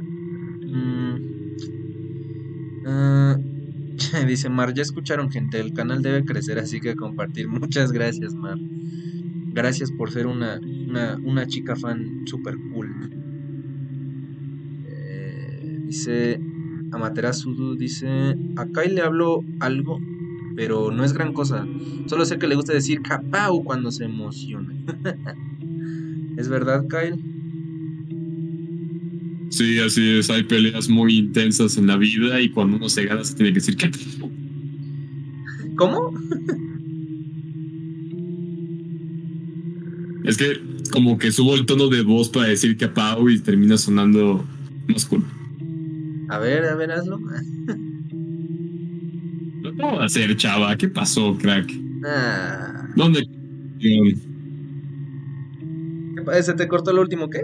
Mm. 0.66 1.36
Ah, 2.88 3.38
dice 4.28 4.50
Mar, 4.50 4.74
ya 4.74 4.82
escucharon 4.82 5.30
gente, 5.30 5.60
el 5.60 5.74
canal 5.74 6.02
debe 6.02 6.26
crecer, 6.26 6.60
así 6.60 6.80
que 6.80 6.96
compartir. 6.96 7.48
Muchas 7.50 7.92
gracias, 7.92 8.34
Mar. 8.34 8.58
Gracias 9.54 9.92
por 9.92 10.12
ser 10.12 10.28
una, 10.28 10.60
una, 11.24 11.48
chica 11.48 11.76
fan 11.76 12.24
super 12.26 12.58
cool. 12.74 12.94
Eh, 14.86 15.84
dice 15.86 16.42
Amaterasu, 16.92 17.76
dice, 17.78 18.36
acá 18.58 18.84
le 18.84 19.02
hablo 19.02 19.46
algo, 19.62 20.02
pero 20.58 20.92
no 20.92 21.06
es 21.06 21.14
gran 21.14 21.32
cosa. 21.32 21.66
Solo 22.08 22.26
sé 22.26 22.38
que 22.38 22.48
le 22.48 22.56
gusta 22.56 22.74
decir 22.74 23.02
capau 23.02 23.64
cuando 23.64 23.92
se 23.92 24.04
emociona. 24.04 24.74
¿Es 26.38 26.50
verdad, 26.50 26.86
Kyle? 26.90 27.35
Sí, 29.50 29.80
así 29.80 30.18
es. 30.18 30.30
Hay 30.30 30.44
peleas 30.44 30.90
muy 30.90 31.18
intensas 31.18 31.78
en 31.78 31.88
la 31.88 31.98
vida 31.98 32.42
y 32.42 32.50
cuando 32.50 32.78
uno 32.78 32.90
se 32.90 33.06
gana 33.06 33.24
se 33.24 33.36
tiene 33.36 33.52
que 33.52 33.60
decir 33.60 33.78
que. 33.78 33.90
¿Cómo? 35.76 36.14
es 40.24 40.38
que 40.38 40.60
como 40.92 41.18
que 41.18 41.32
subo 41.32 41.56
el 41.56 41.66
tono 41.66 41.88
de 41.88 42.02
voz 42.02 42.30
para 42.30 42.48
decir 42.48 42.78
que 42.78 42.88
Pau 42.88 43.30
y 43.30 43.40
termina 43.40 43.78
sonando 43.78 44.46
más 44.88 45.06
cool. 45.06 45.24
A 46.30 46.40
ver, 46.40 46.66
a 46.66 46.76
ver, 46.76 46.92
hazlo. 46.92 47.20
¿Qué 49.62 49.84
va 49.84 50.02
a 50.02 50.06
hacer, 50.06 50.36
chava? 50.38 50.76
¿Qué 50.78 50.88
pasó, 50.88 51.38
crack? 51.38 51.72
Ah. 52.06 52.88
¿Dónde? 52.96 53.28
¿Qué, 53.80 54.16
¿Se 56.42 56.54
te 56.54 56.68
cortó 56.68 56.92
el 56.92 57.00
último 57.00 57.30
qué? 57.30 57.42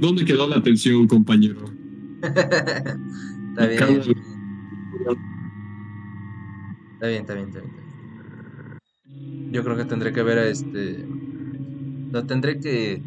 ¿Dónde, 0.00 0.24
quedó 0.24 0.46
la 0.46 0.56
atención, 0.56 1.06
compañero? 1.06 1.64
está 2.22 3.66
bien. 3.66 3.82
Está 6.94 7.06
bien, 7.06 7.20
está 7.20 7.34
bien, 7.34 7.48
está 7.48 7.60
bien. 7.60 9.50
Yo 9.52 9.64
creo 9.64 9.76
que 9.78 9.86
tendré 9.86 10.12
que 10.12 10.22
ver 10.22 10.38
a 10.38 10.46
este. 10.46 11.06
Lo 12.12 12.24
tendré 12.26 12.60
que 12.60 13.02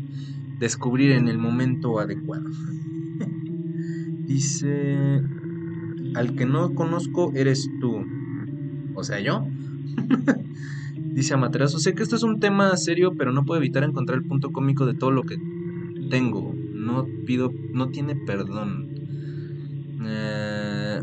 descubrir 0.58 1.12
en 1.12 1.28
el 1.28 1.38
momento 1.38 2.00
adecuado. 2.00 2.50
Dice. 4.28 5.22
Al 6.16 6.36
que 6.36 6.46
no 6.46 6.74
conozco 6.74 7.32
eres 7.36 7.70
tú. 7.80 8.04
O 8.96 9.04
sea, 9.04 9.20
yo. 9.20 9.46
Dice 11.14 11.36
Amaterasu, 11.36 11.78
sé 11.78 11.94
que 11.94 12.02
esto 12.02 12.16
es 12.16 12.24
un 12.24 12.40
tema 12.40 12.76
serio, 12.76 13.14
pero 13.16 13.32
no 13.32 13.46
puedo 13.46 13.62
evitar 13.62 13.84
encontrar 13.84 14.18
el 14.18 14.26
punto 14.26 14.52
cómico 14.52 14.88
de 14.88 14.96
todo 14.96 15.12
lo 15.12 15.22
que 15.22 15.38
tengo, 16.14 16.54
no 16.76 17.08
pido, 17.26 17.52
no 17.74 17.90
tiene 17.90 18.16
perdón. 18.16 18.88
Eh, 20.06 21.02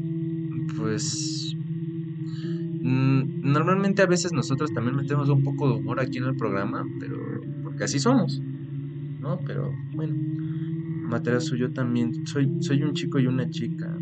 pues 0.77 1.53
mm, 1.57 3.41
normalmente 3.43 4.03
a 4.03 4.07
veces 4.07 4.32
nosotros 4.32 4.73
también 4.73 4.95
metemos 4.95 5.28
un 5.28 5.43
poco 5.43 5.69
de 5.69 5.74
humor 5.81 5.99
aquí 5.99 6.19
en 6.19 6.27
el 6.27 6.37
programa, 6.37 6.85
pero 7.01 7.16
porque 7.65 7.82
así 7.82 7.99
somos, 7.99 8.41
¿no? 9.20 9.41
Pero 9.45 9.73
bueno, 9.97 10.15
Materazo, 11.09 11.57
yo 11.57 11.73
también 11.73 12.24
soy, 12.24 12.62
soy 12.62 12.85
un 12.85 12.93
chico 12.95 13.19
y 13.19 13.27
una 13.27 13.51
chica. 13.51 13.99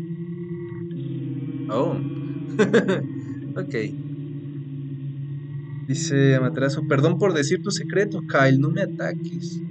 Oh, 1.69 1.95
ok. 3.55 3.75
Dice 5.87 6.35
Amaterasu, 6.35 6.87
perdón 6.87 7.17
por 7.17 7.33
decir 7.33 7.63
tu 7.63 7.71
secreto, 7.71 8.21
Kyle, 8.27 8.59
no 8.59 8.69
me 8.69 8.83
ataques. 8.83 9.63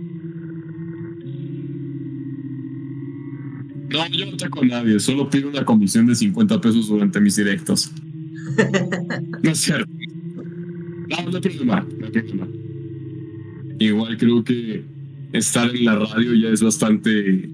No, 3.89 4.07
yo 4.09 4.27
no 4.27 4.33
ataco 4.33 4.63
a 4.63 4.67
nadie, 4.67 5.01
solo 5.01 5.31
pido 5.31 5.49
una 5.49 5.65
comisión 5.65 6.07
de 6.07 6.15
50 6.15 6.61
pesos 6.61 6.89
durante 6.89 7.21
mis 7.21 7.37
directos. 7.37 7.91
no 9.43 9.51
es 9.51 9.59
cierto. 9.59 9.91
No, 11.09 11.31
no 11.31 11.37
hay 11.37 11.41
problema, 11.41 11.87
no 11.99 12.07
hay 12.07 12.13
problema. 12.13 12.49
Igual 13.79 14.19
creo 14.19 14.45
que 14.45 14.85
estar 15.33 15.75
en 15.75 15.85
la 15.85 15.99
radio 15.99 16.35
ya 16.35 16.49
es 16.49 16.63
bastante 16.63 17.49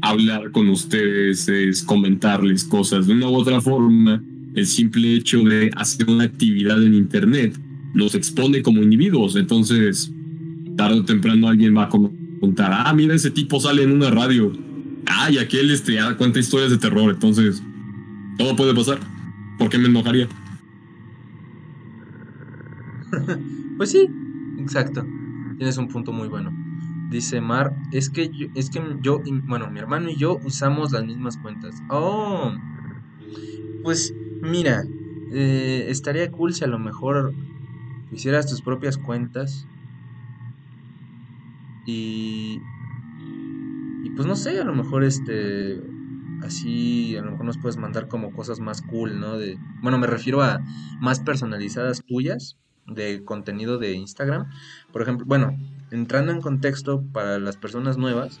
hablar 0.00 0.50
con 0.50 0.68
ustedes, 0.68 1.48
es 1.48 1.82
comentarles 1.82 2.64
cosas. 2.64 3.06
De 3.06 3.12
una 3.12 3.28
u 3.28 3.34
otra 3.34 3.60
forma, 3.60 4.22
el 4.54 4.66
simple 4.66 5.14
hecho 5.14 5.42
de 5.42 5.70
hacer 5.76 6.08
una 6.08 6.24
actividad 6.24 6.82
en 6.82 6.94
Internet 6.94 7.58
nos 7.94 8.14
expone 8.14 8.62
como 8.62 8.82
individuos. 8.82 9.36
Entonces, 9.36 10.12
tarde 10.76 11.00
o 11.00 11.04
temprano 11.04 11.48
alguien 11.48 11.76
va 11.76 11.84
a 11.84 11.88
contar, 11.88 12.70
ah, 12.72 12.92
mira, 12.94 13.14
ese 13.14 13.30
tipo 13.30 13.60
sale 13.60 13.82
en 13.82 13.92
una 13.92 14.10
radio. 14.10 14.52
Ah, 15.08 15.30
y 15.30 15.38
aquel 15.38 15.70
este, 15.70 15.98
cuenta 16.16 16.38
historias 16.38 16.70
de 16.70 16.78
terror, 16.78 17.10
entonces 17.10 17.62
todo 18.38 18.54
puede 18.56 18.74
pasar. 18.74 18.98
¿Por 19.58 19.68
qué 19.68 19.78
me 19.78 19.88
enojaría? 19.88 20.28
Pues 23.76 23.90
sí, 23.90 24.08
exacto. 24.58 25.04
Tienes 25.58 25.76
un 25.76 25.88
punto 25.88 26.12
muy 26.12 26.28
bueno. 26.28 26.50
Dice 27.10 27.40
Mar, 27.40 27.72
es 27.92 28.10
que 28.10 28.28
yo, 28.28 28.46
es 28.54 28.70
que 28.70 28.80
yo, 29.00 29.22
bueno, 29.44 29.70
mi 29.70 29.78
hermano 29.78 30.10
y 30.10 30.16
yo 30.16 30.38
usamos 30.44 30.92
las 30.92 31.04
mismas 31.04 31.36
cuentas. 31.36 31.74
Oh, 31.90 32.52
pues 33.82 34.14
mira, 34.40 34.84
eh, 35.30 35.86
estaría 35.88 36.30
cool 36.30 36.54
si 36.54 36.64
a 36.64 36.68
lo 36.68 36.78
mejor 36.78 37.32
hicieras 38.12 38.48
tus 38.48 38.62
propias 38.62 38.98
cuentas 38.98 39.66
y 41.86 42.58
pues 44.16 44.26
no 44.26 44.34
sé, 44.34 44.58
a 44.58 44.64
lo 44.64 44.74
mejor 44.74 45.04
este 45.04 45.80
así 46.42 47.16
a 47.16 47.22
lo 47.22 47.32
mejor 47.32 47.46
nos 47.46 47.58
puedes 47.58 47.76
mandar 47.76 48.08
como 48.08 48.32
cosas 48.32 48.60
más 48.60 48.82
cool, 48.82 49.20
¿no? 49.20 49.38
De 49.38 49.58
bueno, 49.82 49.98
me 49.98 50.06
refiero 50.06 50.42
a 50.42 50.60
más 51.00 51.20
personalizadas 51.20 52.02
tuyas 52.04 52.56
de 52.86 53.24
contenido 53.24 53.78
de 53.78 53.92
Instagram. 53.92 54.50
Por 54.92 55.02
ejemplo, 55.02 55.26
bueno, 55.26 55.56
entrando 55.90 56.32
en 56.32 56.40
contexto 56.40 57.02
para 57.12 57.38
las 57.38 57.56
personas 57.56 57.98
nuevas, 57.98 58.40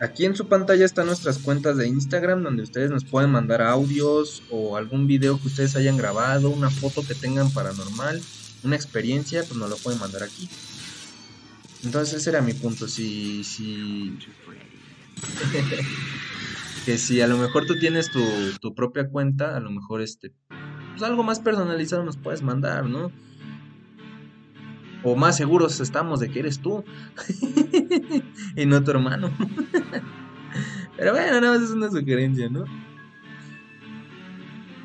aquí 0.00 0.24
en 0.24 0.34
su 0.34 0.48
pantalla 0.48 0.84
están 0.84 1.06
nuestras 1.06 1.38
cuentas 1.38 1.76
de 1.76 1.86
Instagram 1.88 2.42
donde 2.42 2.62
ustedes 2.62 2.90
nos 2.90 3.04
pueden 3.04 3.30
mandar 3.30 3.62
audios 3.62 4.42
o 4.50 4.76
algún 4.76 5.06
video 5.06 5.38
que 5.40 5.48
ustedes 5.48 5.76
hayan 5.76 5.96
grabado, 5.96 6.50
una 6.50 6.70
foto 6.70 7.02
que 7.06 7.14
tengan 7.14 7.50
paranormal, 7.50 8.20
una 8.64 8.76
experiencia, 8.76 9.42
pues 9.46 9.56
nos 9.56 9.70
lo 9.70 9.76
pueden 9.76 10.00
mandar 10.00 10.22
aquí. 10.22 10.48
Entonces 11.84 12.14
ese 12.14 12.30
era 12.30 12.42
mi 12.42 12.52
punto, 12.52 12.88
si, 12.88 13.44
si... 13.44 14.18
que 16.84 16.98
si 16.98 17.20
a 17.20 17.26
lo 17.26 17.36
mejor 17.38 17.66
tú 17.66 17.78
tienes 17.78 18.10
tu, 18.10 18.22
tu 18.60 18.74
propia 18.74 19.08
cuenta, 19.08 19.56
a 19.56 19.60
lo 19.60 19.70
mejor 19.70 20.00
este, 20.00 20.32
pues 20.90 21.02
algo 21.02 21.22
más 21.22 21.40
personalizado 21.40 22.04
nos 22.04 22.16
puedes 22.16 22.42
mandar, 22.42 22.86
¿no? 22.86 23.10
O 25.02 25.16
más 25.16 25.36
seguros 25.36 25.80
estamos 25.80 26.20
de 26.20 26.30
que 26.30 26.40
eres 26.40 26.60
tú 26.60 26.84
y 28.56 28.66
no 28.66 28.84
tu 28.84 28.90
hermano. 28.90 29.30
Pero 30.96 31.12
bueno, 31.12 31.40
nada 31.40 31.54
más 31.54 31.62
es 31.62 31.70
una 31.70 31.90
sugerencia, 31.90 32.50
¿no? 32.50 32.64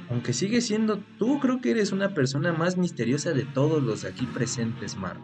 Aunque 0.10 0.34
sigue 0.34 0.62
siendo 0.62 1.00
tú, 1.18 1.40
creo 1.40 1.60
que 1.60 1.72
eres 1.72 1.92
una 1.92 2.14
persona 2.14 2.54
más 2.54 2.78
misteriosa 2.78 3.34
de 3.34 3.44
todos 3.44 3.84
los 3.84 4.06
aquí 4.06 4.26
presentes, 4.28 4.96
Mar. 4.96 5.18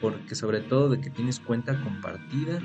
Porque 0.00 0.34
sobre 0.34 0.60
todo 0.60 0.88
de 0.88 1.00
que 1.00 1.10
tienes 1.10 1.40
cuenta 1.40 1.80
compartida. 1.82 2.60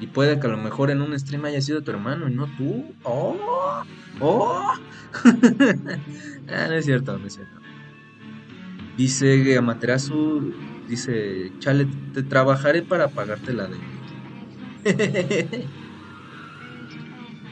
Y 0.00 0.06
puede 0.06 0.40
que 0.40 0.46
a 0.46 0.50
lo 0.50 0.56
mejor 0.56 0.90
en 0.90 1.02
un 1.02 1.18
stream 1.18 1.44
haya 1.44 1.60
sido 1.60 1.82
tu 1.82 1.90
hermano 1.90 2.28
y 2.28 2.34
no 2.34 2.46
tú. 2.56 2.94
¡Oh! 3.02 3.82
¡Oh! 4.20 4.72
ah, 6.48 6.66
no 6.68 6.74
es 6.74 6.84
cierto, 6.86 7.18
no 7.18 7.26
es 7.26 7.34
cierto. 7.34 7.60
Dice 8.96 9.56
Amaterasu, 9.58 10.54
dice, 10.88 11.52
chale, 11.58 11.86
te 12.14 12.22
trabajaré 12.22 12.82
para 12.82 13.08
pagarte 13.08 13.52
la. 13.52 13.68
Eh, 14.84 15.68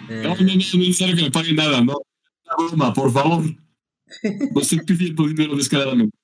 No, 0.08 0.30
no, 0.30 0.36
no, 0.36 0.42
no 0.42 0.52
es 0.52 0.74
necesario 0.74 1.16
que 1.16 1.22
me 1.22 1.30
paguen 1.30 1.56
nada, 1.56 1.82
no. 1.82 1.98
Una 2.46 2.68
broma, 2.68 2.94
por 2.94 3.12
favor. 3.12 3.44
No 4.54 4.60
estoy 4.62 4.78
pidiendo 4.80 5.26
dinero 5.28 5.54
descaradamente. 5.54 6.16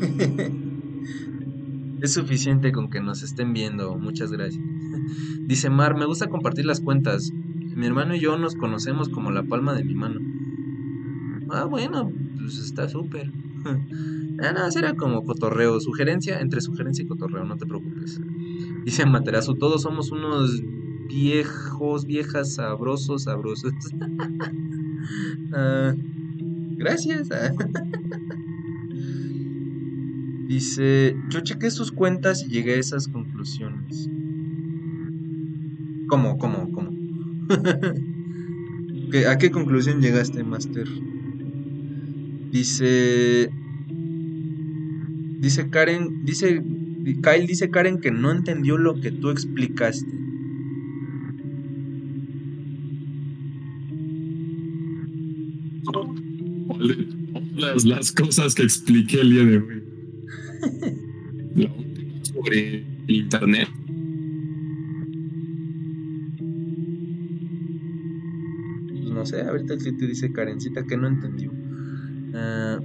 es 2.02 2.12
suficiente 2.12 2.72
con 2.72 2.90
que 2.90 3.00
nos 3.00 3.22
estén 3.22 3.52
viendo, 3.52 3.96
muchas 3.98 4.32
gracias. 4.32 4.62
Dice 5.46 5.70
Mar, 5.70 5.96
me 5.96 6.06
gusta 6.06 6.28
compartir 6.28 6.66
las 6.66 6.80
cuentas. 6.80 7.30
Mi 7.32 7.86
hermano 7.86 8.14
y 8.14 8.20
yo 8.20 8.36
nos 8.38 8.56
conocemos 8.56 9.08
como 9.08 9.30
la 9.30 9.42
palma 9.42 9.74
de 9.74 9.84
mi 9.84 9.94
mano. 9.94 10.20
Ah, 11.50 11.64
bueno, 11.64 12.12
pues 12.38 12.58
está 12.58 12.88
súper. 12.88 13.30
Ah, 14.42 14.52
no, 14.52 14.70
será 14.70 14.94
como 14.94 15.22
cotorreo, 15.22 15.78
sugerencia, 15.80 16.40
entre 16.40 16.62
sugerencia 16.62 17.04
y 17.04 17.06
cotorreo, 17.06 17.44
no 17.44 17.58
te 17.58 17.66
preocupes. 17.66 18.18
Dice 18.86 19.04
Materazo, 19.04 19.54
todos 19.54 19.82
somos 19.82 20.12
unos 20.12 20.62
viejos, 21.08 22.06
viejas, 22.06 22.54
sabrosos, 22.54 23.24
sabrosos. 23.24 23.74
Ah, 25.52 25.92
gracias. 26.76 27.28
Dice, 30.50 31.14
yo 31.30 31.42
chequé 31.42 31.70
sus 31.70 31.92
cuentas 31.92 32.42
y 32.42 32.48
llegué 32.48 32.72
a 32.72 32.80
esas 32.80 33.06
conclusiones. 33.06 34.10
¿Cómo, 36.08 36.38
cómo, 36.38 36.72
cómo? 36.72 36.90
¿Qué- 39.12 39.28
¿A 39.28 39.38
qué 39.38 39.52
conclusión 39.52 40.00
llegaste, 40.00 40.42
Master? 40.42 40.88
Dice... 42.50 43.48
Dice 45.38 45.70
Karen, 45.70 46.24
dice... 46.24 46.64
Kyle 47.22 47.46
dice 47.46 47.70
Karen 47.70 48.00
que 48.00 48.10
no 48.10 48.32
entendió 48.32 48.76
lo 48.76 49.00
que 49.00 49.12
tú 49.12 49.30
explicaste. 49.30 50.10
¿Cuál 56.66 56.88
de 56.88 56.94
todas 57.56 57.84
las 57.84 58.12
cosas 58.12 58.54
que 58.54 58.62
expliqué 58.62 59.20
el 59.20 59.30
día 59.30 59.44
de 59.44 59.58
hoy? 59.58 59.79
Sobre 62.42 62.84
el 63.06 63.14
internet. 63.14 63.68
Pues 68.88 69.10
no 69.10 69.26
sé, 69.26 69.42
ahorita 69.42 69.76
que 69.76 69.92
te 69.92 70.06
dice 70.06 70.32
Karencita 70.32 70.84
que 70.84 70.96
no 70.96 71.08
entendió. 71.08 71.52
Ah, 72.34 72.78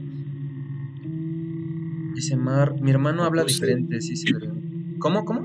dice 2.14 2.36
Mar, 2.36 2.76
mi 2.82 2.92
hermano 2.92 3.24
habla 3.24 3.44
diferente, 3.46 4.02
sí, 4.02 4.16
sí. 4.16 4.34
¿Cómo, 5.00 5.24
cómo? 5.24 5.42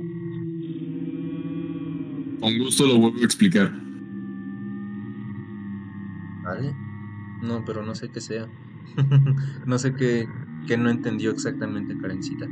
Con 2.41 2.59
gusto 2.59 2.87
lo 2.87 2.99
vuelvo 2.99 3.20
a 3.20 3.24
explicar. 3.24 3.70
Vale. 6.43 6.74
No, 7.43 7.65
pero 7.65 7.85
no 7.85 7.95
sé 7.95 8.11
qué 8.11 8.20
sea. 8.20 8.49
no 9.66 9.78
sé 9.78 9.95
qué, 9.95 10.27
qué 10.66 10.77
no 10.77 10.91
entendió 10.91 11.31
exactamente 11.31 11.97
Karencita. 11.97 12.47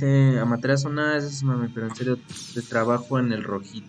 Dice 0.00 0.38
Amaterasu, 0.38 0.88
nada, 0.88 1.18
eso 1.18 1.28
es 1.28 1.42
mami, 1.42 1.68
pero 1.68 1.86
en 1.88 1.94
serio, 1.94 2.18
de 2.54 2.62
trabajo 2.62 3.18
en 3.18 3.32
el 3.32 3.44
rojito. 3.44 3.88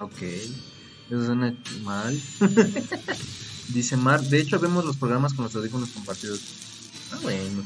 Ok, 0.00 0.20
eso 0.22 1.24
suena 1.24 1.56
mal. 1.82 2.20
dice 3.72 3.96
Mar, 3.96 4.20
de 4.20 4.40
hecho, 4.40 4.60
vemos 4.60 4.84
los 4.84 4.98
programas 4.98 5.32
con 5.32 5.44
los 5.44 5.56
audífonos 5.56 5.90
compartidos. 5.90 6.40
Ah, 7.12 7.18
bueno, 7.22 7.64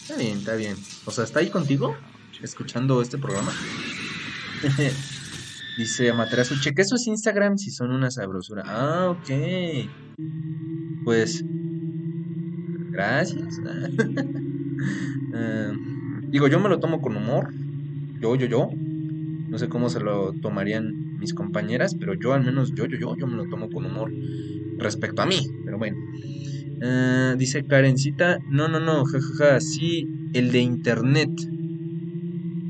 está 0.00 0.16
bien, 0.16 0.38
está 0.38 0.54
bien. 0.54 0.76
O 1.06 1.10
sea, 1.10 1.24
¿está 1.24 1.40
ahí 1.40 1.50
contigo? 1.50 1.96
Escuchando 2.40 3.02
este 3.02 3.18
programa. 3.18 3.52
Dice 5.76 6.10
Amaterasu, 6.10 6.58
cheque 6.60 6.84
sus 6.84 7.06
Instagram 7.06 7.58
si 7.58 7.70
son 7.70 7.90
una 7.90 8.10
sabrosura. 8.10 8.62
Ah, 8.66 9.08
ok. 9.10 9.30
Pues, 11.04 11.42
gracias. 12.90 13.60
Eh, 15.38 15.72
digo, 16.36 16.48
yo 16.48 16.60
me 16.60 16.68
lo 16.68 16.78
tomo 16.80 17.00
con 17.00 17.16
humor. 17.16 17.48
Yo, 18.20 18.36
yo, 18.36 18.46
yo. 18.46 18.68
No 19.48 19.56
sé 19.56 19.70
cómo 19.70 19.88
se 19.88 20.00
lo 20.00 20.34
tomarían 20.34 21.16
mis 21.18 21.32
compañeras, 21.32 21.96
pero 21.98 22.12
yo 22.12 22.34
al 22.34 22.44
menos, 22.44 22.74
yo, 22.74 22.84
yo, 22.84 22.98
yo, 22.98 23.16
yo 23.16 23.26
me 23.26 23.36
lo 23.36 23.46
tomo 23.48 23.70
con 23.70 23.86
humor 23.86 24.12
respecto 24.76 25.22
a 25.22 25.26
mí. 25.26 25.38
Pero 25.64 25.78
bueno. 25.78 25.96
Eh, 26.82 27.36
dice 27.38 27.64
Karencita, 27.64 28.38
no, 28.50 28.68
no, 28.68 28.80
no, 28.80 29.06
jajaja, 29.06 29.60
sí, 29.62 30.06
el 30.34 30.52
de 30.52 30.60
internet. 30.60 31.30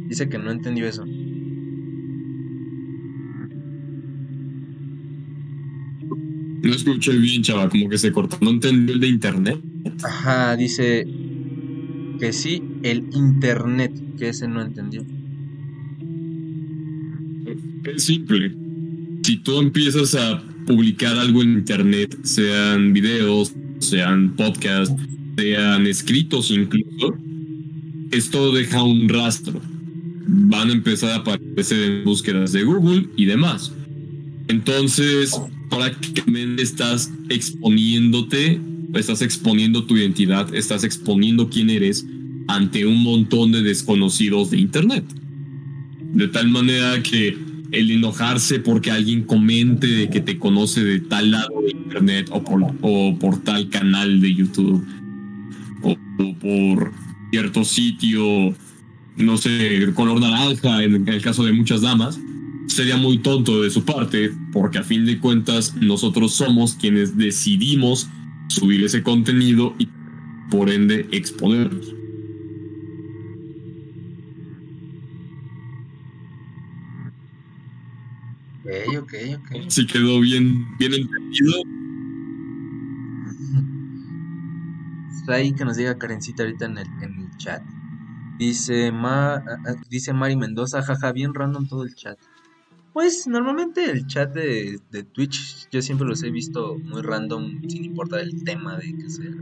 Dice 0.07 0.29
que 0.29 0.39
no 0.39 0.53
entendió 0.53 0.87
eso. 0.87 1.05
No 6.63 6.73
escuché 6.73 7.17
bien, 7.17 7.43
chava, 7.43 7.69
como 7.69 7.89
que 7.89 7.99
se 7.99 8.13
cortó. 8.13 8.39
No 8.41 8.51
entendió 8.51 8.95
el 8.95 9.01
de 9.01 9.09
internet. 9.09 9.61
Ajá, 10.05 10.55
dice, 10.55 11.05
Que 12.19 12.33
sí, 12.33 12.63
el 12.83 13.05
internet, 13.13 13.93
que 14.19 14.31
ese 14.31 14.49
no 14.49 14.63
entendió. 14.63 15.05
Es 17.85 18.05
simple. 18.05 18.55
Si 19.23 19.39
tú 19.39 19.61
empiezas 19.61 20.15
a 20.15 20.43
publicar 20.67 21.17
algo 21.17 21.43
en 21.43 21.53
internet, 21.53 22.19
sean 22.23 22.93
videos, 22.93 23.55
sean 23.79 24.35
podcasts, 24.35 24.95
sean 25.37 25.87
escritos 25.87 26.51
incluso, 26.51 27.17
esto 28.11 28.53
deja 28.53 28.83
un 28.83 29.09
rastro. 29.09 29.61
Van 30.29 30.71
a 30.71 30.73
empezar 30.73 31.11
a 31.11 31.17
aparecer 31.17 31.83
en 31.83 32.05
búsquedas 32.05 32.53
de 32.53 32.65
Google 32.65 33.09
y 33.17 33.27
demás. 33.27 33.73
Entonces, 34.49 35.41
prácticamente 35.71 36.63
estás 36.63 37.13
exponiéndote, 37.29 38.61
estás 38.99 39.23
exponiendo 39.23 39.85
tu 39.85 39.97
identidad, 39.97 40.55
estás 40.55 40.85
exponiendo 40.85 41.49
quién 41.49 41.71
eres 41.71 42.07
ante 42.49 42.87
un 42.87 43.03
montón 43.03 43.53
de 43.53 43.63
desconocidos 43.63 44.51
de 44.51 44.59
Internet. 44.59 45.05
De 46.13 46.29
tal 46.29 46.49
manera 46.49 47.03
que 47.03 47.37
el 47.73 47.91
enojarse 47.91 48.61
porque 48.61 48.91
alguien 48.91 49.25
comente 49.25 49.87
de 49.87 50.09
que 50.09 50.21
te 50.21 50.39
conoce 50.39 50.85
de 50.85 51.01
tal 51.01 51.33
lado 51.33 51.63
de 51.63 51.71
Internet 51.73 52.31
o 52.31 53.19
por, 53.19 53.43
tal 53.43 53.69
canal 53.69 54.21
de 54.21 54.35
YouTube 54.35 54.85
o, 55.83 55.91
o 55.93 56.39
por 56.39 56.93
cierto 57.31 57.65
sitio, 57.65 58.55
no 59.17 59.37
sé, 59.37 59.93
color 59.95 60.21
naranja 60.21 60.85
en 60.85 61.09
el 61.09 61.21
caso 61.21 61.45
de 61.45 61.53
muchas 61.53 61.81
damas, 61.81 62.19
sería 62.67 62.97
muy 62.97 63.19
tonto 63.19 63.63
de 63.63 63.71
su 63.71 63.85
parte, 63.85 64.33
porque 64.53 64.79
a 64.79 64.83
fin 64.83 65.07
de 65.07 65.19
cuentas 65.19 65.75
nosotros 65.77 66.33
somos 66.33 66.75
quienes 66.75 67.17
decidimos 67.17 68.09
subir 68.49 68.85
ese 68.85 69.03
contenido 69.03 69.75
y 69.79 69.89
por 70.51 70.71
ende 70.71 71.09
exponerlos. 71.13 71.95
Ok, 78.65 78.99
ok, 78.99 79.15
ok. 79.39 79.71
Si 79.71 79.87
quedó 79.87 80.21
bien, 80.21 80.67
bien 80.79 80.95
entendido. 80.95 81.63
Ahí 85.29 85.53
que 85.55 85.65
nos 85.65 85.77
diga 85.77 85.99
Karencita 85.99 86.45
ahorita 86.45 86.67
en 86.67 86.79
el, 86.79 86.87
en 87.03 87.21
el 87.21 87.37
chat. 87.37 87.63
Dice, 88.39 88.93
Ma, 88.93 89.43
dice 89.89 90.13
Mari 90.13 90.37
Mendoza, 90.37 90.83
jaja, 90.83 91.13
bien 91.13 91.35
random 91.35 91.67
todo 91.67 91.85
el 91.85 91.95
chat. 91.95 92.19
Pues 92.97 93.27
normalmente 93.27 93.91
el 93.91 94.07
chat 94.07 94.33
de, 94.33 94.81
de, 94.91 95.03
Twitch 95.03 95.69
yo 95.71 95.83
siempre 95.83 96.09
los 96.09 96.23
he 96.23 96.31
visto 96.31 96.79
muy 96.79 97.03
random 97.03 97.61
sin 97.69 97.85
importar 97.85 98.21
el 98.21 98.43
tema 98.43 98.79
de 98.79 98.97
que 98.97 99.11
sea. 99.11 99.35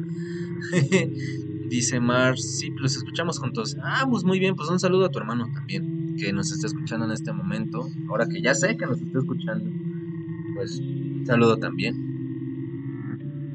Dice 1.70 2.00
Mar, 2.00 2.36
sí, 2.36 2.70
los 2.70 2.96
escuchamos 2.96 3.38
juntos. 3.38 3.76
Ah, 3.80 4.08
pues 4.10 4.24
muy 4.24 4.40
bien, 4.40 4.56
pues 4.56 4.68
un 4.70 4.80
saludo 4.80 5.04
a 5.04 5.10
tu 5.10 5.20
hermano 5.20 5.48
también, 5.54 6.16
que 6.16 6.32
nos 6.32 6.50
está 6.50 6.66
escuchando 6.66 7.06
en 7.06 7.12
este 7.12 7.32
momento. 7.32 7.88
Ahora 8.08 8.26
que 8.26 8.42
ya 8.42 8.56
sé 8.56 8.76
que 8.76 8.86
nos 8.86 9.00
está 9.00 9.20
escuchando, 9.20 9.70
pues 10.56 10.80
un 10.80 11.22
saludo 11.24 11.56
también. 11.56 11.94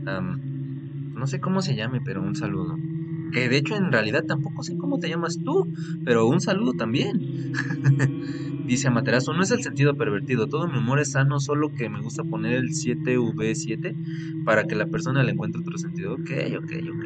Um, 0.08 1.14
no 1.14 1.28
sé 1.28 1.42
cómo 1.42 1.62
se 1.62 1.76
llame, 1.76 2.00
pero 2.00 2.22
un 2.22 2.38
saludo. 2.38 2.78
Que 3.32 3.50
de 3.50 3.58
hecho 3.58 3.76
en 3.76 3.92
realidad 3.92 4.26
tampoco 4.26 4.64
sé 4.64 4.78
cómo 4.78 5.00
te 5.00 5.10
llamas 5.10 5.40
tú, 5.44 5.68
pero 6.04 6.28
un 6.28 6.42
saludo 6.42 6.74
también. 6.74 7.28
Dice 8.66 8.88
Amaterasu, 8.88 9.34
no 9.34 9.42
es 9.44 9.52
el 9.52 9.64
sentido 9.64 9.96
pervertido, 9.96 10.48
todo 10.48 10.68
mi 10.68 10.78
humor 10.78 11.00
es 11.00 11.12
sano, 11.12 11.40
solo 11.40 11.74
que 11.74 11.90
me 11.90 12.02
gusta 12.02 12.24
poner 12.24 12.54
el 12.54 12.74
7V7 12.74 13.96
para 14.44 14.66
que 14.66 14.76
la 14.76 14.88
persona 14.88 15.24
le 15.24 15.32
encuentre 15.32 15.62
otro 15.62 15.78
sentido. 15.78 16.14
Ok, 16.14 16.32
ok, 16.58 16.72
ok. 16.94 17.06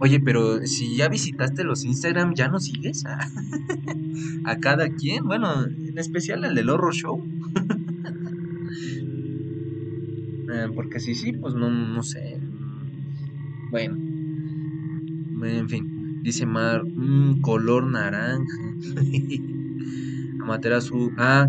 Oye, 0.00 0.20
pero 0.20 0.64
si 0.66 0.96
ya 0.96 1.08
visitaste 1.08 1.64
los 1.64 1.84
Instagram, 1.84 2.34
¿ya 2.34 2.48
no 2.48 2.58
sigues? 2.60 3.04
a 4.44 4.56
cada 4.58 4.90
quien, 4.90 5.24
bueno, 5.24 5.64
en 5.64 5.98
especial 5.98 6.44
el 6.44 6.54
del 6.54 6.70
Horror 6.70 6.94
Show. 6.94 7.24
eh, 10.52 10.68
porque 10.74 11.00
si 11.00 11.14
sí, 11.14 11.32
pues 11.32 11.54
no, 11.54 11.70
no 11.70 12.02
sé. 12.02 12.38
Bueno. 13.70 14.07
En 15.42 15.68
fin. 15.68 15.84
Dice 16.22 16.46
Mar, 16.46 16.82
mmm, 16.94 17.40
color 17.40 17.86
naranja. 17.86 18.56
Amaterasu, 20.42 21.14
ah, 21.18 21.48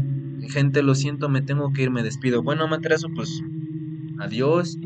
gente, 0.50 0.84
lo 0.84 0.96
siento, 0.96 1.30
me 1.30 1.42
tengo 1.42 1.72
que 1.74 1.84
ir, 1.84 1.92
me 1.92 2.04
despido. 2.04 2.44
Bueno, 2.44 2.66
Amaterasu, 2.66 3.14
pues 3.14 3.44
adiós, 4.20 4.80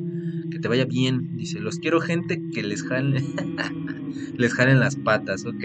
que 0.51 0.59
te 0.59 0.67
vaya 0.69 0.85
bien. 0.85 1.29
Dice, 1.35 1.59
los 1.61 1.79
quiero 1.79 2.01
gente 2.01 2.41
que 2.53 2.63
les 2.63 2.83
jalen, 2.83 3.23
les 4.37 4.53
jalen 4.53 4.79
las 4.79 4.97
patas, 4.97 5.45
ok. 5.45 5.63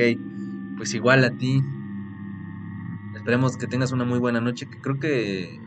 Pues 0.77 0.94
igual 0.94 1.24
a 1.24 1.36
ti. 1.36 1.62
Esperemos 3.12 3.56
que 3.56 3.66
tengas 3.66 3.93
una 3.93 4.05
muy 4.05 4.19
buena 4.19 4.40
noche, 4.40 4.69
que 4.69 4.81
creo 4.81 4.98
que 4.98 5.62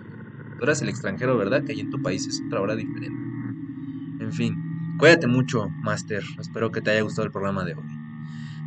tú 0.57 0.65
eras 0.65 0.81
el 0.81 0.89
extranjero, 0.89 1.38
¿verdad? 1.38 1.64
Que 1.65 1.73
ahí 1.73 1.80
en 1.81 1.89
tu 1.89 2.02
país 2.02 2.27
es 2.27 2.41
otra 2.45 2.61
hora 2.61 2.76
diferente. 2.76 3.30
En 4.19 4.31
fin, 4.34 4.70
cuídate 5.01 5.25
mucho, 5.25 5.67
Master. 5.81 6.23
Espero 6.39 6.71
que 6.71 6.79
te 6.79 6.91
haya 6.91 7.01
gustado 7.01 7.25
el 7.25 7.31
programa 7.31 7.65
de 7.65 7.73
hoy. 7.73 7.83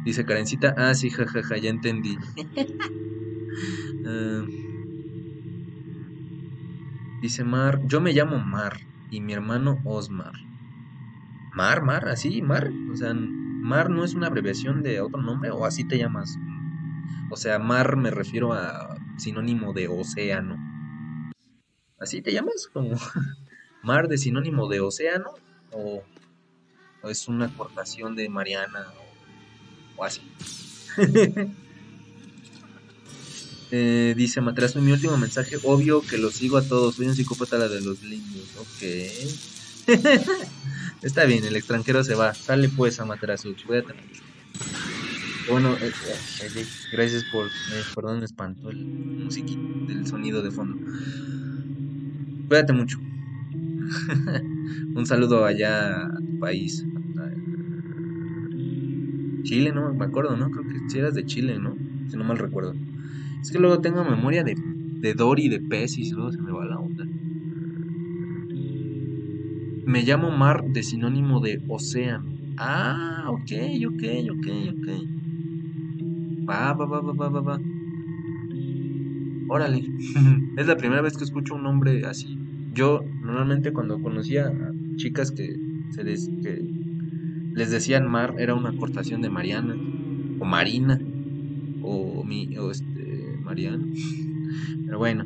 Dice 0.04 0.24
Karencita, 0.24 0.74
ah, 0.76 0.92
sí, 0.92 1.08
jajaja, 1.08 1.56
ya 1.58 1.70
entendí. 1.70 2.18
Uh, 4.04 4.44
dice 7.22 7.44
Mar, 7.44 7.80
yo 7.86 8.00
me 8.00 8.12
llamo 8.12 8.40
Mar 8.40 8.80
y 9.12 9.20
mi 9.20 9.32
hermano 9.32 9.80
Osmar. 9.84 10.32
Mar, 11.54 11.82
Mar, 11.82 12.08
así, 12.08 12.42
Mar. 12.42 12.68
O 12.92 12.96
sea, 12.96 13.14
Mar 13.14 13.88
no 13.88 14.02
es 14.02 14.14
una 14.14 14.26
abreviación 14.26 14.82
de 14.82 15.00
otro 15.00 15.22
nombre 15.22 15.52
o 15.52 15.64
así 15.64 15.86
te 15.86 15.98
llamas. 15.98 16.36
O 17.30 17.36
sea, 17.36 17.60
Mar 17.60 17.96
me 17.96 18.10
refiero 18.10 18.52
a 18.52 18.96
sinónimo 19.18 19.72
de 19.72 19.86
océano. 19.86 20.56
¿Así 22.00 22.22
te 22.22 22.32
llamas? 22.32 22.68
Como 22.72 22.98
Mar 23.84 24.08
de 24.08 24.18
sinónimo 24.18 24.68
de 24.68 24.80
océano 24.80 25.30
o, 25.70 26.02
o 27.04 27.10
es 27.10 27.28
una 27.28 27.46
acortación 27.46 28.16
de 28.16 28.28
Mariana 28.28 28.86
o, 29.96 30.00
o 30.00 30.04
así. 30.04 30.22
Eh, 33.76 34.14
dice 34.16 34.40
Materazo, 34.40 34.80
mi 34.80 34.92
último 34.92 35.16
mensaje, 35.16 35.56
obvio 35.64 36.00
que 36.00 36.16
lo 36.16 36.30
sigo 36.30 36.58
a 36.58 36.62
todos, 36.62 36.94
soy 36.94 37.08
un 37.08 37.16
psicópata 37.16 37.58
la 37.58 37.66
de 37.66 37.80
los 37.80 38.02
niños, 38.02 38.54
ok. 38.56 38.82
Está 41.02 41.24
bien, 41.24 41.44
el 41.44 41.56
extranjero 41.56 42.04
se 42.04 42.14
va, 42.14 42.34
sale 42.34 42.68
pues 42.68 43.00
a 43.00 43.04
Materazo, 43.04 43.48
cuídate 43.66 43.94
Bueno, 45.50 45.76
eh, 45.80 45.92
eh, 46.42 46.66
gracias 46.92 47.24
por, 47.32 47.50
perdón, 47.96 48.20
me 48.20 48.26
espantó 48.26 48.70
el 48.70 48.84
musiquito 48.84 49.60
del 49.88 50.06
sonido 50.06 50.40
de 50.40 50.52
fondo. 50.52 50.78
Cuídate 52.46 52.72
mucho. 52.72 52.98
un 54.94 55.04
saludo 55.04 55.44
allá 55.44 56.06
a 56.06 56.18
tu 56.18 56.38
país. 56.38 56.84
Chile, 59.44 59.72
¿no? 59.72 59.94
Me 59.94 60.04
acuerdo, 60.04 60.36
¿no? 60.36 60.50
Creo 60.50 60.64
que 60.64 60.90
si 60.90 60.98
eras 60.98 61.14
de 61.14 61.24
Chile, 61.24 61.58
¿no? 61.58 61.74
Si 62.08 62.16
no 62.16 62.24
mal 62.24 62.38
recuerdo. 62.38 62.74
Es 63.40 63.50
que 63.50 63.58
luego 63.58 63.80
tengo 63.80 64.04
memoria 64.04 64.42
de, 64.42 64.54
de 65.00 65.14
Dory, 65.14 65.48
de 65.48 65.56
y 65.56 66.10
luego 66.10 66.32
se 66.32 66.40
me 66.42 66.50
va 66.50 66.64
la 66.66 66.78
onda. 66.78 67.04
Me 69.86 70.02
llamo 70.02 70.30
mar 70.30 70.64
de 70.64 70.82
sinónimo 70.82 71.40
de 71.40 71.60
océano. 71.68 72.24
Ah, 72.56 73.26
ok, 73.28 73.52
ok, 73.86 74.02
ok, 74.32 74.46
ok. 74.72 74.88
Va, 76.48 76.72
va, 76.72 76.86
va, 76.86 77.00
va, 77.00 77.12
va, 77.12 77.28
va, 77.28 77.40
va. 77.40 77.60
Órale. 79.48 79.82
es 80.56 80.66
la 80.66 80.76
primera 80.76 81.02
vez 81.02 81.16
que 81.16 81.24
escucho 81.24 81.54
un 81.54 81.62
nombre 81.62 82.04
así. 82.06 82.38
Yo 82.72 83.02
normalmente 83.22 83.72
cuando 83.72 84.00
conocía 84.00 84.46
a 84.46 84.72
chicas 84.96 85.30
que 85.30 85.54
se 85.90 86.02
les, 86.02 86.28
que 86.42 86.60
les 87.54 87.70
decían 87.70 88.10
mar 88.10 88.34
era 88.38 88.54
una 88.54 88.76
cortación 88.76 89.22
de 89.22 89.30
Mariana 89.30 89.76
o 90.40 90.44
Marina 90.44 91.00
o 91.82 92.24
mi 92.24 92.56
o 92.58 92.70
este 92.70 93.38
Mariano. 93.42 93.86
Pero 94.86 94.98
bueno, 94.98 95.24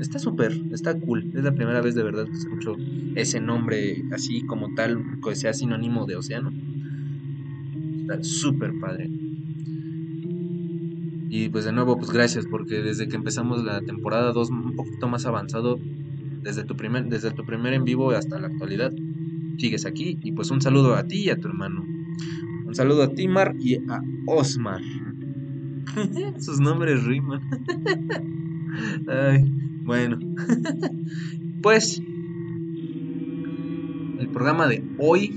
está 0.00 0.18
súper, 0.18 0.60
está 0.72 0.98
cool. 0.98 1.30
Es 1.34 1.44
la 1.44 1.54
primera 1.54 1.80
vez 1.80 1.94
de 1.94 2.02
verdad 2.02 2.26
que 2.26 2.36
escucho 2.36 2.76
ese 3.14 3.40
nombre 3.40 4.04
así 4.12 4.42
como 4.42 4.74
tal, 4.74 5.04
que 5.22 5.36
sea 5.36 5.52
sinónimo 5.52 6.06
de 6.06 6.16
océano. 6.16 6.52
Está 8.00 8.22
súper 8.22 8.72
padre. 8.80 9.10
Y 11.30 11.50
pues 11.50 11.64
de 11.66 11.72
nuevo, 11.72 11.98
pues 11.98 12.10
gracias, 12.10 12.46
porque 12.46 12.82
desde 12.82 13.06
que 13.06 13.16
empezamos 13.16 13.62
la 13.62 13.82
temporada 13.82 14.32
2, 14.32 14.50
un 14.50 14.76
poquito 14.76 15.08
más 15.08 15.26
avanzado, 15.26 15.78
desde 16.42 16.64
tu 16.64 16.74
primer, 16.74 17.06
desde 17.06 17.30
tu 17.32 17.44
primer 17.44 17.74
en 17.74 17.84
vivo 17.84 18.10
hasta 18.12 18.38
la 18.38 18.46
actualidad, 18.46 18.92
sigues 19.58 19.84
aquí. 19.84 20.18
Y 20.22 20.32
pues 20.32 20.50
un 20.50 20.60
saludo 20.60 20.94
a 20.94 21.04
ti 21.04 21.24
y 21.24 21.30
a 21.30 21.36
tu 21.36 21.48
hermano. 21.48 21.84
Un 22.64 22.74
saludo 22.74 23.02
a 23.02 23.14
ti, 23.14 23.28
Mar, 23.28 23.54
y 23.58 23.76
a 23.76 24.00
Osmar. 24.26 24.80
Sus 26.38 26.60
nombres 26.60 27.04
riman. 27.04 27.40
Bueno. 29.82 30.18
pues 31.62 31.98
el 34.18 34.28
programa 34.32 34.66
de 34.66 34.84
hoy 34.98 35.34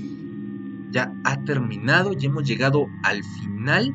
ya 0.90 1.14
ha 1.24 1.42
terminado, 1.44 2.12
ya 2.12 2.28
hemos 2.28 2.46
llegado 2.46 2.86
al 3.02 3.24
final. 3.24 3.94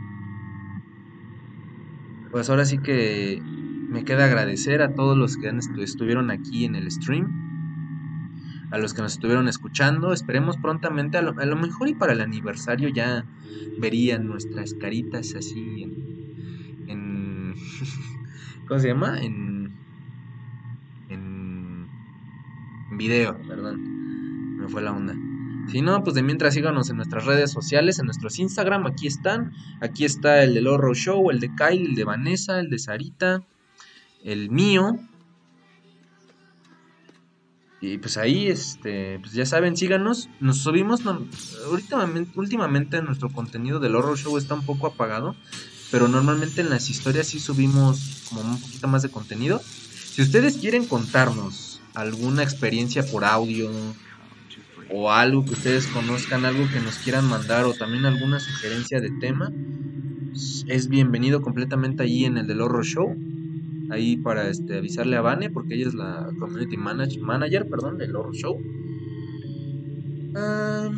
Pues 2.32 2.50
ahora 2.50 2.66
sí 2.66 2.80
que 2.80 3.40
me 3.90 4.04
queda 4.04 4.26
agradecer 4.26 4.82
a 4.82 4.96
todos 4.96 5.16
los 5.16 5.38
que 5.38 5.50
estuvieron 5.82 6.32
aquí 6.32 6.66
en 6.66 6.76
el 6.76 6.90
stream, 6.92 7.47
a 8.72 8.78
los 8.78 8.94
que 8.94 9.02
nos 9.02 9.14
estuvieron 9.14 9.48
escuchando. 9.48 10.14
Esperemos 10.14 10.58
prontamente, 10.58 11.18
a 11.18 11.22
lo, 11.22 11.56
mejor 11.56 11.88
y 11.90 11.96
para 11.96 12.14
el 12.14 12.22
aniversario 12.22 12.90
ya 12.90 13.26
verían 13.80 14.28
nuestras 14.28 14.74
caritas 14.74 15.36
así 15.36 15.84
en, 15.84 16.86
en 16.88 17.56
¿cómo 18.68 18.80
se 18.80 18.90
llama? 18.90 19.20
En, 19.22 19.72
en, 21.10 21.88
en 22.92 22.98
video, 22.98 23.38
perdón, 23.48 24.58
me 24.58 24.68
fue 24.68 24.82
la 24.82 24.92
onda. 24.92 25.16
Si 25.68 25.82
no, 25.82 26.02
pues 26.02 26.16
de 26.16 26.24
mientras 26.24 26.54
síganos 26.54 26.90
en 26.90 26.96
nuestras 26.96 27.26
redes 27.26 27.52
sociales, 27.52 28.00
en 28.00 28.06
nuestros 28.06 28.40
Instagram, 28.40 28.86
aquí 28.86 29.06
están. 29.06 29.52
Aquí 29.82 30.06
está 30.06 30.44
el 30.44 30.54
del 30.54 30.68
Horror 30.68 30.96
Show, 30.96 31.30
el 31.30 31.42
de 31.42 31.54
Kyle, 31.56 31.88
el 31.88 31.96
de 31.96 32.06
Vanessa, 32.06 32.60
el 32.60 32.70
de 32.70 32.80
Sarita, 32.80 33.44
el 34.24 34.50
mío. 34.50 34.98
Y 37.80 38.00
pues 38.00 38.18
ahí, 38.18 38.48
este, 38.48 39.20
pues 39.20 39.34
ya 39.34 39.46
saben, 39.46 39.78
síganos. 39.78 40.30
Nos 40.40 40.58
subimos, 40.58 41.02
últimamente, 42.36 43.02
nuestro 43.02 43.30
contenido 43.30 43.80
del 43.80 43.96
Horror 43.96 44.18
Show 44.18 44.38
está 44.38 44.56
un 44.56 44.66
poco 44.66 44.88
apagado. 44.88 45.36
Pero 45.92 46.08
normalmente 46.08 46.62
en 46.62 46.70
las 46.70 46.90
historias 46.90 47.28
sí 47.28 47.40
subimos 47.40 48.26
como 48.30 48.42
un 48.42 48.60
poquito 48.60 48.88
más 48.88 49.04
de 49.04 49.10
contenido. 49.10 49.62
Si 49.62 50.22
ustedes 50.22 50.58
quieren 50.58 50.86
contarnos 50.86 51.82
alguna 51.94 52.44
experiencia 52.44 53.06
por 53.06 53.24
audio, 53.24 53.70
o 54.90 55.12
algo 55.12 55.46
que 55.46 55.54
ustedes 55.54 55.88
conozcan, 55.88 56.46
algo 56.46 56.68
que 56.72 56.80
nos 56.80 56.98
quieran 56.98 57.26
mandar 57.28 57.66
o 57.66 57.74
también 57.74 58.06
alguna 58.06 58.40
sugerencia 58.40 59.00
de 59.00 59.12
tema, 59.20 59.52
es 60.68 60.88
bienvenido 60.88 61.42
completamente 61.42 62.04
allí 62.04 62.26
en 62.26 62.38
el 62.38 62.48
del 62.48 62.62
Horror 62.62 62.86
Show. 62.86 63.16
Ahí 63.90 64.18
para 64.18 64.50
este, 64.50 64.78
avisarle 64.78 65.16
a 65.16 65.22
Vane, 65.22 65.50
porque 65.50 65.76
ella 65.76 65.88
es 65.88 65.94
la 65.94 66.30
community 66.40 66.78
manager, 66.78 67.68
perdón, 67.70 67.98
del 67.98 68.16
Horror 68.16 68.36
Show. 68.36 68.58
Ah, 70.36 70.90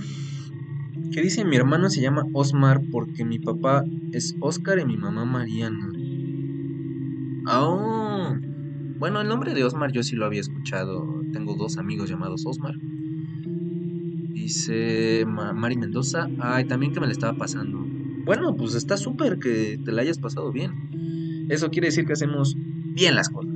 ¿Qué 1.11 1.22
dice 1.22 1.45
mi 1.45 1.56
hermano? 1.56 1.90
Se 1.90 2.02
llama 2.02 2.26
Osmar 2.34 2.82
porque 2.91 3.26
mi 3.26 3.40
papá 3.40 3.84
es 4.11 4.36
Oscar 4.40 4.80
y 4.80 4.86
mi 4.86 4.98
mamá 4.98 5.26
Mariana. 5.26 5.91
Oh, 7.52 8.36
bueno, 8.99 9.22
el 9.22 9.28
nombre 9.28 9.53
de 9.53 9.64
Osmar 9.64 9.91
yo 9.91 10.03
sí 10.03 10.16
lo 10.16 10.26
había 10.26 10.41
escuchado. 10.41 11.24
Tengo 11.32 11.56
dos 11.56 11.78
amigos 11.78 12.10
llamados 12.10 12.45
Osmar. 12.45 12.76
Dice 14.34 15.26
Mari 15.26 15.78
Mendoza, 15.78 16.28
ay, 16.40 16.66
también 16.66 16.94
que 16.94 16.99
me 16.99 17.07
le 17.07 17.14
estaba 17.14 17.38
pasando. 17.38 17.80
Bueno, 18.26 18.56
pues 18.56 18.76
está 18.76 18.98
súper 18.98 19.40
que 19.40 19.80
te 19.84 19.91
la 19.91 20.02
hayas 20.03 20.20
pasado 20.20 20.52
bien. 20.52 21.48
Eso 21.49 21.70
quiere 21.72 21.88
decir 21.88 22.06
que 22.06 22.14
hacemos 22.14 22.56
bien 22.94 23.16
las 23.16 23.30
cosas. 23.30 23.53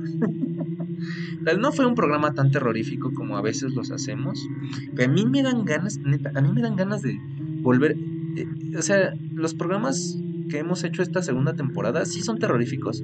no 1.58 1.72
fue 1.72 1.86
un 1.86 1.94
programa 1.94 2.34
tan 2.34 2.50
terrorífico 2.50 3.12
como 3.12 3.36
a 3.36 3.42
veces 3.42 3.74
los 3.74 3.90
hacemos, 3.90 4.48
pero 4.94 5.10
a 5.10 5.14
mí 5.14 5.26
me 5.26 5.42
dan 5.42 5.64
ganas, 5.64 5.98
a 5.98 6.40
mí 6.40 6.52
me 6.52 6.62
dan 6.62 6.76
ganas 6.76 7.02
de 7.02 7.18
volver. 7.62 7.96
Eh, 8.36 8.46
o 8.76 8.82
sea, 8.82 9.14
los 9.32 9.54
programas 9.54 10.18
que 10.48 10.58
hemos 10.58 10.84
hecho 10.84 11.02
esta 11.02 11.22
segunda 11.22 11.54
temporada 11.54 12.04
sí 12.04 12.22
son 12.22 12.38
terroríficos, 12.38 13.02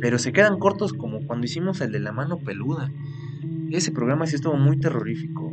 pero 0.00 0.18
se 0.18 0.32
quedan 0.32 0.58
cortos 0.58 0.92
como 0.92 1.26
cuando 1.26 1.46
hicimos 1.46 1.80
el 1.80 1.92
de 1.92 2.00
la 2.00 2.12
mano 2.12 2.38
peluda. 2.38 2.90
Ese 3.70 3.92
programa 3.92 4.26
sí 4.26 4.34
estuvo 4.34 4.56
muy 4.56 4.78
terrorífico. 4.78 5.52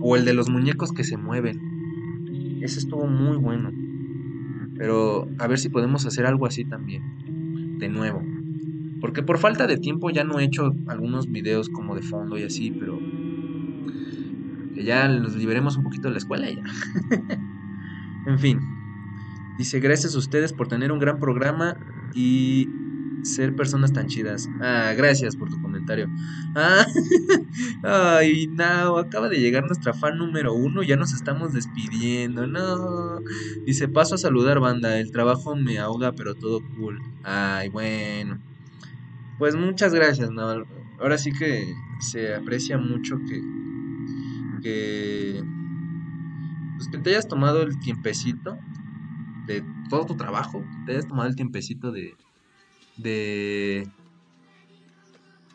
O 0.00 0.16
el 0.16 0.24
de 0.24 0.34
los 0.34 0.50
muñecos 0.50 0.92
que 0.92 1.04
se 1.04 1.16
mueven. 1.16 2.58
Ese 2.60 2.78
estuvo 2.78 3.06
muy 3.06 3.36
bueno. 3.36 3.70
Pero 4.76 5.28
a 5.38 5.46
ver 5.46 5.58
si 5.58 5.68
podemos 5.68 6.04
hacer 6.04 6.26
algo 6.26 6.46
así 6.46 6.64
también. 6.64 7.78
De 7.78 7.88
nuevo. 7.88 8.22
Porque 9.04 9.22
por 9.22 9.36
falta 9.36 9.66
de 9.66 9.76
tiempo 9.76 10.08
ya 10.08 10.24
no 10.24 10.38
he 10.38 10.44
hecho 10.44 10.74
algunos 10.86 11.30
videos 11.30 11.68
como 11.68 11.94
de 11.94 12.00
fondo 12.00 12.38
y 12.38 12.44
así, 12.44 12.70
pero 12.70 12.98
que 14.74 14.82
ya 14.82 15.06
nos 15.08 15.36
liberemos 15.36 15.76
un 15.76 15.84
poquito 15.84 16.08
de 16.08 16.12
la 16.12 16.18
escuela 16.18 16.48
ya. 16.48 16.62
en 18.26 18.38
fin. 18.38 18.60
Dice, 19.58 19.78
gracias 19.80 20.14
a 20.14 20.18
ustedes 20.18 20.54
por 20.54 20.68
tener 20.68 20.90
un 20.90 21.00
gran 21.00 21.20
programa 21.20 21.76
y 22.14 22.66
ser 23.24 23.54
personas 23.54 23.92
tan 23.92 24.06
chidas. 24.06 24.48
Ah, 24.62 24.94
gracias 24.96 25.36
por 25.36 25.50
tu 25.50 25.60
comentario. 25.60 26.08
Ah, 26.54 26.86
ay, 27.82 28.46
no, 28.46 28.96
acaba 28.96 29.28
de 29.28 29.38
llegar 29.38 29.66
nuestra 29.66 29.92
fan 29.92 30.16
número 30.16 30.54
uno, 30.54 30.82
ya 30.82 30.96
nos 30.96 31.12
estamos 31.12 31.52
despidiendo, 31.52 32.46
no. 32.46 33.20
Dice, 33.66 33.86
paso 33.86 34.14
a 34.14 34.18
saludar 34.18 34.60
banda, 34.60 34.98
el 34.98 35.12
trabajo 35.12 35.54
me 35.56 35.78
ahoga, 35.78 36.12
pero 36.12 36.34
todo 36.34 36.62
cool. 36.78 37.02
Ay, 37.22 37.68
bueno. 37.68 38.40
Pues 39.38 39.56
muchas 39.56 39.94
gracias, 39.94 40.30
no. 40.30 40.64
Ahora 41.00 41.18
sí 41.18 41.32
que 41.32 41.64
se 42.00 42.34
aprecia 42.34 42.78
mucho 42.78 43.16
que, 43.28 43.40
que, 44.62 45.42
pues 46.76 46.88
que 46.88 46.98
te 46.98 47.10
hayas 47.10 47.28
tomado 47.28 47.62
el 47.62 47.78
tiempecito 47.80 48.58
de 49.46 49.64
todo 49.90 50.06
tu 50.06 50.16
trabajo, 50.16 50.64
te 50.86 50.92
hayas 50.92 51.06
tomado 51.06 51.28
el 51.28 51.36
tiempecito 51.36 51.92
de, 51.92 52.16
de 52.96 53.90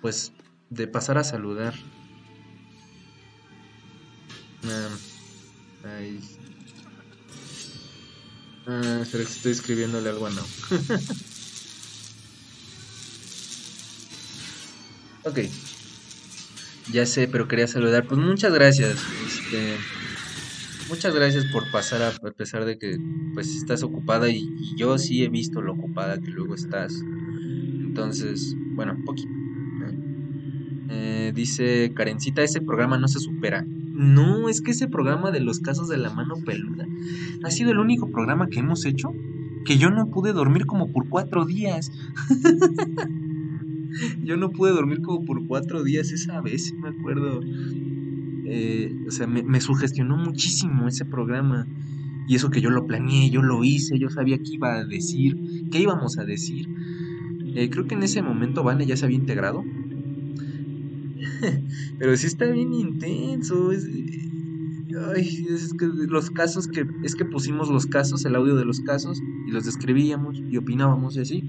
pues 0.02 0.34
de 0.70 0.88
pasar 0.88 1.18
a 1.18 1.24
saludar 1.24 1.74
ay. 5.84 6.20
Ah, 8.68 9.00
espera 9.02 9.24
que 9.24 9.32
estoy 9.32 9.52
escribiéndole 9.52 10.10
algo 10.10 10.28
a 10.28 10.30
no. 10.30 10.44
ok. 15.30 15.40
Ya 16.92 17.06
sé, 17.06 17.28
pero 17.28 17.48
quería 17.48 17.68
saludar. 17.68 18.06
Pues 18.08 18.20
muchas 18.20 18.54
gracias. 18.54 18.98
Este, 19.28 19.76
muchas 20.90 21.14
gracias 21.14 21.46
por 21.46 21.70
pasar 21.72 22.02
a, 22.02 22.10
a 22.10 22.32
pesar 22.32 22.66
de 22.66 22.78
que 22.78 22.98
pues 23.34 23.56
estás 23.56 23.84
ocupada 23.84 24.30
y, 24.30 24.38
y, 24.38 24.76
yo 24.76 24.98
sí 24.98 25.24
he 25.24 25.30
visto 25.30 25.62
lo 25.62 25.74
ocupada 25.74 26.20
que 26.20 26.32
luego 26.32 26.56
estás. 26.56 26.94
Entonces, 27.02 28.56
bueno, 28.76 28.98
poquito. 29.06 29.30
Eh, 30.92 31.32
dice 31.36 31.94
Karencita, 31.96 32.42
ese 32.42 32.62
programa 32.62 32.98
no 32.98 33.08
se 33.08 33.20
supera. 33.20 33.64
No, 33.94 34.50
es 34.50 34.62
que 34.62 34.72
ese 34.72 34.88
programa 34.88 35.30
de 35.30 35.40
los 35.40 35.60
casos 35.60 35.88
de 35.88 35.98
la 35.98 36.10
mano 36.10 36.36
peluda 36.44 36.88
ha 37.44 37.52
sido 37.52 37.72
el 37.72 37.80
único 37.80 38.10
programa 38.10 38.48
que 38.48 38.60
hemos 38.60 38.86
hecho 38.86 39.14
que 39.66 39.78
yo 39.78 39.92
no 39.92 40.10
pude 40.10 40.34
dormir 40.34 40.66
como 40.66 40.92
por 40.92 41.08
cuatro 41.10 41.46
días. 41.46 41.92
yo 44.24 44.38
no 44.38 44.50
pude 44.52 44.72
dormir 44.72 45.02
como 45.02 45.26
por 45.26 45.46
cuatro 45.48 45.84
días 45.84 46.12
esa 46.12 46.42
vez, 46.42 46.74
me 46.74 46.90
acuerdo. 46.90 47.42
Eh, 48.46 49.06
o 49.08 49.12
sea, 49.12 49.28
me, 49.28 49.44
me, 49.44 49.62
sugestionó 49.62 50.18
muchísimo 50.18 50.88
ese 50.88 51.06
programa. 51.06 51.68
Y 52.28 52.36
eso 52.36 52.50
que 52.50 52.62
yo 52.62 52.70
lo 52.70 52.86
planeé, 52.86 53.30
yo 53.30 53.42
lo 53.42 53.64
hice, 53.64 53.98
yo 53.98 54.10
sabía 54.10 54.38
qué 54.38 54.54
iba 54.54 54.76
a 54.76 54.86
decir, 54.86 55.68
qué 55.72 55.80
íbamos 55.80 56.18
a 56.20 56.26
decir. 56.26 56.70
Eh, 57.56 57.70
creo 57.70 57.88
que 57.88 57.96
en 57.96 58.04
ese 58.04 58.22
momento 58.22 58.64
Vane 58.64 58.86
ya 58.86 58.96
se 58.96 59.06
había 59.06 59.18
integrado. 59.18 59.64
Pero 62.00 62.16
sí 62.16 62.28
está 62.28 62.46
bien 62.46 62.74
intenso. 62.74 63.72
Es, 63.72 63.88
ay, 65.16 65.48
es 65.50 65.74
que 65.74 65.86
los 65.86 66.30
casos 66.32 66.68
que. 66.68 66.86
Es 67.04 67.16
que 67.16 67.26
pusimos 67.26 67.70
los 67.70 67.86
casos, 67.86 68.26
el 68.26 68.36
audio 68.36 68.56
de 68.56 68.66
los 68.66 68.82
casos, 68.82 69.22
y 69.48 69.52
los 69.52 69.66
describíamos 69.66 70.40
y 70.50 70.58
opinábamos 70.58 71.18
y 71.18 71.22
así. 71.22 71.44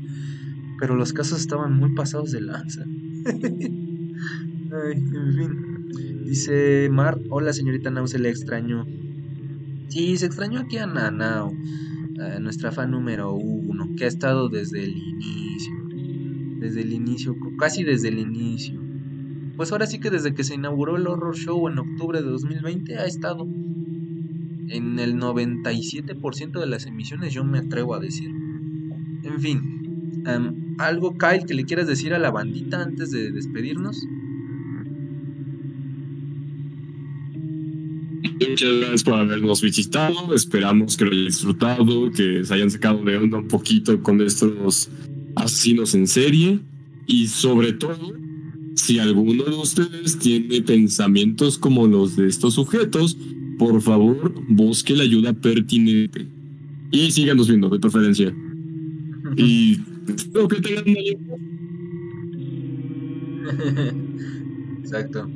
Pero 0.80 0.96
los 0.96 1.12
casos 1.12 1.40
estaban 1.40 1.74
muy 1.74 1.94
pasados 1.94 2.32
de 2.32 2.40
lanza. 2.40 2.84
ay, 3.24 4.92
en 4.92 5.34
fin. 5.36 6.24
Dice 6.24 6.88
Mar, 6.90 7.20
hola 7.28 7.52
señorita 7.52 7.90
Nau, 7.90 8.08
se 8.08 8.18
le 8.18 8.30
extrañó. 8.30 8.86
Sí, 9.88 10.16
se 10.16 10.26
extrañó 10.26 10.60
aquí 10.60 10.78
a 10.78 10.86
Nanao, 10.86 11.52
a 12.20 12.40
nuestra 12.40 12.72
fan 12.72 12.90
número 12.90 13.32
uno, 13.34 13.90
que 13.96 14.04
ha 14.04 14.08
estado 14.08 14.48
desde 14.48 14.84
el 14.84 14.96
inicio 14.96 15.40
desde 16.60 16.82
el 16.82 16.92
inicio, 16.92 17.34
casi 17.58 17.82
desde 17.82 18.08
el 18.08 18.18
inicio. 18.18 18.80
Pues 19.56 19.72
ahora 19.72 19.86
sí 19.86 19.98
que 19.98 20.10
desde 20.10 20.34
que 20.34 20.44
se 20.44 20.54
inauguró 20.54 20.96
el 20.96 21.06
Horror 21.06 21.34
Show 21.34 21.68
en 21.68 21.78
octubre 21.78 22.22
de 22.22 22.28
2020 22.28 22.98
ha 22.98 23.06
estado 23.06 23.44
en 24.68 24.98
el 24.98 25.16
97% 25.16 26.60
de 26.60 26.66
las 26.66 26.86
emisiones, 26.86 27.32
yo 27.32 27.44
me 27.44 27.58
atrevo 27.58 27.94
a 27.94 28.00
decir. 28.00 28.30
En 28.30 29.40
fin, 29.40 29.79
algo 30.78 31.16
Kyle 31.16 31.44
que 31.46 31.54
le 31.54 31.64
quieras 31.64 31.86
decir 31.86 32.14
a 32.14 32.18
la 32.18 32.30
bandita 32.30 32.82
antes 32.82 33.10
de 33.10 33.30
despedirnos. 33.30 34.06
Muchas 38.40 38.78
gracias 38.78 39.04
por 39.04 39.14
habernos 39.14 39.60
visitado. 39.60 40.34
Esperamos 40.34 40.96
que 40.96 41.04
lo 41.04 41.12
hayan 41.12 41.26
disfrutado, 41.26 42.10
que 42.10 42.44
se 42.44 42.54
hayan 42.54 42.70
sacado 42.70 43.04
de 43.04 43.16
onda 43.16 43.38
un 43.38 43.48
poquito 43.48 44.02
con 44.02 44.20
estos 44.20 44.90
asesinos 45.36 45.94
en 45.94 46.06
serie 46.06 46.60
y 47.06 47.26
sobre 47.26 47.72
todo 47.72 48.14
si 48.74 48.98
alguno 48.98 49.44
de 49.44 49.56
ustedes 49.56 50.18
tiene 50.18 50.62
pensamientos 50.62 51.58
como 51.58 51.86
los 51.86 52.16
de 52.16 52.28
estos 52.28 52.54
sujetos, 52.54 53.16
por 53.58 53.80
favor 53.82 54.32
busque 54.48 54.96
la 54.96 55.02
ayuda 55.02 55.32
pertinente. 55.32 56.26
Y 56.90 57.10
síganos 57.10 57.48
viendo, 57.48 57.68
de 57.68 57.78
preferencia. 57.78 58.34
Y 59.36 59.78
que 60.62 61.18
Exacto. 64.80 65.28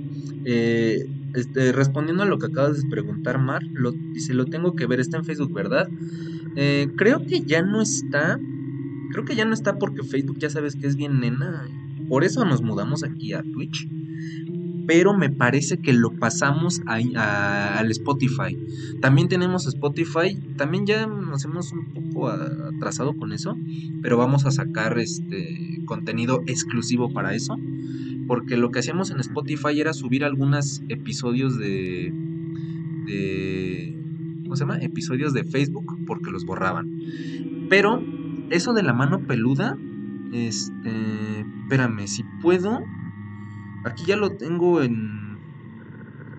Eh, 0.44 1.08
este, 1.34 1.72
respondiendo 1.72 2.22
a 2.22 2.26
lo 2.26 2.38
que 2.38 2.46
acabas 2.46 2.82
de 2.82 2.88
preguntar, 2.88 3.38
Mar, 3.38 3.62
lo, 3.72 3.92
dice, 3.92 4.34
lo 4.34 4.44
tengo 4.46 4.76
que 4.76 4.86
ver, 4.86 5.00
está 5.00 5.16
en 5.16 5.24
Facebook, 5.24 5.52
¿verdad? 5.52 5.88
Eh, 6.56 6.88
creo 6.96 7.24
que 7.26 7.40
ya 7.42 7.62
no 7.62 7.80
está. 7.80 8.38
Creo 9.12 9.24
que 9.24 9.36
ya 9.36 9.44
no 9.44 9.54
está 9.54 9.78
porque 9.78 10.02
Facebook 10.02 10.38
ya 10.38 10.50
sabes 10.50 10.76
que 10.76 10.86
es 10.86 10.96
bien 10.96 11.20
nena. 11.20 11.68
Por 12.08 12.24
eso 12.24 12.44
nos 12.44 12.62
mudamos 12.62 13.04
aquí 13.04 13.32
a 13.32 13.42
Twitch. 13.42 13.88
Pero 14.86 15.16
me 15.16 15.30
parece 15.30 15.78
que 15.78 15.92
lo 15.92 16.12
pasamos 16.12 16.82
a, 16.86 17.78
al 17.78 17.90
Spotify. 17.90 18.58
También 19.00 19.28
tenemos 19.28 19.66
Spotify. 19.66 20.36
También 20.56 20.86
ya 20.86 21.06
nos 21.06 21.44
hemos 21.44 21.72
un 21.72 22.12
poco 22.12 22.28
atrasado 22.28 23.16
con 23.16 23.32
eso. 23.32 23.56
Pero 24.02 24.16
vamos 24.16 24.44
a 24.44 24.50
sacar 24.50 24.98
este 24.98 25.80
contenido 25.86 26.42
exclusivo 26.46 27.12
para 27.12 27.34
eso 27.34 27.56
porque 28.26 28.56
lo 28.56 28.70
que 28.70 28.78
hacíamos 28.78 29.10
en 29.10 29.20
Spotify 29.20 29.80
era 29.80 29.92
subir 29.92 30.24
algunos 30.24 30.82
episodios 30.88 31.58
de, 31.58 32.12
de 33.06 33.98
¿cómo 34.44 34.56
se 34.56 34.62
llama? 34.62 34.78
Episodios 34.78 35.32
de 35.32 35.44
Facebook 35.44 35.98
porque 36.06 36.30
los 36.30 36.44
borraban. 36.44 36.90
Pero 37.68 38.02
eso 38.50 38.72
de 38.72 38.82
la 38.82 38.92
mano 38.92 39.26
peluda, 39.26 39.76
este, 40.32 41.40
espérame, 41.62 42.06
si 42.06 42.24
puedo, 42.40 42.82
aquí 43.84 44.04
ya 44.06 44.16
lo 44.16 44.32
tengo 44.32 44.82
en, 44.82 45.38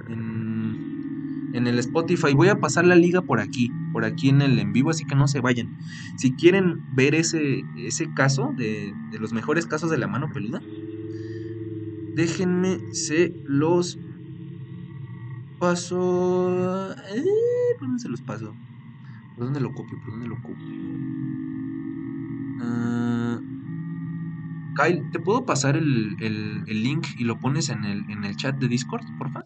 en, 0.08 1.68
el 1.68 1.80
Spotify. 1.80 2.34
Voy 2.34 2.50
a 2.50 2.60
pasar 2.60 2.86
la 2.86 2.96
liga 2.96 3.22
por 3.22 3.40
aquí, 3.40 3.72
por 3.92 4.06
aquí 4.06 4.30
en 4.30 4.42
el 4.42 4.60
en 4.60 4.74
vivo, 4.74 4.90
así 4.90 5.06
que 5.06 5.16
no 5.16 5.28
se 5.28 5.40
vayan. 5.40 5.78
Si 6.18 6.34
quieren 6.34 6.84
ver 6.94 7.16
ese, 7.16 7.64
ese 7.78 8.14
caso 8.14 8.54
de, 8.56 8.94
de 9.12 9.20
los 9.20 9.34
mejores 9.34 9.66
casos 9.66 9.90
de 9.90 9.98
la 9.98 10.08
mano 10.08 10.32
peluda, 10.32 10.62
Déjenme, 12.16 12.80
se 12.94 13.36
los 13.44 14.00
paso. 15.60 16.92
Eh, 16.94 17.24
¿Por 17.78 17.90
dónde 17.90 18.02
se 18.02 18.08
los 18.08 18.22
paso? 18.22 18.56
¿Por 19.36 19.44
dónde 19.44 19.60
lo 19.60 19.74
copio? 19.74 20.00
¿Por 20.00 20.12
dónde 20.12 20.28
lo 20.30 20.36
copio? 20.36 20.66
Uh, 22.62 23.55
Kyle, 24.76 25.02
¿te 25.12 25.20
puedo 25.20 25.46
pasar 25.46 25.78
el, 25.78 26.16
el, 26.22 26.64
el, 26.68 26.84
link 26.84 27.08
y 27.18 27.24
lo 27.24 27.40
pones 27.40 27.70
en 27.70 27.86
el, 27.86 28.00
en 28.10 28.24
el 28.26 28.36
chat 28.36 28.56
de 28.56 28.68
Discord, 28.68 29.06
porfa? 29.18 29.46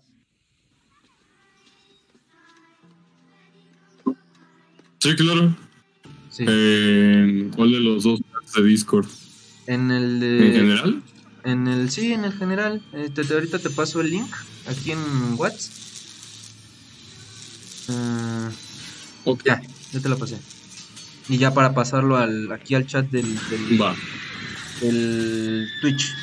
Sí, 4.99 5.15
claro. 5.15 5.56
Sí. 6.30 6.45
Eh, 6.47 7.49
¿Cuál 7.56 7.72
de 7.72 7.80
los 7.80 8.03
dos 8.03 8.22
de 8.56 8.64
Discord? 8.64 9.07
En 9.68 9.91
el 9.91 10.19
de. 10.19 10.47
¿En 10.47 10.53
general? 10.53 11.03
En 11.43 11.68
el, 11.68 11.89
sí, 11.89 12.11
en 12.11 12.26
el 12.26 12.34
general. 12.34 12.81
Eh, 12.93 13.10
te, 13.14 13.22
ahorita 13.34 13.60
te 13.60 13.69
paso 13.69 14.01
el 14.01 14.11
link 14.11 14.31
aquí 14.68 14.91
en 14.91 14.99
WhatsApp. 15.38 15.73
Uh, 17.89 18.51
okay. 19.31 19.53
Ya, 19.53 19.61
ya 19.93 19.99
te 19.99 20.10
lo 20.10 20.18
pasé. 20.18 20.39
Y 21.30 21.38
ya 21.38 21.53
para 21.53 21.73
pasarlo 21.73 22.18
al, 22.18 22.51
aquí 22.51 22.76
al 22.76 22.85
chat 22.85 23.10
del, 23.10 23.35
del, 23.49 23.81
Va. 23.81 23.95
Del 24.81 25.69
Twitch. 25.80 26.15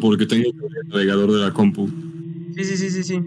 Porque 0.00 0.26
tengo 0.26 0.50
el 0.50 0.88
navegador 0.88 1.32
de 1.32 1.38
la 1.38 1.52
compu. 1.52 1.88
Sí, 2.54 2.64
sí, 2.64 2.76
sí, 2.76 2.90
sí, 2.90 3.02
sí. 3.04 3.20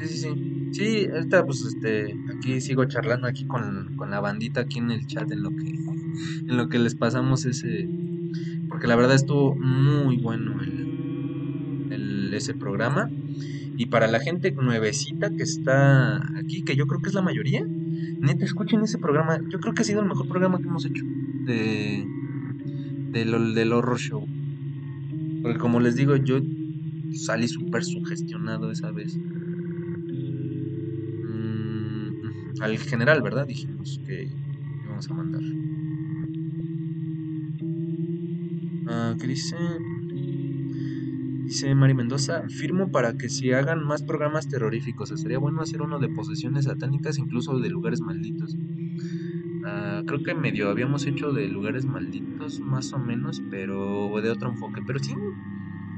Sí, 0.00 0.08
sí, 0.08 0.18
sí. 0.18 0.28
Sí, 0.72 1.06
ahorita 1.10 1.44
pues 1.46 1.62
este, 1.64 2.14
aquí 2.36 2.60
sigo 2.60 2.84
charlando 2.84 3.26
aquí 3.26 3.46
con, 3.46 3.96
con 3.96 4.10
la 4.10 4.20
bandita 4.20 4.60
aquí 4.60 4.78
en 4.78 4.90
el 4.90 5.06
chat 5.06 5.30
en 5.30 5.42
lo 5.42 5.50
que 5.50 5.68
en 6.48 6.56
lo 6.56 6.68
que 6.68 6.78
les 6.78 6.94
pasamos 6.94 7.44
ese 7.46 7.88
porque 8.68 8.86
la 8.86 8.96
verdad 8.96 9.14
estuvo 9.14 9.54
muy 9.56 10.16
bueno 10.18 10.60
el, 10.62 12.32
ese 12.34 12.54
programa 12.54 13.08
y 13.78 13.86
para 13.86 14.06
la 14.06 14.20
gente 14.20 14.52
nuevecita 14.52 15.30
que 15.30 15.42
está 15.42 16.16
aquí, 16.38 16.62
que 16.62 16.76
yo 16.76 16.86
creo 16.86 17.00
que 17.00 17.08
es 17.08 17.14
la 17.14 17.22
mayoría, 17.22 17.64
neta, 17.64 18.44
escuchen 18.44 18.82
ese 18.82 18.98
programa. 18.98 19.38
Yo 19.48 19.60
creo 19.60 19.74
que 19.74 19.82
ha 19.82 19.84
sido 19.84 20.00
el 20.00 20.08
mejor 20.08 20.28
programa 20.28 20.58
que 20.58 20.64
hemos 20.64 20.84
hecho 20.84 21.04
de, 21.04 22.06
de 23.12 23.24
del 23.54 23.72
horror 23.72 23.98
show. 23.98 24.26
Porque 25.46 25.60
como 25.60 25.78
les 25.78 25.94
digo, 25.94 26.16
yo 26.16 26.40
salí 27.12 27.46
súper 27.46 27.84
sugestionado 27.84 28.72
esa 28.72 28.90
vez. 28.90 29.16
Mm, 29.16 29.20
al 32.60 32.76
general, 32.78 33.22
¿verdad? 33.22 33.46
Dijimos 33.46 34.00
que 34.04 34.28
íbamos 34.84 35.08
a 35.08 35.14
mandar. 35.14 35.42
Ah, 38.88 39.14
¿Qué 39.20 39.28
dice? 39.28 39.54
Dice 41.44 41.72
Mari 41.76 41.94
Mendoza, 41.94 42.48
firmo 42.48 42.90
para 42.90 43.16
que 43.16 43.28
se 43.28 43.54
hagan 43.54 43.84
más 43.84 44.02
programas 44.02 44.48
terroríficos. 44.48 45.10
Sería 45.10 45.38
bueno 45.38 45.62
hacer 45.62 45.80
uno 45.80 46.00
de 46.00 46.08
posesiones 46.08 46.64
satánicas, 46.64 47.18
incluso 47.18 47.60
de 47.60 47.70
lugares 47.70 48.00
malditos. 48.00 48.56
Uh, 49.66 50.04
creo 50.06 50.22
que 50.22 50.32
medio 50.32 50.70
habíamos 50.70 51.06
hecho 51.06 51.32
de 51.32 51.48
lugares 51.48 51.84
malditos, 51.84 52.60
más 52.60 52.92
o 52.92 52.98
menos, 52.98 53.42
pero 53.50 54.12
de 54.22 54.30
otro 54.30 54.50
enfoque. 54.50 54.80
Pero 54.86 55.00
sí, 55.00 55.12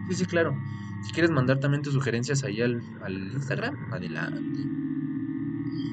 sí, 0.09 0.15
sí, 0.15 0.24
claro. 0.24 0.57
Si 1.03 1.12
quieres 1.12 1.31
mandar 1.31 1.61
también 1.61 1.82
tus 1.82 1.93
sugerencias 1.93 2.45
ahí 2.45 2.62
al, 2.62 2.82
al 3.03 3.32
Instagram, 3.32 3.93
adelante. 3.93 4.61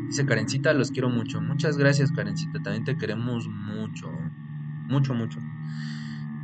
Dice 0.07 0.25
Karencita, 0.25 0.73
los 0.73 0.91
quiero 0.91 1.09
mucho. 1.09 1.41
Muchas 1.41 1.77
gracias, 1.77 2.11
Karencita. 2.13 2.63
También 2.63 2.85
te 2.85 2.97
queremos 2.97 3.49
mucho. 3.49 4.09
Mucho, 4.87 5.13
mucho. 5.13 5.39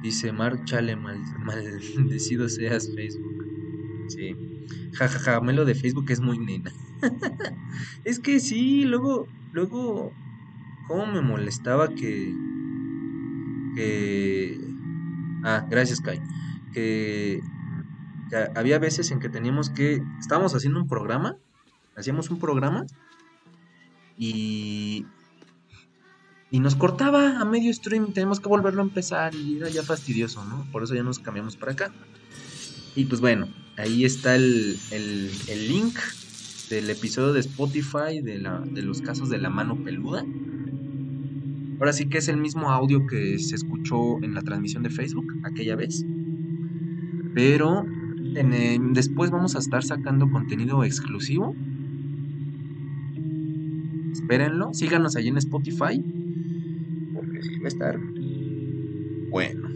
Dice 0.01 0.33
Mark 0.33 0.65
Chale, 0.65 0.95
mal, 0.95 1.21
maldecido 1.39 2.49
seas 2.49 2.91
Facebook. 2.93 3.45
Sí. 4.09 4.35
Jajaja, 4.93 5.19
ja, 5.19 5.31
ja, 5.33 5.41
Melo 5.41 5.63
de 5.63 5.75
Facebook 5.75 6.09
es 6.09 6.19
muy 6.19 6.39
nena. 6.39 6.71
es 8.03 8.19
que 8.19 8.39
sí, 8.39 8.83
luego, 8.83 9.27
luego, 9.53 10.11
cómo 10.91 11.05
me 11.05 11.21
molestaba 11.21 11.87
que, 11.87 12.35
que, 13.75 14.59
ah, 15.45 15.65
gracias 15.69 16.01
Kai, 16.01 16.21
que, 16.73 17.41
que 18.29 18.49
había 18.55 18.77
veces 18.77 19.09
en 19.11 19.19
que 19.19 19.29
teníamos 19.29 19.69
que, 19.69 20.03
estábamos 20.19 20.53
haciendo 20.53 20.81
un 20.81 20.89
programa, 20.89 21.37
hacíamos 21.95 22.29
un 22.29 22.39
programa 22.39 22.85
y 24.17 25.05
y 26.53 26.59
nos 26.59 26.75
cortaba 26.75 27.39
a 27.39 27.45
medio 27.45 27.73
stream, 27.73 28.11
tenemos 28.11 28.41
que 28.41 28.49
volverlo 28.49 28.81
a 28.81 28.85
empezar 28.85 29.33
y 29.33 29.55
era 29.55 29.69
ya 29.69 29.83
fastidioso, 29.83 30.43
¿no? 30.43 30.67
Por 30.73 30.83
eso 30.83 30.93
ya 30.93 31.01
nos 31.01 31.19
cambiamos 31.19 31.55
para 31.55 31.71
acá. 31.71 31.93
Y 32.93 33.05
pues 33.05 33.21
bueno, 33.21 33.47
ahí 33.77 34.03
está 34.03 34.35
el, 34.35 34.77
el, 34.91 35.31
el 35.47 35.67
link 35.69 35.97
del 36.69 36.89
episodio 36.89 37.31
de 37.31 37.39
Spotify 37.39 38.19
de, 38.21 38.39
la, 38.39 38.59
de 38.59 38.81
los 38.81 39.01
casos 39.01 39.29
de 39.29 39.37
la 39.37 39.49
mano 39.49 39.81
peluda. 39.81 40.25
Ahora 41.81 41.91
sí 41.91 42.07
que 42.07 42.19
es 42.19 42.29
el 42.29 42.37
mismo 42.37 42.69
audio 42.69 43.05
que 43.05 43.37
se 43.39 43.55
escuchó 43.55 44.23
en 44.23 44.33
la 44.33 44.41
transmisión 44.41 44.83
de 44.83 44.89
Facebook 44.89 45.27
aquella 45.43 45.75
vez. 45.75 46.05
Pero 47.33 47.83
en, 48.35 48.93
después 48.93 49.31
vamos 49.31 49.57
a 49.57 49.59
estar 49.59 49.83
sacando 49.83 50.31
contenido 50.31 50.85
exclusivo. 50.85 51.53
Espérenlo, 54.13 54.73
síganos 54.73 55.17
allí 55.17 55.27
en 55.27 55.37
Spotify 55.37 56.01
va 57.61 57.65
a 57.65 57.67
estar 57.67 57.99
bueno. 59.29 59.69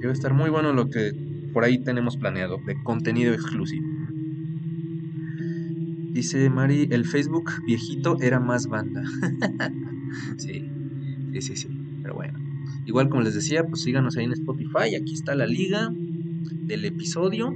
Debe 0.00 0.12
estar 0.12 0.32
muy 0.34 0.50
bueno 0.50 0.72
lo 0.72 0.88
que 0.88 1.12
por 1.52 1.64
ahí 1.64 1.78
tenemos 1.78 2.16
planeado 2.16 2.58
de 2.66 2.82
contenido 2.82 3.32
exclusivo. 3.32 3.86
Dice 6.12 6.48
Mari, 6.48 6.88
el 6.90 7.04
Facebook 7.04 7.50
viejito 7.66 8.18
era 8.20 8.38
más 8.38 8.66
banda. 8.68 9.02
sí, 10.36 10.70
sí, 11.40 11.56
sí, 11.56 11.56
sí. 11.56 11.68
Pero 12.02 12.14
bueno. 12.14 12.38
Igual 12.86 13.08
como 13.08 13.22
les 13.22 13.34
decía, 13.34 13.64
pues 13.66 13.82
síganos 13.82 14.16
ahí 14.16 14.24
en 14.24 14.32
Spotify. 14.32 14.94
Aquí 15.00 15.14
está 15.14 15.34
la 15.34 15.46
liga 15.46 15.92
del 15.92 16.84
episodio. 16.84 17.54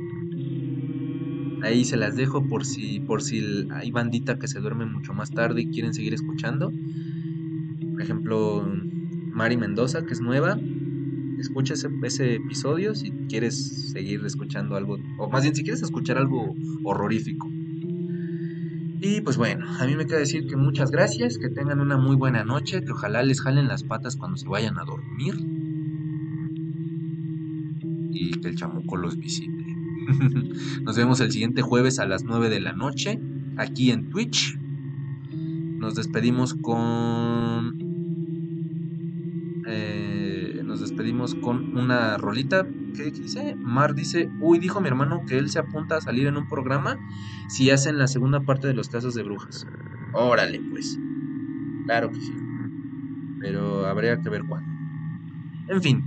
Ahí 1.62 1.84
se 1.84 1.96
las 1.96 2.16
dejo 2.16 2.46
por 2.46 2.64
si, 2.64 3.00
por 3.00 3.22
si 3.22 3.68
hay 3.72 3.90
bandita 3.90 4.38
que 4.38 4.48
se 4.48 4.60
duerme 4.60 4.86
mucho 4.86 5.12
más 5.12 5.30
tarde 5.30 5.62
y 5.62 5.66
quieren 5.68 5.92
seguir 5.92 6.14
escuchando. 6.14 6.72
Por 7.92 8.02
ejemplo, 8.02 8.66
Mari 9.32 9.56
Mendoza, 9.56 10.04
que 10.06 10.12
es 10.12 10.20
nueva. 10.20 10.58
Escucha 11.38 11.74
ese, 11.74 11.88
ese 12.02 12.34
episodio 12.36 12.94
si 12.94 13.10
quieres 13.28 13.92
seguir 13.92 14.24
escuchando 14.24 14.76
algo, 14.76 14.98
o 15.18 15.28
más 15.28 15.42
bien 15.42 15.54
si 15.54 15.62
quieres 15.62 15.82
escuchar 15.82 16.18
algo 16.18 16.54
horrorífico. 16.82 17.48
Y 19.00 19.20
pues 19.20 19.36
bueno, 19.36 19.64
a 19.78 19.86
mí 19.86 19.94
me 19.94 20.06
queda 20.06 20.18
decir 20.18 20.46
que 20.48 20.56
muchas 20.56 20.90
gracias, 20.90 21.38
que 21.38 21.48
tengan 21.48 21.80
una 21.80 21.96
muy 21.96 22.16
buena 22.16 22.44
noche, 22.44 22.82
que 22.82 22.92
ojalá 22.92 23.22
les 23.22 23.40
jalen 23.40 23.68
las 23.68 23.84
patas 23.84 24.16
cuando 24.16 24.36
se 24.36 24.48
vayan 24.48 24.78
a 24.78 24.84
dormir. 24.84 25.34
Y 28.10 28.30
que 28.40 28.48
el 28.48 28.56
chamuco 28.56 28.96
los 28.96 29.16
visite. 29.16 29.76
Nos 30.82 30.96
vemos 30.96 31.20
el 31.20 31.30
siguiente 31.30 31.62
jueves 31.62 32.00
a 32.00 32.06
las 32.06 32.24
9 32.24 32.48
de 32.48 32.60
la 32.60 32.72
noche, 32.72 33.20
aquí 33.56 33.92
en 33.92 34.10
Twitch. 34.10 34.58
Nos 35.78 35.94
despedimos 35.94 36.54
con... 36.54 37.78
Eh, 39.66 40.62
nos 40.64 40.80
despedimos 40.80 41.36
con 41.36 41.76
una 41.76 42.16
rolita. 42.16 42.66
¿Qué 42.94 43.10
dice? 43.10 43.54
Mar 43.56 43.94
dice, 43.94 44.30
uy, 44.40 44.58
dijo 44.58 44.80
mi 44.80 44.88
hermano 44.88 45.24
que 45.26 45.38
él 45.38 45.50
se 45.50 45.58
apunta 45.58 45.96
a 45.96 46.00
salir 46.00 46.26
en 46.26 46.36
un 46.36 46.48
programa 46.48 46.98
si 47.48 47.70
hacen 47.70 47.98
la 47.98 48.06
segunda 48.06 48.40
parte 48.40 48.66
de 48.66 48.74
los 48.74 48.88
casos 48.88 49.14
de 49.14 49.22
brujas. 49.22 49.66
Órale, 50.12 50.60
pues. 50.70 50.98
Claro 51.86 52.10
que 52.10 52.20
sí. 52.20 52.32
Pero 53.40 53.86
habría 53.86 54.20
que 54.20 54.28
ver 54.28 54.44
cuándo. 54.44 54.68
En 55.68 55.82
fin, 55.82 56.02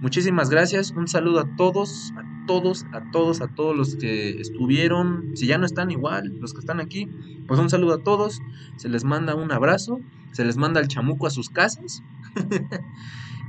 muchísimas 0.00 0.50
gracias. 0.50 0.92
Un 0.92 1.08
saludo 1.08 1.40
a 1.40 1.56
todos, 1.56 2.12
a 2.16 2.46
todos, 2.46 2.86
a 2.92 3.02
todos, 3.10 3.40
a 3.40 3.48
todos 3.48 3.76
los 3.76 3.96
que 3.96 4.40
estuvieron. 4.40 5.36
Si 5.36 5.46
ya 5.46 5.58
no 5.58 5.66
están 5.66 5.90
igual, 5.90 6.32
los 6.40 6.52
que 6.52 6.60
están 6.60 6.80
aquí, 6.80 7.08
pues 7.46 7.60
un 7.60 7.70
saludo 7.70 7.94
a 7.94 8.02
todos. 8.02 8.40
Se 8.76 8.88
les 8.88 9.04
manda 9.04 9.34
un 9.34 9.52
abrazo. 9.52 10.00
Se 10.32 10.44
les 10.44 10.56
manda 10.56 10.80
el 10.80 10.88
chamuco 10.88 11.26
a 11.26 11.30
sus 11.30 11.48
casas. 11.48 12.02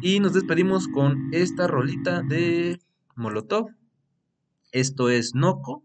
y 0.01 0.19
nos 0.19 0.33
despedimos 0.33 0.87
con 0.87 1.29
esta 1.31 1.67
rolita 1.67 2.21
de 2.21 2.79
Molotov. 3.15 3.69
Esto 4.71 5.09
es 5.09 5.35
Noco. 5.35 5.83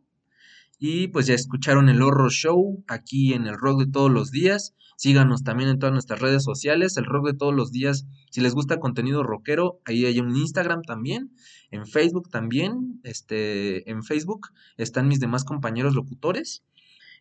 Y 0.78 1.08
pues 1.08 1.26
ya 1.26 1.34
escucharon 1.34 1.88
el 1.88 2.02
Horror 2.02 2.30
Show 2.30 2.84
aquí 2.88 3.34
en 3.34 3.46
el 3.46 3.56
Rock 3.56 3.80
de 3.80 3.90
todos 3.90 4.10
los 4.10 4.30
días. 4.30 4.74
Síganos 4.96 5.44
también 5.44 5.70
en 5.70 5.78
todas 5.78 5.92
nuestras 5.92 6.20
redes 6.20 6.42
sociales, 6.42 6.96
el 6.96 7.04
Rock 7.04 7.26
de 7.26 7.34
todos 7.34 7.54
los 7.54 7.70
días. 7.70 8.06
Si 8.30 8.40
les 8.40 8.54
gusta 8.54 8.80
contenido 8.80 9.22
rockero, 9.22 9.80
ahí 9.84 10.04
hay 10.06 10.18
un 10.20 10.34
Instagram 10.34 10.82
también, 10.82 11.32
en 11.70 11.86
Facebook 11.86 12.30
también. 12.30 13.00
Este, 13.04 13.90
en 13.90 14.02
Facebook 14.02 14.48
están 14.76 15.08
mis 15.08 15.20
demás 15.20 15.44
compañeros 15.44 15.94
locutores. 15.94 16.64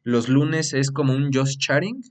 Los 0.03 0.29
lunes 0.29 0.73
es 0.73 0.91
como 0.91 1.13
un 1.13 1.31
Just 1.33 1.59
Chatting. 1.59 2.01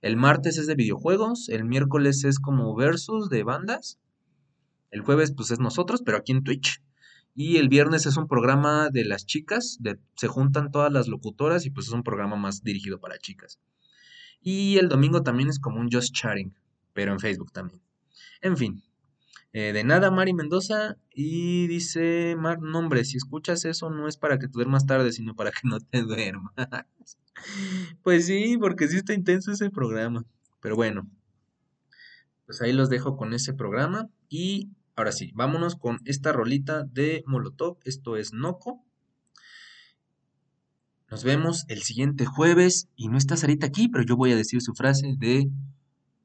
El 0.00 0.16
martes 0.16 0.58
es 0.58 0.66
de 0.66 0.74
videojuegos. 0.74 1.48
El 1.48 1.64
miércoles 1.64 2.24
es 2.24 2.38
como 2.38 2.74
versus 2.74 3.28
de 3.28 3.42
bandas. 3.42 3.98
El 4.94 5.00
jueves 5.00 5.32
pues 5.32 5.50
es 5.50 5.58
nosotros, 5.58 6.02
pero 6.04 6.18
aquí 6.18 6.30
en 6.30 6.44
Twitch. 6.44 6.80
Y 7.34 7.56
el 7.56 7.68
viernes 7.68 8.06
es 8.06 8.16
un 8.16 8.28
programa 8.28 8.90
de 8.90 9.04
las 9.04 9.26
chicas, 9.26 9.80
se 10.14 10.28
juntan 10.28 10.70
todas 10.70 10.92
las 10.92 11.08
locutoras 11.08 11.66
y 11.66 11.70
pues 11.70 11.88
es 11.88 11.92
un 11.92 12.04
programa 12.04 12.36
más 12.36 12.62
dirigido 12.62 13.00
para 13.00 13.18
chicas. 13.18 13.58
Y 14.40 14.78
el 14.78 14.88
domingo 14.88 15.24
también 15.24 15.48
es 15.48 15.58
como 15.58 15.80
un 15.80 15.90
Just 15.90 16.14
Chatting, 16.14 16.54
pero 16.92 17.12
en 17.12 17.18
Facebook 17.18 17.50
también. 17.50 17.82
En 18.40 18.56
fin, 18.56 18.84
eh, 19.52 19.72
de 19.72 19.82
nada, 19.82 20.12
Mari 20.12 20.32
Mendoza. 20.32 20.96
Y 21.12 21.66
dice 21.66 22.36
Mar, 22.38 22.60
nombre, 22.60 23.04
si 23.04 23.16
escuchas 23.16 23.64
eso 23.64 23.90
no 23.90 24.06
es 24.06 24.16
para 24.16 24.38
que 24.38 24.46
te 24.46 24.52
duermas 24.52 24.86
tarde, 24.86 25.10
sino 25.10 25.34
para 25.34 25.50
que 25.50 25.66
no 25.66 25.80
te 25.80 26.02
duermas. 26.04 26.54
pues 28.04 28.26
sí, 28.26 28.56
porque 28.60 28.86
sí 28.86 28.98
está 28.98 29.12
intenso 29.12 29.50
ese 29.50 29.70
programa. 29.70 30.24
Pero 30.60 30.76
bueno, 30.76 31.10
pues 32.46 32.62
ahí 32.62 32.72
los 32.72 32.90
dejo 32.90 33.16
con 33.16 33.34
ese 33.34 33.54
programa. 33.54 34.08
Y 34.28 34.70
ahora 34.96 35.12
sí, 35.12 35.30
vámonos 35.34 35.76
con 35.76 36.00
esta 36.04 36.32
rolita 36.32 36.84
de 36.84 37.22
Molotov. 37.26 37.78
Esto 37.84 38.16
es 38.16 38.32
Noco. 38.32 38.84
Nos 41.10 41.22
vemos 41.22 41.64
el 41.68 41.82
siguiente 41.82 42.26
jueves. 42.26 42.88
Y 42.96 43.08
no 43.08 43.18
está 43.18 43.36
Sarita 43.36 43.66
aquí, 43.66 43.88
pero 43.88 44.04
yo 44.04 44.16
voy 44.16 44.32
a 44.32 44.36
decir 44.36 44.62
su 44.62 44.74
frase 44.74 45.14
de 45.18 45.50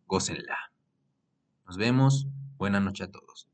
gócenla. 0.08 0.72
Nos 1.66 1.78
vemos. 1.78 2.28
Buenas 2.58 2.82
noches 2.82 3.08
a 3.08 3.12
todos. 3.12 3.49